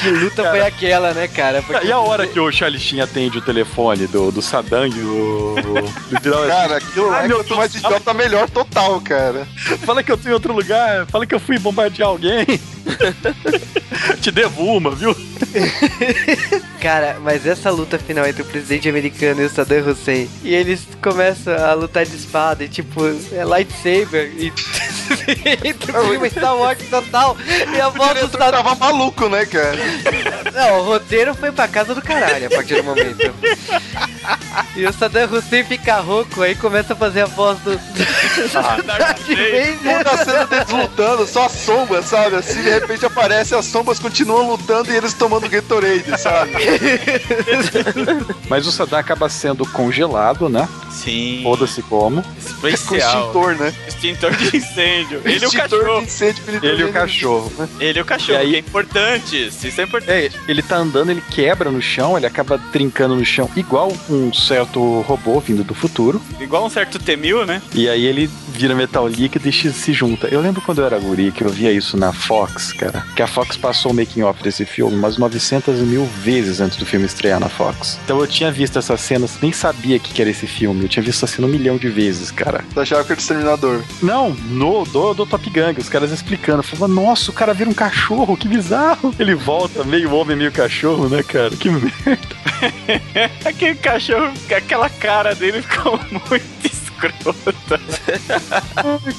Que 0.00 0.10
luta 0.10 0.50
foi 0.50 0.60
aquela, 0.60 1.12
né, 1.14 1.26
cara? 1.28 1.62
Porque- 1.62 1.86
E 1.86 1.92
a 1.92 1.98
hora 1.98 2.26
que 2.26 2.38
o 2.38 2.50
Charlie 2.52 2.78
Sheen 2.80 3.00
atende 3.00 3.38
o 3.38 3.42
telefone 3.42 4.06
do, 4.06 4.30
do 4.30 4.42
Saddam 4.42 4.86
e 4.86 5.00
o... 5.00 5.54
do 6.10 6.20
Bilal, 6.20 6.46
Cara, 6.46 6.76
aquilo 6.76 7.08
lá 7.10 7.18
Ai, 7.18 7.24
é 7.24 7.28
meu 7.28 7.38
quanto 7.38 7.56
mais 7.56 7.74
idiota, 7.74 8.14
melhor 8.14 8.48
total, 8.50 9.00
cara. 9.00 9.46
Fala 9.84 10.02
que 10.02 10.12
eu 10.12 10.18
tô 10.18 10.28
em 10.28 10.32
outro 10.32 10.52
lugar, 10.52 11.06
fala 11.06 11.26
que 11.26 11.34
eu 11.34 11.40
fui 11.40 11.58
bombardear 11.58 12.08
alguém. 12.08 12.44
Te 14.20 14.30
devo 14.30 14.64
uma, 14.64 14.90
viu? 14.90 15.14
Cara, 16.80 17.18
mas 17.22 17.31
essa 17.46 17.70
luta 17.70 17.98
final 17.98 18.26
entre 18.26 18.42
o 18.42 18.44
presidente 18.44 18.88
americano 18.88 19.42
e 19.42 19.44
o 19.44 19.48
Saddam 19.50 19.88
Hussein, 19.88 20.28
e 20.42 20.54
eles 20.54 20.86
começam 21.00 21.54
a 21.54 21.72
lutar 21.74 22.04
de 22.04 22.16
espada, 22.16 22.64
e 22.64 22.68
tipo, 22.68 23.00
é 23.32 23.44
lightsaber, 23.44 24.32
e. 24.36 24.52
Entre 25.64 25.96
o 25.96 26.08
filme 26.08 26.30
Star 26.30 26.56
Wars 26.56 26.78
total, 26.88 27.36
e 27.74 27.80
a 27.80 27.88
voz 27.88 28.20
do 28.20 28.30
Saddam. 28.30 28.62
tava 28.62 28.74
maluco, 28.76 29.28
né, 29.28 29.44
cara? 29.44 29.76
Não, 30.52 30.80
o 30.80 30.84
roteiro 30.84 31.34
foi 31.34 31.52
pra 31.52 31.68
casa 31.68 31.94
do 31.94 32.02
caralho 32.02 32.46
a 32.46 32.50
partir 32.50 32.76
do 32.76 32.84
momento. 32.84 33.34
E 34.74 34.86
o 34.86 34.92
Saddam 34.92 35.28
Hussein 35.30 35.64
fica 35.64 35.96
rouco, 36.00 36.40
aí 36.42 36.54
começa 36.54 36.94
a 36.94 36.96
fazer 36.96 37.22
a 37.22 37.26
voz 37.26 37.58
do. 37.60 37.78
Vader. 37.78 39.78
Muda 39.82 40.10
a 40.10 40.24
cena 40.24 40.46
deles 40.46 40.68
lutando, 40.70 41.26
só 41.26 41.46
a 41.46 41.48
sombra, 41.48 42.02
sabe? 42.02 42.36
Assim, 42.36 42.62
de 42.62 42.70
repente 42.70 43.04
aparece, 43.04 43.54
as 43.54 43.66
sombras 43.66 43.98
continuam 43.98 44.48
lutando 44.48 44.90
e 44.92 44.96
eles 44.96 45.12
tomando 45.12 45.48
Gatorade, 45.48 46.18
sabe? 46.18 46.52
Mas 48.48 48.66
o 48.66 48.72
Saddam 48.72 48.98
acaba 48.98 49.28
sendo 49.28 49.64
congelado, 49.66 50.48
né? 50.48 50.68
Sim. 50.90 51.40
Foda-se 51.42 51.82
como. 51.82 52.22
Com 52.60 52.68
Especial. 52.68 53.22
extintor, 53.26 53.54
né? 53.56 53.74
Extintor 53.88 54.30
de 54.36 54.56
incêndio. 54.56 55.22
Ele 55.24 55.44
e 55.44 55.48
o 55.48 55.52
cachorro. 55.52 55.98
de 56.00 56.04
incêndio 56.06 56.44
pra 56.44 56.54
Ele 56.68 56.82
e 56.82 56.84
o 56.84 56.92
cachorro. 56.92 57.52
né? 57.58 57.68
Ele 57.80 58.00
o 58.00 58.04
cachorro, 58.04 58.38
E 58.38 58.42
aí- 58.42 58.50
que 58.50 58.56
é 58.56 58.58
importante. 58.60 59.46
Isso 59.48 59.80
é 59.80 59.84
importante. 59.84 60.12
É, 60.12 60.30
ele 60.50 60.62
tá 60.62 60.76
andando, 60.76 61.10
ele 61.10 61.22
quebra 61.30 61.70
no 61.70 61.82
chão, 61.82 62.16
ele 62.16 62.26
acaba 62.26 62.58
trincando 62.72 63.16
no 63.16 63.24
chão, 63.24 63.50
igual 63.56 63.92
um 64.14 64.32
certo 64.32 65.00
robô 65.02 65.40
vindo 65.40 65.64
do 65.64 65.74
futuro. 65.74 66.20
Igual 66.40 66.66
um 66.66 66.70
certo 66.70 66.98
T-1000, 66.98 67.46
né? 67.46 67.62
E 67.74 67.88
aí 67.88 68.04
ele 68.04 68.28
vira 68.48 68.74
metal 68.74 69.06
líquido 69.06 69.48
e 69.48 69.52
se 69.52 69.92
junta. 69.92 70.28
Eu 70.28 70.40
lembro 70.40 70.60
quando 70.60 70.80
eu 70.80 70.86
era 70.86 70.98
guri 70.98 71.32
que 71.32 71.42
eu 71.42 71.50
via 71.50 71.72
isso 71.72 71.96
na 71.96 72.12
Fox, 72.12 72.72
cara. 72.72 73.04
Que 73.16 73.22
a 73.22 73.26
Fox 73.26 73.56
passou 73.56 73.92
o 73.92 73.94
making 73.94 74.22
off 74.22 74.42
desse 74.42 74.64
filme 74.64 74.96
umas 74.96 75.18
900 75.18 75.80
mil 75.80 76.04
vezes 76.04 76.60
antes 76.60 76.76
do 76.76 76.86
filme 76.86 77.06
estrear 77.06 77.40
na 77.40 77.48
Fox. 77.48 77.98
Então 78.04 78.20
eu 78.20 78.26
tinha 78.26 78.50
visto 78.50 78.78
essas 78.78 79.00
cenas, 79.00 79.38
nem 79.40 79.52
sabia 79.52 79.98
que, 79.98 80.12
que 80.12 80.20
era 80.20 80.30
esse 80.30 80.46
filme. 80.46 80.82
Eu 80.84 80.88
tinha 80.88 81.02
visto 81.02 81.24
essa 81.24 81.34
cena 81.34 81.48
um 81.48 81.50
milhão 81.50 81.76
de 81.76 81.88
vezes, 81.88 82.30
cara. 82.30 82.64
Você 82.72 82.80
achava 82.80 83.04
que 83.04 83.12
era 83.12 83.18
o 83.18 83.22
Exterminador. 83.22 83.82
Não, 84.02 84.30
no 84.30 84.84
do, 84.84 85.14
do 85.14 85.26
Top 85.26 85.48
Gang, 85.50 85.78
os 85.80 85.88
caras 85.88 86.10
explicando. 86.10 86.62
Falava, 86.62 86.92
nossa, 86.92 87.30
o 87.30 87.34
cara 87.34 87.52
vira 87.54 87.68
um 87.68 87.74
cachorro, 87.74 88.36
que 88.36 88.48
bizarro. 88.48 89.14
Ele 89.18 89.34
volta 89.34 89.84
meio 89.84 90.12
homem, 90.14 90.36
meio 90.36 90.52
cachorro, 90.52 91.08
né, 91.08 91.22
cara? 91.22 91.50
Que 91.50 91.70
merda. 91.70 92.42
Aquele 93.44 93.74
cachorro, 93.74 94.01
aquela 94.54 94.88
cara 94.88 95.34
dele 95.34 95.62
ficou 95.62 95.98
muito 96.10 96.66
escrota. 96.66 97.80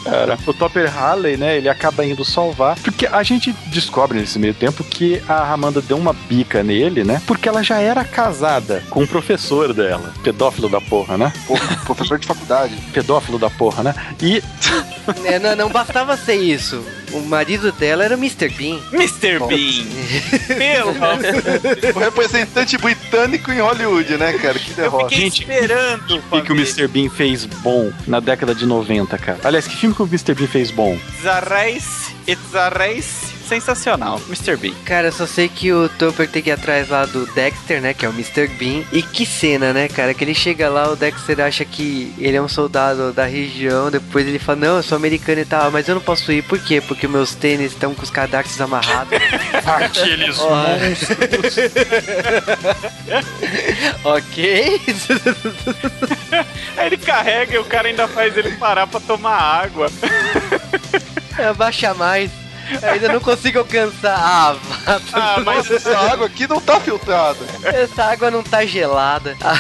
cara. 0.04 0.38
O 0.48 0.54
Topper 0.54 0.92
Halley, 0.94 1.38
né, 1.38 1.58
ele 1.58 1.70
acaba 1.70 2.06
indo 2.06 2.24
salvar, 2.24 2.78
porque 2.80 3.06
a 3.06 3.22
gente 3.24 3.52
descobre 3.68 4.20
nesse 4.20 4.40
meio 4.40 4.54
tempo 4.54 4.84
que 4.84 5.22
a 5.28 5.52
Amanda 5.54 5.82
deu 5.82 5.98
uma 5.98 6.14
bica 6.14 6.64
nele, 6.64 7.04
né, 7.04 7.22
porque 7.28 7.50
ela 7.50 7.62
já 7.64 7.80
era 7.80 8.04
casada 8.04 8.84
com 8.90 9.04
o 9.04 9.08
professor 9.08 9.74
dela, 9.74 10.14
pedófilo 10.24 10.70
da 10.70 10.80
porra, 10.80 11.18
né? 11.18 11.34
Porra, 11.48 11.76
professor 11.86 12.18
de 12.18 12.28
faculdade. 12.28 12.76
Pedófilo 12.94 13.38
da 13.38 13.50
porra, 13.50 13.84
né? 13.84 13.96
E 14.22 14.42
É, 15.26 15.40
não, 15.40 15.56
não 15.56 15.70
bastava 15.70 16.16
ser 16.16 16.36
isso. 16.36 16.84
O 17.14 17.22
marido 17.22 17.72
dela 17.72 18.04
era 18.04 18.16
o 18.16 18.18
Mr. 18.18 18.50
Bean. 18.50 18.80
Mr. 18.92 19.40
Bean. 19.48 19.86
Pelo 20.58 20.94
O 21.96 22.00
representante 22.00 22.78
britânico 22.78 23.52
em 23.52 23.60
Hollywood, 23.60 24.18
né, 24.18 24.34
cara? 24.34 24.58
Que 24.58 24.72
Eu 24.72 24.76
derrota. 24.76 25.16
Gente, 25.16 25.42
esperando. 25.42 26.18
o 26.18 26.22
que, 26.22 26.42
que 26.42 26.52
o 26.52 26.56
Mr. 26.56 26.88
Bean 26.88 27.10
fez 27.10 27.46
bom 27.46 27.92
na 28.08 28.20
década 28.20 28.56
de 28.56 28.66
90, 28.66 29.18
cara? 29.18 29.40
Aliás, 29.44 29.68
que 29.68 29.76
filme 29.76 29.96
que 29.96 30.02
o 30.02 30.06
Mr. 30.08 30.34
Bean 30.34 30.48
fez 30.48 30.72
bom? 30.72 30.94
It's 30.96 31.26
a 31.26 31.40
race, 31.42 32.12
it's 32.28 32.56
a 32.56 32.70
race. 32.70 33.33
Sensacional, 33.54 34.20
Mr. 34.28 34.58
Bean. 34.58 34.74
Cara, 34.84 35.10
eu 35.10 35.12
só 35.12 35.28
sei 35.28 35.48
que 35.48 35.72
o 35.72 35.88
Topper 35.88 36.28
tem 36.28 36.42
que 36.42 36.50
ir 36.50 36.54
atrás 36.54 36.90
lá 36.90 37.06
do 37.06 37.28
Dexter, 37.34 37.80
né? 37.80 37.94
Que 37.94 38.04
é 38.04 38.10
o 38.10 38.12
Mr. 38.12 38.48
Bean. 38.48 38.84
E 38.92 39.04
que 39.04 39.28
cena, 39.28 39.72
né, 39.72 39.88
cara? 39.88 40.12
Que 40.12 40.24
ele 40.24 40.34
chega 40.34 40.70
lá, 40.70 40.90
o 40.90 40.96
Dexter 40.96 41.40
acha 41.40 41.64
que 41.64 42.12
ele 42.18 42.36
é 42.36 42.42
um 42.42 42.48
soldado 42.48 43.14
da 43.14 43.26
região. 43.26 43.92
Depois 43.92 44.28
ele 44.28 44.40
fala: 44.40 44.60
Não, 44.60 44.78
eu 44.78 44.84
sou 44.84 44.96
americano 44.96 45.42
e 45.42 45.46
tal, 45.46 45.70
mas 45.70 45.88
eu 45.88 45.94
não 45.94 46.02
posso 46.02 46.32
ir. 46.32 46.42
Por 46.42 46.58
quê? 46.58 46.82
Porque 46.82 47.08
meus 47.08 47.36
tênis 47.36 47.74
estão 47.74 47.94
com 47.94 48.02
os 48.02 48.10
cadarços 48.10 48.60
amarrados. 48.60 49.14
Aqueles 49.66 50.40
ok. 54.04 54.82
Aí 56.76 56.88
ele 56.88 56.98
carrega 56.98 57.54
e 57.54 57.60
o 57.60 57.66
cara 57.66 57.88
ainda 57.88 58.08
faz 58.08 58.36
ele 58.36 58.54
parar 58.54 58.88
pra 58.88 59.00
tomar 59.00 59.38
água. 59.38 59.92
Abaixa 61.38 61.94
mais. 61.94 62.43
Ainda 62.82 63.10
não 63.10 63.20
consigo 63.20 63.60
alcançar. 63.60 64.18
Ah, 64.18 64.56
Ah, 65.14 65.42
mas 65.46 65.70
essa 65.70 65.98
água 65.98 66.28
aqui 66.28 66.48
não 66.48 66.60
tá 66.62 66.80
filtrada. 66.80 67.40
essa 67.64 68.04
água 68.06 68.30
não 68.32 68.44
tá 68.44 68.66
gelada. 68.66 69.36
Tá 69.40 69.54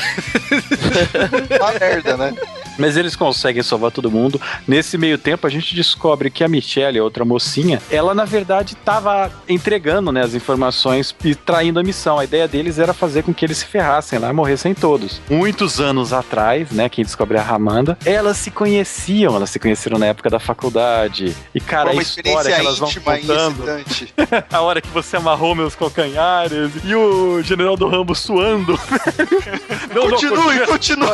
merda, 1.79 2.17
né? 2.17 2.33
Mas 2.77 2.97
eles 2.97 3.15
conseguem 3.15 3.61
salvar 3.63 3.91
todo 3.91 4.09
mundo. 4.11 4.39
Nesse 4.67 4.97
meio 4.97 5.17
tempo, 5.17 5.45
a 5.45 5.49
gente 5.49 5.75
descobre 5.75 6.29
que 6.29 6.43
a 6.43 6.47
Michelle, 6.47 6.99
a 6.99 7.03
outra 7.03 7.25
mocinha, 7.25 7.81
ela 7.89 8.13
na 8.13 8.25
verdade 8.25 8.73
estava 8.73 9.31
entregando 9.47 10.11
né, 10.11 10.21
as 10.21 10.33
informações 10.33 11.15
e 11.23 11.35
traindo 11.35 11.79
a 11.79 11.83
missão. 11.83 12.19
A 12.19 12.23
ideia 12.23 12.47
deles 12.47 12.79
era 12.79 12.93
fazer 12.93 13.23
com 13.23 13.33
que 13.33 13.45
eles 13.45 13.57
se 13.59 13.65
ferrassem 13.65 14.19
lá 14.19 14.29
e 14.29 14.33
morressem 14.33 14.73
todos. 14.73 15.21
Muitos 15.29 15.79
anos 15.79 16.13
atrás, 16.13 16.71
né, 16.71 16.89
quem 16.89 17.03
descobre 17.03 17.37
a 17.37 17.41
Ramanda, 17.41 17.97
elas 18.05 18.37
se 18.37 18.51
conheciam, 18.51 19.35
elas 19.35 19.49
se 19.49 19.59
conheceram 19.59 19.97
na 19.97 20.07
época 20.07 20.29
da 20.29 20.39
faculdade. 20.39 21.35
E 21.53 21.59
cara, 21.59 21.85
Foi 21.85 21.93
uma 21.93 22.01
a 22.01 22.03
história 22.03 22.55
que 22.55 22.61
elas 22.61 22.79
vão 22.79 22.91
contando, 22.93 23.63
a 24.51 24.61
hora 24.61 24.81
que 24.81 24.89
você 24.89 25.17
amarrou 25.17 25.55
meus 25.55 25.75
calcanhares 25.75 26.71
e 26.83 26.95
o 26.95 27.41
general 27.41 27.75
do 27.75 27.87
Rambo 27.87 28.15
suando. 28.15 28.79
Não, 29.93 30.03
não, 30.05 30.11
Continue, 30.11 30.65
continue. 30.65 31.09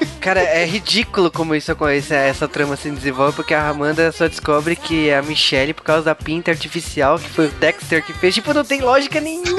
Cara, 0.20 0.40
é 0.40 0.64
ridículo 0.66 1.30
como 1.30 1.54
isso 1.54 1.72
acontece, 1.72 2.12
essa 2.14 2.46
trama 2.46 2.76
se 2.76 2.90
desenvolve, 2.90 3.34
porque 3.36 3.54
a 3.54 3.68
Amanda 3.68 4.12
só 4.12 4.28
descobre 4.28 4.76
que 4.76 5.08
é 5.08 5.16
a 5.16 5.22
Michelle 5.22 5.72
por 5.72 5.82
causa 5.82 6.04
da 6.04 6.14
pinta 6.14 6.50
artificial 6.50 7.18
que 7.18 7.28
foi 7.28 7.46
o 7.46 7.50
Dexter 7.52 8.04
que 8.04 8.12
fez. 8.12 8.34
Tipo, 8.34 8.52
não 8.52 8.64
tem 8.64 8.80
lógica 8.80 9.20
nenhuma. 9.20 9.58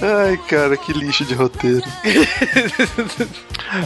Ai, 0.00 0.36
cara, 0.48 0.76
que 0.76 0.92
lixo 0.92 1.24
de 1.24 1.34
roteiro. 1.34 1.82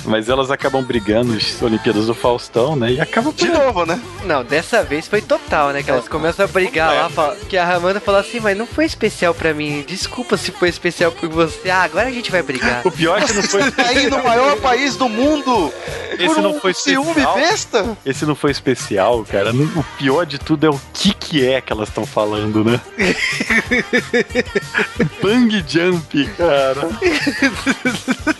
Mas 0.04 0.28
elas 0.28 0.50
acabam 0.50 0.82
brigando 0.84 1.32
nas 1.34 1.60
Olimpíadas 1.62 2.06
do 2.06 2.14
Faustão, 2.14 2.74
né? 2.76 2.92
E 2.92 3.00
acabam 3.00 3.32
De 3.34 3.48
novo, 3.48 3.86
né? 3.86 3.98
Não, 4.24 4.44
dessa 4.44 4.82
vez 4.82 5.06
foi 5.08 5.22
total, 5.22 5.70
né? 5.70 5.82
Que 5.82 5.90
elas 5.90 6.08
começam 6.08 6.44
a 6.44 6.48
brigar 6.48 6.92
lá, 6.94 7.08
fala- 7.08 7.36
que 7.48 7.56
a 7.56 7.74
Amanda 7.74 8.00
fala 8.00 8.20
assim, 8.20 8.40
mas 8.40 8.56
não 8.56 8.66
foi 8.66 8.84
especial 8.84 9.32
pra 9.34 9.54
mim. 9.54 9.84
Desculpa 9.86 10.36
se 10.36 10.50
foi 10.50 10.68
especial 10.68 11.12
por 11.12 11.28
você. 11.28 11.70
Ah, 11.70 11.82
agora 11.82 12.08
a 12.08 12.12
gente 12.12 12.30
vai 12.30 12.42
brigar. 12.42 12.82
O 12.84 12.90
pior 12.90 13.22
é 13.22 13.24
que 13.24 13.32
não 13.32 13.42
foi. 13.42 13.62
Aí 13.78 14.10
no 14.10 14.22
maior 14.22 14.60
país 14.60 14.96
do 14.96 15.08
mundo. 15.08 15.72
Esse 16.12 16.34
por 16.34 16.42
não 16.42 16.56
um 16.56 16.60
foi 16.60 16.74
ciúme 16.74 17.10
especial. 17.10 17.34
besta. 17.36 17.96
Esse 18.04 18.26
não 18.26 18.34
foi 18.34 18.50
especial, 18.50 19.24
cara. 19.24 19.52
O 19.52 19.84
pior 19.96 20.26
de 20.26 20.38
tudo 20.38 20.66
é 20.66 20.70
o 20.70 20.80
que 20.92 21.14
que 21.14 21.46
é 21.46 21.60
que 21.60 21.72
elas 21.72 21.88
estão 21.88 22.04
falando, 22.04 22.64
né? 22.64 22.80
Bang 25.22 25.64
jump, 25.66 26.26
cara. 26.36 26.88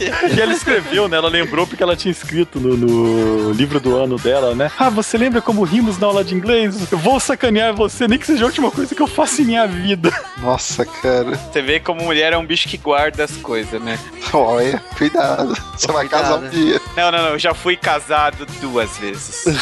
e 0.00 0.40
ela 0.40 0.52
escreveu, 0.52 1.08
né? 1.08 1.16
Ela 1.16 1.28
lembrou 1.28 1.66
porque 1.66 1.82
ela 1.82 1.96
tinha 1.96 2.12
escrito 2.12 2.60
no, 2.60 2.76
no 2.76 3.52
livro 3.52 3.80
do 3.80 3.96
ano 3.96 4.16
dela, 4.16 4.54
né? 4.54 4.70
Ah, 4.78 4.90
você 4.90 5.16
lembra 5.16 5.40
como 5.40 5.62
rimos 5.62 5.98
na 5.98 6.06
aula 6.06 6.24
de 6.24 6.34
inglês? 6.34 6.90
Eu 6.90 6.98
vou 6.98 7.18
sacanear 7.20 7.74
você, 7.74 8.06
nem 8.08 8.18
que 8.18 8.26
seja 8.26 8.44
a 8.44 8.46
última 8.46 8.70
coisa 8.70 8.94
que 8.94 9.02
eu 9.02 9.06
faço 9.06 9.42
em 9.42 9.46
minha 9.46 9.66
vida. 9.66 10.12
Nossa, 10.38 10.84
cara. 10.84 11.36
Você 11.36 11.62
vê 11.62 11.80
como 11.80 12.02
mulher 12.02 12.32
é 12.32 12.38
um 12.38 12.46
bicho 12.46 12.68
que 12.68 12.76
guarda 12.76 13.24
as 13.24 13.36
coisas, 13.36 13.80
né? 13.80 13.98
Olha, 14.32 14.82
cuidado. 14.96 15.56
Você 15.76 15.90
vai 15.90 16.08
casar 16.08 16.38
um 16.38 16.48
dia. 16.48 16.80
Não, 16.96 17.10
não, 17.10 17.18
não. 17.18 17.28
Eu 17.30 17.38
já 17.38 17.54
fui 17.54 17.76
casado 17.76 18.46
duas 18.60 18.96
vezes. 18.98 19.44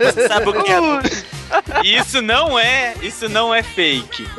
Você 0.00 0.28
sabe 0.28 0.48
o 0.48 0.62
que 0.62 0.70
é? 0.70 1.37
Isso 1.84 2.20
não 2.22 2.58
é, 2.58 2.94
isso 3.02 3.28
não 3.28 3.54
é 3.54 3.62
fake. 3.62 4.26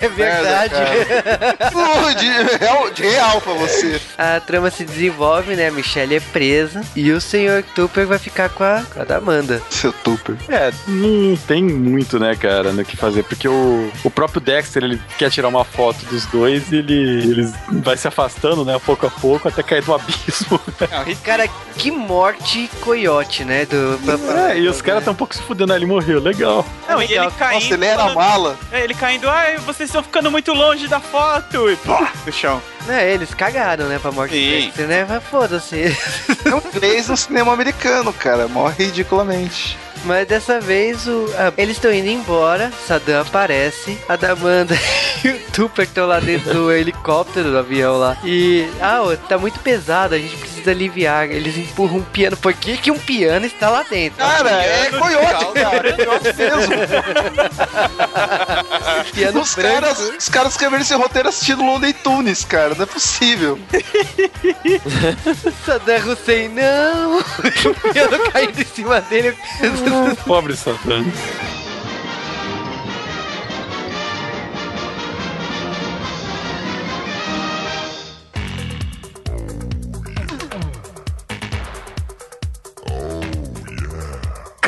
É 0.00 0.08
verdade. 0.08 0.74
De 2.18 2.56
real, 2.58 2.90
de 2.90 3.02
real 3.02 3.40
pra 3.40 3.52
você. 3.54 4.00
A 4.16 4.40
trama 4.40 4.70
se 4.70 4.84
desenvolve, 4.84 5.54
né? 5.56 5.68
A 5.68 5.70
Michelle 5.70 6.16
é 6.16 6.20
presa 6.20 6.82
e 6.96 7.10
o 7.12 7.20
Sr. 7.20 7.62
Tupper 7.74 8.06
vai 8.06 8.18
ficar 8.18 8.48
com 8.48 8.64
a, 8.64 8.82
com 8.92 9.00
a 9.00 9.04
da 9.04 9.16
Amanda. 9.16 9.62
Seu 9.70 9.92
Tupper. 9.92 10.36
É, 10.48 10.70
não 10.86 11.36
tem 11.36 11.62
muito, 11.62 12.18
né, 12.18 12.34
cara, 12.36 12.72
no 12.72 12.84
que 12.84 12.96
fazer, 12.96 13.22
porque 13.24 13.48
o, 13.48 13.90
o 14.04 14.10
próprio 14.10 14.40
Dexter, 14.40 14.84
ele 14.84 15.00
quer 15.16 15.30
tirar 15.30 15.48
uma 15.48 15.64
foto 15.64 16.04
dos 16.06 16.26
dois 16.26 16.70
e 16.72 16.76
ele, 16.76 16.94
ele 16.94 17.52
vai 17.82 17.96
se 17.96 18.08
afastando, 18.08 18.64
né, 18.64 18.78
pouco 18.84 19.06
a 19.06 19.10
pouco, 19.10 19.48
até 19.48 19.62
cair 19.62 19.86
no 19.86 19.94
abismo. 19.94 20.60
Cara, 21.24 21.48
que 21.76 21.90
morte 21.90 22.68
coiote, 22.80 23.44
né? 23.44 23.64
Do, 23.66 23.98
pra- 24.04 24.18
pra- 24.18 24.54
É, 24.54 24.58
e 24.58 24.68
os 24.68 24.80
caras 24.82 25.04
tão 25.04 25.12
um 25.12 25.16
pouco 25.16 25.34
se 25.34 25.42
fudendo, 25.42 25.74
ele 25.74 25.86
morreu, 25.86 26.20
legal. 26.20 26.47
Não, 26.88 27.00
e 27.00 27.04
ele 27.04 27.14
legal. 27.14 27.32
caindo. 27.32 27.62
Nossa, 27.62 27.74
ele 27.74 27.86
era 27.86 28.02
a 28.04 28.14
mala. 28.14 28.58
É, 28.72 28.82
ele 28.82 28.94
caindo, 28.94 29.28
ai, 29.28 29.58
vocês 29.58 29.88
estão 29.88 30.02
ficando 30.02 30.30
muito 30.30 30.52
longe 30.52 30.88
da 30.88 31.00
foto. 31.00 31.70
E 31.70 31.76
pá, 31.76 32.12
no 32.24 32.32
chão. 32.32 32.62
É, 32.88 33.12
eles 33.12 33.34
cagaram, 33.34 33.86
né, 33.86 33.98
pra 33.98 34.10
morte 34.10 34.34
Sim. 34.34 34.82
Né? 34.84 35.06
Foda-se. 35.30 35.96
Não 36.44 36.60
fez 36.60 37.08
no 37.08 37.16
cinema 37.16 37.52
americano, 37.52 38.12
cara. 38.12 38.48
Morre 38.48 38.84
ridiculamente. 38.86 39.76
Mas 40.04 40.26
dessa 40.26 40.60
vez 40.60 41.06
o, 41.06 41.26
ah, 41.36 41.52
eles 41.56 41.76
estão 41.76 41.92
indo 41.92 42.08
embora, 42.08 42.72
Saddam 42.86 43.20
aparece, 43.22 43.98
a 44.08 44.16
Damanda 44.16 44.78
e 45.24 45.28
o 45.28 45.38
Tupper 45.52 45.84
estão 45.84 46.06
lá 46.06 46.20
dentro 46.20 46.52
do 46.52 46.72
helicóptero 46.72 47.50
do 47.50 47.58
avião 47.58 47.98
lá. 47.98 48.16
E, 48.24 48.68
ah, 48.80 49.02
ô, 49.02 49.16
tá 49.16 49.36
muito 49.38 49.58
pesado, 49.60 50.14
a 50.14 50.18
gente 50.18 50.36
precisa 50.36 50.70
aliviar. 50.70 51.30
Eles 51.30 51.56
empurram 51.56 51.98
um 51.98 52.02
piano, 52.02 52.36
por 52.36 52.52
que 52.54 52.76
que 52.76 52.90
um 52.90 52.98
piano 52.98 53.46
está 53.46 53.68
lá 53.70 53.82
dentro? 53.82 54.18
Cara, 54.18 54.50
é 54.50 54.90
coiote, 54.90 55.52
cara. 55.54 55.88
É 55.88 55.96
piano 59.12 59.40
Os 59.40 59.54
branco. 59.54 59.74
caras, 59.80 59.98
os 60.18 60.28
caras 60.28 60.52
escreveram 60.52 60.82
esse 60.82 60.94
roteiro 60.94 61.28
assistindo 61.28 61.62
Looney 61.64 61.92
Tunes, 61.92 62.44
cara. 62.44 62.74
Não 62.74 62.84
é 62.84 62.86
possível. 62.86 63.58
Saddam 65.64 66.12
Hussein, 66.12 66.48
não! 66.48 67.18
o 67.18 67.92
piano 67.92 68.30
caindo 68.32 68.60
em 68.60 68.64
cima 68.64 69.00
dele. 69.00 69.36
Pobre 70.26 70.56
Satã. 70.56 71.04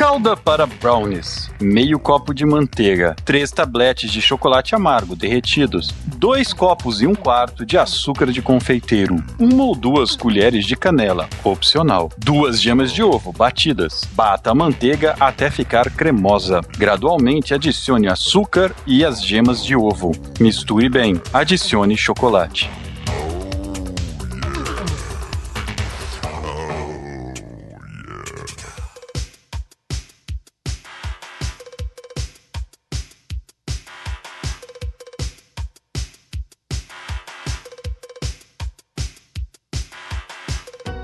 Calda 0.01 0.35
para 0.35 0.65
brownies, 0.65 1.51
meio 1.61 1.99
copo 1.99 2.33
de 2.33 2.43
manteiga, 2.43 3.15
três 3.23 3.51
tabletes 3.51 4.09
de 4.09 4.19
chocolate 4.19 4.73
amargo 4.73 5.15
derretidos, 5.15 5.93
dois 6.17 6.51
copos 6.53 7.03
e 7.03 7.05
um 7.05 7.13
quarto 7.13 7.63
de 7.63 7.77
açúcar 7.77 8.31
de 8.31 8.41
confeiteiro, 8.41 9.23
uma 9.37 9.63
ou 9.63 9.75
duas 9.75 10.15
colheres 10.15 10.65
de 10.65 10.75
canela, 10.75 11.29
opcional, 11.43 12.09
duas 12.17 12.59
gemas 12.59 12.91
de 12.91 13.03
ovo 13.03 13.31
batidas. 13.31 14.01
Bata 14.13 14.49
a 14.49 14.55
manteiga 14.55 15.15
até 15.19 15.51
ficar 15.51 15.91
cremosa. 15.91 16.61
Gradualmente 16.75 17.53
adicione 17.53 18.07
açúcar 18.07 18.73
e 18.87 19.05
as 19.05 19.23
gemas 19.23 19.63
de 19.63 19.75
ovo. 19.75 20.13
Misture 20.39 20.89
bem. 20.89 21.21
Adicione 21.31 21.95
chocolate. 21.95 22.71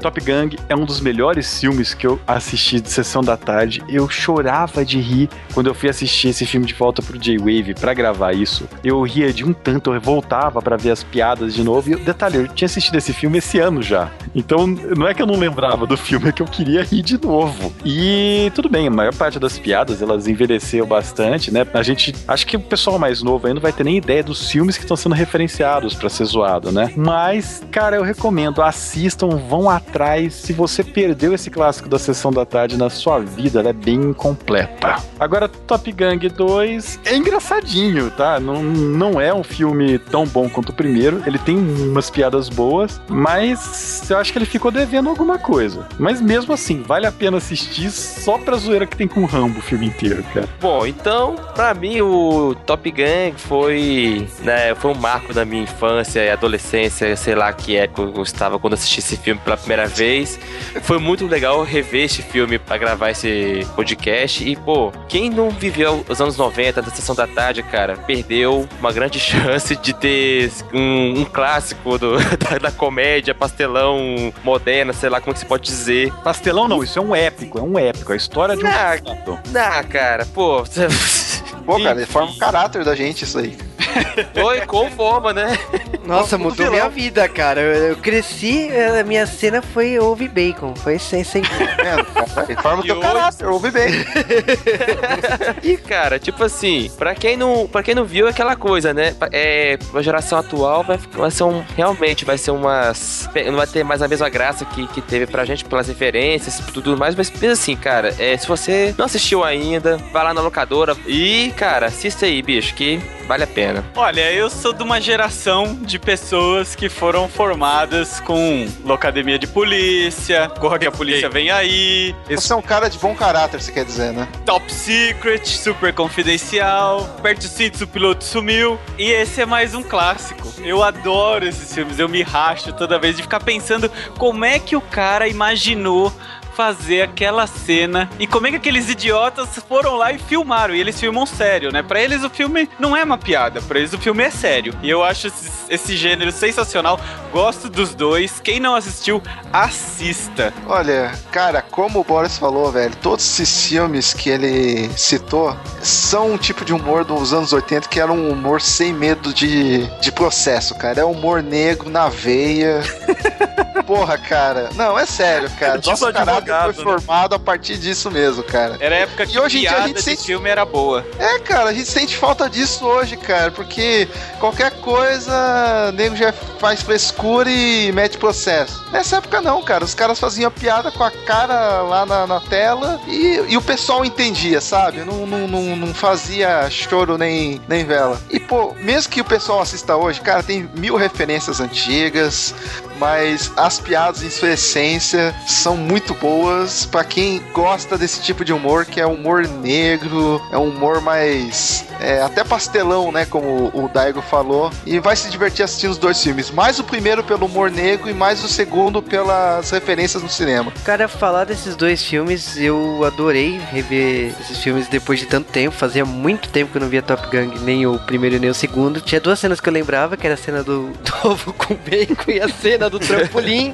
Top 0.02 0.20
Gang 0.22 0.58
é 0.70 0.76
um 0.76 0.86
dos 0.86 1.02
melhores 1.02 1.60
filmes 1.60 1.94
que 1.94 2.06
eu 2.06 2.20
assisti 2.26 2.80
de 2.80 2.90
sessão 2.90 3.22
da 3.22 3.36
tarde. 3.36 3.84
Eu 3.90 4.08
chorava 4.10 4.86
de 4.86 5.00
rir 5.00 5.30
quando 5.54 5.68
eu 5.68 5.74
fui 5.74 5.90
assistir 5.90 6.30
esse 6.30 6.46
filme 6.46 6.66
de 6.66 6.74
volta 6.74 7.02
pro 7.02 7.18
J-Wave 7.18 7.74
pra 7.74 7.94
gravar 7.94 8.34
isso. 8.34 8.68
Eu 8.84 9.02
ria 9.02 9.34
de 9.34 9.44
um 9.44 9.54
tanto, 9.54 9.94
eu 9.94 10.00
voltava 10.00 10.62
pra 10.62 10.78
ver 10.78 10.92
as 10.92 11.04
piadas 11.04 11.54
de 11.54 11.64
novo. 11.64 11.92
E 11.92 11.96
detalhe, 11.96 12.38
eu 12.38 12.48
tinha 12.48 12.66
assistido 12.66 12.96
esse 12.96 13.14
filme 13.14 13.40
esse 13.40 13.60
ano 13.60 13.82
já. 13.82 14.12
Então 14.36 14.68
não 14.68 15.08
é 15.08 15.14
que 15.14 15.22
eu 15.22 15.28
não 15.28 15.38
lembrava 15.38 15.86
do 15.86 15.98
filme, 15.98 16.30
é 16.30 16.32
que 16.32 16.42
eu 16.42 16.48
queria 16.48 16.84
rir 16.84 17.02
de 17.02 17.20
novo. 17.20 17.74
E 17.84 18.52
tudo 18.54 18.70
bem, 18.70 18.88
a 18.88 18.92
maior 18.92 19.14
parte 19.14 19.40
das 19.40 19.58
piadas 19.58 20.02
elas 20.02 20.28
envelheceu 20.28 20.86
bastante, 20.86 21.52
né? 21.52 21.66
A 21.74 21.82
gente, 21.82 22.14
acho 22.28 22.46
que 22.46 22.56
o 22.56 22.60
pessoal 22.60 23.00
mais 23.00 23.22
novo 23.22 23.48
não 23.54 23.62
vai 23.62 23.72
ter 23.72 23.84
nem 23.84 23.98
ideia 23.98 24.24
dos 24.24 24.50
filmes 24.50 24.78
que 24.78 24.84
estão 24.84 24.98
sendo 24.98 25.16
referenciados 25.16 25.94
pra 25.94 26.10
ser 26.10 26.26
zoado, 26.26 26.72
né? 26.72 26.92
Mas, 26.96 27.64
cara, 27.72 27.96
eu 27.96 28.04
recomendo, 28.04 28.62
assistam, 28.62 29.30
vão 29.30 29.70
atrás. 29.70 29.87
Se 30.30 30.54
você 30.54 30.84
perdeu 30.84 31.34
esse 31.34 31.50
clássico 31.50 31.90
da 31.90 31.98
sessão 31.98 32.32
da 32.32 32.46
tarde 32.46 32.78
na 32.78 32.90
sua 32.90 33.20
vida, 33.20 33.60
ela 33.60 33.70
é 33.70 33.74
bem 33.74 33.96
incompleta. 33.96 34.98
Agora, 35.20 35.48
Top 35.48 35.92
Gang 35.92 36.30
2 36.30 37.00
é 37.06 37.16
engraçadinho, 37.16 38.12
tá? 38.12 38.40
Não, 38.40 38.62
não 38.62 39.20
é 39.20 39.34
um 39.34 39.44
filme 39.44 39.98
tão 39.98 40.26
bom 40.26 40.48
quanto 40.48 40.70
o 40.70 40.74
primeiro. 40.74 41.24
Ele 41.26 41.40
tem 41.40 41.58
umas 41.58 42.10
piadas 42.10 42.48
boas, 42.48 43.02
mas 43.10 44.08
eu 44.10 44.18
acho 44.18 44.32
que 44.32 44.38
ele 44.38 44.46
ficou 44.46 44.72
devendo 44.72 45.10
alguma 45.10 45.40
coisa. 45.40 45.88
Mas 45.98 46.22
mesmo 46.22 46.54
assim, 46.54 46.84
vale 46.84 47.08
a 47.08 47.12
pena 47.12 47.38
assistir 47.38 47.90
só 47.90 48.38
pra 48.38 48.58
zoeira 48.58 48.86
que 48.86 48.96
tem 48.96 49.08
com 49.08 49.22
o 49.22 49.26
Rambo 49.26 49.60
o 49.60 49.62
filme 49.62 49.88
inteiro, 49.88 50.24
cara. 50.34 50.48
Bom, 50.62 50.86
então, 50.86 51.36
pra 51.56 51.74
mim, 51.74 52.02
o 52.02 52.56
Top 52.66 52.90
Gun 52.92 53.36
foi, 53.36 54.28
né, 54.42 54.76
foi 54.76 54.92
um 54.92 54.96
marco 54.96 55.34
da 55.34 55.44
minha 55.44 55.64
infância 55.64 56.24
e 56.24 56.30
adolescência, 56.30 57.16
sei 57.16 57.34
lá 57.34 57.52
que 57.52 57.76
época 57.76 58.02
eu 58.02 58.24
estava 58.24 58.60
quando 58.60 58.74
assisti 58.74 59.00
esse 59.00 59.18
filme 59.18 59.42
pela 59.44 59.58
primeira 59.58 59.77
vez. 59.86 60.40
Foi 60.84 60.98
muito 61.00 61.28
legal 61.28 61.64
rever 61.64 62.06
esse 62.06 62.22
filme 62.22 62.58
pra 62.58 62.78
gravar 62.78 63.12
esse 63.12 63.66
podcast. 63.76 64.48
E, 64.48 64.56
pô, 64.56 64.92
quem 65.08 65.30
não 65.30 65.50
viveu 65.50 66.06
os 66.08 66.20
anos 66.22 66.38
90 66.38 66.82
da 66.82 66.90
Sessão 66.92 67.14
da 67.16 67.28
Tarde, 67.28 67.62
cara, 67.64 67.96
perdeu 67.98 68.68
uma 68.80 68.92
grande 68.92 69.20
chance 69.22 69.76
de 69.76 69.94
ter 69.94 70.52
um, 70.74 71.22
um 71.22 71.26
clássico 71.26 71.98
do- 71.98 72.18
da, 72.38 72.58
da 72.58 72.72
comédia, 72.72 73.34
pastelão 73.36 74.34
moderna, 74.44 74.94
sei 74.94 75.10
lá 75.10 75.20
como 75.22 75.34
que 75.34 75.40
se 75.40 75.46
pode 75.46 75.64
dizer. 75.64 76.12
Pastelão 76.24 76.68
não, 76.68 76.84
isso 76.84 76.98
é 76.98 77.02
um 77.02 77.16
épico, 77.16 77.60
é 77.60 77.62
um 77.62 77.78
épico. 77.78 78.14
A 78.14 78.16
história 78.16 78.56
de 78.56 78.64
um. 78.64 78.68
Ah, 78.68 78.98
pastelão. 79.04 79.40
Ah, 79.56 79.84
cara, 79.84 80.26
pô. 80.26 80.64
Pô, 81.68 81.78
cara, 81.84 81.98
ele 82.00 82.06
forma 82.06 82.32
o 82.32 82.38
caráter 82.38 82.84
da 82.84 82.96
gente, 82.96 83.24
isso 83.24 83.38
aí. 83.38 83.56
Foi 84.34 84.62
com 84.62 84.90
forma, 84.92 85.34
né? 85.34 85.58
Nossa, 86.06 86.38
mudou 86.38 86.56
vilão. 86.56 86.72
minha 86.72 86.90
vida, 86.90 87.28
cara. 87.28 87.60
Eu, 87.62 87.90
eu 87.90 87.96
cresci, 87.98 88.70
a 89.00 89.04
minha 89.04 89.26
cena 89.28 89.62
foi 89.62 90.00
Ouve 90.00 90.28
Bacon. 90.28 90.74
Foi 90.76 90.98
sem, 90.98 91.24
sem... 91.24 91.42
Ele 92.48 92.56
forma 92.62 92.82
o 92.82 92.86
teu 92.86 92.96
hoje- 92.96 93.02
caráter, 93.08 93.48
ouve 93.48 93.72
bem. 93.72 93.92
E, 95.64 95.76
cara, 95.78 96.20
tipo 96.20 96.44
assim, 96.44 96.90
pra 96.98 97.14
quem 97.16 97.36
não, 97.36 97.68
pra 97.68 97.84
quem 97.84 97.94
não 97.96 98.06
viu, 98.06 98.28
é 98.28 98.30
aquela 98.30 98.56
coisa, 98.56 98.94
né? 98.94 99.14
É, 99.32 99.78
a 99.94 100.02
geração 100.02 100.38
atual 100.40 100.84
vai, 100.84 100.98
vai 101.12 101.32
ser 101.32 101.44
um. 101.44 101.64
Realmente 101.76 102.24
vai 102.26 102.38
ser 102.38 102.52
umas. 102.52 103.30
Não 103.46 103.56
vai 103.58 103.68
ter 103.68 103.84
mais 103.84 104.02
a 104.02 104.08
mesma 104.08 104.30
graça 104.30 104.64
que, 104.66 104.88
que 104.88 105.02
teve 105.02 105.28
pra 105.28 105.44
gente 105.46 105.66
pelas 105.66 105.88
referências 105.88 106.60
e 106.60 106.64
tudo 106.72 106.96
mais. 106.96 107.16
Mas 107.16 107.30
pensa 107.30 107.54
assim, 107.54 107.76
cara, 107.76 108.14
é, 108.20 108.38
se 108.38 108.48
você 108.48 108.94
não 108.98 109.06
assistiu 109.06 109.44
ainda, 109.44 109.98
vai 110.12 110.24
lá 110.24 110.34
na 110.34 110.42
locadora 110.42 110.96
e, 111.06 111.52
cara, 111.58 111.88
assista 111.88 112.28
aí, 112.28 112.40
bicho, 112.44 112.76
que 112.76 113.02
vale 113.28 113.44
a 113.44 113.48
pena. 113.48 113.84
Olha, 113.96 114.32
eu 114.32 114.48
sou 114.48 114.72
de 114.72 114.84
uma 114.84 115.02
geração 115.02 115.76
de 115.82 115.98
pessoas 115.98 116.76
que 116.76 116.88
foram 116.88 117.28
formadas 117.28 118.20
com 118.20 118.68
Locademia 118.86 119.40
de 119.40 119.48
Polícia, 119.48 120.50
Corra 120.60 120.78
que 120.78 120.86
a 120.86 120.92
Polícia 120.92 121.28
Vem 121.28 121.50
Aí, 121.50 122.16
Você 122.30 122.54
é 122.54 122.56
um 122.56 122.62
cara 122.62 122.88
de 122.90 123.00
bom 123.00 123.16
caráter, 123.16 123.60
você 123.60 123.72
quer 123.72 123.84
dizer, 123.84 124.14
né? 124.14 124.28
Top 124.46 124.72
Secret, 124.72 125.44
Super 125.48 125.92
Confidencial, 125.94 127.04
Perto 127.24 127.42
do 127.42 127.48
Cinto, 127.48 127.84
o 127.84 127.88
Piloto 127.88 128.24
Sumiu. 128.24 128.80
E 128.96 129.10
esse 129.10 129.42
é 129.42 129.46
mais 129.46 129.74
um 129.74 129.82
clássico. 129.82 130.54
Eu 130.64 130.84
adoro 130.84 131.48
esses 131.48 131.74
filmes, 131.74 131.98
eu 131.98 132.08
me 132.08 132.22
racho 132.22 132.72
toda 132.74 133.00
vez 133.00 133.16
de 133.16 133.24
ficar 133.24 133.40
pensando 133.40 133.92
como 134.20 134.46
é 134.46 134.60
que 134.60 134.76
o 134.76 134.82
cara 134.82 135.28
imaginou 135.28 136.14
fazer 136.58 137.04
aquela 137.04 137.46
cena 137.46 138.10
e 138.18 138.26
como 138.26 138.48
é 138.48 138.50
que 138.50 138.56
aqueles 138.56 138.90
idiotas 138.90 139.50
foram 139.70 139.96
lá 139.96 140.12
e 140.12 140.18
filmaram. 140.18 140.74
E 140.74 140.80
eles 140.80 141.00
filmam 141.00 141.24
sério, 141.24 141.72
né? 141.72 141.84
Pra 141.84 142.02
eles 142.02 142.24
o 142.24 142.32
filme 142.32 142.68
não 142.80 142.98
é 142.98 143.04
uma 143.04 143.16
piada, 143.16 143.62
pra 143.62 143.78
eles 143.78 143.94
o 143.94 143.98
filme 144.00 144.24
é 144.24 144.32
sério. 144.32 144.74
E 144.82 144.90
eu 144.90 145.04
acho 145.04 145.32
esse, 145.70 145.96
gênero 145.96 146.32
sensacional. 146.32 147.00
Gosto 147.32 147.70
dos 147.70 147.94
dois. 147.94 148.40
Quem 148.40 148.60
não 148.60 148.74
assistiu, 148.74 149.22
assista. 149.54 150.52
Olha, 150.66 151.12
cara, 151.32 151.62
como 151.62 152.00
o 152.00 152.04
Boris 152.04 152.40
falou, 152.40 152.72
velho, 152.72 152.96
todos 153.04 153.24
esses 153.24 153.68
filmes 153.68 154.12
que 154.12 154.32
ele 154.32 154.90
citou 154.98 155.56
são 155.84 156.32
um 156.32 156.38
tipo 156.40 156.66
de 156.66 156.74
humor 156.74 157.06
dos 157.06 157.34
anos 157.34 157.54
80 157.54 157.88
que 157.88 158.00
era 158.00 158.12
um 158.12 158.32
humor 158.32 158.62
sem 158.62 158.92
medo 158.92 159.32
de, 159.32 159.86
de 160.00 160.12
processo, 160.12 160.74
cara. 160.74 161.02
É 161.02 161.06
humor 161.06 161.44
negro 161.44 161.88
na 161.88 162.10
veia. 162.10 162.82
Porra, 163.88 164.18
cara. 164.18 164.70
Não, 164.76 165.00
é 165.00 165.06
sério, 165.06 165.50
cara. 165.58 165.78
Tipo 165.80 165.92
Nosso 165.92 166.06
caráter 166.14 166.32
advogado, 166.32 166.74
foi 166.74 166.84
né? 166.86 166.92
formado 166.92 167.34
a 167.36 167.40
partir 167.40 167.78
disso 167.78 168.12
mesmo, 168.12 168.44
cara. 168.44 168.76
Era 168.80 168.96
a 168.96 169.00
época 169.00 169.24
E 169.24 169.28
que 169.28 169.40
hoje 169.40 169.58
em 169.58 169.62
dia 169.62 169.78
a 169.78 169.88
gente 169.88 169.96
de 169.96 170.02
sente- 170.04 170.24
filme 170.26 170.50
era 170.50 170.66
boa. 170.66 171.06
É, 171.18 171.40
cara, 171.40 171.70
a 171.70 171.74
gente 171.74 171.90
sente 171.90 172.16
falta 172.18 172.50
disso 172.50 172.86
hoje, 172.86 173.16
cara, 173.18 173.50
porque 173.50 174.08
qualquer 174.40 174.72
coisa, 174.82 175.92
nego 175.94 176.16
já 176.16 176.32
faz 176.60 176.82
frescura 176.82 177.50
e 177.50 177.92
mete 177.94 178.18
processo. 178.18 178.84
Nessa 178.92 179.18
época 179.18 179.42
não, 179.42 179.62
cara, 179.64 179.84
os 179.86 179.94
caras 179.96 180.20
faziam 180.20 180.52
piada 180.52 180.92
com 180.92 181.04
a 181.04 181.12
cara 181.12 181.82
lá 181.84 182.06
na, 182.06 182.28
na 182.28 182.40
tela 182.42 183.00
e, 183.08 183.42
e 183.48 183.58
o 183.58 183.62
pessoal 183.62 184.04
entendia, 184.04 184.60
sabe? 184.60 185.00
Não, 185.06 185.26
não, 185.26 185.48
não, 185.48 185.76
não 185.78 185.94
fazia 185.94 186.70
choro 186.70 187.18
nem, 187.18 187.62
nem 187.70 187.86
vela. 187.86 188.20
E, 188.30 188.40
pô, 188.40 188.74
mesmo 188.82 189.12
que 189.12 189.22
o 189.22 189.26
pessoal 189.26 189.62
assista 189.62 189.96
hoje, 189.96 190.20
cara, 190.20 190.44
tem 190.44 190.70
mil 190.76 190.96
referências 190.98 191.60
antigas, 191.62 192.54
mas 193.00 193.52
as 193.56 193.80
piadas 193.80 194.24
em 194.24 194.30
sua 194.30 194.52
essência 194.52 195.34
são 195.46 195.76
muito 195.76 196.14
boas 196.14 196.86
pra 196.86 197.04
quem 197.04 197.42
gosta 197.54 197.98
desse 197.98 198.22
tipo 198.22 198.44
de 198.44 198.54
humor, 198.54 198.86
que 198.86 199.00
é 199.00 199.06
humor 199.06 199.48
negro, 199.48 200.42
é 200.52 200.58
um 200.58 200.70
humor 200.70 201.02
mais 201.02 201.86
é, 202.00 202.22
até 202.22 202.44
pastelão, 202.44 203.12
né, 203.12 203.26
como 203.26 203.72
o 203.74 203.90
Daigo 203.92 204.22
falou, 204.22 204.72
e 204.86 205.00
vai 205.00 205.16
se 205.16 205.30
divertir 205.30 205.64
assistindo 205.64 205.92
os 205.92 205.98
dois 205.98 206.22
filmes. 206.22 206.52
Mais 206.52 206.80
o 206.80 206.84
primeiro 206.84 207.24
pelo 207.24 207.46
humor 207.46 207.72
negro 207.72 208.10
e 208.10 208.14
mais 208.14 208.44
o 208.44 208.48
segundo 208.48 209.02
pelas 209.02 209.70
referências 209.72 210.22
no 210.22 210.30
cinema. 210.30 210.72
Cara, 210.84 211.08
falar 211.08 211.46
desses 211.46 211.76
dois 211.76 212.04
filmes, 212.04 212.58
eu 212.58 213.04
adorei 213.04 213.60
rever 213.72 214.34
esses 214.40 214.58
filmes 214.60 214.88
depois 214.88 215.20
de 215.20 215.26
tanto 215.26 215.52
tempo. 215.52 215.76
Fazia 215.76 216.06
muito 216.06 216.50
tempo 216.50 216.72
que 216.72 216.78
eu 216.78 216.82
não 216.82 216.90
via 216.90 217.02
Top 217.02 217.28
Gun, 217.28 217.54
nem 217.62 217.86
o 217.86 217.98
primeiro 218.00 218.40
nem 218.40 218.50
o 218.50 218.54
segundo. 218.54 219.02
Tinha 219.02 219.20
duas 219.20 219.40
cenas 219.40 219.60
que 219.60 219.70
eu 219.70 219.74
lembrava, 219.74 220.18
que 220.18 220.26
era 220.26 220.36
a 220.36 220.38
cena 220.38 220.64
do, 220.64 220.92
do 221.04 221.28
ovo 221.28 221.54
com 221.54 221.76
bacon 221.76 222.32
e 222.32 222.42
a 222.42 222.50
cena 222.50 222.87
do 222.90 223.00
trampolim. 223.00 223.74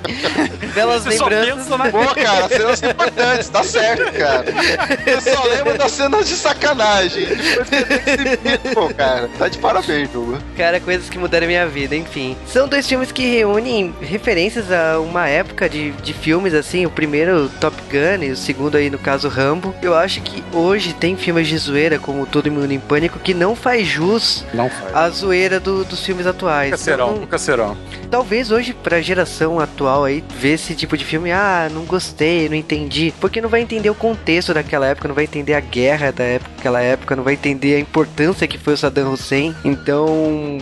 Belas 0.73 1.03
Você 1.03 1.17
só 1.17 1.25
lembranças. 1.27 1.67
pensa 1.67 1.91
Pô, 1.91 2.15
cara, 2.15 2.47
cenas 2.49 2.83
importantes, 2.83 3.49
tá 3.49 3.63
certo, 3.63 4.11
cara. 4.13 4.45
Eu 5.05 5.21
só 5.21 5.43
lembro 5.45 5.77
das 5.77 5.91
cenas 5.91 6.27
de 6.27 6.35
sacanagem. 6.35 7.27
Pô, 8.73 8.89
cara, 8.93 9.29
tá 9.37 9.47
de 9.47 9.57
parabéns, 9.57 10.09
Douglas. 10.09 10.41
Cara, 10.57 10.79
coisas 10.79 11.09
que 11.09 11.17
mudaram 11.17 11.47
minha 11.47 11.65
vida, 11.67 11.95
enfim. 11.95 12.35
São 12.47 12.67
dois 12.67 12.87
filmes 12.87 13.11
que 13.11 13.25
reúnem 13.25 13.93
referências 14.01 14.71
a 14.71 14.99
uma 14.99 15.27
época 15.27 15.69
de, 15.69 15.91
de 15.91 16.13
filmes, 16.13 16.53
assim. 16.53 16.85
O 16.85 16.89
primeiro, 16.89 17.49
Top 17.59 17.75
Gun, 17.91 18.23
e 18.23 18.31
o 18.31 18.35
segundo 18.37 18.75
aí, 18.77 18.89
no 18.89 18.97
caso, 18.97 19.27
Rambo. 19.27 19.73
Eu 19.81 19.95
acho 19.95 20.21
que 20.21 20.43
hoje 20.53 20.93
tem 20.93 21.15
filmes 21.15 21.47
de 21.47 21.57
zoeira, 21.57 21.99
como 21.99 22.25
Todo 22.25 22.49
Mundo 22.51 22.71
em 22.71 22.79
Pânico, 22.79 23.19
que 23.19 23.33
não 23.33 23.55
faz 23.55 23.87
jus 23.87 24.45
Não 24.53 24.69
faz. 24.69 24.95
à 24.95 25.09
zoeira 25.09 25.59
do- 25.59 25.83
dos 25.85 26.03
filmes 26.05 26.25
atuais. 26.27 26.71
Cacerão, 26.71 27.17
Não- 27.17 27.27
cacerão. 27.27 27.77
talvez 28.09 28.51
hoje, 28.51 28.73
pra 28.73 29.01
geração 29.03 29.59
atual 29.59 30.05
aí, 30.05 30.23
ver 30.39 30.53
esse 30.53 30.73
tipo 30.75 30.97
de 30.97 31.05
filme, 31.05 31.31
ah, 31.31 31.69
não 31.71 31.83
gostei, 31.85 32.47
não 32.49 32.55
entendi. 32.55 33.13
Porque 33.19 33.41
não 33.41 33.49
vai 33.49 33.61
entender 33.61 33.89
o 33.89 33.95
contexto 33.95 34.53
daquela 34.53 34.87
época, 34.87 35.07
não 35.07 35.15
vai 35.15 35.23
entender 35.25 35.53
a 35.53 35.59
guerra 35.59 36.11
daquela 36.11 36.81
época, 36.81 37.15
não 37.15 37.23
vai 37.23 37.33
entender 37.33 37.75
a 37.75 37.79
importância 37.79 38.47
que 38.47 38.57
foi 38.57 38.73
o 38.73 38.77
Saddam 38.77 39.11
Hussein. 39.13 39.55
Então, 39.63 40.07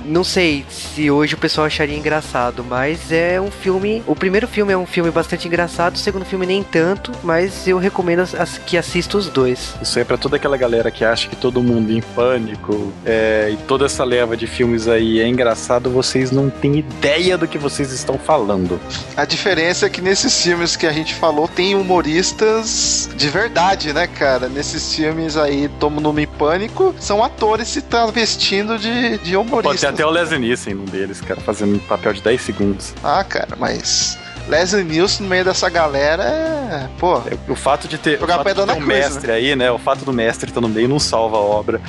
não 0.05 0.23
sei 0.23 0.65
se 0.69 1.09
hoje 1.11 1.35
o 1.35 1.37
pessoal 1.37 1.67
acharia 1.67 1.97
engraçado, 1.97 2.63
mas 2.67 3.11
é 3.11 3.39
um 3.39 3.51
filme. 3.51 4.03
O 4.07 4.15
primeiro 4.15 4.47
filme 4.47 4.73
é 4.73 4.77
um 4.77 4.85
filme 4.85 5.11
bastante 5.11 5.47
engraçado, 5.47 5.95
o 5.95 5.99
segundo 5.99 6.25
filme 6.25 6.45
nem 6.45 6.63
tanto, 6.63 7.11
mas 7.23 7.67
eu 7.67 7.77
recomendo 7.77 8.21
as- 8.21 8.57
que 8.65 8.77
assista 8.77 9.17
os 9.17 9.27
dois. 9.27 9.75
Isso 9.81 9.99
é 9.99 10.03
pra 10.03 10.17
toda 10.17 10.35
aquela 10.37 10.57
galera 10.57 10.89
que 10.91 11.05
acha 11.05 11.27
que 11.29 11.35
todo 11.35 11.61
mundo 11.61 11.91
em 11.91 12.01
pânico 12.01 12.91
é, 13.05 13.49
e 13.53 13.57
toda 13.67 13.85
essa 13.85 14.03
leva 14.03 14.35
de 14.35 14.47
filmes 14.47 14.87
aí 14.87 15.19
é 15.19 15.27
engraçado, 15.27 15.89
vocês 15.89 16.31
não 16.31 16.49
têm 16.49 16.79
ideia 16.79 17.37
do 17.37 17.47
que 17.47 17.57
vocês 17.57 17.91
estão 17.91 18.17
falando. 18.31 18.79
A 19.17 19.25
diferença 19.25 19.87
é 19.87 19.89
que 19.89 19.99
nesses 19.99 20.41
filmes 20.41 20.77
que 20.77 20.87
a 20.87 20.93
gente 20.93 21.13
falou, 21.13 21.49
tem 21.49 21.75
humoristas 21.75 23.09
de 23.13 23.27
verdade, 23.27 23.91
né, 23.91 24.07
cara? 24.07 24.47
Nesses 24.47 24.95
filmes 24.95 25.35
aí, 25.35 25.69
Tomo 25.79 25.99
Nome 25.99 26.23
em 26.23 26.27
Pânico, 26.27 26.95
são 26.97 27.21
atores 27.21 27.67
se 27.67 27.81
travestindo 27.81 28.79
de, 28.79 29.17
de 29.17 29.17
Pode 29.17 29.27
ter 29.27 29.37
humoristas. 29.37 29.83
até 29.89 30.05
o 30.05 30.09
Leslie 30.09 30.39
Nielsen 30.39 30.73
num 30.75 30.85
deles, 30.85 31.19
cara, 31.19 31.41
fazendo 31.41 31.75
um 31.75 31.79
papel 31.79 32.13
de 32.13 32.21
10 32.21 32.41
segundos. 32.41 32.93
Ah, 33.03 33.23
cara, 33.23 33.55
mas... 33.57 34.17
Leslie 34.47 34.83
Nielsen 34.83 35.23
no 35.23 35.29
meio 35.29 35.45
dessa 35.45 35.69
galera 35.69 36.23
é... 36.23 36.89
Pô, 36.97 37.21
O 37.47 37.55
fato 37.55 37.87
de 37.87 37.97
ter, 37.97 38.21
o 38.21 38.25
fato 38.25 38.47
de 38.47 38.53
ter 38.55 38.61
um 38.61 38.65
coisa, 38.65 38.85
mestre 38.85 39.31
aí, 39.31 39.55
né? 39.55 39.69
O 39.71 39.77
fato 39.77 40.03
do 40.03 40.11
mestre 40.11 40.49
estar 40.49 40.61
no 40.61 40.69
meio 40.69 40.87
não 40.87 40.99
salva 40.99 41.37
a 41.37 41.41
obra. 41.41 41.79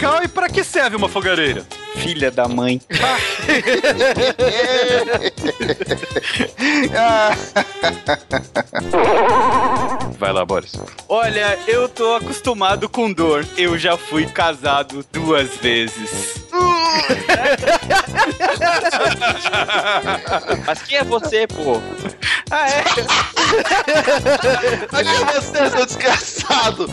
Aqui 0.00 0.06
é 0.06 0.08
o 0.08 0.12
Cal 0.12 0.22
e 0.24 0.28
pra 0.28 0.48
que 0.48 0.64
serve 0.80 0.96
uma 0.96 1.10
fogareira? 1.10 1.62
Filha 1.96 2.30
da 2.30 2.48
mãe. 2.48 2.80
Vai 10.18 10.32
lá, 10.32 10.42
Boris. 10.46 10.72
Olha, 11.06 11.58
eu 11.66 11.86
tô 11.86 12.14
acostumado 12.14 12.88
com 12.88 13.12
dor. 13.12 13.46
Eu 13.58 13.76
já 13.76 13.98
fui 13.98 14.24
casado 14.24 15.04
duas 15.12 15.54
vezes. 15.58 16.46
Mas 20.66 20.82
quem 20.82 20.98
é 20.98 21.04
você, 21.04 21.46
pô? 21.46 21.80
Ah, 22.50 22.68
é? 22.68 22.82
Olha 24.92 25.12
você, 25.40 25.70
seu 25.70 25.86
desgraçado! 25.86 26.86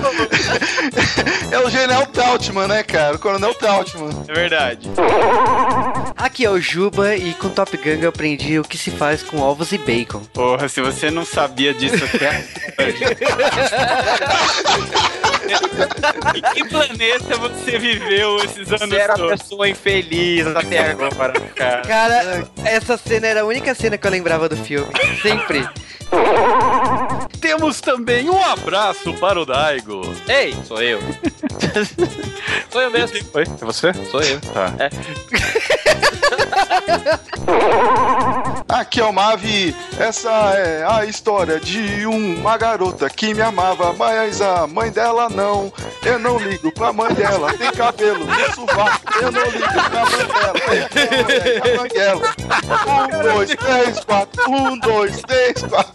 É 1.52 1.60
o 1.60 1.70
General 1.70 2.06
Trautmann, 2.06 2.68
né, 2.68 2.84
cara? 2.84 3.16
O 3.16 3.20
Coronel 3.20 3.54
Trautmann. 3.86 4.26
É 4.28 4.34
verdade. 4.34 4.90
Aqui 6.16 6.46
é 6.46 6.50
o 6.50 6.60
Juba 6.60 7.16
e 7.16 7.34
com 7.36 7.50
Top 7.50 7.76
Gun 7.78 8.02
eu 8.02 8.10
aprendi 8.10 8.60
o 8.60 8.64
que 8.64 8.78
se 8.78 8.92
faz 8.92 9.22
com 9.24 9.40
ovos 9.40 9.72
e 9.72 9.78
bacon. 9.78 10.22
Porra, 10.34 10.68
se 10.68 10.82
você 10.82 11.10
não 11.12 11.26
sabia 11.26 11.74
disso 11.74 12.04
até 12.06 12.44
Em 16.36 16.42
que 16.54 16.64
planeta 16.70 17.38
você 17.38 17.78
viveu 17.78 18.38
esses 18.44 18.68
anos 18.72 18.90
Você 18.90 18.96
era 18.96 19.16
todos? 19.16 19.42
pessoa 19.42 19.70
infeliz 19.70 20.46
até 20.48 20.90
agora, 20.92 21.34
cara. 21.56 21.82
Cara, 21.82 22.48
essa 22.66 22.98
cena 22.98 23.28
era 23.28 23.42
a 23.42 23.46
única 23.46 23.74
cena 23.76 23.98
que 23.98 24.06
eu 24.06 24.12
lembrava 24.12 24.50
do 24.50 24.58
filme. 24.58 24.92
Sempre. 25.22 25.68
Temos 27.42 27.82
também 27.82 28.30
um 28.30 28.44
abraço 28.44 29.14
para 29.16 29.40
o 29.40 29.46
Daigo. 29.46 30.02
Ei, 30.28 30.56
sou 30.66 30.82
eu. 30.82 31.00
sou 32.70 32.82
eu 32.82 32.92
mesmo. 32.92 33.18
Oi, 33.34 33.44
é 33.44 33.66
você? 33.66 33.94
Sou 34.10 34.22
eu. 34.22 34.40
Tá. 34.42 34.74
É. 34.80 34.90
Aqui 38.68 39.00
é 39.00 39.06
o 39.06 39.14
Mavi. 39.14 39.74
Essa 39.98 40.30
é 40.56 40.86
a 40.86 41.06
história 41.06 41.58
de 41.60 42.06
uma 42.06 42.58
garota 42.58 43.10
que 43.10 43.34
me 43.34 43.42
amava, 43.42 43.94
mas 43.94 44.42
a 44.42 44.68
mãe 44.68 44.92
dela 44.92 45.30
não. 45.30 45.72
Eu 46.04 46.20
não 46.20 46.38
ligo 46.38 46.70
pra 46.72 46.92
mãe 46.92 47.14
dela. 47.14 47.54
Tem 47.54 47.72
cabelo 47.72 48.26
no 48.26 48.54
sovaco. 48.54 49.14
Eu 49.22 49.32
não 49.32 49.46
ligo 49.46 49.74
pra 49.74 50.06
mãe 50.06 50.28
dela. 50.28 50.54
A 51.64 51.78
mãe 51.78 51.88
dela. 51.90 52.36
Um, 52.88 53.08
dois, 53.24 53.50
três, 53.56 54.04
quatro. 54.04 54.52
Um, 54.52 54.78
dois, 54.80 55.22
três, 55.22 55.62
quatro. 55.64 55.94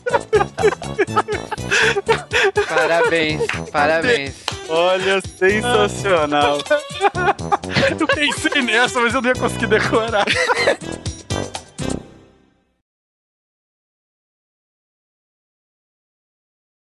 Parabéns, 2.69 3.43
parabéns. 3.70 4.35
Olha, 4.69 5.20
sensacional. 5.20 6.59
Eu 7.99 8.07
pensei 8.07 8.62
nessa, 8.62 9.01
mas 9.01 9.15
eu 9.15 9.20
não 9.20 9.29
ia 9.29 9.35
conseguir 9.35 9.66
decorar. 9.66 10.24